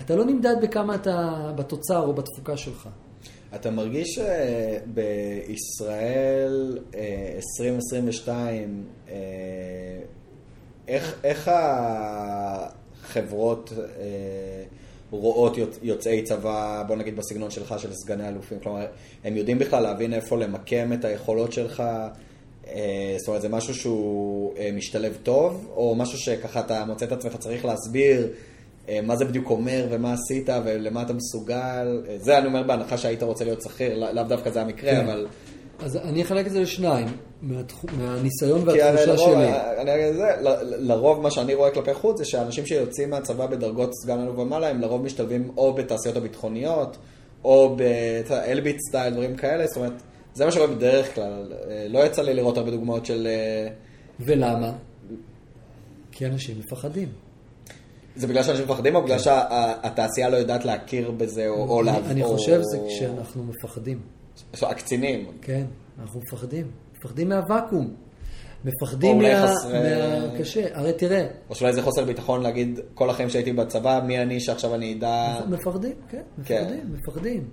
אתה 0.00 0.16
לא 0.16 0.24
נמדד 0.24 0.54
בכמה 0.62 0.94
אתה 0.94 1.50
בתוצר 1.56 2.00
או 2.00 2.12
בתפוקה 2.12 2.56
שלך. 2.56 2.88
אתה 3.54 3.70
מרגיש 3.70 4.18
שבישראל 5.48 6.78
2022, 7.36 8.84
אה, 9.08 9.14
איך, 10.88 11.20
איך 11.24 11.50
החברות 13.04 13.72
אה, 13.76 13.82
רואות 15.10 15.56
יוצ- 15.56 15.78
יוצאי 15.82 16.22
צבא, 16.22 16.84
בוא 16.86 16.96
נגיד 16.96 17.16
בסגנון 17.16 17.50
שלך, 17.50 17.74
של 17.78 17.92
סגני 17.92 18.28
אלופים? 18.28 18.58
כלומר, 18.60 18.86
הם 19.24 19.36
יודעים 19.36 19.58
בכלל 19.58 19.82
להבין 19.82 20.14
איפה 20.14 20.36
למקם 20.36 20.92
את 20.92 21.04
היכולות 21.04 21.52
שלך? 21.52 21.82
אה, 22.68 23.14
זאת 23.18 23.28
אומרת, 23.28 23.42
זה 23.42 23.48
משהו 23.48 23.74
שהוא 23.74 24.54
אה, 24.58 24.70
משתלב 24.72 25.18
טוב, 25.22 25.72
או 25.76 25.94
משהו 25.94 26.18
שככה 26.18 26.60
אתה 26.60 26.84
מוצא 26.84 27.06
את 27.06 27.12
עצמך 27.12 27.36
צריך 27.36 27.64
להסביר 27.64 28.22
אה, 28.22 28.28
מה 29.02 29.16
זה 29.16 29.24
בדיוק 29.24 29.50
אומר 29.50 29.86
ומה 29.90 30.12
עשית 30.12 30.48
ולמה 30.64 31.02
אתה 31.02 31.12
מסוגל? 31.12 32.02
אה, 32.08 32.16
זה 32.18 32.38
אני 32.38 32.46
אומר 32.46 32.62
בהנחה 32.62 32.98
שהיית 32.98 33.22
רוצה 33.22 33.44
להיות 33.44 33.62
שכיר, 33.62 33.98
לא- 33.98 34.10
לאו 34.10 34.22
דווקא 34.24 34.50
זה 34.50 34.62
המקרה, 34.62 34.90
כן. 34.90 35.00
אבל... 35.04 35.26
אז 35.80 35.96
אני 35.96 36.22
אחלק 36.22 36.46
את 36.46 36.52
זה 36.52 36.60
לשניים, 36.60 37.06
מהתחו- 37.42 37.86
מהניסיון 37.98 38.68
והתחושה 38.68 39.06
לרוב, 39.06 39.34
שלי. 39.34 39.50
אני 39.78 40.12
זה, 40.12 40.24
לרוב 40.78 41.20
מה 41.20 41.30
שאני 41.30 41.54
רואה 41.54 41.70
כלפי 41.70 41.94
חוץ 41.94 42.18
זה 42.18 42.24
שאנשים 42.24 42.66
שיוצאים 42.66 43.10
מהצבא 43.10 43.46
בדרגות 43.46 43.90
סגן 43.94 44.20
אלוף 44.20 44.38
ומעלה 44.38 44.68
הם 44.68 44.80
לרוב 44.80 45.02
משתלבים 45.02 45.50
או 45.56 45.74
בתעשיות 45.74 46.16
הביטחוניות 46.16 46.96
או 47.44 47.76
באלביט 47.76 48.78
סטייל, 48.88 49.12
דברים 49.14 49.36
כאלה, 49.36 49.66
זאת 49.66 49.76
אומרת, 49.76 49.92
זה 50.34 50.44
מה 50.44 50.50
שקורה 50.52 50.66
בדרך 50.66 51.14
כלל. 51.14 51.52
אה, 51.70 51.86
לא 51.88 51.98
יצא 51.98 52.22
לי 52.22 52.34
לראות 52.34 52.56
הרבה 52.58 52.70
דוגמאות 52.70 53.06
של... 53.06 53.26
אה, 53.26 53.68
ולמה? 54.20 54.72
כי 56.12 56.26
אנשים 56.26 56.58
מפחדים. 56.58 57.08
זה 58.16 58.26
בגלל 58.26 58.42
שאנשים 58.42 58.64
מפחדים 58.64 58.94
או 58.96 59.02
בגלל 59.02 59.18
שהתעשייה 59.18 60.28
לא 60.28 60.36
יודעת 60.36 60.64
להכיר 60.64 61.10
בזה 61.10 61.48
או 61.48 61.54
או 61.68 61.80
אני- 62.10 62.24
חושב 62.24 62.60
זה 62.62 62.78
כשאנחנו 62.88 63.44
מפחדים. 63.44 64.00
הקצינים. 64.62 65.26
כן, 65.42 65.64
אנחנו 66.00 66.20
מפחדים. 66.20 66.66
מפחדים 66.98 67.28
מהוואקום. 67.28 67.94
מפחדים 68.64 69.18
מהקשה. 69.18 70.66
הרי 70.72 70.92
תראה, 70.92 71.26
או 71.50 71.54
שאולי 71.54 71.72
זה 71.72 71.82
חוסר 71.82 72.04
ביטחון 72.04 72.42
להגיד, 72.42 72.80
כל 72.94 73.10
החיים 73.10 73.30
שהייתי 73.30 73.52
בצבא, 73.52 74.00
מי 74.06 74.18
אני 74.22 74.40
שעכשיו 74.40 74.74
אני 74.74 74.94
אדע... 74.98 75.40
מפחדים, 75.48 75.92
כן, 76.08 76.22
כן. 76.44 76.62
מפחדים, 76.64 76.92
מפחדים. 76.94 77.48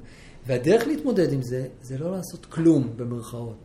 והדרך 0.48 0.88
להתמודד 0.88 1.34
עם 1.34 1.41
זה, 1.41 1.68
זה 1.81 1.98
לא 1.98 2.11
לעשות 2.11 2.45
כלום, 2.45 2.90
במרכאות. 2.95 3.56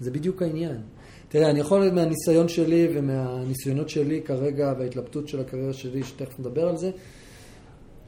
זה 0.00 0.10
בדיוק 0.10 0.42
העניין. 0.42 0.80
תראה, 1.28 1.50
אני 1.50 1.60
יכול 1.60 1.90
מהניסיון 1.90 2.48
שלי 2.48 2.88
ומהניסיונות 2.94 3.88
שלי 3.88 4.20
כרגע, 4.24 4.74
וההתלבטות 4.78 5.28
של 5.28 5.40
הקריירה 5.40 5.72
שלי, 5.72 6.02
שתכף 6.02 6.40
נדבר 6.40 6.68
על 6.68 6.76
זה, 6.76 6.90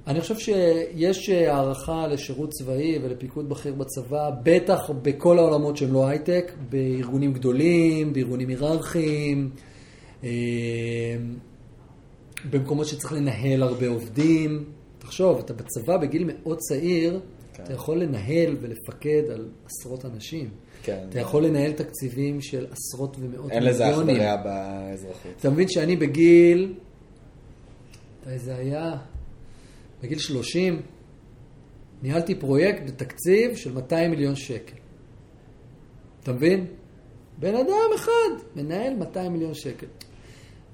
אני 0.06 0.20
חושב 0.20 0.38
שיש 0.38 1.28
הערכה 1.28 2.06
לשירות 2.06 2.50
צבאי 2.50 2.98
ולפיקוד 3.02 3.48
בכיר 3.48 3.74
בצבא, 3.74 4.30
בטח 4.42 4.90
בכל 5.02 5.38
העולמות 5.38 5.76
שהם 5.76 5.92
לא 5.92 6.06
הייטק, 6.06 6.52
בארגונים 6.68 7.32
גדולים, 7.32 8.12
בארגונים 8.12 8.48
היררכיים, 8.48 9.50
אה, 10.24 10.30
במקומות 12.50 12.86
שצריך 12.86 13.12
לנהל 13.12 13.62
הרבה 13.62 13.88
עובדים. 13.88 14.64
תחשוב, 14.98 15.38
אתה 15.38 15.52
בצבא 15.52 15.96
בגיל 15.96 16.24
מאוד 16.26 16.58
צעיר, 16.58 17.20
כן. 17.52 17.62
אתה 17.62 17.72
יכול 17.72 18.02
לנהל 18.02 18.56
ולפקד 18.60 19.22
על 19.30 19.48
עשרות 19.66 20.04
אנשים. 20.04 20.50
כן. 20.82 21.06
אתה 21.08 21.20
יכול 21.20 21.44
לנהל 21.44 21.72
תקציבים 21.72 22.40
של 22.40 22.66
עשרות 22.70 23.16
ומאות 23.20 23.50
אין 23.50 23.62
לזה 23.62 23.90
אח 23.90 23.98
מיליונים. 23.98 24.16
ורע 24.16 24.36
באזרחות. 24.36 25.32
אתה 25.40 25.50
מבין 25.50 25.68
שאני 25.68 25.96
בגיל, 25.96 26.74
מתי 28.20 28.38
זה 28.38 28.56
היה? 28.56 28.96
בגיל 30.02 30.18
30, 30.18 30.82
ניהלתי 32.02 32.34
פרויקט 32.34 32.82
בתקציב 32.86 33.56
של 33.56 33.72
200 33.72 34.10
מיליון 34.10 34.36
שקל. 34.36 34.76
אתה 36.22 36.32
מבין? 36.32 36.66
בן 37.38 37.54
אדם 37.54 37.90
אחד 37.94 38.44
מנהל 38.56 38.94
200 38.96 39.32
מיליון 39.32 39.54
שקל. 39.54 39.86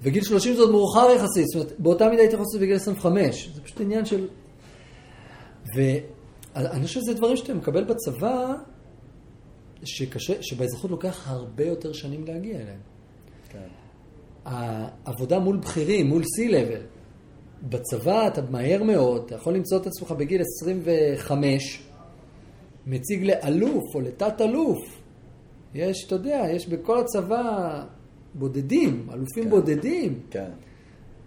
בגיל 0.03 0.23
30 0.23 0.55
זה 0.55 0.61
עוד 0.61 0.71
מאוחר 0.71 1.07
יחסית, 1.15 1.45
זאת 1.47 1.55
אומרת, 1.55 1.79
באותה 1.79 2.09
מידה 2.09 2.21
הייתי 2.21 2.33
יכול 2.33 2.45
לעשות 2.45 2.61
בגיל 2.61 2.75
25. 2.75 3.49
זה 3.55 3.61
פשוט 3.61 3.81
עניין 3.81 4.05
של... 4.05 4.27
ואני 5.75 6.87
חושב 6.87 6.99
שזה 6.99 7.13
דברים 7.13 7.37
שאתה 7.37 7.53
מקבל 7.53 7.83
בצבא, 7.83 8.53
שקשה, 9.83 10.33
שבאזרחות 10.41 10.91
לוקח 10.91 11.27
הרבה 11.27 11.65
יותר 11.65 11.93
שנים 11.93 12.25
להגיע 12.25 12.55
אליהם. 12.55 12.79
כן. 13.49 13.67
העבודה 14.45 15.39
מול 15.39 15.57
בכירים, 15.57 16.07
מול 16.07 16.23
C-Level, 16.23 16.81
בצבא 17.69 18.27
אתה 18.27 18.41
מהר 18.49 18.83
מאוד, 18.83 19.23
אתה 19.25 19.35
יכול 19.35 19.55
למצוא 19.55 19.77
את 19.77 19.87
עצמך 19.87 20.11
בגיל 20.11 20.41
25, 20.41 21.81
מציג 22.87 23.23
לאלוף 23.23 23.95
או 23.95 24.01
לתת-אלוף. 24.01 25.01
יש, 25.73 26.05
אתה 26.05 26.15
יודע, 26.15 26.45
יש 26.51 26.67
בכל 26.67 26.99
הצבא 26.99 27.83
בודדים, 28.33 29.07
אלופים 29.13 29.43
כן. 29.43 29.49
בודדים. 29.49 30.19
כן. 30.31 30.49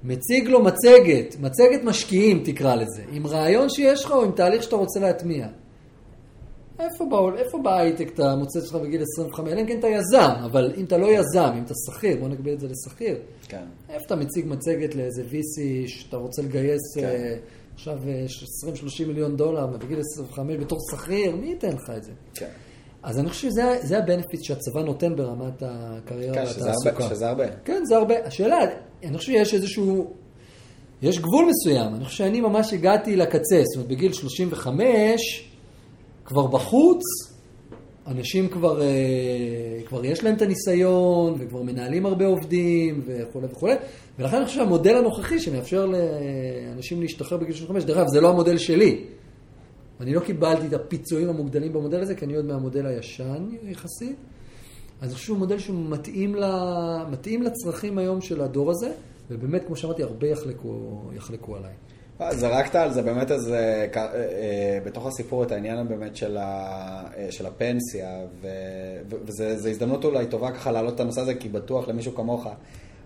מציג 0.04 0.48
לו 0.48 0.64
מצגת, 0.64 1.36
מצגת 1.40 1.84
משקיעים 1.84 2.42
תקרא 2.44 2.74
לזה, 2.74 3.04
עם 3.12 3.26
רעיון 3.26 3.68
שיש 3.68 4.04
לך 4.04 4.10
או 4.10 4.24
עם 4.24 4.32
תהליך 4.32 4.62
שאתה 4.62 4.76
רוצה 4.76 5.00
להטמיע. 5.00 5.48
איפה, 6.80 7.04
בעול, 7.10 7.38
איפה 7.38 7.58
בהייטק 7.58 8.10
אתה 8.14 8.36
מוצא 8.36 8.58
את 8.58 8.64
עצמך 8.64 8.76
בגיל 8.82 9.02
25? 9.02 9.52
אלא 9.52 9.60
אם 9.60 9.66
כן 9.66 9.78
אתה 9.78 9.88
יזם, 9.88 10.30
אבל 10.44 10.72
אם 10.76 10.84
אתה 10.84 10.98
לא 10.98 11.06
יזם, 11.06 11.50
אם 11.58 11.62
אתה 11.64 11.74
שכיר, 11.86 12.16
בוא 12.20 12.28
נקבל 12.28 12.52
את 12.52 12.60
זה 12.60 12.66
לשכיר. 12.68 13.16
כן. 13.48 13.64
איפה 13.88 14.04
אתה 14.06 14.16
מציג 14.16 14.46
מצגת 14.48 14.94
לאיזה 14.94 15.22
VC 15.22 15.60
שאתה 15.88 16.16
רוצה 16.16 16.42
לגייס 16.42 16.80
כן. 16.96 17.04
אה, 17.04 17.36
עכשיו 17.74 17.98
אה, 18.08 18.24
20-30 19.04 19.06
מיליון 19.06 19.36
דולר 19.36 19.66
בגיל 19.66 20.00
25 20.00 20.56
בתור 20.56 20.78
שכיר, 20.90 21.36
מי 21.36 21.46
ייתן 21.46 21.72
לך 21.72 21.90
את 21.96 22.04
זה? 22.04 22.12
כן. 22.34 22.48
אז 23.02 23.18
אני 23.18 23.28
חושב 23.28 23.48
שזה 23.50 23.76
זה 23.82 23.98
הבנפיט 23.98 24.42
שהצבא 24.42 24.82
נותן 24.82 25.16
ברמת 25.16 25.62
הקריירה 25.62 26.34
כן, 26.34 26.46
שזה 26.46 26.60
והתעסוקה. 26.60 27.04
הרבה. 27.04 27.14
שזה 27.14 27.28
הרבה. 27.28 27.44
כן, 27.64 27.82
זה 27.84 27.96
הרבה. 27.96 28.26
השאלה, 28.26 28.56
אני 29.04 29.18
חושב 29.18 29.32
שיש 29.32 29.54
איזשהו, 29.54 30.10
יש 31.02 31.18
גבול 31.18 31.50
מסוים. 31.50 31.94
אני 31.94 32.04
חושב 32.04 32.16
שאני 32.16 32.40
ממש 32.40 32.72
הגעתי 32.72 33.16
לקצה. 33.16 33.62
זאת 33.64 33.76
אומרת, 33.76 33.88
בגיל 33.88 34.12
35, 34.12 35.49
כבר 36.30 36.46
בחוץ, 36.46 37.02
אנשים 38.06 38.48
כבר, 38.48 38.82
אה, 38.82 39.80
כבר 39.86 40.04
יש 40.04 40.24
להם 40.24 40.34
את 40.36 40.42
הניסיון, 40.42 41.34
וכבר 41.38 41.62
מנהלים 41.62 42.06
הרבה 42.06 42.26
עובדים, 42.26 43.02
וכולי 43.06 43.46
וכולי. 43.46 43.74
ולכן 44.18 44.36
אני 44.36 44.44
חושב 44.44 44.56
שהמודל 44.56 44.96
הנוכחי 44.96 45.40
שמאפשר 45.40 45.86
לאנשים 45.86 47.00
להשתחרר 47.00 47.38
בגיל 47.38 47.54
35, 47.54 47.84
דרך 47.84 47.96
אגב, 47.96 48.08
זה 48.08 48.20
לא 48.20 48.28
המודל 48.28 48.58
שלי. 48.58 49.04
אני 50.00 50.14
לא 50.14 50.20
קיבלתי 50.20 50.66
את 50.66 50.72
הפיצויים 50.72 51.28
המוגדלים 51.28 51.72
במודל 51.72 52.00
הזה, 52.00 52.14
כי 52.14 52.24
אני 52.24 52.36
עוד 52.36 52.44
מהמודל 52.44 52.86
הישן 52.86 53.48
יחסית. 53.62 54.16
אז 55.00 55.08
אני 55.08 55.14
חושב 55.14 55.26
שהוא 55.26 55.38
מודל 55.38 55.58
שהוא 55.58 55.90
מתאים, 55.90 56.34
ל... 56.34 56.44
מתאים 57.10 57.42
לצרכים 57.42 57.98
היום 57.98 58.20
של 58.20 58.40
הדור 58.40 58.70
הזה, 58.70 58.92
ובאמת, 59.30 59.66
כמו 59.66 59.76
שאמרתי, 59.76 60.02
הרבה 60.02 60.26
יחלקו, 60.26 61.02
יחלקו 61.16 61.56
עליי. 61.56 61.72
אה, 62.20 62.34
זרקת 62.34 62.74
על 62.74 62.92
זה 62.92 63.02
באמת 63.02 63.30
איזה, 63.30 63.86
אה, 63.96 64.02
אה, 64.02 64.78
בתוך 64.84 65.06
הסיפור 65.06 65.42
את 65.42 65.52
העניין 65.52 65.88
באמת 65.88 66.16
של, 66.16 66.36
ה, 66.36 67.02
של 67.30 67.46
הפנסיה, 67.46 68.08
ו, 68.40 68.48
ו- 69.10 69.16
וזה 69.26 69.56
זו 69.56 69.68
הזדמנות 69.68 70.04
אולי 70.04 70.26
טובה 70.26 70.50
ככה 70.50 70.72
להעלות 70.72 70.94
את 70.94 71.00
הנושא 71.00 71.20
הזה, 71.20 71.34
כי 71.34 71.48
בטוח 71.48 71.88
למישהו 71.88 72.14
כמוך 72.14 72.46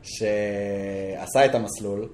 שעשה 0.03 1.45
את 1.45 1.55
המסלול, 1.55 2.09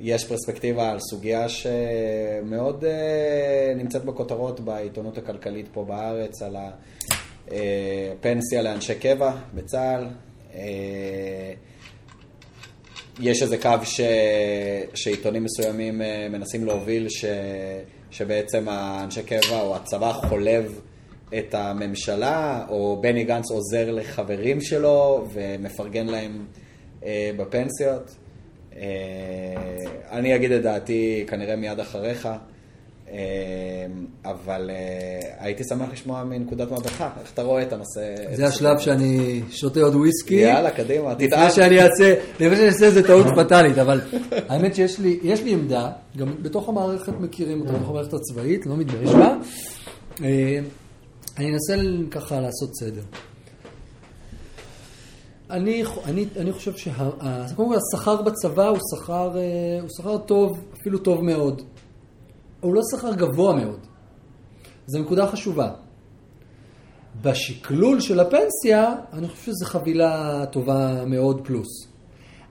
יש 0.00 0.28
פרספקטיבה 0.28 0.90
על 0.90 0.98
סוגיה 1.00 1.48
שמאוד 1.48 2.84
נמצאת 3.76 4.04
בכותרות 4.04 4.60
בעיתונות 4.60 5.18
הכלכלית 5.18 5.68
פה 5.72 5.84
בארץ, 5.84 6.42
על 6.42 6.56
הפנסיה 8.12 8.62
לאנשי 8.62 8.94
קבע 8.94 9.32
בצה"ל. 9.54 10.06
יש 13.20 13.42
איזה 13.42 13.58
קו 13.58 13.70
ש... 13.84 14.00
שעיתונים 14.94 15.44
מסוימים 15.44 16.02
אה, 16.02 16.28
מנסים 16.30 16.64
להוביל, 16.64 17.08
ש... 17.08 17.24
שבעצם 18.10 18.68
האנשי 18.68 19.22
קבע 19.22 19.60
או 19.60 19.76
הצבא 19.76 20.12
חולב 20.12 20.80
את 21.38 21.54
הממשלה, 21.54 22.64
או 22.68 22.98
בני 23.00 23.24
גנץ 23.24 23.50
עוזר 23.50 23.90
לחברים 23.90 24.60
שלו 24.60 25.26
ומפרגן 25.32 26.06
להם 26.06 26.46
אה, 27.04 27.30
בפנסיות. 27.36 28.16
אה, 28.76 28.82
אני 30.10 30.34
אגיד 30.34 30.52
את 30.52 30.62
דעתי 30.62 31.24
כנראה 31.28 31.56
מיד 31.56 31.80
אחריך. 31.80 32.28
אה, 33.16 33.86
אבל 34.24 34.70
אה, 34.70 34.76
הייתי 35.38 35.62
שמח 35.64 35.88
לשמוע 35.92 36.24
מנקודת 36.24 36.70
מבטך, 36.70 37.04
איך 37.20 37.32
אתה 37.32 37.42
רואה 37.42 37.62
את 37.62 37.72
הנושא? 37.72 38.34
זה 38.34 38.46
השלב 38.46 38.78
שאני 38.78 39.42
שותה 39.50 39.80
עוד 39.80 39.94
וויסקי. 39.94 40.34
יאללה, 40.34 40.70
קדימה, 40.70 41.12
לפני 41.12 41.26
תטען. 41.26 41.50
שאני 41.50 41.82
אעשה, 41.82 42.14
לפני 42.40 42.56
שאני 42.56 42.68
אעשה 42.68 42.86
איזה 42.86 43.06
טעות 43.06 43.26
פטאלית, 43.38 43.78
אבל 43.78 44.00
האמת 44.48 44.74
שיש 44.74 44.98
לי, 44.98 45.18
יש 45.22 45.42
לי 45.42 45.52
עמדה, 45.52 45.90
גם 46.16 46.34
בתוך 46.42 46.68
המערכת 46.68 47.12
מכירים 47.20 47.60
אותה, 47.60 47.72
בתוך 47.72 47.88
המערכת 47.88 48.14
הצבאית, 48.14 48.66
לא 48.66 48.76
מתבייש 48.76 49.10
בה. 49.10 49.36
אה, 50.24 50.58
אני 51.38 51.52
אנסה 51.52 51.74
ככה 52.10 52.40
לעשות 52.40 52.70
סדר. 52.80 53.02
אני, 55.50 55.82
אני, 56.04 56.26
אני 56.36 56.52
חושב 56.52 56.76
שקודם 56.76 57.68
כל 57.68 57.76
השכר 57.76 58.22
בצבא 58.22 58.68
הוא 58.68 58.78
שכר, 58.94 59.30
הוא 59.80 59.88
שכר 59.98 60.18
טוב, 60.18 60.58
אפילו 60.80 60.98
טוב 60.98 61.24
מאוד. 61.24 61.62
הוא 62.66 62.74
לא 62.74 62.80
שכר 62.90 63.14
גבוה 63.14 63.54
מאוד. 63.54 63.86
זו 64.86 64.98
נקודה 64.98 65.26
חשובה. 65.26 65.70
בשקלול 67.22 68.00
של 68.00 68.20
הפנסיה, 68.20 68.94
אני 69.12 69.28
חושב 69.28 69.42
שזו 69.42 69.66
חבילה 69.66 70.44
טובה 70.46 71.04
מאוד 71.06 71.46
פלוס. 71.46 71.88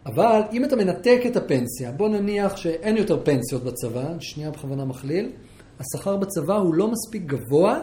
אבל 0.06 0.42
אם 0.54 0.66
אתה 0.66 0.76
מנתק 0.76 1.22
את 1.26 1.36
הפנסיה, 1.36 1.92
בוא 1.92 2.10
נניח 2.10 2.58
שאין 2.58 2.98
יותר 2.98 3.24
פנסיות 3.24 3.64
בצבא, 3.64 4.14
שנייה 4.20 4.52
בכוונה 4.52 4.86
מכליל, 4.86 5.32
השכר 5.80 6.18
בצבא 6.18 6.56
הוא 6.56 6.76
לא 6.76 6.92
מספיק 6.92 7.24
גבוה 7.24 7.80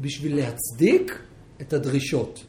בשביל 0.00 0.36
להצדיק 0.36 1.18
את 1.60 1.72
הדרישות. 1.72 2.44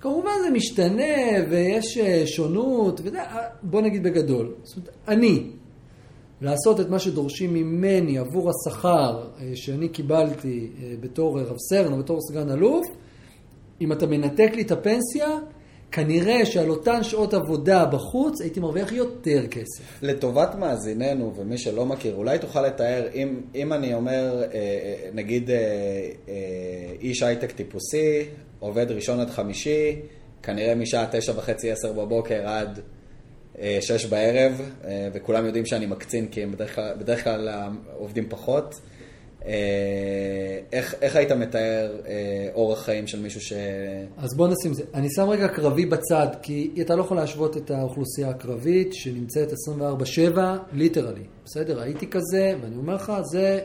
כמובן 0.00 0.30
זה 0.44 0.50
משתנה 0.50 1.48
ויש 1.50 1.98
אה, 1.98 2.22
שונות, 2.26 3.00
וזה, 3.04 3.22
אה, 3.22 3.42
בוא 3.62 3.80
נגיד 3.80 4.02
בגדול. 4.02 4.54
זאת 4.62 4.76
אומרת, 4.76 4.90
אני, 5.08 5.50
לעשות 6.40 6.80
את 6.80 6.88
מה 6.88 6.98
שדורשים 6.98 7.54
ממני 7.54 8.18
עבור 8.18 8.50
השכר 8.50 9.28
אה, 9.40 9.50
שאני 9.54 9.88
קיבלתי 9.88 10.70
אה, 10.82 10.94
בתור 11.00 11.40
רב 11.40 11.56
סרן 11.68 11.92
או 11.92 11.98
בתור 11.98 12.18
סגן 12.20 12.50
אלוף, 12.50 12.86
אם 13.80 13.92
אתה 13.92 14.06
מנתק 14.06 14.50
לי 14.54 14.62
את 14.62 14.70
הפנסיה, 14.70 15.38
כנראה 15.92 16.46
שעל 16.46 16.70
אותן 16.70 17.02
שעות 17.02 17.34
עבודה 17.34 17.86
בחוץ 17.86 18.40
הייתי 18.40 18.60
מרוויח 18.60 18.92
יותר 18.92 19.46
כסף. 19.46 20.02
לטובת 20.02 20.54
מאזיננו 20.54 21.32
ומי 21.36 21.58
שלא 21.58 21.86
מכיר, 21.86 22.14
אולי 22.14 22.38
תוכל 22.38 22.62
לתאר, 22.66 23.08
אם, 23.14 23.40
אם 23.54 23.72
אני 23.72 23.94
אומר, 23.94 24.42
אה, 24.42 24.46
אה, 24.54 25.10
נגיד 25.14 25.50
אה, 25.50 25.56
אה, 26.28 26.34
איש 27.00 27.22
הייטק 27.22 27.52
טיפוסי, 27.52 28.24
עובד 28.58 28.90
ראשון 28.90 29.20
עד 29.20 29.30
חמישי, 29.30 29.96
כנראה 30.42 30.74
משעה 30.74 31.06
תשע 31.10 31.32
וחצי, 31.36 31.70
עשר 31.70 31.92
בבוקר 31.92 32.48
עד 32.48 32.78
אה, 32.78 32.99
שש 33.80 34.06
בערב, 34.06 34.60
אה, 34.84 35.08
וכולם 35.12 35.46
יודעים 35.46 35.66
שאני 35.66 35.86
מקצין 35.86 36.28
כי 36.28 36.42
הם 36.42 36.52
בדרך 36.52 36.74
כלל, 36.74 36.94
בדרך 36.98 37.24
כלל 37.24 37.48
עובדים 37.98 38.26
פחות. 38.28 38.80
אה, 39.46 40.58
איך, 40.72 40.94
איך 41.02 41.16
היית 41.16 41.32
מתאר 41.32 42.00
אה, 42.06 42.48
אורח 42.54 42.84
חיים 42.84 43.06
של 43.06 43.20
מישהו 43.20 43.40
ש... 43.40 43.52
אז 44.18 44.36
בוא 44.36 44.48
נשים 44.48 44.74
זה. 44.74 44.82
אני 44.94 45.08
שם 45.10 45.28
רגע 45.28 45.48
קרבי 45.48 45.86
בצד, 45.86 46.26
כי 46.42 46.70
אתה 46.80 46.96
לא 46.96 47.02
יכול 47.02 47.16
להשוות 47.16 47.56
את 47.56 47.70
האוכלוסייה 47.70 48.28
הקרבית 48.28 48.94
שנמצאת 48.94 49.52
24-7, 50.36 50.38
ליטרלי. 50.72 51.24
בסדר, 51.44 51.80
הייתי 51.80 52.06
כזה, 52.06 52.54
ואני 52.60 52.76
אומר 52.76 52.94
לך, 52.94 53.12
זה 53.32 53.60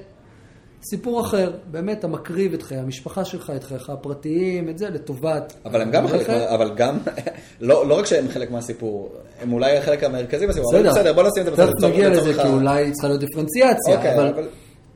סיפור 0.83 1.21
אחר. 1.21 1.51
באמת, 1.71 1.99
אתה 1.99 2.07
מקריב 2.07 2.53
את 2.53 2.61
חיי 2.63 2.77
המשפחה 2.77 3.25
שלך, 3.25 3.51
את 3.55 3.63
חייך 3.63 3.89
הפרטיים, 3.89 4.69
את 4.69 4.77
זה 4.77 4.89
לטובת... 4.89 5.53
אבל 5.65 5.81
הם 5.81 5.91
גם 5.91 6.07
חלק, 6.07 6.29
מה- 6.29 6.53
אבל 6.55 6.71
גם, 6.75 6.97
לא, 7.61 7.87
לא 7.87 7.99
רק 7.99 8.05
שהם 8.05 8.27
חלק 8.27 8.51
מהסיפור, 8.51 9.11
הם 9.41 9.53
אולי 9.53 9.77
החלק 9.77 10.03
המרכזי 10.03 10.47
בסיפור, 10.47 10.75
אבל 10.77 10.89
בסדר, 10.89 11.13
בוא 11.13 11.23
נשים 11.23 11.41
את 11.41 11.45
זה 11.45 11.51
בצד. 11.51 11.65
תכף 11.71 11.83
נגיע 11.83 12.09
לזה, 12.09 12.33
כי 12.33 12.47
אולי 12.47 12.91
צריכה 12.91 13.07
להיות 13.07 13.19
דיפרנציאציה, 13.19 13.95
אוקיי, 13.97 14.15
אבל... 14.15 14.27
אבל- 14.27 14.47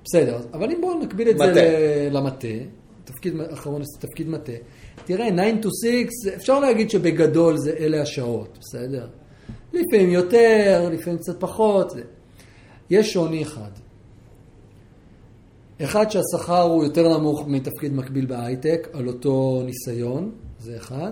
בסדר, 0.05 0.37
אבל 0.53 0.71
אם 0.71 0.81
בואו 0.81 0.99
נקביל 0.99 1.29
את 1.29 1.37
זה 1.37 1.43
מטה. 1.51 1.61
ל- 1.61 2.17
למטה, 2.17 2.47
תפקיד 3.05 3.33
אחרון, 3.53 3.81
תפקיד 3.99 4.29
מטה. 4.29 4.51
תראה, 5.05 5.29
9 5.31 5.67
to 5.67 5.71
6, 6.25 6.33
אפשר 6.35 6.59
להגיד 6.59 6.89
שבגדול 6.89 7.57
זה 7.57 7.73
אלה 7.79 8.01
השעות, 8.01 8.57
בסדר? 8.61 9.07
לפעמים 9.73 10.09
יותר, 10.09 10.89
לפעמים 10.93 11.19
קצת 11.19 11.39
פחות. 11.39 11.89
זה. 11.89 12.01
יש 12.89 13.13
שוני 13.13 13.43
אחד. 13.43 13.69
אחד 15.83 16.05
שהשכר 16.11 16.61
הוא 16.61 16.83
יותר 16.83 17.17
נמוך 17.17 17.47
מתפקיד 17.47 17.93
מקביל 17.93 18.25
בהייטק, 18.25 18.87
על 18.93 19.07
אותו 19.07 19.61
ניסיון, 19.65 20.31
זה 20.59 20.77
אחד. 20.77 21.11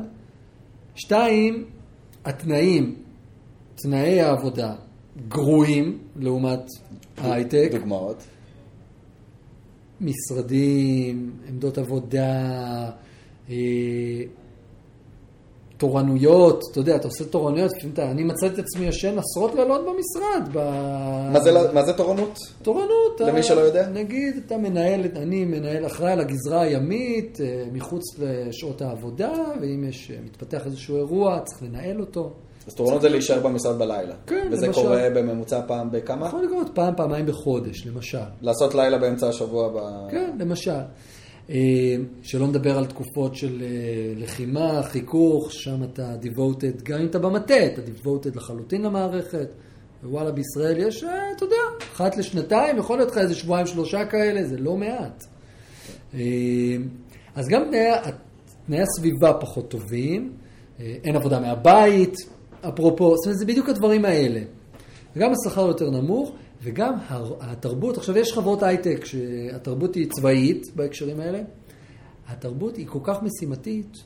שתיים, 0.95 1.65
התנאים, 2.26 2.95
תנאי 3.76 4.22
העבודה, 4.22 4.76
גרועים 5.27 5.98
לעומת 6.15 6.61
ההייטק. 7.18 7.69
דוגמאות. 7.72 8.23
משרדים, 10.02 11.31
עמדות 11.48 11.77
עבודה, 11.77 12.89
אה, 13.49 13.56
תורנויות, 15.77 16.61
אתה 16.71 16.79
יודע, 16.79 16.95
אתה 16.95 17.07
עושה 17.07 17.25
תורנויות, 17.25 17.71
אני 17.97 18.23
מצאתי 18.23 18.53
את 18.53 18.59
עצמי 18.59 18.85
ישן 18.85 19.15
עשרות 19.19 19.55
לילות 19.55 19.81
במשרד. 19.81 20.49
ב... 20.53 20.57
מה 21.33 21.39
זה, 21.39 21.51
מה 21.73 21.85
זה 21.85 21.93
תורנות? 21.93 22.37
תורנות. 22.61 23.19
למי 23.21 23.31
אתה- 23.31 23.43
שלא 23.43 23.59
יודע? 23.61 23.89
נגיד, 23.89 24.41
אתה 24.45 24.57
מנהל, 24.57 25.01
אני 25.15 25.45
מנהל 25.45 25.85
אחראי 25.85 26.11
על 26.11 26.19
הגזרה 26.19 26.61
הימית, 26.61 27.41
אה, 27.41 27.63
מחוץ 27.73 28.03
לשעות 28.19 28.81
העבודה, 28.81 29.31
ואם 29.61 29.83
יש, 29.89 30.11
אה, 30.11 30.17
מתפתח 30.25 30.65
איזשהו 30.65 30.97
אירוע, 30.97 31.39
צריך 31.39 31.63
לנהל 31.63 31.99
אותו. 31.99 32.31
אז 32.67 32.73
תורנות 32.73 33.01
זה 33.01 33.09
להישאר 33.09 33.39
במשרד 33.39 33.79
בלילה. 33.79 34.15
כן, 34.27 34.47
וזה 34.51 34.67
למשל. 34.67 34.81
קורה 34.81 35.07
בממוצע 35.15 35.61
פעם 35.67 35.91
בכמה? 35.91 36.27
יכול 36.27 36.43
לקרות 36.45 36.67
פעם, 36.73 36.93
פעמיים 36.97 37.25
בחודש, 37.25 37.87
למשל. 37.87 38.17
לעשות 38.41 38.75
לילה 38.75 38.97
באמצע 38.97 39.29
השבוע 39.29 39.69
ב... 39.69 40.07
כן, 40.11 40.35
למשל. 40.39 40.71
אה, 41.49 41.95
שלא 42.23 42.47
נדבר 42.47 42.77
על 42.77 42.85
תקופות 42.85 43.35
של 43.35 43.61
אה, 43.61 44.13
לחימה, 44.17 44.83
חיכוך, 44.83 45.51
שם 45.51 45.83
אתה 45.83 46.15
devoted, 46.23 46.83
גם 46.83 46.99
אם 46.99 47.05
אתה 47.05 47.19
במטה, 47.19 47.65
אתה 47.65 47.81
devoted 47.81 48.35
לחלוטין 48.35 48.81
למערכת. 48.81 49.47
ווואלה, 50.03 50.31
בישראל 50.31 50.77
יש, 50.77 51.03
אה, 51.03 51.31
אתה 51.35 51.45
יודע, 51.45 51.85
אחת 51.93 52.17
לשנתיים, 52.17 52.77
יכול 52.77 52.97
להיות 52.97 53.11
לך 53.11 53.17
איזה 53.17 53.35
שבועיים, 53.35 53.67
שלושה 53.67 54.05
כאלה, 54.05 54.43
זה 54.43 54.57
לא 54.57 54.77
מעט. 54.77 55.23
אז 57.35 57.47
גם 57.49 57.63
תנאי, 57.69 58.11
תנאי 58.65 58.79
הסביבה 58.81 59.33
פחות 59.33 59.69
טובים, 59.69 60.33
אין 60.79 61.15
עבודה 61.15 61.39
מהבית, 61.39 62.15
אפרופו, 62.61 63.15
זאת 63.15 63.25
אומרת, 63.25 63.37
זה 63.39 63.45
בדיוק 63.45 63.69
הדברים 63.69 64.05
האלה. 64.05 64.41
וגם 65.15 65.31
השכר 65.31 65.67
יותר 65.67 65.89
נמוך, 65.89 66.31
וגם 66.61 66.93
התרבות, 67.39 67.97
עכשיו 67.97 68.17
יש 68.17 68.34
חברות 68.34 68.63
הייטק 68.63 69.05
שהתרבות 69.05 69.95
היא 69.95 70.09
צבאית 70.11 70.75
בהקשרים 70.75 71.19
האלה, 71.19 71.41
התרבות 72.27 72.77
היא 72.77 72.88
כל 72.88 72.99
כך 73.03 73.17
משימתית, 73.23 73.97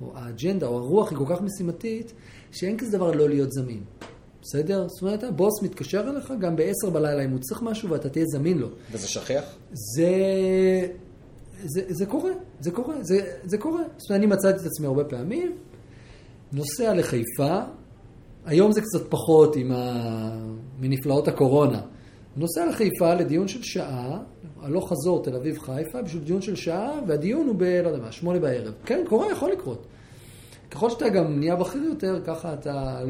או 0.00 0.12
האג'נדה 0.14 0.66
או 0.66 0.78
הרוח 0.78 1.10
היא 1.10 1.18
כל 1.18 1.24
כך 1.28 1.42
משימתית, 1.42 2.12
שאין 2.52 2.78
כזה 2.78 2.98
דבר 2.98 3.10
לא 3.10 3.28
להיות 3.28 3.52
זמין. 3.52 3.80
בסדר? 4.42 4.88
זאת 4.88 5.02
אומרת, 5.02 5.24
הבוס 5.24 5.62
מתקשר 5.62 6.10
אליך 6.10 6.32
גם 6.40 6.56
ב-10 6.56 6.90
בלילה 6.90 7.24
אם 7.24 7.30
הוא 7.30 7.38
צריך 7.38 7.62
משהו 7.62 7.90
ואתה 7.90 8.08
תהיה 8.08 8.24
זמין 8.28 8.58
לו. 8.58 8.68
וזה 8.92 9.08
שכיח? 9.08 9.44
זה, 9.72 10.12
זה, 11.64 11.82
זה 11.88 12.06
קורה, 12.06 12.30
זה 12.60 12.70
קורה, 12.70 12.94
זה, 13.02 13.32
זה 13.44 13.58
קורה. 13.58 13.82
זאת 13.96 14.10
אומרת, 14.10 14.20
אני 14.20 14.26
מצאתי 14.26 14.60
את 14.60 14.66
עצמי 14.66 14.86
הרבה 14.86 15.04
פעמים, 15.04 15.56
נוסע 16.52 16.94
לחיפה, 16.94 17.60
היום 18.46 18.72
זה 18.72 18.80
קצת 18.80 19.10
פחות 19.10 19.56
עם 19.56 19.72
ה... 19.72 20.56
מנפלאות 20.80 21.28
הקורונה. 21.28 21.80
נוסע 22.36 22.66
לחיפה 22.66 23.14
לדיון 23.14 23.48
של 23.48 23.62
שעה, 23.62 24.18
הלוך 24.62 24.88
חזור 24.90 25.24
תל 25.24 25.36
אביב 25.36 25.58
חיפה, 25.58 26.02
בשביל 26.02 26.22
דיון 26.22 26.42
של 26.42 26.56
שעה, 26.56 27.00
והדיון 27.06 27.46
הוא 27.46 27.54
ב... 27.58 27.62
לא 27.62 27.88
יודע 27.88 28.02
מה, 28.02 28.12
שמונה 28.12 28.38
בערב. 28.38 28.74
כן, 28.84 29.04
קורה, 29.08 29.32
יכול 29.32 29.52
לקרות. 29.52 29.86
ככל 30.70 30.90
שאתה 30.90 31.08
גם 31.08 31.38
נהיה 31.38 31.56
בכיר 31.56 31.82
יותר, 31.82 32.20
ככה 32.24 32.54
אתה... 32.54 33.02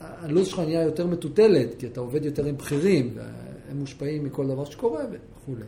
הלו"ז 0.00 0.48
שלך 0.48 0.58
נהיה 0.58 0.82
יותר 0.82 1.06
מטוטלת, 1.06 1.74
כי 1.78 1.86
אתה 1.86 2.00
עובד 2.00 2.24
יותר 2.24 2.44
עם 2.44 2.56
בכירים, 2.56 3.14
והם 3.14 3.78
מושפעים 3.78 4.24
מכל 4.24 4.46
דבר 4.46 4.64
שקורה 4.64 5.04
וכולי. 5.10 5.64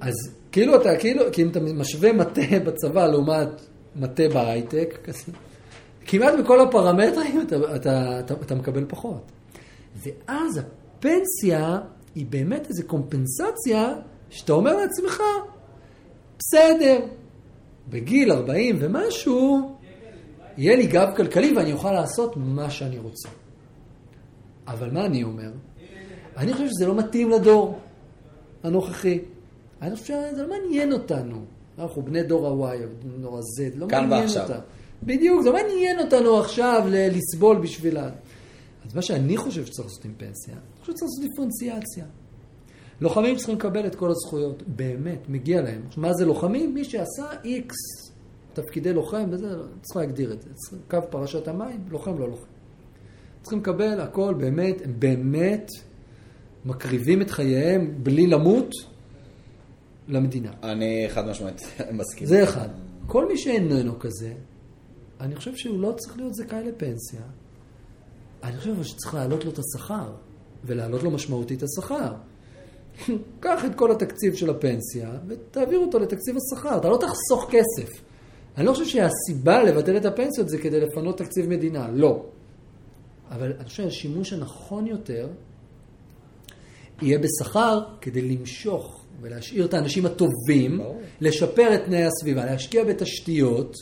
אז 0.00 0.14
כאילו 0.52 0.76
אתה, 0.76 0.96
כאילו, 0.96 1.24
כי 1.32 1.42
אם 1.42 1.48
אתה 1.48 1.60
משווה 1.60 2.12
מטה 2.12 2.58
בצבא 2.66 3.06
לעומת 3.06 3.48
מטה 3.96 4.22
בהייטק, 4.34 4.98
כזה, 5.04 5.32
כמעט 6.06 6.34
בכל 6.38 6.60
הפרמטרים 6.60 7.40
אתה, 7.40 7.76
אתה, 7.76 8.20
אתה, 8.20 8.34
אתה 8.34 8.54
מקבל 8.54 8.84
פחות. 8.88 9.32
ואז 9.96 10.60
הפנסיה 10.60 11.78
היא 12.14 12.26
באמת 12.26 12.68
איזו 12.68 12.82
קומפנסציה 12.86 13.94
שאתה 14.30 14.52
אומר 14.52 14.76
לעצמך, 14.76 15.22
בסדר, 16.38 16.98
בגיל 17.88 18.32
40 18.32 18.76
ומשהו, 18.80 19.76
יהיה 20.56 20.76
לי 20.76 20.86
גב 20.86 21.08
כלכלי 21.16 21.56
ואני 21.56 21.72
אוכל 21.72 21.92
לעשות 21.92 22.36
מה 22.36 22.70
שאני 22.70 22.98
רוצה. 22.98 23.28
אבל 24.66 24.90
מה 24.90 25.06
אני 25.06 25.22
אומר? 25.22 25.50
אני 26.36 26.52
חושב 26.52 26.66
שזה 26.68 26.86
לא 26.86 26.94
מתאים 26.94 27.30
לדור 27.30 27.78
הנוכחי. 28.62 29.18
אני 29.82 29.96
חושב 29.96 30.04
שזה 30.06 30.42
לא 30.42 30.48
מעניין 30.48 30.92
אותנו. 30.92 31.44
אנחנו 31.78 32.02
בני 32.02 32.22
דור 32.22 32.66
ה-Y, 32.66 32.76
דור 33.20 33.38
ה-Z, 33.38 33.78
לא 33.78 33.86
כאן 33.88 34.08
מעניין 34.08 34.28
ועכשיו. 34.38 34.60
בדיוק, 35.02 35.42
זה 35.42 35.50
לא 35.50 35.54
מעניין 35.54 35.98
אותנו 35.98 36.38
עכשיו 36.38 36.82
לסבול 36.88 37.58
בשבילה. 37.58 38.10
אז 38.86 38.94
מה 38.94 39.02
שאני 39.02 39.36
חושב 39.36 39.66
שצריך 39.66 39.88
לעשות 39.88 40.04
עם 40.04 40.12
פנסיה, 40.16 40.54
אני 40.54 40.80
חושב 40.80 40.92
שצריך 40.92 41.02
לעשות 41.02 41.30
דיפרנציאציה. 41.30 42.04
לוחמים 43.00 43.36
צריכים 43.36 43.54
לקבל 43.54 43.86
את 43.86 43.94
כל 43.94 44.10
הזכויות, 44.10 44.62
באמת, 44.66 45.28
מגיע 45.28 45.62
להם. 45.62 45.82
מה 45.96 46.12
זה 46.12 46.26
לוחמים? 46.26 46.74
מי 46.74 46.84
שעשה 46.84 47.26
איקס 47.44 47.76
תפקידי 48.52 48.92
לוחם, 48.92 49.24
וזה, 49.30 49.48
צריך 49.82 49.96
להגדיר 49.96 50.32
את 50.32 50.42
זה. 50.42 50.76
קו 50.90 50.98
פרשת 51.10 51.48
המים, 51.48 51.80
לוחם 51.90 52.18
לא 52.18 52.28
לוחם. 52.28 52.46
צריכים 53.42 53.58
לקבל 53.58 54.00
הכל, 54.00 54.34
באמת, 54.34 54.82
הם 54.84 54.94
באמת 54.98 55.68
מקריבים 56.64 57.22
את 57.22 57.30
חייהם 57.30 57.94
בלי 58.02 58.26
למות 58.26 58.70
למדינה. 60.08 60.50
אני 60.62 61.06
חד 61.08 61.26
משמעית 61.26 61.62
מסכים. 61.92 62.26
זה 62.26 62.44
אחד. 62.44 62.68
כל 63.06 63.28
מי 63.28 63.38
שאיננו 63.38 63.98
כזה, 63.98 64.32
אני 65.20 65.36
חושב 65.36 65.56
שהוא 65.56 65.80
לא 65.80 65.94
צריך 65.96 66.16
להיות 66.16 66.34
זכאי 66.34 66.64
לפנסיה. 66.64 67.20
אני 68.42 68.58
חושב 68.58 68.82
שצריך 68.82 69.14
להעלות 69.14 69.44
לו 69.44 69.50
את 69.50 69.58
השכר, 69.58 70.12
ולהעלות 70.64 71.02
לו 71.02 71.10
משמעותית 71.10 71.58
את 71.58 71.68
השכר. 71.68 72.12
קח 73.40 73.64
את 73.64 73.74
כל 73.74 73.92
התקציב 73.92 74.34
של 74.34 74.50
הפנסיה, 74.50 75.10
ותעביר 75.28 75.78
אותו 75.78 75.98
לתקציב 75.98 76.36
השכר. 76.36 76.76
אתה 76.76 76.88
לא 76.88 76.96
תחסוך 76.96 77.50
כסף. 77.50 78.02
אני 78.56 78.66
לא 78.66 78.72
חושב 78.72 78.84
שהסיבה 78.84 79.62
לבטל 79.62 79.96
את 79.96 80.04
הפנסיות 80.04 80.48
זה 80.48 80.58
כדי 80.58 80.80
לפנות 80.80 81.18
תקציב 81.18 81.48
מדינה, 81.48 81.90
לא. 81.90 82.24
אבל 83.30 83.52
אני 83.52 83.64
חושב 83.64 83.82
שהשימוש 83.82 84.32
הנכון 84.32 84.86
יותר 84.86 85.28
יהיה 87.02 87.18
בשכר 87.18 87.80
כדי 88.00 88.22
למשוך 88.22 89.04
ולהשאיר 89.20 89.64
את 89.64 89.74
האנשים 89.74 90.06
הטובים. 90.06 90.80
לשפר 91.20 91.74
את 91.74 91.84
תנאי 91.84 92.04
הסביבה, 92.04 92.44
להשקיע 92.44 92.84
בתשתיות, 92.84 93.76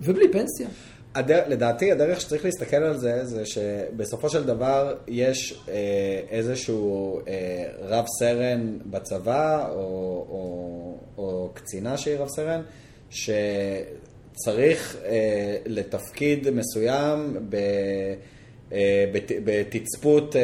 ובלי 0.00 0.32
פנסיה. 0.32 0.68
הדר, 1.14 1.42
לדעתי 1.48 1.92
הדרך 1.92 2.20
שצריך 2.20 2.44
להסתכל 2.44 2.76
על 2.76 2.96
זה, 2.98 3.24
זה 3.24 3.46
שבסופו 3.46 4.28
של 4.30 4.44
דבר 4.44 4.96
יש 5.08 5.64
אה, 5.68 5.74
איזשהו 6.30 7.20
אה, 7.28 7.64
רב 7.80 8.04
סרן 8.18 8.78
בצבא, 8.86 9.68
או, 9.70 9.76
או, 10.28 10.94
או 11.18 11.50
קצינה 11.54 11.96
שהיא 11.96 12.16
רב 12.18 12.28
סרן, 12.28 12.62
שצריך 13.10 14.96
אה, 15.04 15.56
לתפקיד 15.66 16.50
מסוים 16.50 17.36
ב... 17.48 17.56
אה, 18.72 19.04
בת- 19.12 19.32
בתצפות 19.44 20.36
אה, 20.36 20.42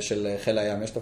של 0.00 0.28
חיל 0.38 0.58
הים, 0.58 0.82
יש 0.82 0.90
תפ- 0.90 0.98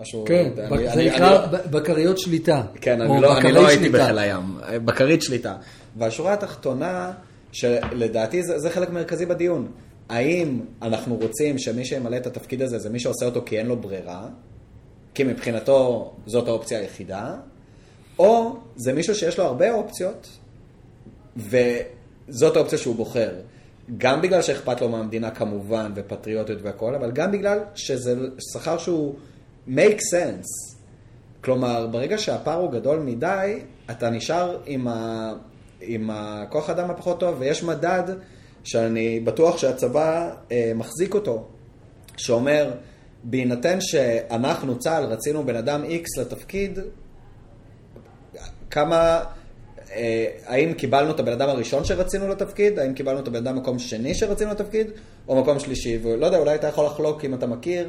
משהו... 0.00 0.24
כן, 0.26 0.50
זה 0.94 1.02
נקרא 1.02 1.30
לא- 1.30 1.58
בקריות 1.70 2.18
שליטה. 2.18 2.62
כן, 2.80 3.00
אני 3.00 3.20
לא, 3.20 3.38
אני 3.38 3.52
לא 3.52 3.68
הייתי. 3.68 3.88
בחיל 3.88 4.18
הים, 4.18 4.58
בכרית 4.84 5.22
שליטה. 5.22 5.56
והשורה 5.96 6.32
התחתונה, 6.32 7.12
שלדעתי 7.52 8.42
זה, 8.42 8.58
זה 8.58 8.70
חלק 8.70 8.90
מרכזי 8.90 9.26
בדיון, 9.26 9.68
האם 10.08 10.60
אנחנו 10.82 11.16
רוצים 11.16 11.58
שמי 11.58 11.84
שימלא 11.84 12.16
את 12.16 12.26
התפקיד 12.26 12.62
הזה 12.62 12.78
זה 12.78 12.90
מי 12.90 13.00
שעושה 13.00 13.26
אותו 13.26 13.42
כי 13.46 13.58
אין 13.58 13.66
לו 13.66 13.76
ברירה, 13.76 14.28
כי 15.14 15.24
מבחינתו 15.24 16.12
זאת 16.26 16.48
האופציה 16.48 16.78
היחידה, 16.78 17.34
או 18.18 18.56
זה 18.76 18.92
מישהו 18.92 19.14
שיש 19.14 19.38
לו 19.38 19.44
הרבה 19.44 19.72
אופציות, 19.72 20.28
וזאת 21.36 22.56
האופציה 22.56 22.78
שהוא 22.78 22.96
בוחר. 22.96 23.30
גם 23.98 24.22
בגלל 24.22 24.42
שאכפת 24.42 24.80
לו 24.80 24.88
מהמדינה 24.88 25.30
כמובן, 25.30 25.92
ופטריוטיות 25.94 26.58
והכל, 26.62 26.94
אבל 26.94 27.10
גם 27.10 27.32
בגלל 27.32 27.58
שזה 27.74 28.14
שכר 28.52 28.78
שהוא 28.78 29.14
make 29.68 30.00
sense. 30.14 30.78
כלומר, 31.44 31.86
ברגע 31.86 32.18
שהפער 32.18 32.60
הוא 32.60 32.72
גדול 32.72 32.98
מדי, 32.98 33.58
אתה 33.90 34.10
נשאר 34.10 34.58
עם, 34.66 34.88
ה... 34.88 35.32
עם 35.80 36.10
הכוח 36.12 36.70
אדם 36.70 36.90
הפחות 36.90 37.20
טוב, 37.20 37.36
ויש 37.38 37.62
מדד 37.62 38.02
שאני 38.64 39.20
בטוח 39.20 39.58
שהצבא 39.58 40.30
אה, 40.52 40.72
מחזיק 40.74 41.14
אותו, 41.14 41.44
שאומר, 42.16 42.70
בהינתן 43.24 43.80
שאנחנו, 43.80 44.78
צה"ל, 44.78 45.04
רצינו 45.04 45.46
בן 45.46 45.56
אדם 45.56 45.84
X 45.84 46.20
לתפקיד, 46.20 46.78
כמה, 48.70 49.24
אה, 49.92 50.26
האם 50.46 50.72
קיבלנו 50.72 51.10
את 51.10 51.20
הבן 51.20 51.32
אדם 51.32 51.48
הראשון 51.48 51.84
שרצינו 51.84 52.28
לתפקיד, 52.28 52.78
האם 52.78 52.94
קיבלנו 52.94 53.20
את 53.20 53.28
הבן 53.28 53.46
אדם 53.46 53.56
מקום 53.56 53.78
שני 53.78 54.14
שרצינו 54.14 54.50
לתפקיד, 54.50 54.86
או 55.28 55.40
מקום 55.42 55.58
שלישי, 55.58 55.98
ולא 56.02 56.26
יודע, 56.26 56.38
אולי 56.38 56.54
אתה 56.54 56.66
יכול 56.66 56.86
לחלוק 56.86 57.24
אם 57.24 57.34
אתה 57.34 57.46
מכיר. 57.46 57.88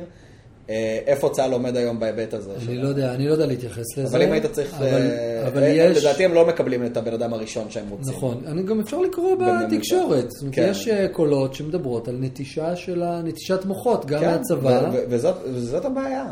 אה, 0.70 1.00
איפה 1.08 1.30
צה"ל 1.30 1.52
עומד 1.52 1.78
היום 1.78 2.00
בהיבט 2.00 2.34
הזה? 2.34 2.52
אני 2.68 2.78
לא 2.78 2.88
יודע, 2.88 3.14
אני 3.14 3.28
לא 3.28 3.32
יודע 3.32 3.46
להתייחס 3.46 3.98
לזה. 3.98 4.18
אבל 4.18 4.22
אם 4.26 4.32
היית 4.32 4.46
צריך... 4.46 4.74
אבל, 4.74 5.64
אה, 5.64 5.68
אה, 5.68 5.70
יש... 5.70 5.98
לדעתי 5.98 6.26
הם 6.26 6.34
לא 6.34 6.46
מקבלים 6.48 6.86
את 6.86 6.98
הבן 6.98 7.14
אדם 7.14 7.34
הראשון 7.34 7.66
שהם 7.70 7.90
רוצים. 7.90 8.14
נכון, 8.14 8.42
אני 8.48 8.64
גם 8.64 8.80
אפשר 8.80 9.00
לקרוא. 9.00 9.36
בתקשורת. 9.72 10.28
כן. 10.52 10.68
יש 10.72 10.90
קולות 11.12 11.54
שמדברות 11.54 12.08
על 12.08 12.18
נטישה 12.20 12.76
של 12.76 13.04
ה- 13.04 13.22
נטישת 13.24 13.66
מוחות, 13.66 14.06
גם 14.06 14.20
כן, 14.20 14.28
מהצבא. 14.32 14.90
וזאת, 15.10 15.86
הבעיה. 15.86 16.26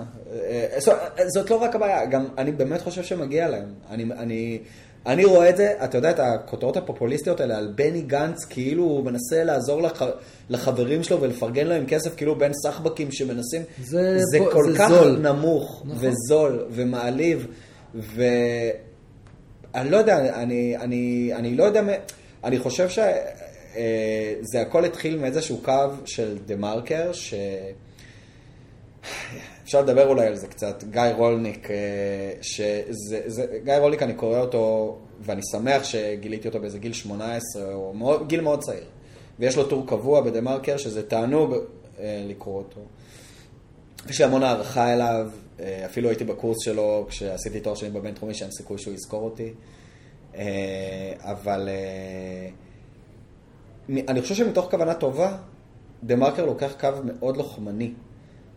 זאת 1.27 1.49
לא 1.49 1.55
רק 1.55 1.75
הבעיה, 1.75 2.05
גם 2.05 2.25
אני 2.37 2.51
באמת 2.51 2.81
חושב 2.81 3.03
שמגיע 3.03 3.47
להם. 3.49 3.65
אני, 3.89 4.59
אני, 5.07 5.25
רואה 5.25 5.49
את 5.49 5.57
זה, 5.57 5.73
אתה 5.83 5.97
יודע, 5.97 6.09
את 6.09 6.19
הכותרות 6.19 6.77
הפופוליסטיות 6.77 7.39
האלה 7.39 7.57
על 7.57 7.73
בני 7.75 8.01
גנץ, 8.01 8.45
כאילו 8.45 8.83
הוא 8.83 9.05
מנסה 9.05 9.43
לעזור 9.43 9.81
לח, 9.81 10.01
לחברים 10.49 11.03
שלו 11.03 11.21
ולפרגן 11.21 11.67
להם 11.67 11.85
כסף, 11.85 12.15
כאילו 12.15 12.35
בין 12.35 12.51
סחבקים 12.63 13.11
שמנסים. 13.11 13.61
זה 13.83 14.17
זה 14.31 14.37
פה- 14.39 14.49
כל 14.53 14.71
זה 14.71 14.77
כך 14.77 14.89
זול. 14.89 15.17
נמוך 15.17 15.83
נכון. 15.85 16.07
וזול 16.09 16.65
ומעליב, 16.71 17.47
ואני 17.95 18.19
לא 19.89 19.97
יודע, 19.97 20.41
אני, 20.43 20.77
אני, 20.77 21.31
אני 21.35 21.55
לא 21.55 21.63
יודע, 21.63 21.81
אני 22.43 22.59
חושב 22.59 22.89
שזה 22.89 24.61
הכל 24.61 24.85
התחיל 24.85 25.17
מאיזשהו 25.19 25.57
קו 25.57 25.73
של 26.05 26.37
דה 26.45 26.55
מרקר, 26.55 27.13
ש... 27.13 27.33
אפשר 29.67 29.81
לדבר 29.81 30.07
אולי 30.07 30.27
על 30.27 30.35
זה 30.35 30.47
קצת, 30.47 30.83
גיא 30.83 31.01
רולניק, 31.17 31.71
אה, 31.71 31.75
שזה, 32.41 33.21
זה, 33.25 33.45
גיא 33.63 33.73
רולניק 33.73 34.03
אני 34.03 34.13
קורא 34.13 34.39
אותו, 34.39 34.97
ואני 35.21 35.41
שמח 35.51 35.83
שגיליתי 35.83 36.47
אותו 36.47 36.59
באיזה 36.59 36.79
גיל 36.79 36.93
18, 36.93 37.73
או 37.73 37.93
מאוד, 37.93 38.27
גיל 38.27 38.41
מאוד 38.41 38.61
צעיר. 38.61 38.83
ויש 39.39 39.57
לו 39.57 39.67
טור 39.67 39.87
קבוע 39.87 40.21
בדה 40.21 40.41
מרקר, 40.41 40.77
שזה 40.77 41.07
תענוג 41.07 41.53
אה, 41.99 42.23
לקרוא 42.27 42.57
אותו. 42.57 42.81
יש 44.09 44.19
לי 44.21 44.25
המון 44.25 44.43
הערכה 44.43 44.93
אליו, 44.93 45.29
אה, 45.59 45.85
אפילו 45.85 46.09
הייתי 46.09 46.23
בקורס 46.23 46.57
שלו 46.61 47.05
כשעשיתי 47.09 47.59
תואר 47.59 47.75
שני 47.75 47.89
בבינתחומי, 47.89 48.33
שאין 48.33 48.51
סיכוי 48.51 48.77
שהוא 48.77 48.93
יזכור 48.93 49.23
אותי. 49.23 49.53
אבל 51.19 51.69
אני 53.89 54.21
חושב 54.21 54.35
שמתוך 54.35 54.71
כוונה 54.71 54.93
טובה, 54.93 55.37
דה 56.03 56.15
מרקר 56.15 56.45
לוקח 56.45 56.73
קו 56.79 56.89
מאוד 57.03 57.37
לוחמני, 57.37 57.93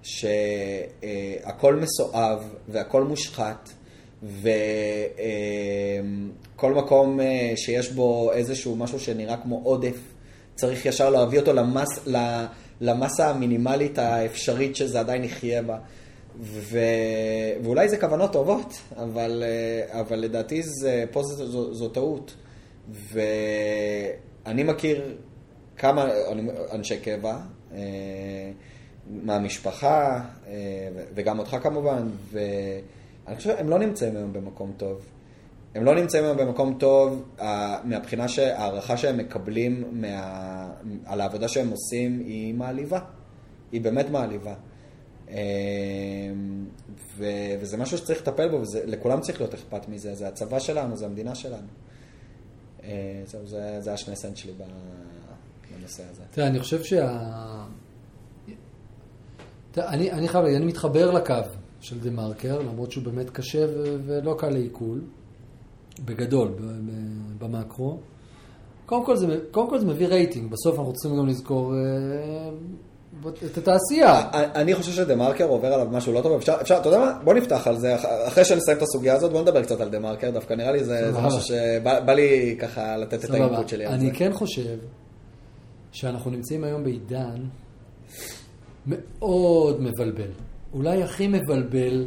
שהכל 0.02 1.74
מסואב 1.74 2.54
והכל 2.68 3.04
מושחת, 3.04 3.70
וכל 4.22 4.54
מקום 6.74 7.20
אה, 7.20 7.52
שיש 7.56 7.92
בו 7.92 8.32
איזשהו 8.32 8.76
משהו 8.76 9.00
שנראה 9.00 9.36
כמו 9.36 9.60
עודף, 9.64 9.96
צריך 10.54 10.86
ישר 10.86 11.10
להביא 11.10 11.40
אותו 11.40 11.52
למס, 11.52 12.08
למסה 12.80 13.30
המינימלית 13.30 13.98
האפשרית 13.98 14.76
שזה 14.76 15.00
עדיין 15.00 15.24
יחיה 15.24 15.62
בה. 15.62 15.78
ו... 16.40 16.78
ואולי 17.62 17.88
זה 17.88 17.96
כוונות 17.96 18.32
טובות, 18.32 18.74
אבל, 18.96 19.42
אה, 19.46 20.00
אבל 20.00 20.18
לדעתי 20.18 20.62
זה, 20.62 21.04
פה 21.10 21.22
זו, 21.22 21.46
זו, 21.46 21.74
זו 21.74 21.88
טעות. 21.88 22.34
ואני 23.12 24.62
מכיר 24.62 25.16
כמה 25.76 26.08
אנשי 26.72 26.96
קבע 26.96 27.38
אה, 27.74 27.78
מהמשפחה, 29.22 30.20
אה, 30.46 30.52
וגם 31.14 31.38
אותך 31.38 31.56
כמובן, 31.62 32.08
ואני 32.30 33.36
חושב 33.36 33.50
שהם 33.50 33.68
לא 33.68 33.78
נמצאים 33.78 34.16
היום 34.16 34.32
במקום 34.32 34.72
טוב. 34.76 35.00
הם 35.74 35.84
לא 35.84 35.94
נמצאים 35.94 36.24
היום 36.24 36.36
במקום 36.36 36.76
טוב 36.78 37.28
מהבחינה 37.84 38.28
שההערכה 38.28 38.96
שהם 38.96 39.16
מקבלים 39.16 39.84
מה... 39.92 40.72
על 41.04 41.20
העבודה 41.20 41.48
שהם 41.48 41.70
עושים 41.70 42.18
היא 42.18 42.54
מעליבה. 42.54 42.98
היא 43.72 43.80
באמת 43.80 44.10
מעליבה. 44.10 44.54
אה, 45.30 45.36
ו... 47.16 47.24
וזה 47.60 47.76
משהו 47.76 47.98
שצריך 47.98 48.20
לטפל 48.20 48.48
בו, 48.48 48.62
ולכולם 48.72 49.20
צריך 49.20 49.40
להיות 49.40 49.54
אכפת 49.54 49.88
מזה. 49.88 50.14
זה 50.14 50.28
הצבא 50.28 50.58
שלנו, 50.58 50.96
זה 50.96 51.06
המדינה 51.06 51.34
שלנו. 51.34 51.68
אה, 52.84 53.22
זהו, 53.26 53.46
זה, 53.46 53.80
זה 53.80 53.92
השני 53.92 54.16
סנט 54.16 54.36
שלי 54.36 54.52
בנושא 55.78 56.02
הזה. 56.10 56.22
תראה, 56.30 56.46
אני 56.46 56.60
חושב 56.60 56.82
שה... 56.82 57.59
אני, 59.78 60.10
אני 60.12 60.28
חייב 60.28 60.44
להגיד, 60.44 60.56
אני 60.56 60.66
מתחבר 60.66 61.10
לקו 61.10 61.34
של 61.80 62.00
דה 62.00 62.10
מרקר, 62.10 62.58
למרות 62.58 62.92
שהוא 62.92 63.04
באמת 63.04 63.30
קשה 63.30 63.64
ו- 63.68 63.96
ולא 64.06 64.34
קל 64.38 64.48
לעיכול, 64.50 65.00
בגדול, 66.04 66.48
ב- 66.48 66.62
ב- 66.62 67.44
במקרו. 67.44 67.98
קודם 68.86 69.04
כל, 69.06 69.16
זה, 69.16 69.26
קודם 69.50 69.70
כל 69.70 69.78
זה 69.78 69.86
מביא 69.86 70.06
רייטינג, 70.06 70.50
בסוף 70.50 70.78
אנחנו 70.78 70.92
צריכים 70.92 71.18
גם 71.18 71.26
לזכור 71.26 71.74
אה, 71.74 72.50
את 73.46 73.58
התעשייה. 73.58 74.22
אני 74.32 74.74
חושב 74.74 74.92
שדה 74.92 75.16
מרקר 75.16 75.44
עובר 75.44 75.72
עליו 75.72 75.86
משהו 75.90 76.12
לא 76.12 76.20
טוב, 76.20 76.32
אפשר, 76.32 76.56
אפשר, 76.60 76.76
אתה 76.80 76.88
יודע 76.88 76.98
מה? 76.98 77.18
בוא 77.24 77.34
נפתח 77.34 77.66
על 77.66 77.78
זה, 77.78 77.94
אח- 77.94 78.04
אחרי 78.26 78.44
שנסיים 78.44 78.76
את 78.76 78.82
הסוגיה 78.82 79.14
הזאת, 79.14 79.32
בוא 79.32 79.42
נדבר 79.42 79.62
קצת 79.62 79.80
על 79.80 79.88
דה 79.88 79.98
מרקר, 79.98 80.30
דווקא 80.30 80.54
נראה 80.54 80.72
לי 80.72 80.84
זה, 80.84 81.12
זה. 81.12 81.20
משהו 81.20 81.40
שבא 81.40 82.00
בא 82.00 82.12
לי 82.12 82.56
ככה 82.60 82.96
לתת 82.96 83.24
את. 83.24 83.30
ה 83.30 83.36
input 83.36 83.68
שלי 83.68 83.86
על 83.86 83.98
זה. 83.98 84.06
אני 84.06 84.14
כן 84.14 84.32
חושב 84.32 84.78
שאנחנו 85.92 86.30
נמצאים 86.30 86.64
היום 86.64 86.84
בעידן 86.84 87.42
מאוד 88.86 89.80
מבלבל. 89.80 90.30
אולי 90.72 91.02
הכי 91.02 91.28
מבלבל 91.28 92.06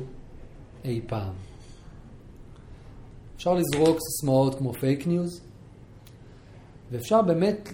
אי 0.85 1.01
פעם. 1.07 1.33
אפשר 3.35 3.53
לזרוק 3.53 3.97
סיסמאות 3.99 4.55
כמו 4.55 4.73
fake 4.73 5.07
news, 5.07 5.41
ואפשר 6.91 7.21
באמת 7.21 7.69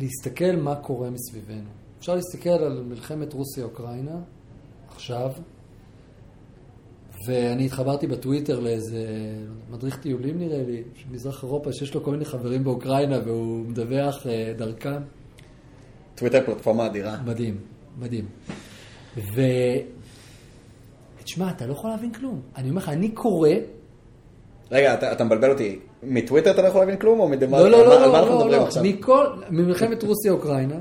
להסתכל 0.00 0.56
מה 0.56 0.76
קורה 0.76 1.10
מסביבנו. 1.10 1.70
אפשר 1.98 2.14
להסתכל 2.14 2.50
על 2.50 2.82
מלחמת 2.82 3.32
רוסיה-אוקראינה 3.32 4.20
עכשיו, 4.88 5.32
ואני 7.26 7.66
התחברתי 7.66 8.06
בטוויטר 8.06 8.60
לאיזה 8.60 9.06
מדריך 9.70 10.00
טיולים 10.00 10.38
נראה 10.38 10.62
לי, 10.62 10.82
של 10.94 11.06
מזרח 11.10 11.42
אירופה, 11.42 11.72
שיש 11.72 11.94
לו 11.94 12.04
כל 12.04 12.10
מיני 12.10 12.24
חברים 12.24 12.64
באוקראינה 12.64 13.18
והוא 13.24 13.66
מדווח 13.66 14.26
אה, 14.26 14.52
דרכם. 14.56 15.02
טוויטר 16.20 16.40
פלטפורמה 16.46 16.86
אדירה. 16.86 17.16
מדהים, 17.26 17.56
מדהים. 17.98 18.24
ו... 19.16 19.40
תשמע, 21.24 21.50
אתה 21.50 21.66
לא 21.66 21.72
יכול 21.72 21.90
להבין 21.90 22.12
כלום. 22.12 22.40
אני 22.56 22.70
אומר 22.70 22.82
לך, 22.82 22.88
אני 22.88 23.10
קורא... 23.10 23.50
רגע, 24.70 24.94
אתה, 24.94 25.12
אתה 25.12 25.24
מבלבל 25.24 25.50
אותי, 25.50 25.78
מטוויטר 26.02 26.50
אתה 26.50 26.62
לא 26.62 26.68
יכול 26.68 26.80
להבין 26.80 26.96
כלום, 26.96 27.20
או 27.20 27.28
מדה 27.28 27.46
מרקר? 27.46 27.68
לא, 27.68 27.70
לא, 27.70 27.82
על 27.82 27.88
לא, 27.88 28.04
על 28.04 28.10
מה 28.10 28.20
לא, 28.20 28.22
אנחנו 28.22 28.50
לא, 28.50 28.58
לא. 28.58 28.82
מכל... 28.82 29.26
ממלחמת 29.50 30.02
רוסיה-אוקראינה, 30.02 30.78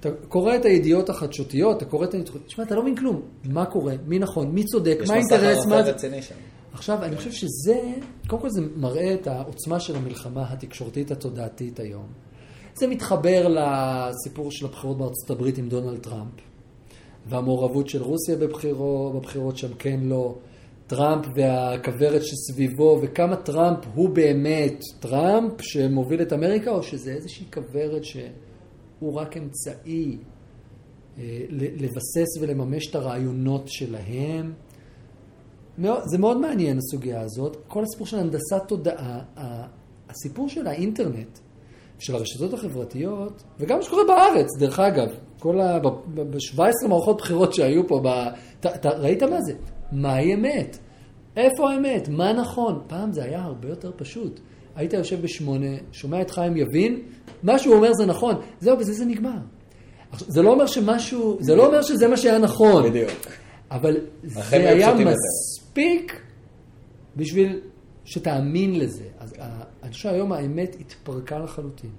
אתה 0.00 0.08
קורא 0.28 0.54
את 0.54 0.64
הידיעות 0.64 1.10
החדשותיות, 1.10 1.76
אתה 1.76 1.84
קורא 1.84 2.04
את 2.04 2.14
הניתוחים, 2.14 2.40
תשמע, 2.46 2.64
אתה 2.64 2.74
לא 2.74 2.82
מבין 2.82 2.96
כלום. 2.96 3.22
מה 3.44 3.66
קורה, 3.66 3.94
מי 4.06 4.18
נכון, 4.18 4.50
מי 4.50 4.64
צודק, 4.64 4.98
מה 5.08 5.14
האינטרס, 5.14 5.66
מה. 5.66 5.82
עכשיו, 6.72 7.04
אני 7.04 7.16
חושב 7.16 7.32
שזה, 7.32 7.80
קודם 8.26 8.42
כל 8.42 8.48
זה 8.50 8.60
מראה 8.76 9.14
את 9.14 9.26
העוצמה 9.26 9.80
של 9.80 9.96
המלחמה 9.96 10.46
התקשורתית 10.52 11.10
התודעתית 11.10 11.80
היום. 11.80 12.06
זה 12.74 12.86
מתחבר 12.86 13.48
לסיפור 13.48 14.50
של 14.50 14.66
הבחירות 14.66 14.98
בארצות 14.98 15.30
הברית 15.30 15.58
עם 15.58 15.68
דונלד 15.68 15.98
טראמפ, 15.98 16.32
והמעורבות 17.26 17.88
של 17.88 18.02
רוסיה 18.02 18.36
בבחירות, 18.36 19.14
בבחירות 19.14 19.56
שם 19.56 19.74
כן 19.78 20.00
לא, 20.02 20.34
טראמפ 20.86 21.26
והכוורת 21.34 22.22
שסביבו, 22.24 22.98
וכמה 23.02 23.36
טראמפ 23.36 23.78
הוא 23.94 24.08
באמת 24.08 24.80
טראמפ 25.00 25.52
שמוביל 25.60 26.22
את 26.22 26.32
אמריקה, 26.32 26.70
או 26.70 26.82
שזה 26.82 27.12
איזושהי 27.12 27.46
כוורת 27.54 28.04
שהוא 28.04 29.14
רק 29.14 29.36
אמצעי 29.36 30.18
אה, 31.18 31.40
לבסס 31.50 32.38
ולממש 32.40 32.90
את 32.90 32.94
הרעיונות 32.94 33.68
שלהם. 33.68 34.52
זה 36.04 36.18
מאוד 36.18 36.40
מעניין 36.40 36.78
הסוגיה 36.78 37.20
הזאת. 37.20 37.56
כל 37.68 37.82
הסיפור 37.82 38.06
של 38.06 38.18
הנדסת 38.18 38.62
תודעה, 38.68 39.20
הסיפור 40.08 40.48
של 40.48 40.66
האינטרנט, 40.66 41.38
של 41.98 42.14
הרשתות 42.14 42.54
החברתיות, 42.54 43.42
וגם 43.58 43.76
מה 43.76 43.82
שקורה 43.82 44.02
בארץ, 44.04 44.46
דרך 44.58 44.80
אגב, 44.80 45.08
כל 45.38 45.60
ה... 45.60 45.78
ב-17 46.14 46.88
מערכות 46.88 47.16
בחירות 47.16 47.54
שהיו 47.54 47.88
פה, 47.88 48.00
ב... 48.04 48.08
ת, 48.60 48.66
ת, 48.66 48.86
ראית 48.86 49.22
מה 49.22 49.42
זה? 49.42 49.52
מהי 49.92 50.34
אמת? 50.34 50.78
איפה 51.36 51.70
האמת? 51.70 52.08
מה 52.08 52.32
נכון? 52.32 52.80
פעם 52.86 53.12
זה 53.12 53.24
היה 53.24 53.42
הרבה 53.42 53.68
יותר 53.68 53.92
פשוט. 53.96 54.40
היית 54.76 54.92
יושב 54.92 55.22
בשמונה, 55.22 55.76
שומע 55.92 56.20
את 56.20 56.30
חיים 56.30 56.56
יבין, 56.56 57.00
מה 57.42 57.58
שהוא 57.58 57.74
אומר 57.74 57.92
זה 57.92 58.06
נכון, 58.06 58.34
זהו, 58.60 58.76
בזה 58.76 58.92
זה 58.92 59.04
נגמר. 59.04 59.38
זה 60.18 60.42
לא 60.42 60.52
אומר 60.52 60.66
שמשהו, 60.66 61.36
זה 61.40 61.56
לא 61.56 61.66
אומר 61.66 61.82
שזה 61.82 62.08
מה 62.08 62.16
שהיה 62.16 62.38
נכון. 62.38 62.84
בדיוק. 62.88 63.10
אבל 63.70 63.96
זה 64.22 64.70
היה 64.70 64.94
מספיק 64.94 66.20
בשביל 67.16 67.60
שתאמין 68.04 68.78
לזה. 68.78 69.08
אז 69.18 69.34
אני 69.82 69.92
חושב 69.92 70.02
שהיום 70.02 70.32
האמת 70.32 70.76
התפרקה 70.80 71.38
לחלוטין. 71.38 71.90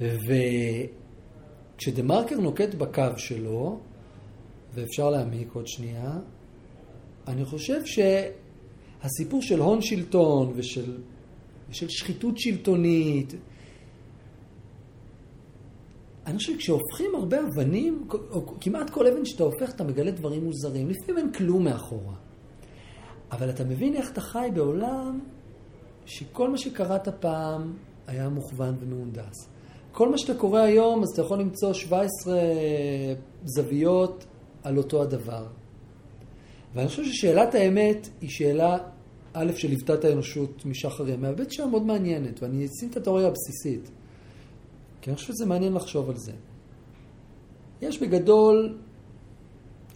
וכשדה 0.00 2.02
מרקר 2.02 2.36
נוקט 2.36 2.74
בקו 2.74 3.02
שלו, 3.16 3.78
ואפשר 4.74 5.10
להעמיק 5.10 5.48
עוד 5.52 5.66
שנייה, 5.66 6.18
אני 7.28 7.44
חושב 7.44 7.80
שהסיפור 7.84 9.42
של 9.42 9.60
הון 9.60 9.80
שלטון 9.80 10.52
ושל, 10.56 10.98
ושל 11.70 11.88
שחיתות 11.88 12.38
שלטונית, 12.38 13.34
אני 16.26 16.38
חושב 16.38 16.52
שכשהופכים 16.52 17.14
הרבה 17.14 17.36
אבנים, 17.40 18.08
או 18.30 18.60
כמעט 18.60 18.90
כל 18.90 19.06
אבן 19.06 19.24
שאתה 19.24 19.42
הופך, 19.42 19.70
אתה 19.70 19.84
מגלה 19.84 20.10
דברים 20.10 20.44
מוזרים. 20.44 20.90
לפעמים 20.90 21.18
אין 21.18 21.32
כלום 21.32 21.64
מאחורה. 21.64 22.14
אבל 23.32 23.50
אתה 23.50 23.64
מבין 23.64 23.94
איך 23.94 24.12
אתה 24.12 24.20
חי 24.20 24.48
בעולם 24.54 25.20
שכל 26.06 26.50
מה 26.50 26.58
שקראת 26.58 27.08
פעם 27.08 27.76
היה 28.06 28.28
מוכוון 28.28 28.74
ומהונדס. 28.80 29.48
כל 29.92 30.08
מה 30.08 30.18
שאתה 30.18 30.34
קורא 30.34 30.60
היום, 30.60 31.02
אז 31.02 31.08
אתה 31.12 31.22
יכול 31.22 31.40
למצוא 31.40 31.72
17 31.72 32.38
זוויות 33.44 34.24
על 34.62 34.78
אותו 34.78 35.02
הדבר. 35.02 35.46
ואני 36.74 36.88
חושב 36.88 37.04
ששאלת 37.04 37.54
האמת 37.54 38.08
היא 38.20 38.30
שאלה, 38.30 38.78
א', 39.32 39.52
שליוותה 39.56 39.94
את 39.94 40.04
האנושות 40.04 40.66
משחר 40.66 41.08
ימיה, 41.08 41.32
ב', 41.32 41.42
שאלה 41.50 41.68
מאוד 41.68 41.82
מעניינת, 41.82 42.42
ואני 42.42 42.66
אשים 42.66 42.90
את 42.90 42.96
התיאוריה 42.96 43.26
הבסיסית. 43.26 43.90
כי 45.00 45.10
אני 45.10 45.16
חושב 45.16 45.32
שזה 45.32 45.46
מעניין 45.46 45.72
לחשוב 45.72 46.10
על 46.10 46.16
זה. 46.16 46.32
יש 47.82 48.02
בגדול 48.02 48.78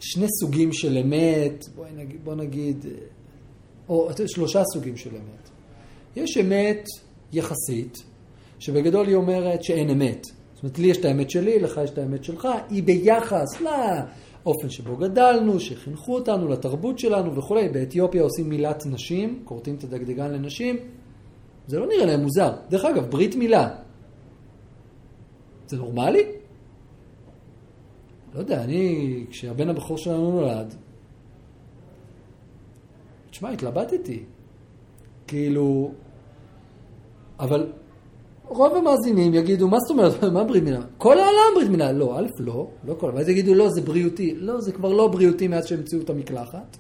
שני 0.00 0.26
סוגים 0.40 0.72
של 0.72 0.98
אמת, 0.98 1.64
בוא 1.74 1.86
נגיד, 1.96 2.24
בוא 2.24 2.34
נגיד 2.34 2.86
או 3.88 4.08
שלושה 4.26 4.62
סוגים 4.72 4.96
של 4.96 5.10
אמת. 5.10 5.50
יש 6.16 6.38
אמת 6.38 6.84
יחסית, 7.32 8.02
שבגדול 8.58 9.06
היא 9.06 9.16
אומרת 9.16 9.64
שאין 9.64 9.90
אמת. 9.90 10.26
זאת 10.54 10.62
אומרת, 10.62 10.78
לי 10.78 10.86
יש 10.86 10.96
את 10.96 11.04
האמת 11.04 11.30
שלי, 11.30 11.58
לך 11.58 11.80
יש 11.84 11.90
את 11.90 11.98
האמת 11.98 12.24
שלך, 12.24 12.48
היא 12.70 12.82
ביחס 12.82 13.60
לאופן 13.60 14.70
שבו 14.70 14.96
גדלנו, 14.96 15.60
שחינכו 15.60 16.14
אותנו, 16.14 16.48
לתרבות 16.48 16.98
שלנו 16.98 17.36
וכולי. 17.36 17.68
באתיופיה 17.68 18.22
עושים 18.22 18.48
מילת 18.48 18.86
נשים, 18.86 19.42
כורתים 19.44 19.74
את 19.74 19.84
הדגדגן 19.84 20.32
לנשים, 20.32 20.76
זה 21.68 21.78
לא 21.78 21.86
נראה 21.86 22.06
להם 22.06 22.20
מוזר. 22.22 22.52
דרך 22.68 22.84
אגב, 22.84 23.10
ברית 23.10 23.34
מילה. 23.34 23.68
זה 25.66 25.76
נורמלי? 25.76 26.22
לא 28.34 28.40
יודע, 28.40 28.64
אני, 28.64 29.24
כשהבן 29.30 29.68
הבכור 29.68 29.98
שלנו 29.98 30.30
נולד, 30.30 30.74
תשמע, 33.36 33.50
התלבטתי. 33.50 34.22
כאילו, 35.26 35.92
אבל 37.40 37.72
רוב 38.44 38.74
המאזינים 38.76 39.34
יגידו, 39.34 39.68
מה 39.68 39.76
זאת 39.80 39.90
אומרת, 39.90 40.24
מה 40.34 40.44
ברית 40.44 40.64
מילה? 40.64 40.80
כל 40.98 41.18
העולם 41.18 41.54
ברית 41.54 41.68
מילה. 41.68 41.92
לא, 41.92 42.18
א', 42.18 42.26
לא, 42.38 42.70
לא 42.84 42.94
כל, 42.94 43.10
ואז 43.14 43.28
יגידו, 43.28 43.54
לא, 43.54 43.70
זה 43.70 43.80
בריאותי. 43.80 44.34
לא, 44.34 44.60
זה 44.60 44.72
כבר 44.72 44.92
לא 44.92 45.08
בריאותי 45.08 45.48
מאז 45.48 45.66
שהמציאו 45.66 46.00
את 46.00 46.10
המקלחת. 46.10 46.76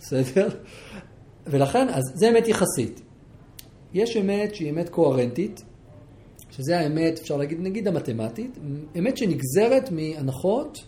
בסדר? 0.00 0.48
ולכן, 1.46 1.88
אז 1.88 2.02
זה 2.14 2.30
אמת 2.30 2.48
יחסית. 2.48 3.00
יש 3.94 4.16
אמת 4.16 4.54
שהיא 4.54 4.70
אמת 4.70 4.88
קוהרנטית, 4.88 5.62
שזה 6.50 6.78
האמת, 6.78 7.18
אפשר 7.18 7.36
להגיד, 7.36 7.60
נגיד 7.60 7.88
המתמטית, 7.88 8.58
אמת 8.98 9.16
שנגזרת 9.16 9.90
מהנחות 9.90 10.84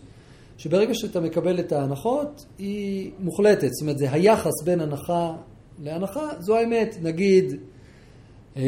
שברגע 0.57 0.93
שאתה 0.93 1.19
מקבל 1.19 1.59
את 1.59 1.71
ההנחות, 1.71 2.45
היא 2.57 3.11
מוחלטת. 3.19 3.69
זאת 3.71 3.81
אומרת, 3.81 3.97
זה 3.97 4.11
היחס 4.11 4.63
בין 4.63 4.81
הנחה 4.81 5.35
להנחה, 5.83 6.29
זו 6.39 6.55
האמת. 6.57 6.97
נגיד, 7.01 7.53
אה, 8.57 8.63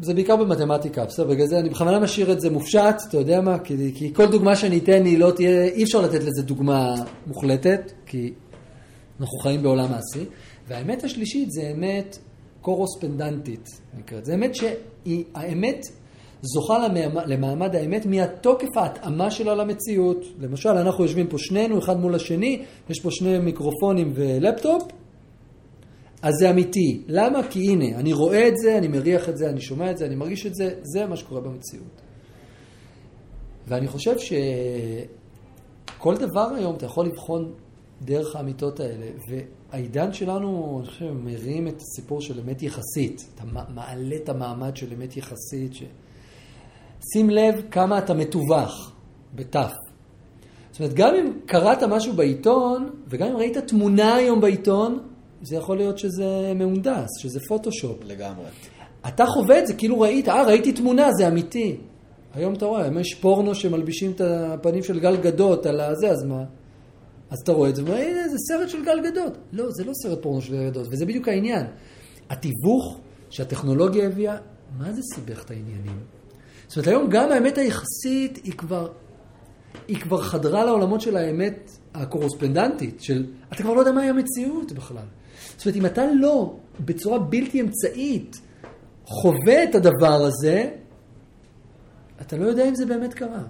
זה 0.00 0.14
בעיקר 0.14 0.36
במתמטיקה, 0.36 1.04
בסדר, 1.04 1.26
בגלל 1.26 1.46
זה 1.46 1.58
אני 1.58 1.68
בכוונה 1.68 1.98
משאיר 1.98 2.32
את 2.32 2.40
זה 2.40 2.50
מופשט, 2.50 2.94
אתה 3.08 3.16
יודע 3.16 3.40
מה? 3.40 3.58
כי, 3.58 3.92
כי 3.94 4.14
כל 4.14 4.26
דוגמה 4.30 4.56
שאני 4.56 4.78
אתן 4.78 5.04
היא 5.04 5.18
לא 5.18 5.30
תהיה, 5.30 5.64
אי 5.64 5.84
אפשר 5.84 6.00
לתת 6.00 6.20
לזה 6.22 6.42
דוגמה 6.42 6.94
מוחלטת, 7.26 7.92
כי 8.06 8.32
אנחנו 9.20 9.38
חיים 9.38 9.62
בעולם 9.62 9.90
מעשי. 9.90 10.24
והאמת 10.68 11.04
השלישית 11.04 11.50
זה 11.50 11.72
אמת 11.76 12.18
קורוספנדנטית, 12.60 13.68
נקראת. 13.98 14.24
זה 14.24 14.34
אמת 14.34 14.54
שהיא, 14.54 15.24
האמת 15.34 15.86
זוכה 16.42 16.88
למעמד 17.26 17.74
האמת 17.76 18.06
מהתוקף 18.06 18.76
ההתאמה 18.76 19.30
שלה 19.30 19.54
למציאות. 19.54 20.24
למשל, 20.38 20.68
אנחנו 20.68 21.04
יושבים 21.04 21.26
פה 21.26 21.38
שנינו, 21.38 21.78
אחד 21.78 22.00
מול 22.00 22.14
השני, 22.14 22.62
יש 22.90 23.00
פה 23.00 23.10
שני 23.10 23.38
מיקרופונים 23.38 24.12
ולפטופ, 24.14 24.82
אז 26.22 26.34
זה 26.40 26.50
אמיתי. 26.50 27.02
למה? 27.08 27.48
כי 27.50 27.68
הנה, 27.68 27.98
אני 27.98 28.12
רואה 28.12 28.48
את 28.48 28.56
זה, 28.56 28.78
אני 28.78 28.88
מריח 28.88 29.28
את 29.28 29.36
זה, 29.36 29.50
אני 29.50 29.60
שומע 29.60 29.90
את 29.90 29.98
זה, 29.98 30.06
אני 30.06 30.14
מרגיש 30.14 30.46
את 30.46 30.54
זה, 30.54 30.74
זה 30.82 31.06
מה 31.06 31.16
שקורה 31.16 31.40
במציאות. 31.40 32.00
ואני 33.68 33.88
חושב 33.88 34.16
שכל 35.98 36.16
דבר 36.16 36.48
היום 36.56 36.76
אתה 36.76 36.86
יכול 36.86 37.06
לבחון 37.06 37.52
דרך 38.02 38.36
האמיתות 38.36 38.80
האלה, 38.80 39.06
והעידן 39.28 40.12
שלנו, 40.12 40.78
אני 40.80 40.88
חושב, 40.90 41.12
מרים 41.12 41.68
את 41.68 41.76
הסיפור 41.80 42.20
של 42.20 42.40
אמת 42.40 42.62
יחסית. 42.62 43.28
אתה 43.34 43.44
מעלה 43.74 44.16
את 44.16 44.28
המעמד 44.28 44.76
של 44.76 44.92
אמת 44.92 45.16
יחסית. 45.16 45.74
ש... 45.74 45.82
שים 47.12 47.30
לב 47.30 47.62
כמה 47.70 47.98
אתה 47.98 48.14
מתווך, 48.14 48.92
בתף. 49.34 49.72
זאת 50.70 50.80
אומרת, 50.80 50.94
גם 50.94 51.14
אם 51.14 51.32
קראת 51.46 51.82
משהו 51.82 52.12
בעיתון, 52.12 52.90
וגם 53.08 53.28
אם 53.28 53.36
ראית 53.36 53.58
תמונה 53.58 54.14
היום 54.14 54.40
בעיתון, 54.40 54.98
זה 55.42 55.56
יכול 55.56 55.76
להיות 55.76 55.98
שזה 55.98 56.52
מהונדס, 56.54 57.08
שזה 57.18 57.40
פוטושופ. 57.48 58.04
לגמרי. 58.04 58.44
אתה 59.08 59.26
חווה 59.26 59.58
את 59.58 59.66
זה, 59.66 59.74
כאילו 59.74 60.00
ראית, 60.00 60.28
אה, 60.28 60.42
ראיתי 60.42 60.72
תמונה, 60.72 61.12
זה 61.12 61.28
אמיתי. 61.28 61.76
היום 62.34 62.54
אתה 62.54 62.64
רואה, 62.64 62.88
אם 62.88 62.98
יש 62.98 63.14
פורנו 63.14 63.54
שמלבישים 63.54 64.10
את 64.10 64.20
הפנים 64.20 64.82
של 64.82 65.00
גל 65.00 65.16
גדות 65.16 65.66
על 65.66 65.80
הזה, 65.80 66.10
אז 66.10 66.24
מה? 66.24 66.44
אז 67.30 67.38
אתה 67.44 67.52
רואה 67.52 67.68
את 67.68 67.76
זה, 67.76 67.84
ואומר, 67.84 68.00
הנה, 68.00 68.28
זה 68.28 68.36
סרט 68.48 68.68
של 68.68 68.84
גל 68.84 69.10
גדות. 69.10 69.38
לא, 69.52 69.70
זה 69.70 69.84
לא 69.84 69.92
סרט 70.02 70.22
פורנו 70.22 70.40
של 70.40 70.52
גל 70.52 70.70
גדות, 70.70 70.86
וזה 70.90 71.06
בדיוק 71.06 71.28
העניין. 71.28 71.66
התיווך 72.30 73.00
שהטכנולוגיה 73.30 74.06
הביאה, 74.06 74.36
מה 74.78 74.92
זה 74.92 75.02
סיבך 75.14 75.44
את 75.44 75.50
העניינים? 75.50 76.19
זאת 76.70 76.76
אומרת, 76.76 76.88
היום 76.88 77.10
גם 77.10 77.32
האמת 77.32 77.58
היחסית 77.58 78.40
היא 78.44 78.52
כבר, 78.52 78.88
היא 79.88 80.00
כבר 80.00 80.22
חדרה 80.22 80.64
לעולמות 80.64 81.00
של 81.00 81.16
האמת 81.16 81.70
הקורוספנדנטית, 81.94 83.00
של 83.00 83.26
אתה 83.52 83.62
כבר 83.62 83.74
לא 83.74 83.80
יודע 83.80 83.92
מהי 83.92 84.08
המציאות 84.08 84.72
בכלל. 84.72 85.04
זאת 85.56 85.66
אומרת, 85.66 85.76
אם 85.76 85.86
אתה 85.86 86.02
לא, 86.20 86.56
בצורה 86.80 87.18
בלתי 87.18 87.60
אמצעית, 87.60 88.40
חווה 89.04 89.64
את 89.64 89.74
הדבר 89.74 90.22
הזה, 90.22 90.70
אתה 92.20 92.36
לא 92.36 92.46
יודע 92.46 92.68
אם 92.68 92.74
זה 92.74 92.86
באמת 92.86 93.14
קרה. 93.14 93.42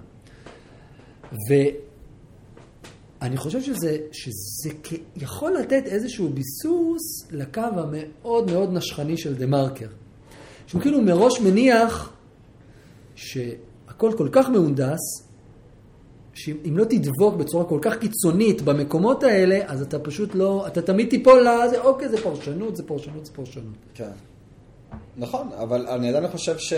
ואני 3.21 3.37
חושב 3.37 3.61
שזה, 3.61 3.97
שזה 4.11 4.69
יכול 5.15 5.53
לתת 5.53 5.83
איזשהו 5.85 6.29
ביסוס 6.29 7.27
לקו 7.31 7.61
המאוד 7.61 8.51
מאוד 8.51 8.73
נשכני 8.73 9.17
של 9.17 9.35
דה 9.35 9.45
מרקר. 9.45 9.87
שהוא 10.67 10.81
כאילו 10.81 11.01
מראש 11.01 11.41
מניח 11.41 12.13
שהכל 13.21 14.11
כל 14.17 14.29
כך 14.31 14.49
מהונדס, 14.49 14.99
שאם 16.33 16.77
לא 16.77 16.85
תדבוק 16.85 17.35
בצורה 17.35 17.65
כל 17.65 17.79
כך 17.81 17.97
קיצונית 17.97 18.61
במקומות 18.61 19.23
האלה, 19.23 19.59
אז 19.67 19.81
אתה 19.81 19.99
פשוט 19.99 20.35
לא, 20.35 20.67
אתה 20.67 20.81
תמיד 20.81 21.09
תיפול 21.09 21.47
לזה, 21.47 21.81
אוקיי, 21.81 22.09
זה 22.09 22.17
פרשנות, 22.17 22.75
זה 22.75 22.83
פרשנות, 22.83 23.25
זה 23.25 23.31
פרשנות. 23.33 23.75
כן. 23.93 24.11
נכון, 25.17 25.49
אבל 25.57 25.87
אני 25.87 26.09
עדיין 26.09 26.27
חושב 26.27 26.57
ש... 26.57 26.73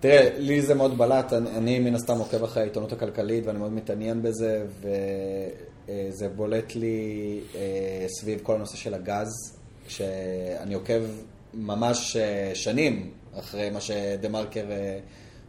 תראה, 0.00 0.30
לי 0.38 0.62
זה 0.62 0.74
מאוד 0.74 0.98
בלט, 0.98 1.32
אני, 1.32 1.50
אני 1.50 1.78
מן 1.78 1.94
הסתם 1.94 2.18
עוקב 2.18 2.44
אחרי 2.44 2.62
העיתונות 2.62 2.92
הכלכלית 2.92 3.46
ואני 3.46 3.58
מאוד 3.58 3.72
מתעניין 3.72 4.22
בזה, 4.22 4.64
וזה 5.88 6.28
בולט 6.28 6.74
לי 6.74 7.40
אה, 7.54 8.06
סביב 8.08 8.40
כל 8.42 8.54
הנושא 8.54 8.76
של 8.76 8.94
הגז, 8.94 9.58
שאני 9.88 10.74
עוקב 10.74 11.02
ממש 11.54 12.16
אה, 12.16 12.50
שנים 12.54 13.10
אחרי 13.38 13.70
מה 13.70 13.80
שדה 13.80 14.28
מרקר 14.28 14.64
אה, 14.70 14.98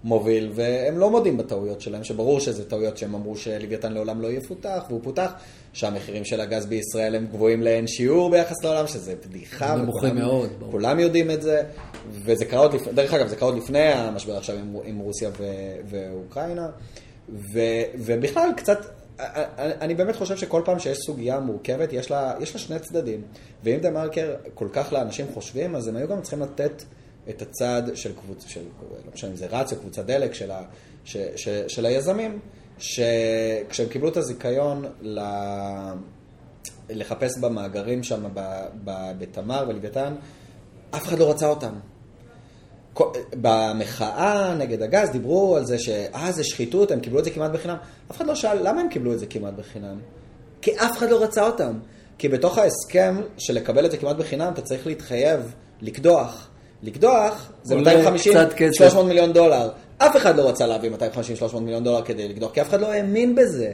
מוביל, 0.03 0.51
והם 0.55 0.97
לא 0.97 1.09
מודים 1.09 1.37
בטעויות 1.37 1.81
שלהם, 1.81 2.03
שברור 2.03 2.39
שזה 2.39 2.69
טעויות 2.69 2.97
שהם 2.97 3.15
אמרו 3.15 3.35
שלוויתן 3.35 3.93
לעולם 3.93 4.21
לא 4.21 4.27
יפותח, 4.27 4.83
והוא 4.89 4.99
פותח, 5.03 5.31
שהמחירים 5.73 6.25
של 6.25 6.41
הגז 6.41 6.65
בישראל 6.65 7.15
הם 7.15 7.27
גבוהים 7.27 7.63
לאין 7.63 7.87
שיעור 7.87 8.31
ביחס 8.31 8.63
לעולם, 8.63 8.87
שזה 8.87 9.15
בדיחה. 9.27 9.75
נמוכים 9.75 10.15
מאוד, 10.15 10.49
ברור. 10.59 10.71
כולם 10.71 10.99
יודעים 10.99 11.31
את 11.31 11.41
זה, 11.41 11.63
וזה 12.11 12.45
קרה 12.45 12.59
עוד 12.59 12.73
לפני, 12.73 12.93
דרך 12.93 13.13
אגב, 13.13 13.27
זה 13.27 13.35
קרה 13.35 13.49
עוד 13.49 13.57
לפני 13.57 13.79
המשבר 13.79 14.37
עכשיו 14.37 14.55
עם, 14.55 14.75
עם 14.83 14.99
רוסיה 14.99 15.29
ו, 15.37 15.43
ואוקראינה, 15.89 16.67
ו, 17.29 17.59
ובכלל 17.95 18.49
קצת, 18.57 18.85
אני 19.59 19.95
באמת 19.95 20.15
חושב 20.15 20.37
שכל 20.37 20.61
פעם 20.65 20.79
שיש 20.79 20.97
סוגיה 20.97 21.39
מורכבת, 21.39 21.93
יש 21.93 22.11
לה, 22.11 22.33
יש 22.39 22.53
לה 22.53 22.59
שני 22.59 22.79
צדדים, 22.79 23.21
ואם 23.63 23.77
דה 23.81 23.91
מרקר 23.91 24.35
כל 24.53 24.67
כך 24.73 24.93
לאנשים 24.93 25.25
חושבים, 25.33 25.75
אז 25.75 25.87
הם 25.87 25.95
היו 25.95 26.07
גם 26.07 26.21
צריכים 26.21 26.41
לתת 26.41 26.83
את 27.29 27.41
הצד 27.41 27.83
של 27.95 28.11
קבוצה, 28.13 28.49
של, 28.49 28.61
לא 29.05 29.11
משנה 29.13 29.29
אם 29.29 29.35
זה 29.35 29.47
רץ 29.51 29.73
או 29.73 29.77
קבוצת 29.77 30.05
דלק 30.05 30.33
של, 30.33 30.51
ה, 30.51 30.61
ש, 31.05 31.17
ש, 31.35 31.49
של 31.49 31.85
היזמים, 31.85 32.39
שכשהם 32.77 33.89
קיבלו 33.89 34.09
את 34.09 34.17
הזיכיון 34.17 34.85
ל... 35.01 35.19
לחפש 36.89 37.37
במאגרים 37.39 38.03
שם 38.03 38.23
ב- 38.33 38.65
ב- 38.83 39.11
בתמר 39.19 39.65
ולוויתן, 39.67 40.15
אף 40.91 41.07
אחד 41.07 41.19
לא 41.19 41.29
רצה 41.29 41.47
אותם. 41.47 41.73
במחאה 43.33 44.55
נגד 44.55 44.81
הגז 44.81 45.09
דיברו 45.09 45.57
על 45.57 45.65
זה 45.65 45.79
שאה, 45.79 46.31
זה 46.31 46.43
שחיתות, 46.43 46.91
הם 46.91 46.99
קיבלו 46.99 47.19
את 47.19 47.25
זה 47.25 47.31
כמעט 47.31 47.51
בחינם. 47.51 47.77
אף 48.11 48.17
אחד 48.17 48.25
לא 48.25 48.35
שאל 48.35 48.67
למה 48.67 48.81
הם 48.81 48.89
קיבלו 48.89 49.13
את 49.13 49.19
זה 49.19 49.25
כמעט 49.25 49.53
בחינם. 49.53 49.99
כי 50.61 50.71
אף 50.75 50.97
אחד 50.97 51.09
לא 51.09 51.23
רצה 51.23 51.45
אותם. 51.45 51.79
כי 52.17 52.29
בתוך 52.29 52.57
ההסכם 52.57 53.21
של 53.37 53.53
לקבל 53.53 53.85
את 53.85 53.91
זה 53.91 53.97
כמעט 53.97 54.15
בחינם, 54.15 54.53
אתה 54.53 54.61
צריך 54.61 54.87
להתחייב 54.87 55.55
לקדוח. 55.81 56.48
לקדוח 56.83 57.51
זה 57.63 57.75
עולה 57.75 58.17
קצת 58.17 58.53
כסף. 58.53 58.93
250-300 58.93 59.01
מיליון 59.03 59.33
דולר. 59.33 59.69
אף 59.97 60.17
אחד 60.17 60.35
לא 60.35 60.49
רצה 60.49 60.67
להביא 60.67 60.89
250-300 61.53 61.59
מיליון 61.59 61.83
דולר 61.83 62.01
כדי 62.01 62.27
לקדוח, 62.27 62.53
כי 62.53 62.61
אף 62.61 62.69
אחד 62.69 62.81
לא 62.81 62.91
האמין 62.91 63.35
בזה. 63.35 63.71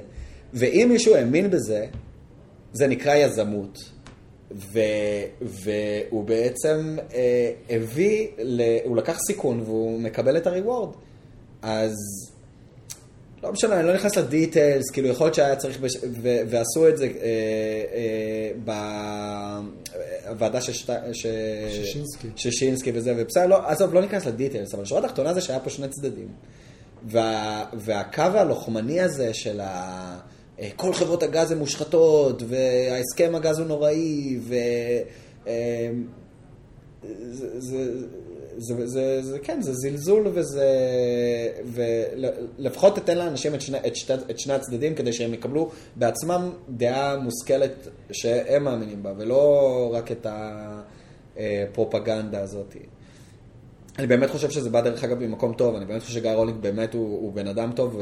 ואם 0.53 0.87
מישהו 0.91 1.15
האמין 1.15 1.49
בזה, 1.49 1.85
זה 2.73 2.87
נקרא 2.87 3.15
יזמות. 3.15 3.79
ו, 4.51 4.79
והוא 5.41 6.23
בעצם 6.23 6.97
אה, 7.13 7.51
הביא, 7.69 8.27
ל, 8.37 8.61
הוא 8.83 8.97
לקח 8.97 9.17
סיכון 9.27 9.61
והוא 9.65 9.99
מקבל 9.99 10.37
את 10.37 10.47
הריוורד. 10.47 10.89
אז 11.61 11.93
לא 13.43 13.51
משנה, 13.51 13.79
אני 13.79 13.87
לא 13.87 13.93
נכנס 13.93 14.17
לדיטיילס, 14.17 14.89
כאילו 14.89 15.07
יכול 15.07 15.25
להיות 15.25 15.35
שהיה 15.35 15.55
צריך, 15.55 15.79
בש... 15.79 15.95
ו... 16.21 16.29
ועשו 16.49 16.87
את 16.89 16.97
זה 16.97 17.05
אה, 17.05 17.11
אה, 18.67 19.11
בוועדה 20.29 20.61
ששת... 20.61 20.93
ש... 21.13 21.25
שישינסקי. 21.69 22.27
שישינסקי 22.35 22.91
וזה, 22.93 23.13
ובסדר, 23.17 23.45
לא, 23.45 23.69
עזוב, 23.69 23.93
לא 23.93 24.01
ניכנס 24.01 24.25
לדיטיילס, 24.25 24.73
אבל 24.73 24.83
השורה 24.83 25.01
התחתונה 25.05 25.33
זה 25.33 25.41
שהיה 25.41 25.59
פה 25.59 25.69
שני 25.69 25.87
צדדים. 25.87 26.27
וה... 27.03 27.65
והקו 27.73 28.21
הלוחמני 28.21 29.01
הזה 29.01 29.33
של 29.33 29.59
ה... 29.59 30.19
אה, 30.59 30.69
כל 30.75 30.93
חברות 30.93 31.23
הגז 31.23 31.51
הן 31.51 31.57
מושחתות, 31.57 32.43
וההסכם 32.47 33.35
הגז 33.35 33.59
הוא 33.59 33.67
נוראי, 33.67 34.39
ו... 34.41 34.55
אה, 35.47 35.89
זה, 37.31 37.59
זה, 37.59 37.91
זה, 38.57 38.87
זה, 38.87 39.21
זה, 39.21 39.39
כן, 39.39 39.61
זה 39.61 39.73
זלזול 39.73 40.27
וזה, 40.33 40.69
ולפחות 41.65 42.95
תתן 42.95 43.17
לאנשים 43.17 43.55
את 43.55 43.61
שני, 43.61 43.77
את, 43.87 43.95
שתי, 43.95 44.13
את 44.13 44.39
שני 44.39 44.53
הצדדים 44.53 44.95
כדי 44.95 45.13
שהם 45.13 45.33
יקבלו 45.33 45.71
בעצמם 45.95 46.51
דעה 46.69 47.17
מושכלת 47.17 47.87
שהם 48.11 48.63
מאמינים 48.63 49.03
בה, 49.03 49.13
ולא 49.17 49.89
רק 49.93 50.11
את 50.11 50.27
הפרופגנדה 51.35 52.41
הזאת. 52.41 52.75
אני 53.99 54.07
באמת 54.07 54.29
חושב 54.29 54.49
שזה 54.49 54.69
בא 54.69 54.81
דרך 54.81 55.03
אגב 55.03 55.19
ממקום 55.19 55.53
טוב, 55.53 55.75
אני 55.75 55.85
באמת 55.85 56.01
חושב 56.01 56.13
שגיא 56.13 56.31
רולינג 56.31 56.59
באמת 56.61 56.93
הוא, 56.93 57.21
הוא 57.21 57.33
בן 57.33 57.47
אדם 57.47 57.71
טוב, 57.75 58.01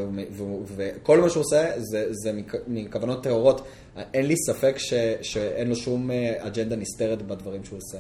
וכל 0.76 1.22
מה 1.22 1.30
שהוא 1.30 1.42
עושה 1.42 1.72
זה, 1.78 2.08
זה 2.12 2.34
מכ- 2.34 2.64
מכוונות 2.68 3.24
טהורות. 3.24 3.62
אין 4.14 4.26
לי 4.26 4.36
ספק 4.48 4.78
ש, 4.78 4.94
שאין 5.22 5.68
לו 5.70 5.76
שום 5.76 6.12
אה, 6.12 6.34
אג'נדה 6.48 6.76
נסתרת 6.76 7.22
בדברים 7.22 7.64
שהוא 7.64 7.78
עושה. 7.78 7.98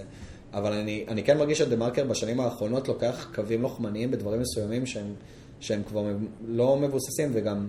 אבל 0.54 0.74
אני, 0.74 1.06
אני 1.08 1.24
כן 1.24 1.38
מרגיש 1.38 1.58
שדה 1.58 1.76
מרקר 1.76 2.04
בשנים 2.04 2.40
האחרונות 2.40 2.88
לוקח 2.88 3.28
קווים 3.36 3.62
לוחמניים 3.62 4.12
בדברים 4.12 4.42
מסוימים 4.42 4.86
שהם, 4.86 5.14
שהם 5.60 5.82
כבר 5.88 6.04
לא 6.48 6.78
מבוססים, 6.78 7.32
וגם 7.34 7.68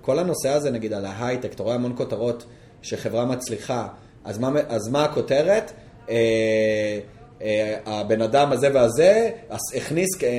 כל 0.00 0.18
הנושא 0.18 0.48
הזה, 0.48 0.70
נגיד 0.70 0.92
על 0.92 1.04
ההייטק, 1.04 1.54
אתה 1.54 1.62
רואה 1.62 1.74
המון 1.74 1.92
כותרות 1.96 2.44
שחברה 2.82 3.24
מצליחה, 3.24 3.88
אז 4.24 4.38
מה, 4.38 4.52
אז 4.68 4.88
מה 4.88 5.04
הכותרת? 5.04 5.72
אה, 6.10 6.98
אה, 7.42 7.78
הבן 7.86 8.22
אדם 8.22 8.52
הזה 8.52 8.70
והזה 8.74 9.30
הכניס, 9.50 10.08
אה, 10.22 10.28
אה, 10.28 10.32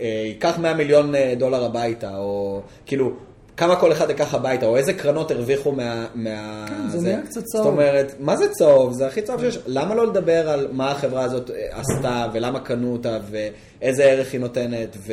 אה, 0.00 0.22
ייקח 0.26 0.58
100 0.58 0.74
מיליון 0.74 1.14
אה, 1.14 1.34
דולר 1.38 1.64
הביתה, 1.64 2.16
או 2.16 2.60
כאילו, 2.86 3.12
כמה 3.58 3.76
כל 3.76 3.92
אחד 3.92 4.10
ייקח 4.10 4.34
הביתה, 4.34 4.66
או 4.66 4.76
איזה 4.76 4.92
קרנות 4.92 5.30
הרוויחו 5.30 5.72
מה... 5.72 6.06
מה 6.14 6.64
כן, 6.68 6.88
זה 6.88 7.00
נהיה 7.00 7.22
קצת 7.22 7.44
צהוב. 7.44 7.64
זאת 7.64 7.72
אומרת, 7.72 8.14
מה 8.20 8.36
זה 8.36 8.48
צהוב? 8.48 8.92
זה 8.92 9.06
הכי 9.06 9.22
צהוב 9.22 9.40
שיש. 9.40 9.58
למה 9.66 9.94
לא 9.94 10.06
לדבר 10.06 10.50
על 10.50 10.68
מה 10.72 10.90
החברה 10.90 11.24
הזאת 11.24 11.50
אה, 11.50 11.68
עשתה, 11.70 12.26
ולמה 12.32 12.60
קנו 12.60 12.92
אותה, 12.92 13.18
ואיזה 13.30 14.04
ערך 14.04 14.32
היא 14.32 14.40
נותנת, 14.40 14.96
ו... 15.06 15.12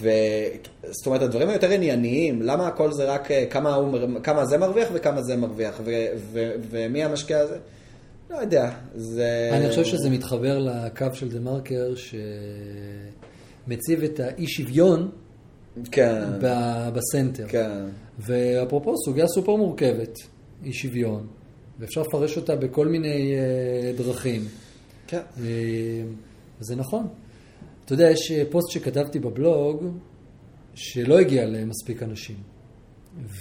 ו... 0.00 0.08
זאת 0.90 1.06
אומרת, 1.06 1.22
הדברים 1.22 1.48
היותר 1.48 1.70
ענייניים, 1.70 2.42
למה 2.42 2.66
הכל 2.66 2.92
זה 2.92 3.04
רק 3.04 3.30
אה, 3.30 3.46
כמה, 3.50 3.74
הוא, 3.74 3.98
כמה 4.22 4.44
זה 4.44 4.58
מרוויח 4.58 4.88
וכמה 4.92 5.22
זה 5.22 5.36
מרוויח, 5.36 5.80
ו... 5.84 6.06
ו... 6.16 6.52
ומי 6.70 7.04
המשקיע 7.04 7.38
הזה? 7.38 7.56
לא 8.30 8.36
יודע, 8.36 8.70
זה... 8.94 9.50
אני 9.52 9.68
חושב 9.68 9.84
שזה 9.84 10.10
מתחבר 10.10 10.58
לקו 10.58 11.06
של 11.14 11.28
דה 11.28 11.40
מרקר 11.40 11.92
שמציב 13.66 14.02
את 14.02 14.20
האי 14.20 14.46
שוויון 14.46 15.10
כן, 15.90 16.22
ב 16.94 17.01
center. 17.01 17.48
כן. 17.48 17.86
ואפרופו, 18.18 18.94
סוגיה 19.04 19.26
סופר 19.26 19.56
מורכבת, 19.56 20.18
אי 20.64 20.72
שוויון, 20.72 21.26
ואפשר 21.78 22.00
לפרש 22.00 22.36
אותה 22.36 22.56
בכל 22.56 22.88
מיני 22.88 23.34
אה, 23.34 23.92
דרכים. 23.96 24.44
כן. 25.06 25.20
אה, 25.40 25.44
וזה 26.60 26.76
נכון. 26.76 27.06
אתה 27.84 27.92
יודע, 27.92 28.10
יש 28.10 28.32
אה, 28.32 28.42
פוסט 28.50 28.70
שכתבתי 28.70 29.18
בבלוג, 29.18 29.84
שלא 30.74 31.18
הגיע 31.18 31.46
למספיק 31.46 32.02
אנשים. 32.02 32.36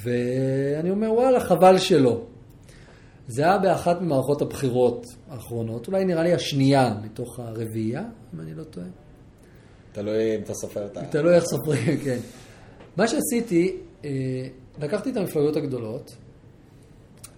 ואני 0.03 0.91
אומר, 0.91 1.13
וואלה, 1.13 1.39
חבל 1.39 1.77
שלא. 1.77 2.21
זה 3.27 3.43
היה 3.43 3.57
באחת 3.57 4.01
ממערכות 4.01 4.41
הבחירות 4.41 5.05
האחרונות, 5.29 5.87
אולי 5.87 6.05
נראה 6.05 6.23
לי 6.23 6.33
השנייה 6.33 6.93
מתוך 7.03 7.39
הרביעייה, 7.39 8.03
אם 8.33 8.39
אני 8.39 8.53
לא 8.53 8.63
טועה. 8.63 8.87
תלוי 9.91 10.35
אם 10.35 10.41
אתה 10.41 10.53
סופר 10.53 10.85
את 10.85 10.97
ה... 10.97 11.05
תלוי 11.05 11.35
איך 11.35 11.43
סופרים, 11.43 11.97
כן. 12.03 12.17
מה 12.97 13.05
שעשיתי, 13.07 13.77
אה, 14.05 14.09
לקחתי 14.81 15.09
את 15.11 15.17
המפלגות 15.17 15.55
הגדולות, 15.55 16.15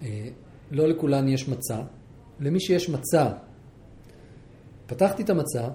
אה, 0.03 0.27
לא 0.71 0.88
לכולן 0.88 1.27
יש 1.27 1.49
מצע, 1.49 1.81
למי 2.39 2.59
שיש 2.59 2.89
מצע, 2.89 3.30
פתחתי 4.85 5.23
את 5.23 5.30
המצע 5.30 5.67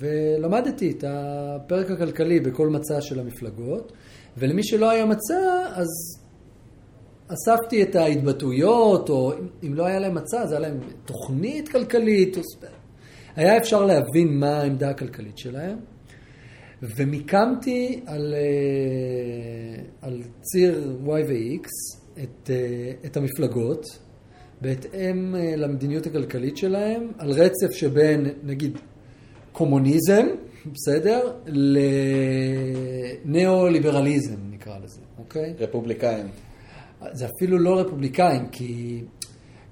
ולמדתי 0.00 0.90
את 0.90 1.04
הפרק 1.08 1.90
הכלכלי 1.90 2.40
בכל 2.40 2.68
מצע 2.68 3.00
של 3.00 3.20
המפלגות, 3.20 3.92
ולמי 4.38 4.62
שלא 4.64 4.90
היה 4.90 5.04
מצע, 5.04 5.38
אז 5.74 5.86
אספתי 7.28 7.82
את 7.82 7.96
ההתבטאויות, 7.96 9.08
או 9.10 9.32
אם- 9.62 9.74
לא 9.74 9.86
היה 9.86 9.98
להם 9.98 10.14
מצע, 10.14 10.42
אז 10.42 10.50
היה 10.52 10.60
להם 10.60 10.78
תוכנית 11.04 11.68
כלכלית. 11.68 12.36
היה 13.38 13.56
אפשר 13.56 13.84
להבין 13.84 14.40
מה 14.40 14.60
העמדה 14.60 14.90
הכלכלית 14.90 15.38
שלהם. 15.38 15.78
ומיקמתי 16.82 18.00
על, 18.06 18.34
אה, 18.34 19.82
על 20.02 20.22
ציר 20.40 20.98
Y 21.04 21.08
ו-X 21.08 21.66
את, 22.22 22.50
אה, 22.50 22.92
את 23.04 23.16
המפלגות 23.16 23.98
בהתאם 24.60 25.34
אה, 25.34 25.56
למדיניות 25.56 26.06
הכלכלית 26.06 26.56
שלהם, 26.56 27.12
על 27.18 27.30
רצף 27.30 27.70
שבין, 27.72 28.26
נגיד, 28.42 28.78
קומוניזם, 29.52 30.26
בסדר? 30.72 31.32
לניאו-ליברליזם, 33.24 34.36
נקרא 34.50 34.78
לזה, 34.78 35.00
אוקיי? 35.18 35.54
רפובליקאים. 35.58 36.26
זה 37.12 37.26
אפילו 37.36 37.58
לא 37.58 37.80
רפובליקאים, 37.80 38.48
כי 38.48 39.02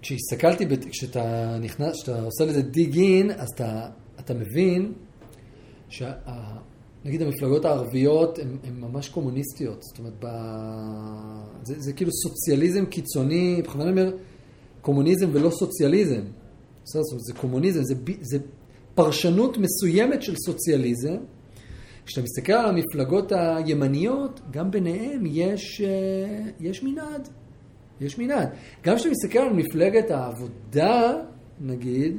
כשהסתכלתי, 0.06 0.64
כשאתה 0.90 1.56
נכנס, 1.60 1.92
כשאתה 1.94 2.22
עושה 2.22 2.44
לזה 2.44 2.62
דיג 2.62 2.98
אין, 2.98 3.30
אז 3.30 3.48
אתה, 3.54 3.88
אתה 4.20 4.34
מבין 4.34 4.92
שנגיד 5.88 7.22
המפלגות 7.22 7.64
הערביות 7.64 8.38
הן 8.38 8.80
ממש 8.80 9.08
קומוניסטיות. 9.08 9.82
זאת 9.82 9.98
אומרת, 9.98 10.12
ב... 10.20 10.26
זה, 11.62 11.74
זה 11.78 11.92
כאילו 11.92 12.10
סוציאליזם 12.12 12.86
קיצוני, 12.86 13.62
בכוונה 13.64 13.90
אני 13.90 14.00
אומר 14.00 14.16
קומוניזם 14.80 15.28
ולא 15.32 15.50
סוציאליזם. 15.50 16.22
בסדר? 16.84 17.02
זאת 17.02 17.12
אומרת, 17.12 17.24
זה 17.24 17.32
קומוניזם, 17.34 17.82
זה, 17.82 17.94
ב- 17.94 18.22
זה 18.22 18.38
פרשנות 18.94 19.58
מסוימת 19.58 20.22
של 20.22 20.34
סוציאליזם. 20.46 21.16
כשאתה 22.06 22.22
מסתכל 22.22 22.52
על 22.52 22.66
המפלגות 22.68 23.32
הימניות, 23.32 24.40
גם 24.50 24.70
ביניהם 24.70 25.22
יש, 25.26 25.80
אה, 25.80 26.50
יש 26.60 26.82
מנעד. 26.82 27.28
יש 28.00 28.18
מנעד. 28.18 28.48
גם 28.84 28.96
כשאתה 28.96 29.10
מסתכל 29.10 29.38
על 29.38 29.52
מפלגת 29.52 30.10
העבודה, 30.10 31.12
נגיד, 31.60 32.16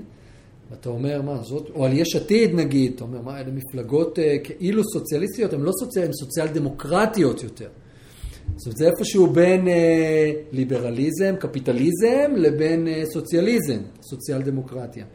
ואתה 0.71 0.89
אומר, 0.89 1.21
מה 1.21 1.37
זאת, 1.43 1.69
או 1.69 1.85
על 1.85 1.93
יש 1.93 2.15
עתיד 2.15 2.55
נגיד, 2.55 2.91
אתה 2.95 3.03
אומר, 3.03 3.21
מה, 3.21 3.39
אלה 3.39 3.51
מפלגות 3.51 4.19
אה, 4.19 4.35
כאילו 4.43 4.83
סוציאליסטיות, 4.93 5.53
הן 5.53 5.61
לא 5.61 5.71
סוציאל, 5.79 6.05
הן 6.05 6.13
סוציאל 6.13 6.47
דמוקרטיות 6.47 7.43
יותר. 7.43 7.69
זאת 8.55 8.65
אומרת, 8.65 8.77
זה 8.77 8.87
איפשהו 8.87 9.27
בין 9.27 9.67
אה, 9.67 10.31
ליברליזם, 10.51 11.35
קפיטליזם, 11.39 12.31
לבין 12.35 12.87
אה, 12.87 13.03
סוציאליזם, 13.13 13.79
סוציאל 14.01 14.41
דמוקרטיה. 14.41 15.05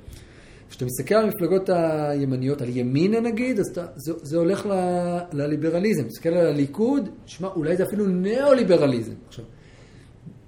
כשאתה 0.71 0.85
מסתכל 0.85 1.15
על 1.15 1.25
המפלגות 1.25 1.69
הימניות, 1.69 2.63
על 2.63 2.77
ימינה 2.77 3.21
נגיד, 3.21 3.61
אז 3.61 3.67
אתה, 3.73 3.87
זה, 3.97 4.13
זה 4.23 4.37
הולך 4.37 4.67
ל, 4.67 4.73
לליברליזם. 5.33 6.03
תסתכל 6.03 6.29
על 6.29 6.47
הליכוד, 6.47 7.09
שמע, 7.27 7.49
אולי 7.49 7.77
זה 7.77 7.85
אפילו 7.85 8.07
ניאו-ליברליזם. 8.07 9.13
עכשיו, 9.29 9.45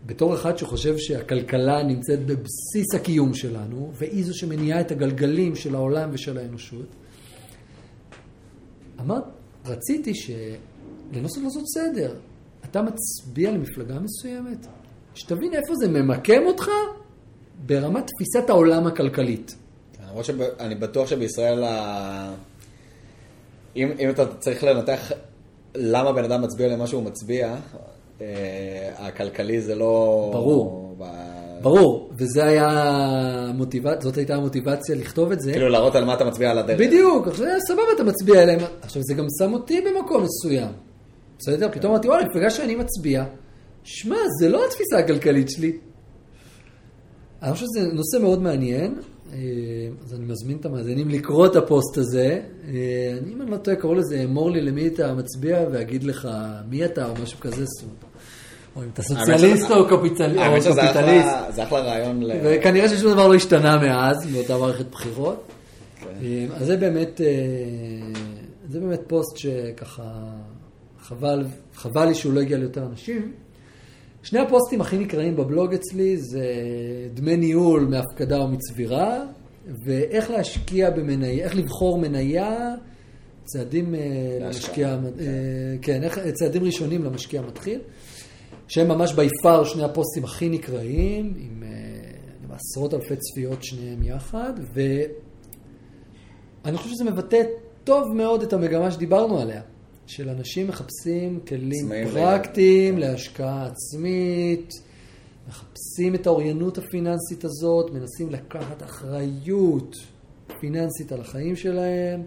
בתור 0.06 0.34
אחד 0.34 0.58
שחושב 0.58 0.98
שהכלכלה 0.98 1.82
נמצאת 1.82 2.26
בבסיס 2.26 2.94
הקיום 2.94 3.34
שלנו, 3.34 3.90
והיא 3.94 4.24
זו 4.24 4.38
שמניעה 4.38 4.80
את 4.80 4.90
הגלגלים 4.90 5.56
של 5.56 5.74
העולם 5.74 6.10
ושל 6.12 6.38
האנושות, 6.38 6.86
אמרת, 9.00 9.24
רציתי 9.66 10.14
ש... 10.14 10.30
לנסות 11.12 11.42
לעשות 11.42 11.62
סדר. 11.74 12.14
אתה 12.64 12.82
מצביע 12.82 13.50
למפלגה 13.50 13.98
מסוימת, 14.00 14.66
שתבין 15.14 15.54
איפה 15.54 15.74
זה 15.74 15.88
ממקם 15.88 16.42
אותך 16.46 16.66
ברמת 17.66 18.06
תפיסת 18.06 18.50
העולם 18.50 18.86
הכלכלית. 18.86 19.54
למרות 20.08 20.24
שאני 20.24 20.74
בטוח 20.74 21.08
שבישראל. 21.08 21.64
אם, 23.76 23.92
אם 23.98 24.10
אתה 24.10 24.34
צריך 24.36 24.64
לנתח 24.64 25.12
למה 25.74 26.12
בן 26.12 26.24
אדם 26.24 26.42
מצביע 26.42 26.68
למה 26.68 26.86
שהוא 26.86 27.02
מצביע, 27.02 27.56
הכלכלי 28.98 29.60
זה 29.60 29.74
לא... 29.74 30.30
ברור. 30.32 30.96
ברור, 31.62 32.10
וזה 32.16 32.44
היה 32.44 33.50
מוטיבציה, 33.54 34.00
זאת 34.00 34.16
הייתה 34.16 34.34
המוטיבציה 34.34 34.96
לכתוב 34.96 35.32
את 35.32 35.40
זה. 35.40 35.52
כאילו 35.52 35.68
להראות 35.68 35.94
על 35.94 36.04
מה 36.04 36.14
אתה 36.14 36.24
מצביע 36.24 36.50
על 36.50 36.58
הדרך. 36.58 36.80
בדיוק, 36.80 37.28
עכשיו 37.28 37.46
סבבה 37.68 37.82
אתה 37.94 38.04
מצביע 38.04 38.42
עליהם, 38.42 38.60
עכשיו 38.82 39.02
זה 39.02 39.14
גם 39.14 39.26
שם 39.38 39.52
אותי 39.52 39.80
במקום 39.80 40.22
מסוים. 40.24 40.68
בסדר? 41.38 41.68
פתאום 41.72 41.92
אמרתי, 41.92 42.08
וואלה, 42.08 42.24
מפלגה 42.24 42.50
שאני 42.50 42.74
מצביע, 42.74 43.24
שמע, 43.84 44.16
זה 44.40 44.48
לא 44.48 44.64
התפיסה 44.66 44.98
הכלכלית 44.98 45.50
שלי. 45.50 45.78
אני 47.42 47.52
חושב 47.52 47.66
שזה 47.66 47.86
נושא 47.92 48.16
מאוד 48.22 48.42
מעניין, 48.42 48.94
אה, 49.32 49.38
אז 50.04 50.14
אני 50.14 50.24
מזמין 50.24 50.56
את 50.56 50.66
המאזינים 50.66 51.08
לקרוא 51.08 51.46
את 51.46 51.56
הפוסט 51.56 51.98
הזה. 51.98 52.40
אה, 52.68 53.18
אני, 53.22 53.32
אם 53.32 53.42
אני 53.42 53.50
לא 53.50 53.56
טועה, 53.56 53.76
קראו 53.76 53.94
לזה, 53.94 54.24
אמור 54.24 54.50
לי 54.50 54.60
למי 54.60 54.86
אתה 54.86 55.14
מצביע 55.14 55.58
ואגיד 55.72 56.04
לך 56.04 56.28
מי 56.68 56.84
אתה 56.84 57.08
או 57.08 57.14
משהו 57.22 57.40
כזה. 57.40 57.64
אם 57.64 57.88
אתה 58.92 59.02
סוציאליסט 59.02 59.70
או 59.70 59.88
קפיטליסט. 59.88 60.38
זה 61.50 61.62
אחלה 61.62 61.80
רעיון. 61.80 62.22
וכנראה 62.44 62.88
ששום 62.88 63.12
דבר 63.12 63.28
לא 63.28 63.34
השתנה 63.34 63.78
מאז, 63.78 64.32
מאותה 64.32 64.58
מערכת 64.58 64.90
בחירות. 64.90 65.44
כן. 66.00 66.06
אה, 66.22 66.46
אז 66.56 66.66
זה 66.66 66.76
באמת, 66.76 67.20
זה 68.68 68.80
באמת 68.80 69.00
פוסט 69.06 69.36
שככה, 69.36 70.02
חבל, 71.00 71.44
חבל 71.74 72.04
לי 72.04 72.14
שהוא 72.14 72.32
לא 72.32 72.40
הגיע 72.40 72.58
ליותר 72.58 72.86
אנשים. 72.86 73.32
שני 74.22 74.38
הפוסטים 74.38 74.80
הכי 74.80 74.98
נקראים 74.98 75.36
בבלוג 75.36 75.74
אצלי 75.74 76.16
זה 76.16 76.44
דמי 77.14 77.36
ניהול 77.36 77.86
מהפקדה 77.90 78.38
או 78.38 78.48
מצבירה, 78.48 79.18
ואיך 79.84 80.30
להשקיע 80.30 80.90
במניה, 80.90 81.44
איך 81.44 81.56
לבחור 81.56 81.98
מניה, 81.98 82.74
צעדים 83.44 83.94
אה, 83.94 84.00
למשקיע, 84.40 84.98
כן. 85.82 86.02
כן, 86.14 86.30
צעדים 86.30 86.64
ראשונים 86.64 87.04
למשקיע 87.04 87.40
המתחיל, 87.40 87.80
שהם 88.68 88.88
ממש 88.88 89.12
ביפר 89.12 89.64
שני 89.64 89.84
הפוסטים 89.84 90.24
הכי 90.24 90.48
נקראים, 90.48 91.34
עם, 91.36 91.62
אה, 91.62 91.68
עם 92.44 92.50
עשרות 92.50 92.94
אלפי 92.94 93.16
צפיות 93.16 93.64
שניהם 93.64 94.02
יחד, 94.02 94.52
ואני 96.64 96.76
חושב 96.76 96.90
שזה 96.90 97.04
מבטא 97.04 97.42
טוב 97.84 98.12
מאוד 98.14 98.42
את 98.42 98.52
המגמה 98.52 98.90
שדיברנו 98.90 99.38
עליה. 99.38 99.62
של 100.06 100.28
אנשים 100.28 100.68
מחפשים 100.68 101.40
כלים 101.48 101.90
פרקטיים 102.12 102.98
להשקעה 102.98 103.66
עצמית, 103.66 104.72
מחפשים 105.48 106.14
את 106.14 106.26
האוריינות 106.26 106.78
הפיננסית 106.78 107.44
הזאת, 107.44 107.90
מנסים 107.90 108.30
לקחת 108.30 108.82
אחריות 108.82 109.96
פיננסית 110.60 111.12
על 111.12 111.20
החיים 111.20 111.56
שלהם, 111.56 112.22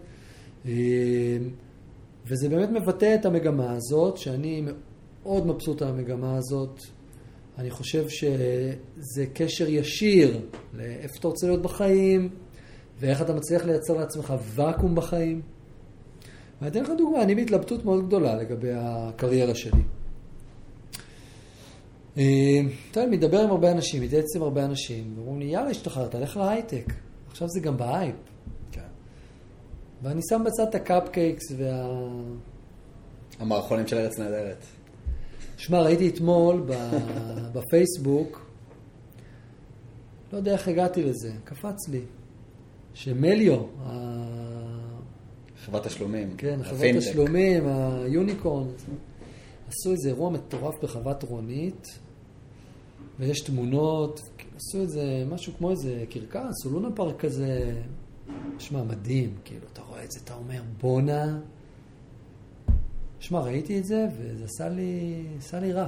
אה, 0.65 0.71
וזה 2.25 2.49
באמת 2.49 2.69
מבטא 2.69 3.15
את 3.15 3.25
המגמה 3.25 3.71
הזאת, 3.71 4.17
שאני 4.17 4.63
מאוד 5.27 5.47
מבסוט 5.47 5.81
על 5.81 5.87
המגמה 5.87 6.37
הזאת. 6.37 6.81
אני 7.57 7.71
חושב 7.71 8.09
שזה 8.09 9.25
קשר 9.33 9.69
ישיר 9.69 10.41
לאיפה 10.73 11.15
אתה 11.19 11.27
רוצה 11.27 11.47
להיות 11.47 11.61
בחיים, 11.61 12.29
ואיך 12.99 13.21
אתה 13.21 13.33
מצליח 13.33 13.65
לייצר 13.65 13.93
לעצמך 13.93 14.33
ואקום 14.55 14.95
בחיים. 14.95 15.41
ואני 16.61 16.71
אתן 16.71 16.83
לך 16.83 16.89
דוגמה, 16.97 17.23
אני 17.23 17.35
בהתלבטות 17.35 17.85
מאוד 17.85 18.07
גדולה 18.07 18.35
לגבי 18.35 18.69
הקריירה 18.73 19.55
שלי. 19.55 19.81
אה, 22.17 22.61
אתה 22.91 22.99
יודע, 22.99 23.11
מדבר 23.11 23.41
עם 23.41 23.49
הרבה 23.49 23.71
אנשים, 23.71 24.03
מתייעץ 24.03 24.35
עם 24.35 24.41
הרבה 24.41 24.65
אנשים, 24.65 25.13
ואומרים 25.15 25.39
לי, 25.39 25.45
יאללה, 25.45 25.69
השתחררת, 25.69 26.15
לך 26.15 26.37
להייטק. 26.37 26.93
עכשיו 27.27 27.47
זה 27.49 27.59
גם 27.59 27.77
בהייפ. 27.77 28.15
כן. 28.71 28.81
ואני 30.01 30.21
שם 30.29 30.43
בצד 30.45 30.67
את 30.69 30.75
ה 30.75 30.83
cupcakes 30.83 31.43
וה... 31.57 31.87
המערכונים 33.39 33.87
של 33.87 33.97
ארץ 33.97 34.19
נהדרת. 34.19 34.76
שמע, 35.57 35.81
ראיתי 35.81 36.09
אתמול 36.09 36.65
בפייסבוק, 37.53 38.45
לא 40.33 40.37
יודע 40.37 40.53
איך 40.53 40.67
הגעתי 40.67 41.03
לזה, 41.03 41.31
קפץ 41.43 41.89
לי, 41.89 42.01
שמליו, 42.93 43.63
חברת 45.65 45.87
תשלומים. 45.87 46.33
כן, 46.37 46.63
חברת 46.63 46.95
תשלומים, 46.97 47.67
ה 47.67 47.78
unicorn. 47.78 48.67
עשו 49.67 49.91
איזה 49.91 50.09
אירוע 50.09 50.29
מטורף 50.29 50.83
בחוות 50.83 51.23
רונית, 51.23 51.87
ויש 53.19 53.41
תמונות, 53.41 54.21
עשו 54.55 54.81
איזה 54.81 55.23
משהו 55.29 55.53
כמו 55.57 55.71
איזה 55.71 56.03
קרקס, 56.09 56.65
או 56.65 56.71
לונה 56.71 56.91
פארק 56.91 57.19
כזה. 57.19 57.81
שמע, 58.59 58.83
מדהים, 58.83 59.35
כאילו, 59.45 59.65
אתה 59.73 59.81
רואה 59.81 60.03
את 60.03 60.11
זה, 60.11 60.19
אתה 60.23 60.35
אומר, 60.35 60.61
בואנה. 60.81 61.39
שמע, 63.27 63.39
ראיתי 63.39 63.79
את 63.79 63.85
זה, 63.85 64.07
וזה 64.17 64.45
עשה 64.45 64.69
לי, 64.69 65.23
עשה 65.37 65.59
לי 65.59 65.73
רע. 65.73 65.87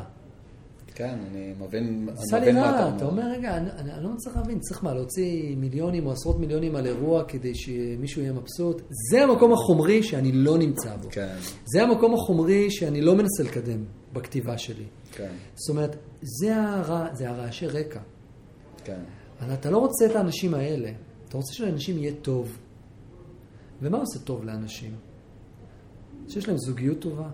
כן, 0.96 1.20
אני 1.32 1.54
מבין, 1.60 2.10
עשה 2.18 2.40
לי 2.40 2.52
רע, 2.52 2.96
אתה 2.96 3.06
אומר, 3.06 3.24
רגע, 3.32 3.58
אני, 3.58 3.72
אני, 3.72 3.94
אני 3.94 4.04
לא 4.04 4.10
מצליח 4.10 4.38
להבין, 4.38 4.60
צריך 4.60 4.84
מה, 4.84 4.94
להוציא 4.94 5.56
מיליונים 5.56 6.06
או 6.06 6.12
עשרות 6.12 6.40
מיליונים 6.40 6.76
על 6.76 6.86
אירוע 6.86 7.24
כדי 7.24 7.56
שמישהו 7.56 8.22
יהיה 8.22 8.34
מבסוט? 8.34 8.82
זה 9.12 9.24
המקום 9.24 9.54
החומרי 9.54 10.04
שאני 10.04 10.32
לא 10.32 10.58
נמצא 10.58 10.96
בו. 10.96 11.08
כן. 11.12 11.36
זה 11.66 11.84
המקום 11.84 12.14
החומרי 12.14 12.72
שאני 12.72 13.02
לא 13.02 13.16
מנסה 13.16 13.44
לקדם 13.44 13.84
בכתיבה 14.14 14.58
שלי. 14.58 14.86
כן. 15.12 15.32
זאת 15.56 15.70
אומרת, 15.70 15.96
זה, 16.22 16.56
הרע, 16.56 17.08
זה 17.14 17.30
הרעשי 17.30 17.68
רקע. 17.68 18.00
כן. 18.84 19.02
אבל 19.42 19.54
אתה 19.54 19.70
לא 19.70 19.78
רוצה 19.78 20.06
את 20.06 20.16
האנשים 20.16 20.54
האלה, 20.54 20.92
אתה 21.28 21.38
רוצה 21.38 21.54
שלאנשים 21.54 21.98
יהיה 21.98 22.14
טוב. 22.22 22.58
ומה 23.82 23.98
עושה 23.98 24.20
טוב 24.20 24.44
לאנשים? 24.44 25.09
שיש 26.28 26.48
להם 26.48 26.58
זוגיות 26.58 27.00
טובה, 27.00 27.30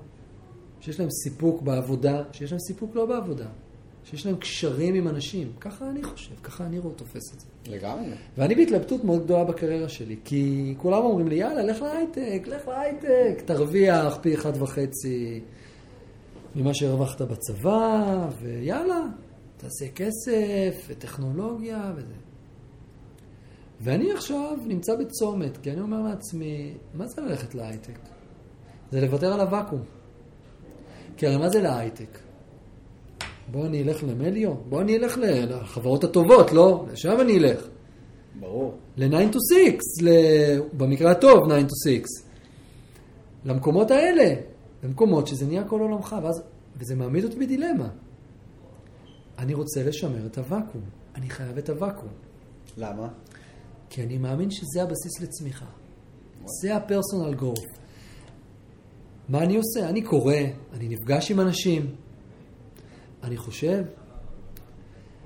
שיש 0.80 1.00
להם 1.00 1.10
סיפוק 1.24 1.62
בעבודה, 1.62 2.24
שיש 2.32 2.52
להם 2.52 2.60
סיפוק 2.60 2.96
לא 2.96 3.06
בעבודה, 3.06 3.48
שיש 4.04 4.26
להם 4.26 4.36
קשרים 4.36 4.96
עם 4.96 5.08
אנשים. 5.08 5.52
ככה 5.60 5.90
אני 5.90 6.04
חושב, 6.04 6.36
ככה 6.44 6.66
אני 6.66 6.80
רואה 6.80 6.94
תופס 6.94 7.34
את 7.34 7.40
זה. 7.40 7.46
לגמרי. 7.68 8.12
ואני 8.38 8.56
בהתלבטות 8.56 9.04
מאוד 9.04 9.24
גדולה 9.24 9.44
בקריירה 9.44 9.90
שלי, 9.90 10.16
כי 10.26 10.74
כולם 10.78 11.04
אומרים 11.04 11.28
לי, 11.28 11.36
יאללה, 11.36 11.64
לך 11.64 11.82
להייטק, 11.82 12.48
לך 12.48 12.68
להייטק, 12.68 13.42
תרוויח 13.46 14.18
פי 14.22 14.36
אחד 14.36 14.62
וחצי 14.62 15.42
ממה 16.56 16.74
שהרווחת 16.74 17.22
בצבא, 17.22 18.30
ויאללה, 18.42 19.02
תעשה 19.58 19.88
כסף 19.96 20.86
וטכנולוגיה 20.88 21.94
וזה. 21.96 22.14
ואני 23.82 24.12
עכשיו 24.12 24.58
נמצא 24.68 24.96
בצומת, 24.96 25.58
כי 25.58 25.72
אני 25.72 25.82
אומר 25.82 26.02
לעצמי, 26.02 26.74
מה 26.94 27.08
זה 27.08 27.22
ללכת 27.22 27.56
להייטק? 27.56 28.00
זה 28.96 29.02
לוותר 29.02 29.34
על 29.34 29.40
הוואקום. 29.40 29.80
כי 31.18 31.28
הרי 31.28 31.38
מה 31.38 31.50
זה 31.50 31.62
להייטק? 31.62 32.20
בוא 33.52 33.66
אני 33.66 33.84
אלך 33.84 34.04
למליו, 34.04 34.54
בוא 34.70 34.82
אני 34.82 34.98
אלך 34.98 35.18
לחברות 35.22 36.04
הטובות, 36.04 36.52
לא? 36.52 36.86
לשם 36.92 37.22
אני 37.22 37.38
אלך. 37.38 37.68
ברור. 38.40 38.78
ל-9 38.98 39.34
to 39.34 39.38
6, 39.98 40.04
ל... 40.04 40.10
במקרה 40.78 41.12
הטוב 41.12 41.40
9 41.48 41.60
to 41.60 41.74
6. 41.84 42.02
למקומות 43.46 43.92
האלה, 43.92 44.42
למקומות 44.84 45.28
שזה 45.28 45.46
נהיה 45.46 45.64
כל 45.64 45.80
עולמך, 45.80 46.16
ואז, 46.24 46.42
וזה 46.78 46.96
מעמיד 46.96 47.24
אותי 47.24 47.40
בדילמה. 47.40 47.90
אני 49.40 49.54
רוצה 49.54 49.84
לשמר 49.84 50.26
את 50.26 50.38
הוואקום, 50.38 50.82
אני 51.16 51.30
חייב 51.30 51.58
את 51.58 51.70
הוואקום. 51.70 52.10
למה? 52.78 53.08
כי 53.90 54.04
אני 54.04 54.18
מאמין 54.18 54.52
שזה 54.52 54.84
הבסיס 54.84 55.22
לצמיחה. 55.22 55.66
זה 56.62 56.76
ה-personal 56.76 57.42
growth. 57.42 57.85
מה 59.30 59.44
אני 59.44 59.56
עושה? 59.56 59.90
אני 59.90 60.02
קורא, 60.02 60.36
אני 60.74 60.88
נפגש 60.88 61.32
עם 61.32 61.40
אנשים, 61.40 61.96
אני 63.24 63.38
חושב. 63.38 63.84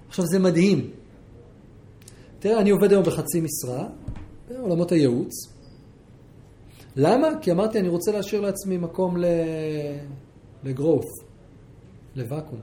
עכשיו 0.07 0.25
זה 0.25 0.39
מדהים. 0.39 0.91
תראה, 2.39 2.61
אני 2.61 2.69
עובד 2.69 2.91
היום 2.91 3.03
בחצי 3.03 3.41
משרה, 3.41 3.87
בעולמות 4.49 4.91
הייעוץ. 4.91 5.33
למה? 6.95 7.27
כי 7.41 7.51
אמרתי, 7.51 7.79
אני 7.79 7.87
רוצה 7.87 8.11
להשאיר 8.11 8.41
לעצמי 8.41 8.77
מקום 8.77 9.17
ל-growth, 9.17 11.23
לוואקום. 12.15 12.59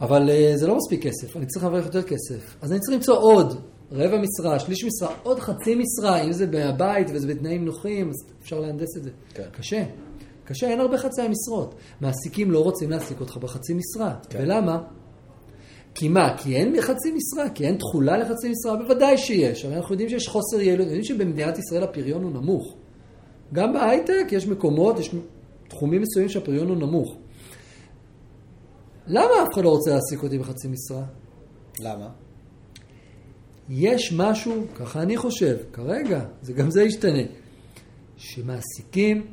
אבל 0.00 0.28
uh, 0.28 0.56
זה 0.56 0.66
לא 0.66 0.76
מספיק 0.76 1.02
כסף, 1.02 1.36
אני 1.36 1.46
צריך 1.46 1.64
להרוויח 1.64 1.86
יותר 1.86 2.02
כסף. 2.02 2.56
אז 2.60 2.72
אני 2.72 2.80
צריך 2.80 2.96
למצוא 2.96 3.16
עוד 3.16 3.71
רבע 3.92 4.18
משרה, 4.18 4.58
שליש 4.58 4.84
משרה, 4.84 5.14
עוד 5.22 5.40
חצי 5.40 5.74
משרה, 5.74 6.22
אם 6.22 6.32
זה 6.32 6.46
מהבית 6.46 7.06
וזה 7.14 7.26
בתנאים 7.26 7.64
נוחים, 7.64 8.08
אז 8.08 8.14
אפשר 8.42 8.60
להנדס 8.60 8.96
את 8.96 9.02
זה. 9.02 9.10
כן. 9.34 9.48
קשה. 9.52 9.84
קשה, 10.44 10.70
אין 10.70 10.80
הרבה 10.80 10.98
חצי 10.98 11.22
משרות. 11.28 11.74
מעסיקים 12.00 12.50
לא 12.50 12.64
רוצים 12.64 12.90
להעסיק 12.90 13.20
אותך 13.20 13.36
בחצי 13.36 13.74
משרה. 13.74 14.14
כן. 14.28 14.38
ולמה? 14.42 14.82
כי 15.94 16.08
מה? 16.08 16.36
כי 16.36 16.56
אין 16.56 16.80
חצי 16.80 17.12
משרה? 17.12 17.50
כי 17.50 17.66
אין 17.66 17.76
תכולה 17.76 18.18
לחצי 18.18 18.48
משרה? 18.48 18.76
בוודאי 18.76 19.18
שיש. 19.18 19.64
הרי 19.64 19.76
אנחנו 19.76 19.94
יודעים 19.94 20.08
שיש 20.08 20.28
חוסר 20.28 20.60
יעילות. 20.60 20.86
יודעים 20.86 21.04
שבמדינת 21.04 21.58
ישראל 21.58 21.82
הפריון 21.82 22.22
הוא 22.22 22.30
נמוך. 22.30 22.76
גם 23.52 23.72
בהייטק 23.72 24.26
יש 24.30 24.46
מקומות, 24.46 24.98
יש 24.98 25.14
תחומים 25.68 26.02
מסוימים 26.02 26.28
שהפריון 26.28 26.68
הוא 26.68 26.76
נמוך. 26.76 27.16
למה 29.06 29.42
אף 29.42 29.48
אחד 29.54 29.64
לא 29.64 29.68
רוצה 29.68 29.90
להעסיק 29.90 30.22
אותי 30.22 30.38
בחצי 30.38 30.68
משרה? 30.68 31.04
למה? 31.80 32.08
יש 33.68 34.12
משהו, 34.12 34.64
ככה 34.74 35.02
אני 35.02 35.16
חושב, 35.16 35.56
כרגע, 35.72 36.24
זה 36.42 36.52
גם 36.52 36.70
זה 36.70 36.82
ישתנה, 36.82 37.22
שמעסיקים 38.16 39.26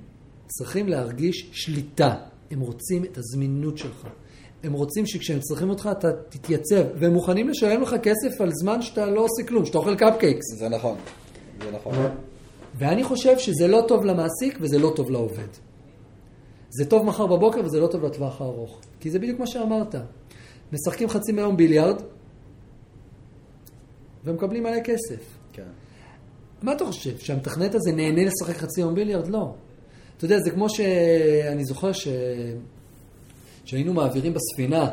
צריכים 0.47 0.88
להרגיש 0.88 1.49
שליטה. 1.51 2.15
הם 2.51 2.60
רוצים 2.60 3.03
את 3.03 3.18
הזמינות 3.18 3.77
שלך. 3.77 4.07
הם 4.64 4.73
רוצים 4.73 5.06
שכשהם 5.06 5.39
צריכים 5.39 5.69
אותך 5.69 5.89
אתה 5.91 6.11
תתייצב, 6.30 6.84
והם 6.99 7.14
מוכנים 7.14 7.49
לשלם 7.49 7.81
לך 7.81 7.95
כסף 8.03 8.41
על 8.41 8.51
זמן 8.51 8.81
שאתה 8.81 9.06
לא 9.06 9.22
עושה 9.22 9.47
כלום, 9.47 9.65
שאתה 9.65 9.77
אוכל 9.77 9.95
קפקייקס. 9.95 10.45
זה 10.57 10.69
נכון. 10.69 10.97
זה 11.64 11.72
נכון. 11.72 11.95
ואני 12.77 13.03
חושב 13.03 13.39
שזה 13.39 13.68
לא 13.68 13.85
טוב 13.88 14.06
למעסיק 14.06 14.57
וזה 14.61 14.80
לא 14.80 14.93
טוב 14.95 15.11
לעובד. 15.11 15.47
זה 16.69 16.85
טוב 16.85 17.06
מחר 17.06 17.27
בבוקר 17.27 17.61
וזה 17.65 17.80
לא 17.80 17.88
טוב 17.88 18.06
לטווח 18.06 18.41
הארוך. 18.41 18.80
כי 18.99 19.11
זה 19.11 19.19
בדיוק 19.19 19.39
מה 19.39 19.47
שאמרת. 19.47 19.95
משחקים 20.73 21.10
חצי 21.10 21.31
מהיום 21.31 21.57
ביליארד 21.57 22.01
ומקבלים 24.30 24.64
מלא 24.64 24.80
כסף. 24.84 25.38
כן. 25.53 25.64
מה 26.61 26.73
אתה 26.73 26.85
חושב, 26.85 27.18
שהמתכנת 27.18 27.76
הזה 27.76 27.91
נהנה 27.91 28.22
לשחק 28.26 28.57
חצי 28.57 28.81
יום 28.81 28.95
ביליארד? 28.95 29.27
לא. 29.27 29.53
אתה 30.18 30.26
יודע, 30.26 30.39
זה 30.39 30.51
כמו 30.51 30.69
שאני 30.69 31.65
זוכר 31.65 31.91
ש... 31.91 32.07
שהיינו 33.65 33.93
מעבירים 33.93 34.34
בספינה 34.34 34.89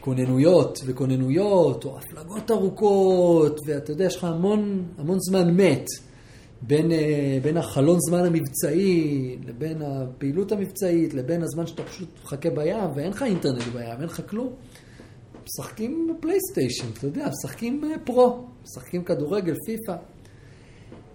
כוננויות 0.00 0.80
וכוננויות, 0.86 1.84
או 1.84 1.98
הפלגות 1.98 2.50
ארוכות, 2.50 3.60
ואתה 3.66 3.92
יודע, 3.92 4.04
יש 4.04 4.16
לך 4.16 4.24
המון, 4.24 4.84
המון 4.98 5.18
זמן 5.20 5.56
מת 5.56 5.86
בין, 6.62 6.92
אה, 6.92 7.38
בין 7.42 7.56
החלון 7.56 7.98
זמן 8.08 8.24
המבצעי 8.24 9.36
לבין 9.46 9.82
הפעילות 9.82 10.52
המבצעית, 10.52 11.14
לבין 11.14 11.42
הזמן 11.42 11.66
שאתה 11.66 11.82
פשוט 11.82 12.08
מחכה 12.24 12.50
בים, 12.50 12.90
ואין 12.94 13.10
לך 13.10 13.22
אינטרנט 13.22 13.62
בים, 13.62 13.82
אין 13.82 14.04
לך 14.04 14.22
כלום. 14.30 14.52
משחקים 15.48 16.14
בפלייסטיישן, 16.18 16.86
אתה 16.98 17.06
יודע, 17.06 17.28
משחקים 17.28 17.84
אה, 17.84 17.98
פרו, 18.04 18.44
משחקים 18.62 19.04
כדורגל, 19.04 19.54
פיפא. 19.66 19.96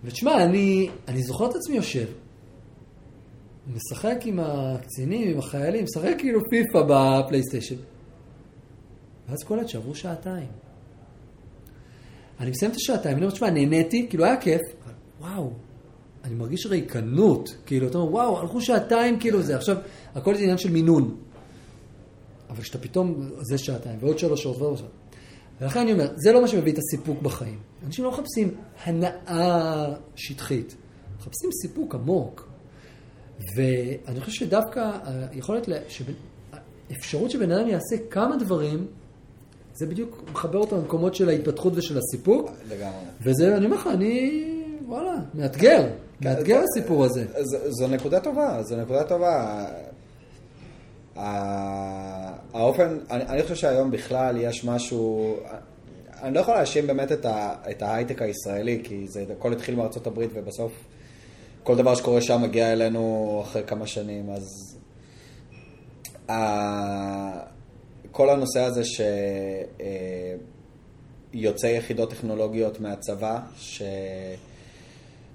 ותשמע, 0.03 0.43
אני, 0.43 0.89
אני 1.07 1.23
זוכר 1.23 1.49
את 1.49 1.55
עצמי 1.55 1.75
יושב, 1.75 2.07
משחק 3.75 4.17
עם 4.25 4.39
הקצינים, 4.39 5.31
עם 5.31 5.39
החיילים, 5.39 5.83
משחק 5.83 6.15
כאילו 6.17 6.39
פיפא 6.49 6.81
בפלייסטיישן. 6.87 7.75
ואז 9.29 9.43
קולט 9.43 9.67
שעברו 9.67 9.95
שעתיים. 9.95 10.47
אני 12.39 12.49
מסיים 12.49 12.71
את 12.71 12.75
השעתיים, 12.75 13.17
אני 13.17 13.25
אומר, 13.25 13.35
תשמע, 13.35 13.49
נהניתי, 13.49 14.07
כאילו 14.09 14.25
היה 14.25 14.37
כיף, 14.37 14.61
אבל 14.85 14.93
וואו, 15.19 15.51
אני 16.23 16.35
מרגיש 16.35 16.65
ריקנות, 16.65 17.55
כאילו, 17.65 17.87
אתה 17.87 17.97
אומר, 17.97 18.11
וואו, 18.11 18.39
הלכו 18.39 18.61
שעתיים, 18.61 19.19
כאילו 19.19 19.41
זה, 19.41 19.55
עכשיו, 19.55 19.77
הכל 20.15 20.35
זה 20.35 20.41
עניין 20.41 20.57
של 20.57 20.71
מינון. 20.71 21.17
אבל 22.53 22.61
כשאתה 22.61 22.77
פתאום, 22.77 23.29
זה 23.41 23.57
שעתיים, 23.57 23.97
ועוד 24.01 24.19
שלוש 24.19 24.43
שעות 24.43 24.57
ועוד 24.57 24.77
שעות. 24.77 24.91
ולכן 25.61 25.79
אני 25.79 25.93
אומר, 25.93 26.11
זה 26.15 26.31
לא 26.31 26.41
מה 26.41 26.47
שמביא 26.47 26.73
את 26.73 26.77
הסיפוק 26.77 27.21
בחיים. 27.21 27.59
אנשים 27.85 28.05
לא 28.05 28.11
מחפשים 28.11 28.55
הנאה 28.83 29.93
שטחית, 30.15 30.75
מחפשים 31.17 31.49
סיפוק 31.61 31.95
עמוק. 31.95 32.49
ואני 33.55 34.21
חושב 34.21 34.31
שדווקא 34.31 34.91
היכולת, 35.31 35.69
האפשרות 36.89 37.31
שבן 37.31 37.51
אדם 37.51 37.67
יעשה 37.67 37.95
כמה 38.09 38.37
דברים, 38.37 38.87
זה 39.73 39.85
בדיוק 39.85 40.23
מחבר 40.31 40.59
אותו 40.59 40.77
למקומות 40.77 41.15
של 41.15 41.29
ההתפתחות 41.29 41.73
ושל 41.75 41.97
הסיפוק. 41.97 42.51
לגמרי. 42.69 43.05
וזה, 43.21 43.57
אני 43.57 43.65
אומר 43.65 43.77
לך, 43.77 43.87
אני, 43.87 44.43
וואלה, 44.85 45.15
מאתגר, 45.33 45.87
מאתגר 46.21 46.61
הסיפור 46.63 47.05
הזה. 47.05 47.25
זו 47.69 47.87
נקודה 47.87 48.19
טובה, 48.19 48.63
זו 48.63 48.75
נקודה 48.75 49.03
טובה. 49.03 49.65
האופן, 51.15 52.97
אני, 53.11 53.23
אני 53.23 53.43
חושב 53.43 53.55
שהיום 53.55 53.91
בכלל 53.91 54.37
יש 54.37 54.65
משהו, 54.65 55.35
אני 56.21 56.33
לא 56.33 56.39
יכול 56.39 56.53
להאשים 56.53 56.87
באמת 56.87 57.11
את, 57.11 57.25
ה, 57.25 57.55
את 57.71 57.81
ההייטק 57.81 58.21
הישראלי, 58.21 58.81
כי 58.83 59.07
זה 59.07 59.25
הכל 59.37 59.53
התחיל 59.53 59.75
מארצות 59.75 60.07
הברית 60.07 60.29
ובסוף 60.33 60.71
כל 61.63 61.75
דבר 61.75 61.95
שקורה 61.95 62.21
שם 62.21 62.41
מגיע 62.41 62.73
אלינו 62.73 63.39
אחרי 63.45 63.63
כמה 63.67 63.87
שנים, 63.87 64.29
אז 64.29 64.77
ה- 66.29 67.39
כל 68.11 68.29
הנושא 68.29 68.59
הזה 68.59 68.81
שיוצאי 71.33 71.77
יחידות 71.77 72.09
טכנולוגיות 72.09 72.79
מהצבא, 72.79 73.39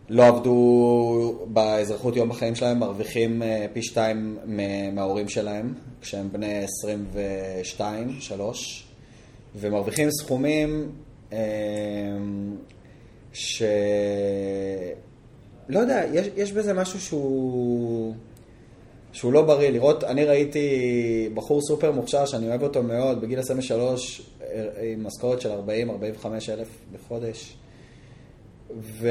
שלא 0.08 0.26
עבדו 0.26 1.46
באזרחות 1.46 2.16
יום 2.16 2.28
בחיים 2.28 2.54
שלהם, 2.54 2.78
מרוויחים 2.78 3.42
אה, 3.42 3.66
פי 3.72 3.82
שתיים 3.82 4.38
מההורים 4.92 5.28
שלהם, 5.28 5.74
כשהם 6.00 6.28
בני 6.32 6.64
22, 6.64 8.16
3, 8.20 8.86
ומרוויחים 9.56 10.10
סכומים 10.10 10.92
אה, 11.32 11.38
ש... 13.32 13.62
לא 15.68 15.78
יודע, 15.78 16.02
יש, 16.12 16.26
יש 16.36 16.52
בזה 16.52 16.74
משהו 16.74 17.00
שהוא, 17.00 18.14
שהוא 19.12 19.32
לא 19.32 19.42
בריא. 19.42 19.70
לראות, 19.70 20.04
אני 20.04 20.24
ראיתי 20.24 20.68
בחור 21.34 21.60
סופר 21.60 21.92
מוכשר 21.92 22.26
שאני 22.26 22.48
אוהב 22.48 22.62
אותו 22.62 22.82
מאוד, 22.82 23.20
בגיל 23.20 23.38
23, 23.38 24.22
עם 24.92 25.06
משכורת 25.06 25.40
של 25.40 25.50
40-45 26.22 26.26
אלף 26.48 26.68
בחודש. 26.92 27.56
ו, 28.76 29.08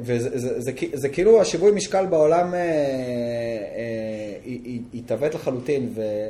וזה 0.00 0.38
זה, 0.38 0.60
זה, 0.60 0.72
זה, 0.94 1.08
כאילו 1.08 1.40
השיווי 1.40 1.72
משקל 1.72 2.06
בעולם 2.06 2.54
אה, 2.54 2.60
אה, 2.60 4.54
התעוות 4.94 5.34
לחלוטין. 5.34 5.88
ו, 5.94 6.28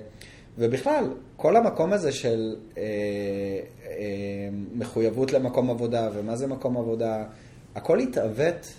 ובכלל, 0.59 1.05
כל 1.37 1.57
המקום 1.57 1.93
הזה 1.93 2.13
של 2.13 2.57
אה, 2.79 2.83
אה, 3.87 4.49
מחויבות 4.75 5.33
למקום 5.33 5.71
עבודה, 5.71 6.09
ומה 6.15 6.37
זה 6.37 6.47
מקום 6.47 6.77
עבודה, 6.77 7.25
הכל 7.75 7.99
התעוות 7.99 8.75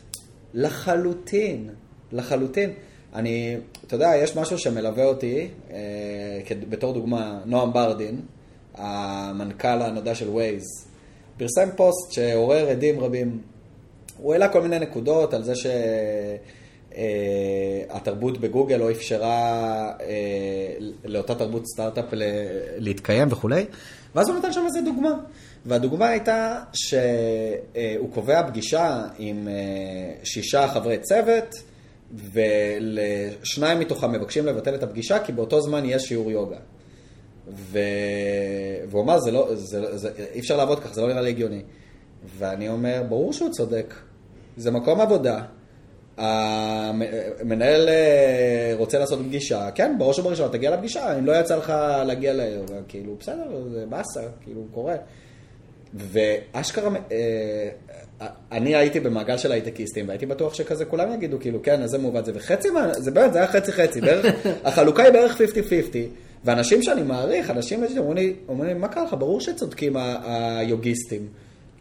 לחלוטין, 0.53 1.69
לחלוטין. 2.11 2.73
אני, 3.13 3.57
אתה 3.87 3.95
יודע, 3.95 4.11
יש 4.15 4.37
משהו 4.37 4.57
שמלווה 4.57 5.05
אותי, 5.05 5.47
אה, 5.71 5.77
בתור 6.69 6.93
דוגמה, 6.93 7.39
נועם 7.45 7.73
ברדין, 7.73 8.21
המנכ"ל 8.75 9.81
הנודע 9.81 10.15
של 10.15 10.29
ווייז, 10.29 10.63
פרסם 11.39 11.69
פוסט 11.75 12.11
שעורר 12.11 12.69
עדים 12.69 12.99
רבים. 12.99 13.41
הוא 14.17 14.33
העלה 14.33 14.47
כל 14.47 14.61
מיני 14.61 14.79
נקודות 14.79 15.33
על 15.33 15.43
זה 15.43 15.53
שהתרבות 16.95 18.37
בגוגל 18.37 18.77
לא 18.77 18.91
אפשרה 18.91 19.91
אה, 20.01 20.05
לאותה 21.05 21.35
תרבות 21.35 21.63
סטארט-אפ 21.67 22.05
להתקיים 22.77 23.27
וכולי, 23.31 23.65
ואז 24.15 24.29
הוא 24.29 24.37
נתן 24.37 24.53
שם 24.53 24.65
איזה 24.65 24.81
דוגמה. 24.81 25.13
והדוגמה 25.65 26.07
הייתה 26.07 26.61
שהוא 26.73 28.13
קובע 28.13 28.47
פגישה 28.47 29.03
עם 29.17 29.47
שישה 30.23 30.67
חברי 30.67 30.97
צוות, 30.97 31.55
ולשניים 32.11 33.79
מתוכם 33.79 34.11
מבקשים 34.11 34.45
לבטל 34.45 34.75
את 34.75 34.83
הפגישה, 34.83 35.19
כי 35.19 35.31
באותו 35.31 35.61
זמן 35.61 35.83
יש 35.85 36.03
שיעור 36.03 36.31
יוגה. 36.31 36.57
ו... 37.55 37.79
והוא 38.89 39.03
אמר, 39.03 39.19
זה 39.19 39.31
לא, 39.31 39.49
זה, 39.53 39.97
זה, 39.97 40.09
אי 40.33 40.39
אפשר 40.39 40.57
לעבוד 40.57 40.79
כך, 40.79 40.93
זה 40.93 41.01
לא 41.01 41.07
נראה 41.07 41.21
לי 41.21 41.29
הגיוני. 41.29 41.61
ואני 42.37 42.69
אומר, 42.69 43.03
ברור 43.09 43.33
שהוא 43.33 43.49
צודק, 43.49 43.93
זה 44.57 44.71
מקום 44.71 45.01
עבודה. 45.01 45.41
המנהל 46.17 47.89
רוצה 48.73 48.99
לעשות 48.99 49.19
פגישה, 49.27 49.71
כן, 49.71 49.95
בראש 49.97 50.19
ובראשונה 50.19 50.49
תגיע 50.49 50.71
לפגישה, 50.71 51.17
אם 51.19 51.25
לא 51.25 51.39
יצא 51.39 51.55
לך 51.55 51.73
להגיע 52.05 52.33
ליוגה, 52.33 52.75
כאילו, 52.87 53.15
בסדר, 53.19 53.63
זה 53.71 53.85
באסה, 53.89 54.21
כאילו, 54.43 54.61
קורה. 54.73 54.95
ואשכרה, 55.93 56.89
אני 58.51 58.75
הייתי 58.75 58.99
במעגל 58.99 59.37
של 59.37 59.51
הייטקיסטים, 59.51 60.07
והייתי 60.07 60.25
בטוח 60.25 60.53
שכזה 60.53 60.85
כולם 60.85 61.13
יגידו, 61.13 61.39
כאילו, 61.39 61.61
כן, 61.63 61.81
איזה 61.81 61.97
מעוות 61.97 62.25
זה, 62.25 62.31
וחצי, 62.35 62.67
זה 62.97 63.11
באמת, 63.11 63.33
זה 63.33 63.39
היה 63.39 63.47
חצי-חצי, 63.47 64.01
בערך, 64.01 64.25
החלוקה 64.67 65.03
היא 65.03 65.11
בערך 65.11 65.37
50-50, 65.37 65.41
ואנשים 66.45 66.83
שאני 66.83 67.03
מעריך, 67.03 67.49
אנשים 67.49 67.83
אומרים 67.97 68.17
לי, 68.17 68.33
אומרים 68.47 68.69
לי, 68.69 68.79
מה 68.79 68.87
קרה 68.87 69.03
לך, 69.03 69.15
ברור 69.19 69.41
שצודקים 69.41 69.95
היוגיסטים. 70.23 71.27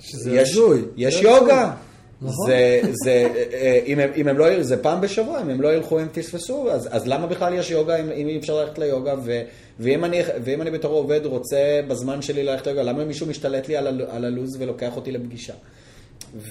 שזה 0.00 0.36
יש, 0.36 0.50
הזוי. 0.50 0.82
יש 0.96 1.14
זה 1.14 1.20
יוגה. 1.20 1.74
נכון. 2.22 2.46
זה, 2.46 2.80
זה, 3.04 3.28
אה, 3.52 3.80
אם, 3.86 3.98
הם, 3.98 4.10
אם 4.16 4.28
הם 4.28 4.38
לא, 4.38 4.62
זה 4.62 4.82
פעם 4.82 5.00
בשבוע, 5.00 5.42
אם 5.42 5.50
הם 5.50 5.60
לא 5.60 5.74
ילכו, 5.74 5.98
הם 5.98 6.08
תפספסו, 6.12 6.70
אז, 6.70 6.88
אז 6.90 7.06
למה 7.06 7.26
בכלל 7.26 7.54
יש 7.54 7.70
יוגה 7.70 8.00
אם, 8.00 8.10
אם 8.10 8.28
אי 8.28 8.38
אפשר 8.38 8.60
ללכת 8.60 8.78
ליוגה? 8.78 9.14
ו, 9.24 9.42
ואם, 9.80 10.04
אני, 10.04 10.20
ואם 10.44 10.62
אני 10.62 10.70
בתור 10.70 10.94
עובד 10.94 11.20
רוצה 11.26 11.80
בזמן 11.88 12.22
שלי 12.22 12.42
ללכת 12.42 12.66
ליוגה, 12.66 12.82
למה 12.82 13.04
מישהו 13.04 13.26
משתלט 13.26 13.68
לי 13.68 13.76
על, 13.76 13.86
על 14.08 14.24
הלו"ז 14.24 14.56
ולוקח 14.60 14.96
אותי 14.96 15.12
לפגישה? 15.12 15.52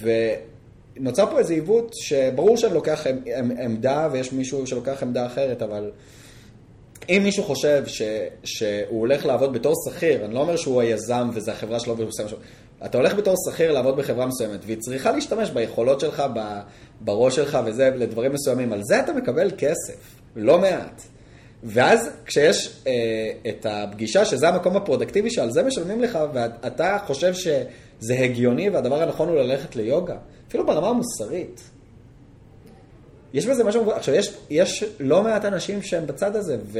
ונוצר 0.01 1.25
פה 1.31 1.39
איזה 1.39 1.53
עיוות 1.53 1.91
שברור 1.95 2.57
שאני 2.57 2.73
לוקח 2.73 3.07
עמ- 3.07 3.27
עמ- 3.27 3.61
עמדה 3.61 4.09
ויש 4.11 4.33
מישהו 4.33 4.67
שלוקח 4.67 5.03
עמדה 5.03 5.25
אחרת, 5.25 5.61
אבל 5.61 5.91
אם 7.09 7.21
מישהו 7.23 7.43
חושב 7.43 7.83
ש, 7.87 8.01
שהוא 8.43 8.99
הולך 8.99 9.25
לעבוד 9.25 9.53
בתור 9.53 9.73
שכיר, 9.85 10.25
אני 10.25 10.33
לא 10.33 10.39
אומר 10.39 10.55
שהוא 10.55 10.81
היזם 10.81 11.29
וזה 11.33 11.51
החברה 11.51 11.79
שלו 11.79 11.97
והוא 11.97 12.09
עושה 12.09 12.25
משהו, 12.25 12.37
אתה 12.85 12.97
הולך 12.97 13.15
בתור 13.15 13.35
שכיר 13.49 13.71
לעבוד 13.71 13.97
בחברה 13.97 14.25
מסוימת, 14.25 14.59
והיא 14.65 14.77
צריכה 14.79 15.11
להשתמש 15.11 15.49
ביכולות 15.49 15.99
שלך, 15.99 16.23
בראש 17.01 17.35
שלך 17.35 17.57
וזה, 17.65 17.89
לדברים 17.95 18.33
מסוימים, 18.33 18.73
על 18.73 18.81
זה 18.83 18.99
אתה 18.99 19.13
מקבל 19.13 19.51
כסף, 19.57 20.15
לא 20.35 20.59
מעט. 20.59 21.01
ואז 21.63 22.09
כשיש 22.25 22.83
אה, 22.87 22.93
את 23.49 23.65
הפגישה, 23.69 24.25
שזה 24.25 24.49
המקום 24.49 24.75
הפרודקטיבי 24.75 25.29
שעל 25.29 25.51
זה 25.51 25.63
משלמים 25.63 26.01
לך, 26.01 26.19
ואתה 26.33 26.97
חושב 27.07 27.33
שזה 27.33 28.19
הגיוני 28.19 28.69
והדבר 28.69 29.01
הנכון 29.01 29.29
הוא 29.29 29.37
ללכת 29.37 29.75
ליוגה, 29.75 30.17
אפילו 30.47 30.65
ברמה 30.65 30.89
המוסרית. 30.89 31.61
יש 33.37 33.47
בזה 33.47 33.63
משהו, 33.63 33.91
עכשיו 33.91 34.15
יש, 34.15 34.37
יש 34.49 34.83
לא 34.99 35.23
מעט 35.23 35.45
אנשים 35.45 35.81
שהם 35.81 36.07
בצד 36.07 36.35
הזה, 36.35 36.57
ו... 36.63 36.79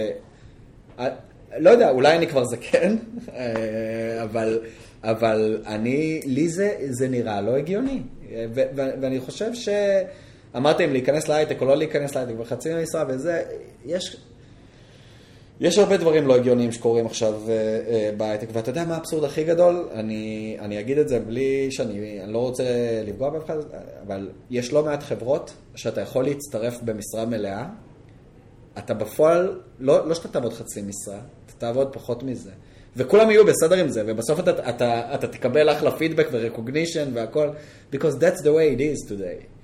אה, 0.99 1.09
לא 1.57 1.69
יודע, 1.69 1.89
אולי 1.89 2.17
אני 2.17 2.27
כבר 2.27 2.45
זקן, 2.45 2.95
אה, 3.34 4.23
אבל, 4.23 4.59
אבל 5.03 5.61
אני, 5.65 6.21
לי 6.25 6.49
זה, 6.49 6.75
זה 6.89 7.07
נראה 7.07 7.41
לא 7.41 7.55
הגיוני. 7.55 8.01
ו, 8.29 8.63
ו, 8.75 8.81
ואני 9.01 9.19
חושב 9.19 9.53
ש... 9.53 9.69
אמרתי 10.55 10.85
אם 10.85 10.91
להיכנס 10.91 11.27
להייטק 11.27 11.61
או 11.61 11.65
לא 11.65 11.77
להיכנס 11.77 12.15
להייטק, 12.15 12.34
בחצי 12.34 12.69
משרה 12.84 13.05
וזה, 13.07 13.43
יש... 13.85 14.17
יש 15.59 15.77
הרבה 15.77 15.97
דברים 15.97 16.27
לא 16.27 16.35
הגיוניים 16.35 16.71
שקורים 16.71 17.05
עכשיו 17.05 17.34
אה, 17.49 17.53
אה, 17.89 18.09
בהייטק, 18.17 18.47
ואתה 18.53 18.69
יודע 18.69 18.85
מה 18.85 18.95
האבסורד 18.95 19.23
הכי 19.23 19.43
גדול? 19.43 19.89
אני, 19.93 20.57
אני 20.59 20.79
אגיד 20.79 20.97
את 20.97 21.07
זה 21.07 21.19
בלי 21.19 21.71
שאני 21.71 22.21
אני 22.23 22.34
לא 22.34 22.39
רוצה 22.39 22.63
לפגוע 23.05 23.29
באף 23.29 23.45
אחד, 23.45 23.57
אבל 24.07 24.29
יש 24.49 24.73
לא 24.73 24.84
מעט 24.84 25.03
חברות 25.03 25.53
שאתה 25.75 26.01
יכול 26.01 26.23
להצטרף 26.23 26.81
במשרה 26.81 27.25
מלאה, 27.25 27.65
אתה 28.77 28.93
בפועל, 28.93 29.59
לא, 29.79 30.07
לא 30.07 30.15
שאתה 30.15 30.27
תעבוד 30.27 30.53
חצי 30.53 30.81
משרה, 30.81 31.19
אתה 31.45 31.53
תעבוד 31.57 31.93
פחות 31.93 32.23
מזה. 32.23 32.51
וכולם 32.95 33.31
יהיו 33.31 33.45
בסדר 33.45 33.75
עם 33.75 33.89
זה, 33.89 34.03
ובסוף 34.07 34.39
אתה, 34.39 34.69
אתה, 34.69 35.15
אתה 35.15 35.27
תקבל 35.27 35.69
אחלה 35.69 35.91
פידבק 35.91 36.27
ו-recognition 36.31 37.09
והכל, 37.13 37.49
because 37.93 38.15
that's 38.19 38.41
the 38.41 38.51
way 38.51 38.77
it 38.77 38.81
is 38.81 39.09
today. 39.09 39.56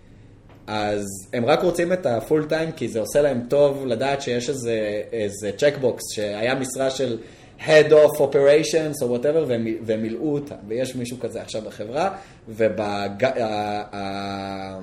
אז 0.68 1.06
הם 1.34 1.46
רק 1.46 1.64
רוצים 1.64 1.94
את 1.94 2.06
הפול 2.06 2.46
טיים 2.46 2.72
כי 2.72 2.88
זה 2.88 3.00
עושה 3.00 3.22
להם 3.22 3.42
טוב 3.48 3.86
לדעת 3.86 4.22
שיש 4.22 4.50
איזה, 4.50 5.02
איזה 5.12 5.52
צ'קבוקס 5.58 6.04
שהיה 6.12 6.56
משרה 6.56 6.90
של 6.90 7.18
Head 7.60 7.92
of 7.92 8.18
Operations 8.18 9.02
או 9.02 9.16
whatever 9.16 9.48
והם, 9.48 9.68
והם 9.82 10.02
מילאו 10.02 10.34
אותה 10.34 10.56
ויש 10.68 10.96
מישהו 10.96 11.20
כזה 11.20 11.42
עכשיו 11.42 11.62
בחברה 11.62 12.16
ובג... 12.50 13.10
ה- 13.24 13.84
ה- 13.96 14.80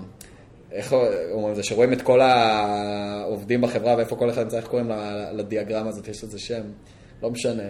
איך 0.73 0.95
אומרים 1.33 1.51
את 1.51 1.57
זה, 1.57 1.63
שרואים 1.63 1.93
את 1.93 2.03
כל 2.03 2.21
העובדים 2.21 3.61
בחברה 3.61 3.97
ואיפה 3.97 4.17
כל 4.17 4.31
אחד 4.31 4.55
איך 4.55 4.67
קוראים 4.67 4.91
לדיאגרמה 5.33 5.89
הזאת, 5.89 6.09
יש 6.09 6.25
לזה 6.25 6.39
שם, 6.39 6.63
לא 7.23 7.31
משנה. 7.31 7.63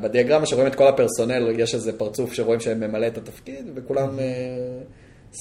בדיאגרמה 0.00 0.46
שרואים 0.46 0.66
את 0.66 0.74
כל 0.74 0.86
הפרסונל, 0.88 1.60
יש 1.60 1.74
איזה 1.74 1.98
פרצוף 1.98 2.32
שרואים 2.32 2.60
שהם 2.60 2.80
ממלא 2.80 3.06
את 3.06 3.18
התפקיד 3.18 3.70
וכולם... 3.74 4.18
אה, 4.18 4.24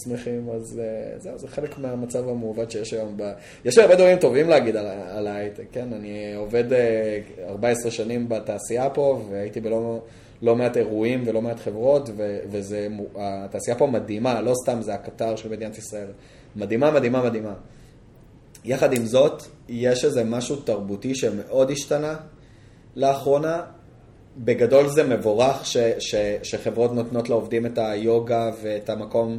שמחים, 0.04 0.50
אז 0.50 0.80
אה, 0.80 1.20
זהו, 1.20 1.38
זה 1.38 1.48
חלק 1.48 1.78
מהמצב 1.78 2.30
המעוות 2.30 2.72
שיש 2.72 2.94
היום. 2.94 3.14
ב... 3.18 3.32
יש 3.66 3.78
לי 3.78 3.84
הרבה 3.84 3.96
דברים 3.96 4.18
טובים 4.18 4.50
להגיד 4.50 4.76
על, 4.76 4.86
על 4.88 5.28
ההייטק, 5.28 5.66
כן? 5.72 5.94
אני 5.94 6.36
עובד 6.36 6.74
אה, 6.74 7.20
14 7.48 7.92
שנים 7.92 8.30
בתעשייה 8.30 8.90
פה, 8.90 9.22
והייתי 9.30 9.62
בלא 9.62 10.02
לא 10.42 10.56
מעט 10.56 10.78
אירועים 10.78 11.24
ולא 11.26 11.42
מעט 11.42 11.60
חברות, 11.60 12.10
ו, 12.18 12.40
וזה, 12.52 12.88
מו- 12.90 13.08
התעשייה 13.16 13.78
פה 13.78 13.88
מדהימה, 13.88 14.42
לא 14.42 14.54
סתם 14.64 14.82
זה 14.82 14.94
הקטר 14.94 15.36
של 15.36 15.50
מדינת 15.50 15.78
ישראל. 15.78 16.08
מדהימה, 16.56 16.92
מדהימה, 16.92 17.24
מדהימה. 17.26 17.54
יחד 18.66 18.94
עם 18.94 19.06
זאת, 19.06 19.44
יש 19.70 20.06
איזה 20.06 20.24
משהו 20.24 20.56
תרבותי 20.56 21.16
שמאוד 21.16 21.72
השתנה 21.72 22.16
לאחרונה. 22.96 23.62
בגדול 24.38 24.88
זה 24.88 25.04
מבורך 25.04 25.66
ש, 25.66 25.78
ש, 26.00 26.16
שחברות 26.44 26.94
נותנות 26.94 27.30
לעובדים 27.30 27.66
את 27.66 27.78
היוגה 27.78 28.52
ואת 28.62 28.90
המקום 28.90 29.32
אה, 29.32 29.38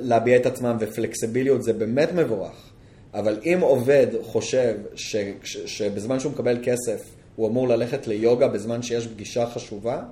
להביע 0.00 0.36
את 0.36 0.46
עצמם 0.46 0.76
ופלקסיביליות, 0.80 1.62
זה 1.62 1.72
באמת 1.72 2.12
מבורך. 2.12 2.70
אבל 3.14 3.38
אם 3.44 3.58
עובד 3.60 4.06
חושב 4.22 4.74
ש, 4.94 5.16
ש, 5.44 5.56
שבזמן 5.66 6.20
שהוא 6.20 6.32
מקבל 6.32 6.58
כסף 6.62 7.02
הוא 7.36 7.48
אמור 7.48 7.68
ללכת 7.68 8.06
ליוגה 8.06 8.48
בזמן 8.48 8.82
שיש 8.82 9.06
פגישה 9.06 9.46
חשובה, 9.46 10.02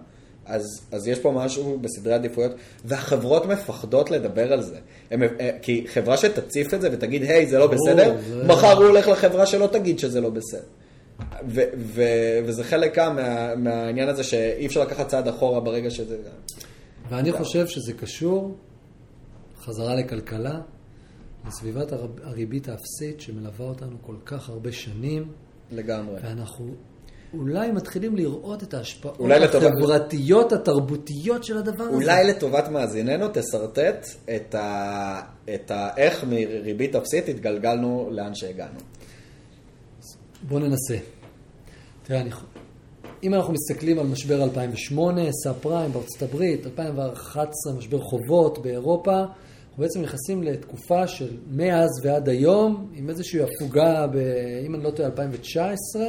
אז, 0.46 0.80
אז 0.92 1.08
יש 1.08 1.18
פה 1.18 1.30
משהו 1.30 1.78
בסדרי 1.80 2.14
עדיפויות, 2.14 2.52
והחברות 2.84 3.46
מפחדות 3.46 4.10
לדבר 4.10 4.52
על 4.52 4.62
זה. 4.62 4.76
הם, 5.10 5.22
אה, 5.22 5.50
כי 5.62 5.84
חברה 5.88 6.16
שתציף 6.16 6.74
את 6.74 6.80
זה 6.80 6.88
ותגיד, 6.92 7.22
היי, 7.22 7.46
זה 7.46 7.58
לא 7.58 7.66
בסדר, 7.66 8.16
זה- 8.28 8.44
מחר 8.44 8.72
הוא 8.76 8.84
הולך 8.84 9.08
לחברה 9.08 9.46
שלא 9.46 9.66
תגיד 9.66 9.98
שזה 9.98 10.20
לא 10.20 10.30
בסדר. 10.30 10.60
ו- 11.48 11.60
ו- 11.78 12.02
וזה 12.44 12.64
חלק 12.64 12.96
גם 12.98 13.16
מה- 13.16 13.54
מהעניין 13.56 14.08
הזה 14.08 14.24
שאי 14.24 14.66
אפשר 14.66 14.82
לקחת 14.82 15.08
צעד 15.08 15.28
אחורה 15.28 15.60
ברגע 15.60 15.90
שזה... 15.90 16.16
ואני 17.10 17.32
חושב 17.32 17.66
שזה 17.66 17.92
קשור, 17.92 18.54
חזרה 19.66 19.94
לכלכלה, 19.94 20.60
לסביבת 21.46 21.92
הר- 21.92 22.06
הריבית 22.22 22.68
האפסית 22.68 23.20
שמלווה 23.20 23.66
אותנו 23.66 23.96
כל 24.02 24.16
כך 24.26 24.48
הרבה 24.48 24.72
שנים, 24.72 25.32
לגמרי. 25.70 26.14
ואנחנו 26.22 26.74
אולי 27.34 27.70
מתחילים 27.72 28.16
לראות 28.16 28.62
את 28.62 28.74
ההשפעות 28.74 29.18
אולי 29.20 29.40
לטובת- 29.40 29.72
החברתיות, 29.72 30.52
התרבותיות 30.52 31.44
של 31.44 31.58
הדבר 31.58 31.84
הזה. 31.84 31.94
אולי 31.94 32.24
לטובת 32.24 32.68
מאזיננו 32.68 33.26
תשרטט 33.32 34.06
את, 34.36 34.54
ה... 34.54 35.20
את 35.54 35.70
ה... 35.70 35.88
איך 35.96 36.24
מריבית 36.24 36.94
אפסית 36.96 37.28
התגלגלנו 37.28 38.08
לאן 38.12 38.34
שהגענו. 38.34 38.78
בואו 40.48 40.60
ננסה. 40.60 40.96
תראה, 42.02 42.20
אני... 42.20 42.30
אם 43.22 43.34
אנחנו 43.34 43.52
מסתכלים 43.52 43.98
על 43.98 44.06
משבר 44.06 44.44
2008, 44.44 45.22
סאב 45.44 45.54
פריים 45.60 45.92
בארצות 45.92 46.22
הברית, 46.22 46.66
2011, 46.66 47.50
משבר 47.78 48.00
חובות 48.00 48.58
באירופה, 48.62 49.24
אנחנו 49.76 49.88
בעצם 49.88 50.02
נכנסים 50.02 50.42
לתקופה 50.42 51.06
של 51.06 51.36
מאז 51.50 51.90
ועד 52.02 52.28
היום, 52.28 52.90
עם 52.94 53.10
איזושהי 53.10 53.40
הפוגה, 53.42 54.06
ב... 54.06 54.16
אם 54.66 54.74
אני 54.74 54.84
לא 54.84 54.90
טועה, 54.90 55.08
2019, 55.08 56.02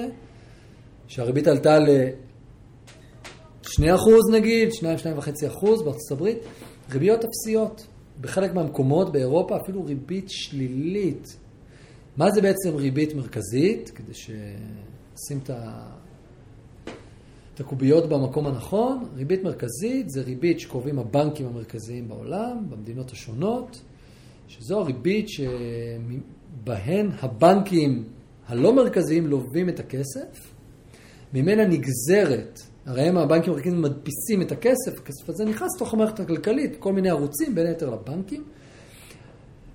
שהריבית 1.08 1.48
עלתה 1.48 1.80
ל-2% 1.80 3.82
נגיד, 4.34 4.70
2-2.5% 4.70 5.84
בארצות 5.84 6.12
הברית, 6.12 6.38
ריביות 6.92 7.26
אפסיות. 7.26 7.88
בחלק 8.22 8.54
מהמקומות 8.54 9.12
באירופה 9.12 9.58
אפילו 9.58 9.86
ריבית 9.86 10.30
שלילית. 10.30 11.38
מה 12.18 12.32
זה 12.32 12.42
בעצם 12.42 12.76
ריבית 12.76 13.14
מרכזית? 13.14 13.90
כדי 13.90 14.14
שנשים 14.14 15.40
את 15.44 15.50
ה... 15.50 15.88
את 17.58 17.62
הקוביות 17.62 18.10
במקום 18.10 18.48
הנכון. 18.48 19.06
ריבית 19.16 19.44
מרכזית 19.44 20.10
זה 20.10 20.22
ריבית 20.22 20.60
שקובעים 20.60 21.00
הבנקים 21.00 21.48
המרכזיים 21.48 22.08
בעולם, 22.08 22.70
במדינות 22.70 23.12
השונות, 23.12 23.82
שזו 24.48 24.80
הריבית 24.80 25.30
שבהן 25.30 27.10
הבנקים 27.20 28.04
הלא 28.48 28.76
מרכזיים 28.76 29.28
לווים 29.28 29.70
את 29.70 29.80
הכסף, 29.80 30.54
ממנה 31.34 31.66
נגזרת, 31.66 32.60
הרי 32.86 33.02
הם 33.02 33.18
הבנקים 33.18 33.54
המרכזיים 33.54 33.82
מדפיסים 33.82 34.42
את 34.42 34.52
הכסף, 34.52 34.98
הכסף 34.98 35.30
הזה 35.30 35.46
נכנס 35.46 35.76
לתוך 35.76 35.94
המערכת 35.94 36.20
הכלכלית, 36.20 36.76
כל 36.80 36.94
מיני 36.94 37.10
ערוצים, 37.10 37.56
בין 37.56 37.68
היתר 37.68 37.90
לבנקים. 37.90 38.44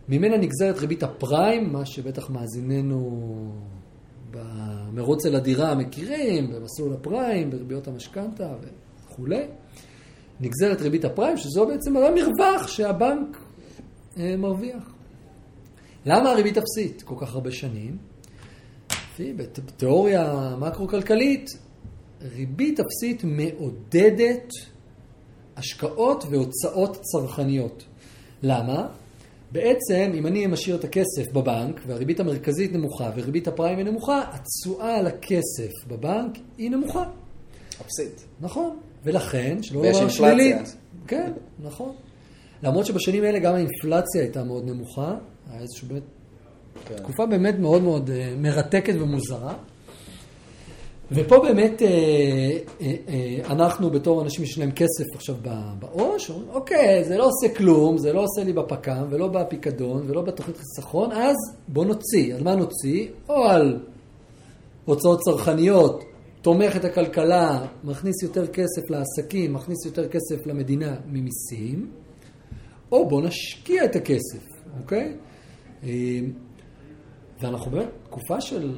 ממנה 0.08 0.36
נגזרת 0.36 0.78
ריבית 0.78 1.02
הפריים, 1.02 1.72
מה 1.72 1.86
שבטח 1.86 2.30
מאזיננו 2.30 3.20
במרוץ 4.94 5.26
אל 5.26 5.34
הדירה 5.34 5.74
מכירים, 5.74 6.52
במסלול 6.52 6.92
הפריים, 6.92 7.50
בריביות 7.50 7.88
המשכנתה 7.88 8.54
וכולי. 9.08 9.44
נגזרת 10.40 10.80
ריבית 10.80 11.04
הפריים, 11.04 11.36
שזו 11.36 11.66
בעצם 11.66 11.96
המרווח 11.96 12.68
שהבנק 12.68 13.38
אה, 14.18 14.36
מרוויח. 14.36 14.92
למה 16.06 16.30
הריבית 16.30 16.58
אפסית 16.58 17.02
כל 17.02 17.14
כך 17.18 17.34
הרבה 17.34 17.50
שנים? 17.50 17.96
לפי 18.90 19.32
בתיאוריה 19.32 20.56
מקרו-כלכלית, 20.58 21.50
ריבית 22.22 22.80
אפסית 22.80 23.24
מעודדת 23.24 24.48
השקעות 25.56 26.24
והוצאות 26.30 27.00
צרכניות. 27.02 27.84
למה? 28.42 28.88
בעצם, 29.52 30.12
אם 30.14 30.26
אני 30.26 30.46
משאיר 30.46 30.76
את 30.76 30.84
הכסף 30.84 31.32
בבנק, 31.32 31.80
והריבית 31.86 32.20
המרכזית 32.20 32.72
נמוכה 32.72 33.10
וריבית 33.16 33.48
הפריים 33.48 33.78
היא 33.78 33.86
נמוכה, 33.86 34.22
התשואה 34.32 34.98
על 34.98 35.06
הכסף 35.06 35.70
בבנק 35.88 36.38
היא 36.58 36.70
נמוכה. 36.70 37.04
אפסית. 37.80 38.24
נכון, 38.40 38.76
ולכן, 39.04 39.62
שלא 39.62 39.78
ויש 39.80 39.96
לומר 39.96 40.08
אינפלציה. 40.08 40.34
שלילית. 40.34 40.76
כן, 41.06 41.32
נכון. 41.62 41.92
למרות 42.62 42.86
שבשנים 42.86 43.24
האלה 43.24 43.38
גם 43.38 43.54
האינפלציה 43.54 44.20
הייתה 44.20 44.44
מאוד 44.44 44.64
נמוכה, 44.64 45.14
היה 45.50 45.60
איזושהי 45.60 45.88
באמת, 45.88 46.02
כן. 46.84 46.96
תקופה 46.96 47.26
באמת 47.26 47.58
מאוד 47.58 47.82
מאוד 47.82 48.10
אה, 48.10 48.34
מרתקת 48.38 48.94
ומוזרה. 49.00 49.54
ופה 51.10 51.38
באמת 51.38 51.82
אה, 51.82 51.88
אה, 52.80 52.94
אה, 53.08 53.52
אנחנו 53.52 53.90
בתור 53.90 54.22
אנשים 54.22 54.46
שיש 54.46 54.58
להם 54.58 54.70
כסף 54.70 55.04
עכשיו 55.14 55.34
בעו"ש, 55.78 56.30
אומרים, 56.30 56.48
אוקיי, 56.50 57.04
זה 57.04 57.16
לא 57.16 57.28
עושה 57.28 57.54
כלום, 57.54 57.98
זה 57.98 58.12
לא 58.12 58.20
עושה 58.20 58.44
לי 58.44 58.52
בפק"ם 58.52 59.06
ולא 59.10 59.28
בפיקדון 59.28 60.02
ולא 60.06 60.22
בתוכנית 60.22 60.56
חיסכון, 60.56 61.12
אז 61.12 61.36
בוא 61.68 61.84
נוציא. 61.84 62.34
על 62.34 62.42
מה 62.42 62.54
נוציא? 62.54 63.08
או 63.28 63.44
על 63.44 63.78
הוצאות 64.84 65.20
צרכניות, 65.20 66.04
תומך 66.42 66.76
את 66.76 66.84
הכלכלה, 66.84 67.66
מכניס 67.84 68.22
יותר 68.22 68.46
כסף 68.46 68.90
לעסקים, 68.90 69.52
מכניס 69.52 69.86
יותר 69.86 70.08
כסף 70.08 70.46
למדינה 70.46 70.96
ממיסים, 71.06 71.90
או 72.92 73.08
בוא 73.08 73.22
נשקיע 73.22 73.84
את 73.84 73.96
הכסף, 73.96 74.46
אוקיי? 74.80 75.16
אה, 75.84 75.88
ואנחנו 77.40 77.70
באמת 77.70 77.88
תקופה 78.04 78.40
של 78.40 78.74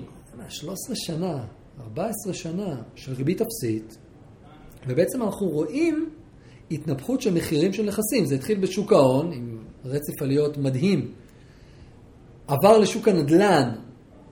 13 0.49 0.97
שנה, 0.97 1.45
14 1.81 2.35
שנה 2.35 2.83
של 2.95 3.13
ריבית 3.13 3.41
אפסית, 3.41 3.99
ובעצם 4.87 5.23
אנחנו 5.23 5.49
רואים 5.49 6.11
התנפחות 6.71 7.21
של 7.21 7.35
מחירים 7.35 7.73
של 7.73 7.83
נכסים. 7.83 8.25
זה 8.25 8.35
התחיל 8.35 8.59
בשוק 8.61 8.93
ההון, 8.93 9.33
עם 9.33 9.59
רצף 9.85 10.23
עליות 10.23 10.59
מדהים. 10.59 11.13
עבר 12.47 12.79
לשוק 12.79 13.09
הנדל"ן, 13.09 13.71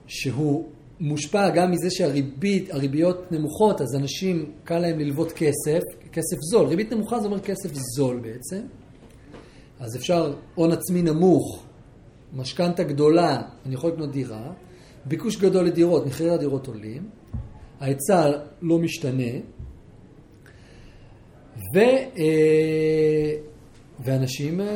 שהוא 0.07 0.67
מושפע 0.99 1.49
גם 1.49 1.71
מזה 1.71 1.89
שהריביות 1.89 3.31
נמוכות, 3.31 3.81
אז 3.81 3.95
אנשים, 3.95 4.51
קל 4.63 4.79
להם 4.79 4.99
ללוות 4.99 5.31
כסף, 5.31 5.81
כסף 6.11 6.37
זול. 6.51 6.67
ריבית 6.67 6.93
נמוכה 6.93 7.19
זה 7.19 7.25
אומר 7.25 7.39
כסף 7.39 7.69
זול 7.73 8.19
בעצם. 8.19 8.61
אז 9.79 9.95
אפשר 9.95 10.33
הון 10.55 10.71
עצמי 10.71 11.01
נמוך, 11.01 11.63
משכנתה 12.33 12.83
גדולה, 12.83 13.41
אני 13.65 13.73
יכול 13.73 13.91
לקנות 13.91 14.11
דירה, 14.11 14.51
ביקוש 15.05 15.37
גדול 15.37 15.65
לדירות, 15.65 16.05
מחירי 16.05 16.31
הדירות 16.31 16.67
עולים, 16.67 17.09
ההיצע 17.83 18.31
לא 18.61 18.79
משתנה, 18.79 19.31
ו, 21.75 21.79
אה, 22.17 23.33
ואנשים 23.99 24.61
אה, 24.61 24.67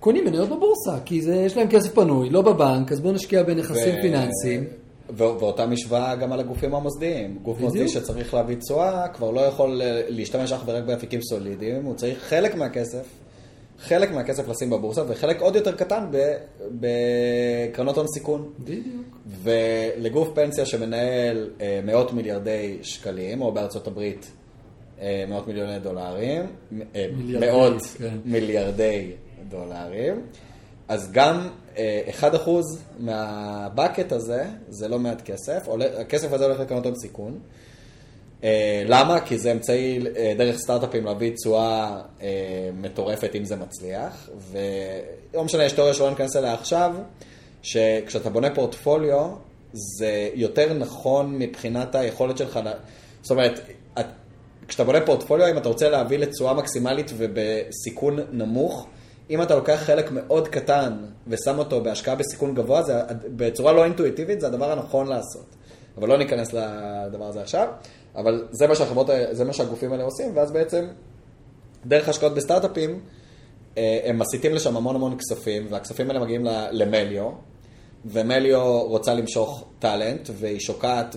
קונים 0.00 0.24
מניות 0.24 0.48
בבורסה, 0.48 1.00
כי 1.04 1.22
זה, 1.22 1.34
יש 1.34 1.56
להם 1.56 1.68
כסף 1.68 1.94
פנוי, 1.94 2.30
לא 2.30 2.42
בבנק, 2.42 2.92
אז 2.92 3.00
בואו 3.00 3.12
נשקיע 3.12 3.42
בנכסים 3.42 3.94
ו- 3.98 4.02
פיננסיים. 4.02 4.64
ואותה 5.16 5.66
משוואה 5.66 6.14
גם 6.14 6.32
על 6.32 6.40
הגופים 6.40 6.74
המוסדיים. 6.74 7.38
גוף 7.42 7.56
בדיוק. 7.56 7.72
מוסדי 7.72 7.88
שצריך 7.88 8.34
להביא 8.34 8.56
תשואה, 8.56 9.08
כבר 9.08 9.30
לא 9.30 9.40
יכול 9.40 9.82
אה, 9.82 10.02
להשתמש 10.08 10.52
אך 10.52 10.62
ורק 10.66 10.84
באפיקים 10.84 11.20
סולידיים, 11.22 11.84
הוא 11.84 11.94
צריך 11.94 12.18
חלק 12.18 12.54
מהכסף, 12.54 13.06
חלק 13.82 14.10
מהכסף 14.10 14.48
לשים 14.48 14.70
בבורסה, 14.70 15.02
וחלק 15.08 15.40
עוד 15.40 15.56
יותר 15.56 15.72
קטן 15.76 16.06
בקרנות 16.80 17.96
הון 17.96 18.06
סיכון. 18.14 18.52
בדיוק. 18.58 19.18
ולגוף 19.42 20.28
פנסיה 20.34 20.66
שמנהל 20.66 21.50
אה, 21.60 21.80
מאות 21.84 22.12
מיליארדי 22.12 22.78
שקלים, 22.82 23.42
או 23.42 23.52
בארצות 23.52 23.86
הברית 23.86 24.30
אה, 25.00 25.24
מאות 25.28 25.46
מיליוני 25.46 25.78
דולרים, 25.78 26.42
אה, 26.94 27.06
מיליארדי, 27.16 27.46
מאות 27.46 27.82
כן. 27.98 28.14
מיליארדי 28.24 29.10
דולרים, 29.48 30.22
אז 30.88 31.12
גם 31.12 31.48
אה, 31.78 32.00
1% 32.20 32.24
מהבקט 32.98 34.12
הזה, 34.12 34.44
זה 34.68 34.88
לא 34.88 34.98
מעט 34.98 35.22
כסף, 35.22 35.62
עולה- 35.66 36.00
הכסף 36.00 36.32
הזה 36.32 36.44
הולך 36.44 36.60
לקרנות 36.60 36.86
הון 36.86 36.94
סיכון. 36.94 37.38
אה, 38.44 38.82
למה? 38.86 39.20
כי 39.20 39.38
זה 39.38 39.52
אמצעי 39.52 39.98
אה, 40.16 40.34
דרך 40.38 40.56
סטארט-אפים 40.56 41.04
להביא 41.04 41.32
תשואה 41.36 42.00
אה, 42.22 42.28
מטורפת 42.80 43.30
אם 43.34 43.44
זה 43.44 43.56
מצליח, 43.56 44.30
ולא 44.52 45.44
משנה, 45.44 45.64
יש 45.64 45.72
תיאוריה 45.72 45.94
שלא 45.94 46.10
ניכנס 46.10 46.36
אליה 46.36 46.54
עכשיו, 46.54 46.94
שכשאתה 47.62 48.30
בונה 48.30 48.54
פורטפוליו, 48.54 49.28
זה 49.72 50.28
יותר 50.34 50.72
נכון 50.74 51.38
מבחינת 51.38 51.94
היכולת 51.94 52.38
שלך, 52.38 52.60
זאת 53.22 53.30
אומרת, 53.30 53.60
את- 54.00 54.06
כשאתה 54.68 54.84
בונה 54.84 55.00
פורטפוליו, 55.06 55.48
אם 55.50 55.58
אתה 55.58 55.68
רוצה 55.68 55.90
להביא 55.90 56.18
לתשואה 56.18 56.54
מקסימלית 56.54 57.10
ובסיכון 57.16 58.18
נמוך, 58.32 58.86
אם 59.30 59.42
אתה 59.42 59.54
לוקח 59.54 59.80
חלק 59.84 60.10
מאוד 60.12 60.48
קטן 60.48 60.92
ושם 61.26 61.58
אותו 61.58 61.80
בהשקעה 61.80 62.14
בסיכון 62.14 62.54
גבוה, 62.54 62.82
זה 62.82 62.94
בצורה 63.36 63.72
לא 63.72 63.84
אינטואיטיבית, 63.84 64.40
זה 64.40 64.46
הדבר 64.46 64.72
הנכון 64.72 65.06
לעשות. 65.06 65.46
אבל 65.98 66.08
לא 66.08 66.18
ניכנס 66.18 66.52
לדבר 66.52 67.24
הזה 67.24 67.40
עכשיו, 67.42 67.68
אבל 68.16 68.48
זה 68.50 68.66
מה 68.66 68.74
שהחברות, 68.74 69.06
זה 69.30 69.44
מה 69.44 69.52
שהגופים 69.52 69.92
האלה 69.92 70.04
עושים, 70.04 70.36
ואז 70.36 70.52
בעצם, 70.52 70.86
דרך 71.86 72.08
השקעות 72.08 72.34
בסטארט-אפים, 72.34 73.00
אה, 73.78 74.00
הם 74.04 74.18
מסיטים 74.18 74.54
לשם 74.54 74.76
המון 74.76 74.96
המון 74.96 75.18
כספים, 75.18 75.66
והכספים 75.70 76.08
האלה 76.08 76.20
מגיעים 76.20 76.46
למליו, 76.70 77.30
ומליו 78.04 78.82
רוצה 78.82 79.14
למשוך 79.14 79.64
טאלנט, 79.78 80.30
והיא 80.32 80.60
שוקעת 80.60 81.16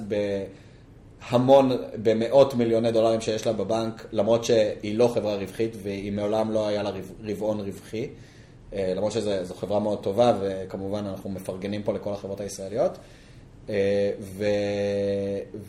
בהמון, 1.31 1.72
במאות 2.03 2.53
מיליוני 2.53 2.91
דולרים 2.91 3.22
שיש 3.22 3.47
לה 3.47 3.53
בבנק, 3.53 4.07
למרות 4.11 4.45
שהיא 4.45 4.97
לא 4.97 5.07
חברה 5.07 5.35
רווחית, 5.35 5.76
והיא 5.84 6.11
מעולם 6.11 6.51
לא 6.51 6.67
היה 6.67 6.84
לה 6.84 6.89
רב- 6.89 7.11
רבעון 7.23 7.59
רווחי, 7.59 8.09
אה, 8.73 8.93
למרות 8.95 9.11
שזו 9.11 9.53
חברה 9.55 9.80
מאוד 9.80 10.03
טובה, 10.03 10.34
וכמובן 10.41 11.05
אנחנו 11.05 11.30
מפרגנים 11.30 11.84
פה 11.84 11.93
לכל 11.93 12.13
החברות 12.13 12.41
הישראליות. 12.41 12.97
אה, 13.69 14.11
ו... 14.19 14.45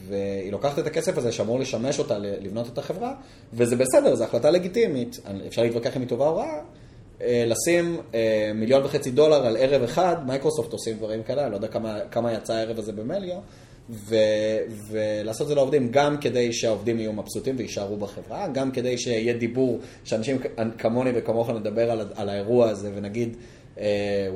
והיא 0.08 0.52
לוקחת 0.52 0.78
את 0.78 0.86
הכסף 0.86 1.18
הזה 1.18 1.32
שאמור 1.32 1.58
לשמש 1.58 1.98
אותה 1.98 2.18
לבנות 2.18 2.68
את 2.72 2.78
החברה, 2.78 3.14
וזה 3.52 3.76
בסדר, 3.76 4.14
זו 4.14 4.24
החלטה 4.24 4.50
לגיטימית, 4.50 5.20
אפשר 5.46 5.62
להתווכח 5.62 5.96
אם 5.96 6.00
היא 6.00 6.08
טובה 6.08 6.28
או 6.28 6.36
רעה, 6.36 6.60
אה, 7.22 7.44
לשים 7.46 7.96
אה, 8.14 8.50
מיליון 8.54 8.84
וחצי 8.84 9.10
דולר 9.10 9.46
על 9.46 9.56
ערב 9.56 9.82
אחד, 9.82 10.16
מייקרוסופט 10.26 10.72
עושים 10.72 10.96
דברים 10.96 11.22
כאלה, 11.22 11.42
אני 11.42 11.50
לא 11.50 11.56
יודע 11.56 11.68
כמה, 11.68 11.98
כמה 12.10 12.32
יצא 12.32 12.52
הערב 12.52 12.78
הזה 12.78 12.92
במליו, 12.92 13.38
ו... 13.90 14.16
ולעשות 14.90 15.42
את 15.42 15.48
זה 15.48 15.54
לעובדים, 15.54 15.88
גם 15.90 16.18
כדי 16.18 16.52
שהעובדים 16.52 16.98
יהיו 16.98 17.12
מבסוטים 17.12 17.54
ויישארו 17.58 17.96
בחברה, 17.96 18.48
גם 18.48 18.70
כדי 18.70 18.98
שיהיה 18.98 19.32
דיבור, 19.32 19.78
שאנשים 20.04 20.38
כמוני 20.78 21.10
וכמוך 21.14 21.50
נדבר 21.50 21.90
על, 21.90 22.00
על 22.14 22.28
האירוע 22.28 22.68
הזה 22.68 22.90
ונגיד, 22.94 23.36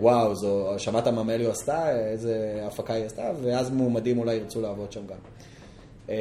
וואו, 0.01 0.35
זו, 0.35 0.75
שמעת 0.79 1.07
מה 1.07 1.23
מליו 1.23 1.51
עשתה, 1.51 1.99
איזה 1.99 2.62
הפקה 2.67 2.95
היא 2.95 3.05
עשתה, 3.05 3.31
ואז 3.43 3.71
מועמדים 3.71 4.19
אולי 4.19 4.35
ירצו 4.35 4.61
לעבוד 4.61 4.93
שם 4.93 5.07
גם. 5.07 5.17
אה, 6.11 6.15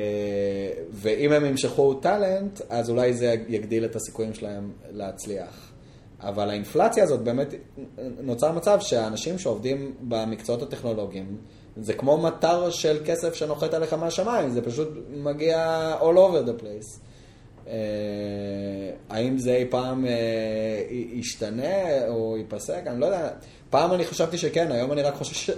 ואם 0.92 1.32
הם 1.32 1.46
ימשכו 1.46 1.94
טאלנט, 1.94 2.62
אז 2.70 2.90
אולי 2.90 3.14
זה 3.14 3.36
יגדיל 3.48 3.86
את 3.86 3.96
הסיכויים 3.96 4.34
שלהם 4.34 4.72
להצליח. 4.92 5.72
אבל 6.22 6.50
האינפלציה 6.50 7.04
הזאת 7.04 7.20
באמת, 7.20 7.54
נוצר 8.22 8.52
מצב 8.52 8.80
שהאנשים 8.80 9.40
שעובדים 9.40 9.94
במקצועות 10.02 10.62
הטכנולוגיים, 10.62 11.38
זה 11.78 11.94
כמו 11.94 12.18
מטר 12.18 12.70
של 12.70 12.98
כסף 13.06 13.34
שנוחת 13.34 13.74
עליך 13.74 13.94
מהשמיים, 13.94 14.50
זה 14.50 14.62
פשוט 14.62 14.90
מגיע 15.10 15.94
all 16.00 16.04
over 16.04 16.48
the 16.48 16.64
place. 16.64 17.09
אה, 17.70 17.76
האם 19.10 19.38
זה 19.38 19.56
אי 19.56 19.66
פעם 19.70 20.06
אה, 20.06 20.12
ישתנה 20.90 22.08
או 22.08 22.38
ייפסק? 22.38 22.82
אני 22.88 23.00
לא 23.00 23.06
יודע. 23.06 23.30
פעם 23.70 23.94
אני 23.94 24.06
חשבתי 24.06 24.38
שכן, 24.38 24.72
היום 24.72 24.92
אני 24.92 25.02
רק 25.02 25.14
חושב 25.14 25.34
ש... 25.34 25.50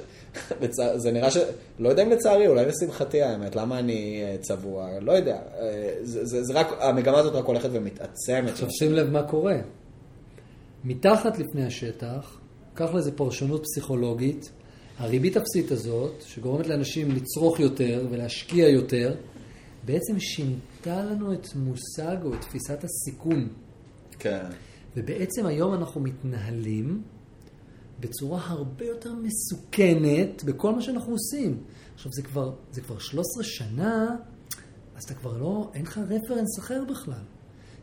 זה 1.04 1.12
נראה 1.12 1.32
ש... 1.32 1.38
לא 1.80 1.90
יודע 1.90 2.04
אם 2.04 2.10
לצערי, 2.10 2.48
אולי 2.48 2.66
לשמחתי 2.66 3.22
האמת, 3.22 3.56
למה 3.56 3.80
אני 3.80 4.22
אה, 4.24 4.38
צבוע? 4.38 4.90
לא 5.02 5.12
יודע. 5.12 5.40
אה, 5.60 5.94
זה, 6.02 6.26
זה, 6.26 6.44
זה 6.44 6.54
רק, 6.54 6.68
המגמה 6.80 7.18
הזאת 7.18 7.34
רק 7.34 7.46
הולכת 7.46 7.70
ומתעצמת. 7.72 8.50
עכשיו 8.50 8.72
שים 8.72 8.94
לב 8.94 9.10
מה 9.10 9.24
קורה. 9.24 9.58
מתחת 10.84 11.40
לפני 11.40 11.66
השטח, 11.66 12.40
קח 12.74 12.94
לזה 12.94 13.12
פרשנות 13.12 13.64
פסיכולוגית, 13.64 14.52
הריבית 14.98 15.38
אפסית 15.38 15.72
הזאת, 15.72 16.24
שגורמת 16.26 16.68
לאנשים 16.68 17.12
לצרוך 17.12 17.60
יותר 17.60 18.06
ולהשקיע 18.10 18.70
יותר, 18.70 19.16
בעצם 19.86 20.20
שינתה 20.20 20.71
לנו 20.88 21.34
את 21.34 21.48
מושג 21.56 22.18
או 22.24 22.34
את 22.34 22.42
תפיסת 22.42 22.84
הסיכון. 22.84 23.48
כן. 24.20 24.46
ובעצם 24.98 25.46
היום 25.46 25.74
אנחנו 25.74 26.02
מתנהלים 26.02 27.02
בצורה 28.00 28.42
הרבה 28.48 28.86
יותר 28.86 29.14
מסוכנת 29.14 30.44
בכל 30.44 30.76
מה 30.76 30.82
שאנחנו 30.82 31.12
עושים. 31.12 31.64
עכשיו, 31.94 32.12
זה 32.12 32.22
כבר, 32.22 32.54
זה 32.72 32.82
כבר 32.82 33.00
13 33.00 33.44
שנה, 33.44 34.16
אז 34.96 35.04
אתה 35.04 35.14
כבר 35.14 35.38
לא, 35.38 35.72
אין 35.74 35.82
לך 35.82 35.98
רפרנס 36.10 36.60
אחר 36.60 36.84
בכלל. 36.90 37.24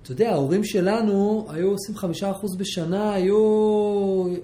אתה 0.02 0.12
יודע, 0.12 0.30
ההורים 0.30 0.64
שלנו 0.64 1.46
היו 1.50 1.70
עושים 1.70 1.96
חמישה 1.96 2.30
אחוז 2.30 2.56
בשנה, 2.56 3.12
היו, 3.12 3.38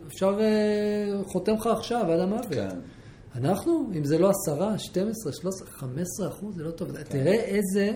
אפשר, 0.07 0.41
אה, 0.41 1.25
חותם 1.25 1.55
לך 1.55 1.67
עכשיו 1.67 2.11
עד 2.11 2.21
המוות. 2.21 2.47
כן. 2.51 2.79
אנחנו, 3.35 3.91
אם 3.97 4.05
זה 4.05 4.19
לא 4.19 4.31
עשרה, 4.31 4.79
12, 4.79 5.33
13, 5.33 5.69
15 5.69 6.29
אחוז, 6.29 6.57
זה 6.57 6.63
לא 6.63 6.71
טוב. 6.71 7.03
תראה 7.03 7.35
איזה 7.35 7.93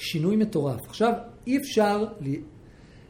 שינוי 0.00 0.36
מטורף. 0.36 0.80
עכשיו, 0.88 1.12
אי 1.46 1.58
אפשר 1.58 2.04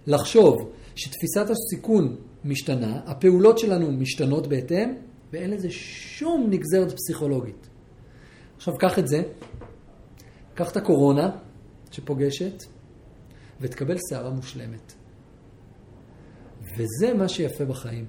לחשוב 0.07 0.73
שתפיסת 0.97 1.47
הסיכון 1.51 2.17
משתנה, 2.45 3.01
הפעולות 3.07 3.59
שלנו 3.59 3.93
משתנות 3.93 4.47
בהתאם, 4.47 4.95
ואין 5.33 5.51
לזה 5.51 5.71
שום 5.71 6.47
נגזרת 6.51 6.93
פסיכולוגית. 6.93 7.69
עכשיו, 8.57 8.79
קח 8.79 8.99
את 8.99 9.09
זה, 9.09 9.23
קח 10.55 10.71
את 10.71 10.77
הקורונה 10.77 11.31
שפוגשת, 11.91 12.65
ותקבל 13.61 13.97
שערה 14.09 14.31
מושלמת. 14.31 14.93
וזה 16.77 17.15
מה 17.15 17.29
שיפה 17.29 17.65
בחיים. 17.65 18.07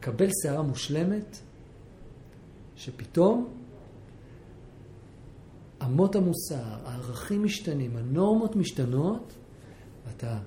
קבל 0.00 0.28
שערה 0.42 0.62
מושלמת, 0.62 1.38
שפתאום 2.76 3.63
אמות 5.82 6.16
המוסר, 6.16 6.62
הערכים 6.84 7.44
משתנים, 7.44 7.96
הנורמות 7.96 8.56
משתנות, 8.56 9.32
אתה 10.16 10.38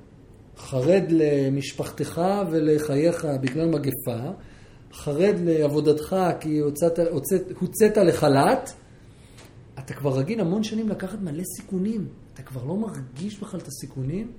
חרד 0.58 1.04
למשפחתך 1.10 2.22
ולחייך 2.52 3.28
בגלל 3.42 3.66
מגפה, 3.66 4.32
חרד 4.92 5.36
לעבודתך 5.44 6.16
כי 6.40 6.60
הוצאת, 6.60 7.00
הוצאת, 7.00 7.42
הוצאת 7.60 7.98
לחל"ת, 7.98 8.74
אתה 9.80 9.94
כבר 9.94 10.18
רגיל 10.18 10.40
המון 10.40 10.64
שנים 10.64 10.90
לקחת 10.90 11.20
מלא 11.22 11.44
סיכונים, 11.56 12.08
אתה 12.34 12.44
כבר 12.44 12.64
לא 12.64 12.76
מרגיש 12.76 13.40
בכלל 13.40 13.60
את 13.60 13.68
הסיכונים, 13.68 14.32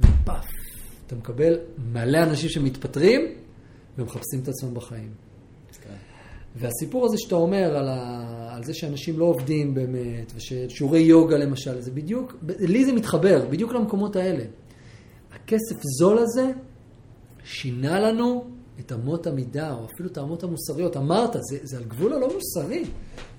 ופאף, 0.00 0.46
אתה 1.06 1.16
מקבל 1.16 1.58
מלא 1.92 2.22
אנשים 2.22 2.48
שמתפטרים 2.48 3.20
ומחפשים 3.98 4.40
את 4.42 4.48
עצמם 4.48 4.74
בחיים. 4.74 5.10
והסיפור 6.56 7.06
הזה 7.06 7.16
שאתה 7.18 7.34
אומר 7.34 7.76
על, 7.76 7.88
ה... 7.88 8.43
על 8.56 8.64
זה 8.64 8.74
שאנשים 8.74 9.18
לא 9.18 9.24
עובדים 9.24 9.74
באמת, 9.74 10.32
ושיעורי 10.36 11.00
יוגה 11.00 11.36
למשל, 11.36 11.80
זה 11.80 11.90
בדיוק, 11.90 12.36
לי 12.58 12.84
זה 12.84 12.92
מתחבר, 12.92 13.46
בדיוק 13.50 13.72
למקומות 13.72 14.16
האלה. 14.16 14.44
הכסף 15.32 15.82
זול 15.98 16.18
הזה 16.18 16.50
שינה 17.44 18.00
לנו 18.00 18.44
את 18.80 18.92
אמות 18.92 19.26
המידה, 19.26 19.72
או 19.72 19.84
אפילו 19.84 20.08
את 20.08 20.18
האמות 20.18 20.42
המוסריות. 20.42 20.96
אמרת, 20.96 21.32
זה, 21.32 21.58
זה 21.62 21.76
על 21.76 21.84
גבול 21.84 22.12
הלא 22.12 22.28
מוסרי. 22.34 22.84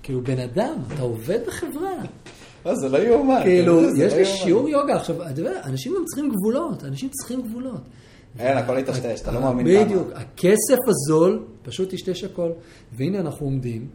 כאילו, 0.02 0.20
בן 0.20 0.38
אדם, 0.38 0.78
אתה 0.94 1.02
עובד 1.02 1.38
בחברה. 1.46 1.92
לא, 2.66 2.74
זה 2.74 2.88
לא 2.88 2.98
יאומן. 2.98 3.40
כאילו, 3.42 3.82
יש 3.98 4.12
לי 4.12 4.24
שיעור 4.24 4.68
יוגה. 4.68 4.96
עכשיו, 4.96 5.30
אתה 5.30 5.40
יודע, 5.40 5.60
אנשים 5.64 5.92
גם 5.96 6.04
צריכים 6.04 6.30
גבולות, 6.30 6.84
אנשים 6.84 7.08
צריכים 7.08 7.42
גבולות. 7.42 7.80
אין, 8.38 8.56
הכל 8.58 8.78
יטשטש, 8.78 9.20
אתה 9.20 9.32
לא 9.32 9.40
מאמין 9.40 9.66
כמה. 9.66 9.84
בדיוק, 9.84 10.08
הכסף 10.14 10.78
הזול 10.88 11.44
פשוט 11.62 11.92
ישתש 11.92 12.24
הכל. 12.24 12.50
והנה 12.92 13.20
אנחנו 13.20 13.46
עומדים 13.46 13.88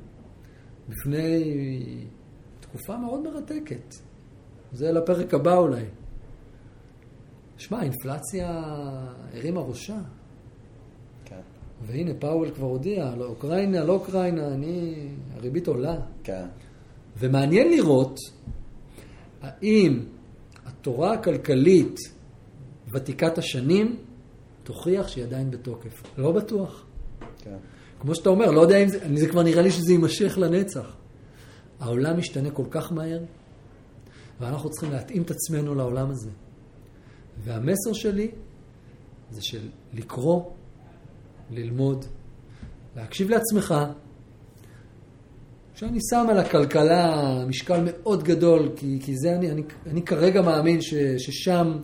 בפני 0.92 2.06
תקופה 2.60 2.98
מאוד 2.98 3.24
מרתקת. 3.24 3.96
זה 4.72 4.92
לפרק 4.92 5.34
הבא 5.34 5.58
אולי. 5.58 5.84
שמע, 7.58 7.80
האינפלציה 7.80 8.64
הרימה 9.34 9.62
ראשה. 9.62 9.98
כן. 11.26 11.40
והנה, 11.82 12.12
פאוול 12.20 12.52
כבר 12.52 12.68
הודיע, 12.68 13.16
לא 13.16 13.26
אוקראינה, 13.26 13.84
לא 13.84 13.94
אוקראינה, 13.94 14.48
אני... 14.48 15.08
הריבית 15.36 15.68
עולה. 15.68 15.96
כן. 16.24 16.46
ומעניין 17.18 17.68
לראות 17.72 18.18
האם 19.42 20.04
התורה 20.66 21.14
הכלכלית 21.14 21.98
ותיקת 22.94 23.38
השנים 23.38 23.98
תוכיח 24.64 25.08
שהיא 25.08 25.24
עדיין 25.24 25.52
בתוקף. 25.52 26.04
לא 26.18 26.32
בטוח. 26.32 26.86
כן. 27.38 27.58
כמו 28.02 28.16
שאתה 28.16 28.30
אומר, 28.30 28.52
לא 28.52 28.62
יודע 28.62 28.78
אם 28.78 28.88
זה, 28.88 29.00
זה 29.16 29.28
כבר 29.28 29.44
נראה 29.44 29.62
לי 29.62 29.72
שזה 29.72 29.92
יימשך 29.92 30.38
לנצח. 30.38 30.96
העולם 31.80 32.18
משתנה 32.18 32.52
כל 32.52 32.66
כך 32.72 32.92
מהר, 32.92 33.20
ואנחנו 34.40 34.70
צריכים 34.70 34.92
להתאים 34.92 35.22
את 35.22 35.32
עצמנו 35.32 35.76
לעולם 35.76 36.10
הזה. 36.10 36.30
והמסר 37.44 37.94
שלי 37.94 38.32
זה 39.32 39.42
של 39.42 39.70
לקרוא, 39.94 40.44
ללמוד, 41.52 42.06
להקשיב 42.96 43.30
לעצמך. 43.30 43.76
שאני 45.76 46.00
שם 46.10 46.28
על 46.30 46.40
הכלכלה 46.40 47.46
משקל 47.48 47.84
מאוד 47.86 48.24
גדול, 48.24 48.72
כי, 48.76 49.00
כי 49.02 49.18
זה 49.18 49.36
אני, 49.36 49.52
אני, 49.52 49.64
אני 49.86 50.02
כרגע 50.02 50.42
מאמין 50.42 50.82
ש, 50.82 50.94
ששם 50.94 51.78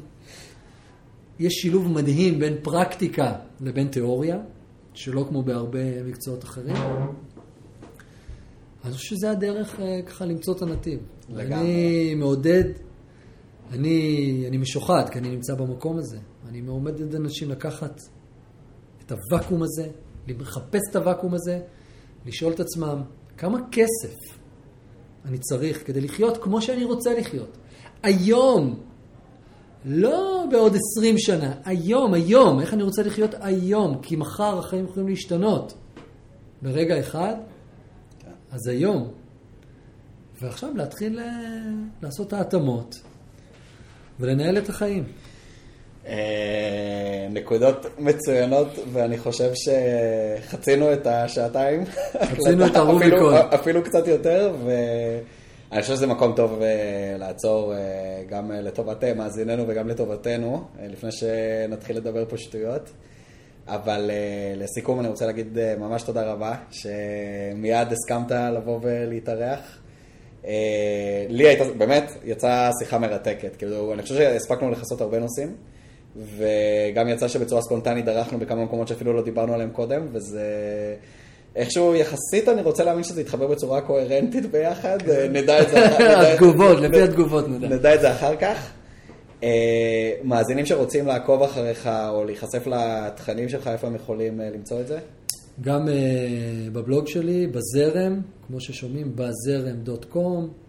יש 1.40 1.54
שילוב 1.54 1.92
מדהים 1.92 2.40
בין 2.40 2.54
פרקטיקה 2.62 3.34
לבין 3.62 3.88
תיאוריה, 3.88 4.38
שלא 4.98 5.26
כמו 5.30 5.44
בהרבה 5.44 6.04
מקצועות 6.04 6.44
אחרים. 6.44 6.76
אני 8.86 8.94
חושב 8.94 9.16
שזה 9.16 9.32
הדרך 9.32 9.80
אה, 9.80 10.02
ככה 10.06 10.26
למצוא 10.26 10.56
את 10.56 10.62
הנתיב. 10.62 11.00
לגמרי. 11.30 11.56
אני 11.56 12.16
מעודד, 12.16 12.64
אני, 13.72 14.46
אני 14.48 14.58
משוחד, 14.58 15.10
כי 15.10 15.20
אני 15.20 15.30
נמצא 15.30 15.56
במקום 15.56 15.98
הזה. 15.98 16.18
אני 16.50 16.62
מעומד 16.62 17.16
אנשים 17.16 17.50
לקחת 17.50 18.02
את 19.06 19.12
הוואקום 19.12 19.64
הזה, 19.64 19.88
לחפש 20.28 20.82
את 20.92 20.96
הוואקום 20.96 21.34
הזה, 21.34 21.60
לשאול 22.26 22.54
את 22.54 22.60
עצמם, 22.60 23.02
כמה 23.38 23.60
כסף 23.72 24.16
אני 25.26 25.38
צריך 25.38 25.88
כדי 25.88 26.02
לחיות 26.02 26.38
כמו 26.44 26.62
שאני 26.62 26.84
רוצה 26.84 27.14
לחיות? 27.20 27.58
היום, 28.04 28.80
לא 29.90 30.46
בעוד 30.52 30.76
עשרים 30.76 31.18
שנה, 31.18 31.54
היום, 31.66 32.14
היום, 32.14 32.60
איך 32.60 32.74
אני 32.74 32.84
רוצה 32.84 33.04
לחיות 33.04 33.36
היום, 33.40 34.00
כי 34.02 34.16
מחר 34.16 34.60
החיים 34.60 34.86
יכולים 34.86 35.10
להשתנות. 35.10 35.74
ברגע 36.62 37.00
אחד, 37.00 37.36
אז 38.52 38.68
היום. 38.68 39.12
ועכשיו 40.42 40.70
להתחיל 40.76 41.20
אה, 41.20 41.26
לעשות 42.02 42.34
ההתאמות 42.34 42.96
ולנהל 44.20 44.58
את 44.58 44.70
החיים. 44.70 45.04
אה, 46.08 47.28
נקודות 47.32 47.86
מצוינות, 48.00 48.68
ואני 48.94 49.18
חושב 49.18 49.52
שחצינו 49.54 50.94
את 50.94 51.08
השעתיים. 51.08 51.86
חצינו 52.24 52.66
את 52.66 52.76
הרוביקון. 52.78 53.34
אפילו 53.36 53.84
קצת 53.84 54.08
יותר, 54.08 54.56
ואני 55.72 55.82
חושב 55.82 55.94
שזה 55.94 56.08
מקום 56.08 56.34
טוב 56.36 56.62
אה, 56.62 57.18
לעצור 57.18 57.74
אה, 57.74 57.80
גם 58.30 58.52
לטובת 58.52 59.04
מאזיננו 59.04 59.64
וגם 59.68 59.88
לטובתנו, 59.88 60.64
לפני 60.84 61.12
שנתחיל 61.12 61.98
לדבר 61.98 62.26
פה 62.30 62.38
שטויות. 62.38 62.90
אבל 63.68 64.12
לסיכום 64.56 65.00
אני 65.00 65.08
רוצה 65.08 65.26
להגיד 65.26 65.58
ממש 65.80 66.04
תודה 66.04 66.32
רבה, 66.32 66.56
שמיד 66.72 67.88
הסכמת 67.92 68.32
לבוא 68.32 68.80
ולהתארח. 68.82 69.80
לי 71.30 71.48
הייתה, 71.48 71.64
באמת, 71.78 72.12
יצאה 72.24 72.70
שיחה 72.80 72.98
מרתקת. 72.98 73.56
כאילו, 73.56 73.94
אני 73.94 74.02
חושב 74.02 74.16
שהספקנו 74.16 74.72
לכסות 74.72 75.02
הרבה 75.02 75.20
נושאים. 75.20 75.56
וגם 76.18 77.08
יצא 77.08 77.28
שבצורה 77.28 77.62
ספונטנית 77.62 78.06
דרכנו 78.06 78.40
בכמה 78.40 78.64
מקומות 78.64 78.88
שאפילו 78.88 79.14
לא 79.14 79.24
דיברנו 79.24 79.54
עליהם 79.54 79.70
קודם, 79.70 80.08
וזה... 80.12 80.46
איכשהו 81.58 81.96
יחסית 81.96 82.50
אני 82.50 82.62
רוצה 82.62 82.84
להאמין 82.84 83.04
שזה 83.04 83.22
יתחבר 83.22 83.48
בצורה 83.48 83.82
קוהרנטית 83.82 84.52
ביחד, 84.52 85.02
כן. 85.02 85.34
נדע 85.34 85.62
את 85.62 85.70
זה 85.70 85.88
אחר 85.88 85.98
כך. 85.98 86.26
התגובות, 86.34 86.80
לפי 86.80 87.02
התגובות 87.02 87.48
נדע. 87.48 87.68
נדע 87.68 87.96
את 87.96 88.02
זה 88.02 88.12
אחר 88.12 88.36
כך. 88.36 88.72
אה, 89.44 90.12
מאזינים 90.24 90.66
שרוצים 90.66 91.08
לעקוב 91.08 91.42
אחריך 91.42 91.90
או 92.10 92.26
להיחשף 92.26 92.68
לתכנים 92.68 93.50
שלך, 93.50 93.68
איפה 93.68 93.88
הם 93.88 93.96
יכולים 93.96 94.42
אה, 94.42 94.50
למצוא 94.50 94.82
את 94.82 94.88
זה? 94.88 95.00
גם 95.62 95.88
אה, 95.88 95.94
בבלוג 96.74 97.08
שלי, 97.08 97.48
בזרם, 97.48 98.22
כמו 98.48 98.62
ששומעים, 98.62 99.16
בזרם.com, 99.16 100.18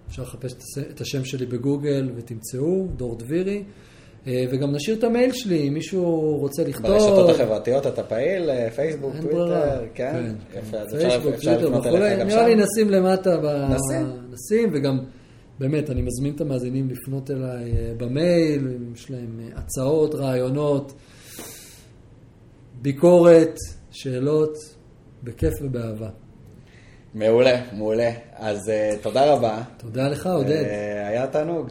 אפשר 0.08 0.22
לחפש 0.22 0.54
את 0.90 1.00
השם 1.00 1.24
שלי 1.24 1.46
בגוגל 1.46 2.10
ותמצאו, 2.16 2.86
דור 2.96 3.16
דבירי. 3.18 3.62
אה, 4.28 4.44
וגם 4.50 4.74
נשאיר 4.74 4.98
את 4.98 5.04
המייל 5.04 5.32
שלי, 5.32 5.68
אם 5.68 5.74
מישהו 5.74 6.36
רוצה 6.40 6.64
לכתוב. 6.64 6.86
ברשתות 6.86 7.30
החברתיות 7.30 7.86
אתה 7.86 8.02
פעיל? 8.02 8.50
אה, 8.50 8.70
פייסבוק, 8.70 9.12
טוויטר, 9.20 9.84
כן? 9.94 10.12
כן? 10.52 10.58
יפה, 10.58 10.76
אז 10.76 10.86
פייסבוק, 11.00 11.34
טוויטר 11.34 11.74
וכולי. 11.74 12.24
נראה 12.24 12.48
לי 12.48 12.54
נשים 12.54 12.90
למטה. 12.90 13.36
נשים. 13.68 14.06
נשים, 14.30 14.70
וגם, 14.74 14.98
באמת, 15.58 15.90
אני 15.90 16.02
מזמין 16.02 16.34
את 16.34 16.40
המאזינים 16.40 16.88
לפנות 16.90 17.30
אליי 17.30 17.72
אה, 17.72 17.92
במייל, 17.96 18.68
אם 18.76 18.92
יש 18.94 19.10
להם 19.10 19.40
הצעות, 19.56 20.14
רעיונות, 20.14 20.92
ביקורת, 22.82 23.54
שאלות, 23.90 24.54
בכיף 25.22 25.54
ובאהבה. 25.62 26.08
מעולה, 27.14 27.60
מעולה. 27.72 28.10
אז 28.34 28.72
תודה 29.02 29.32
רבה. 29.32 29.62
תודה 29.76 30.08
לך, 30.08 30.26
עודד. 30.26 30.64
היה 31.08 31.26
תענוג. 31.26 31.68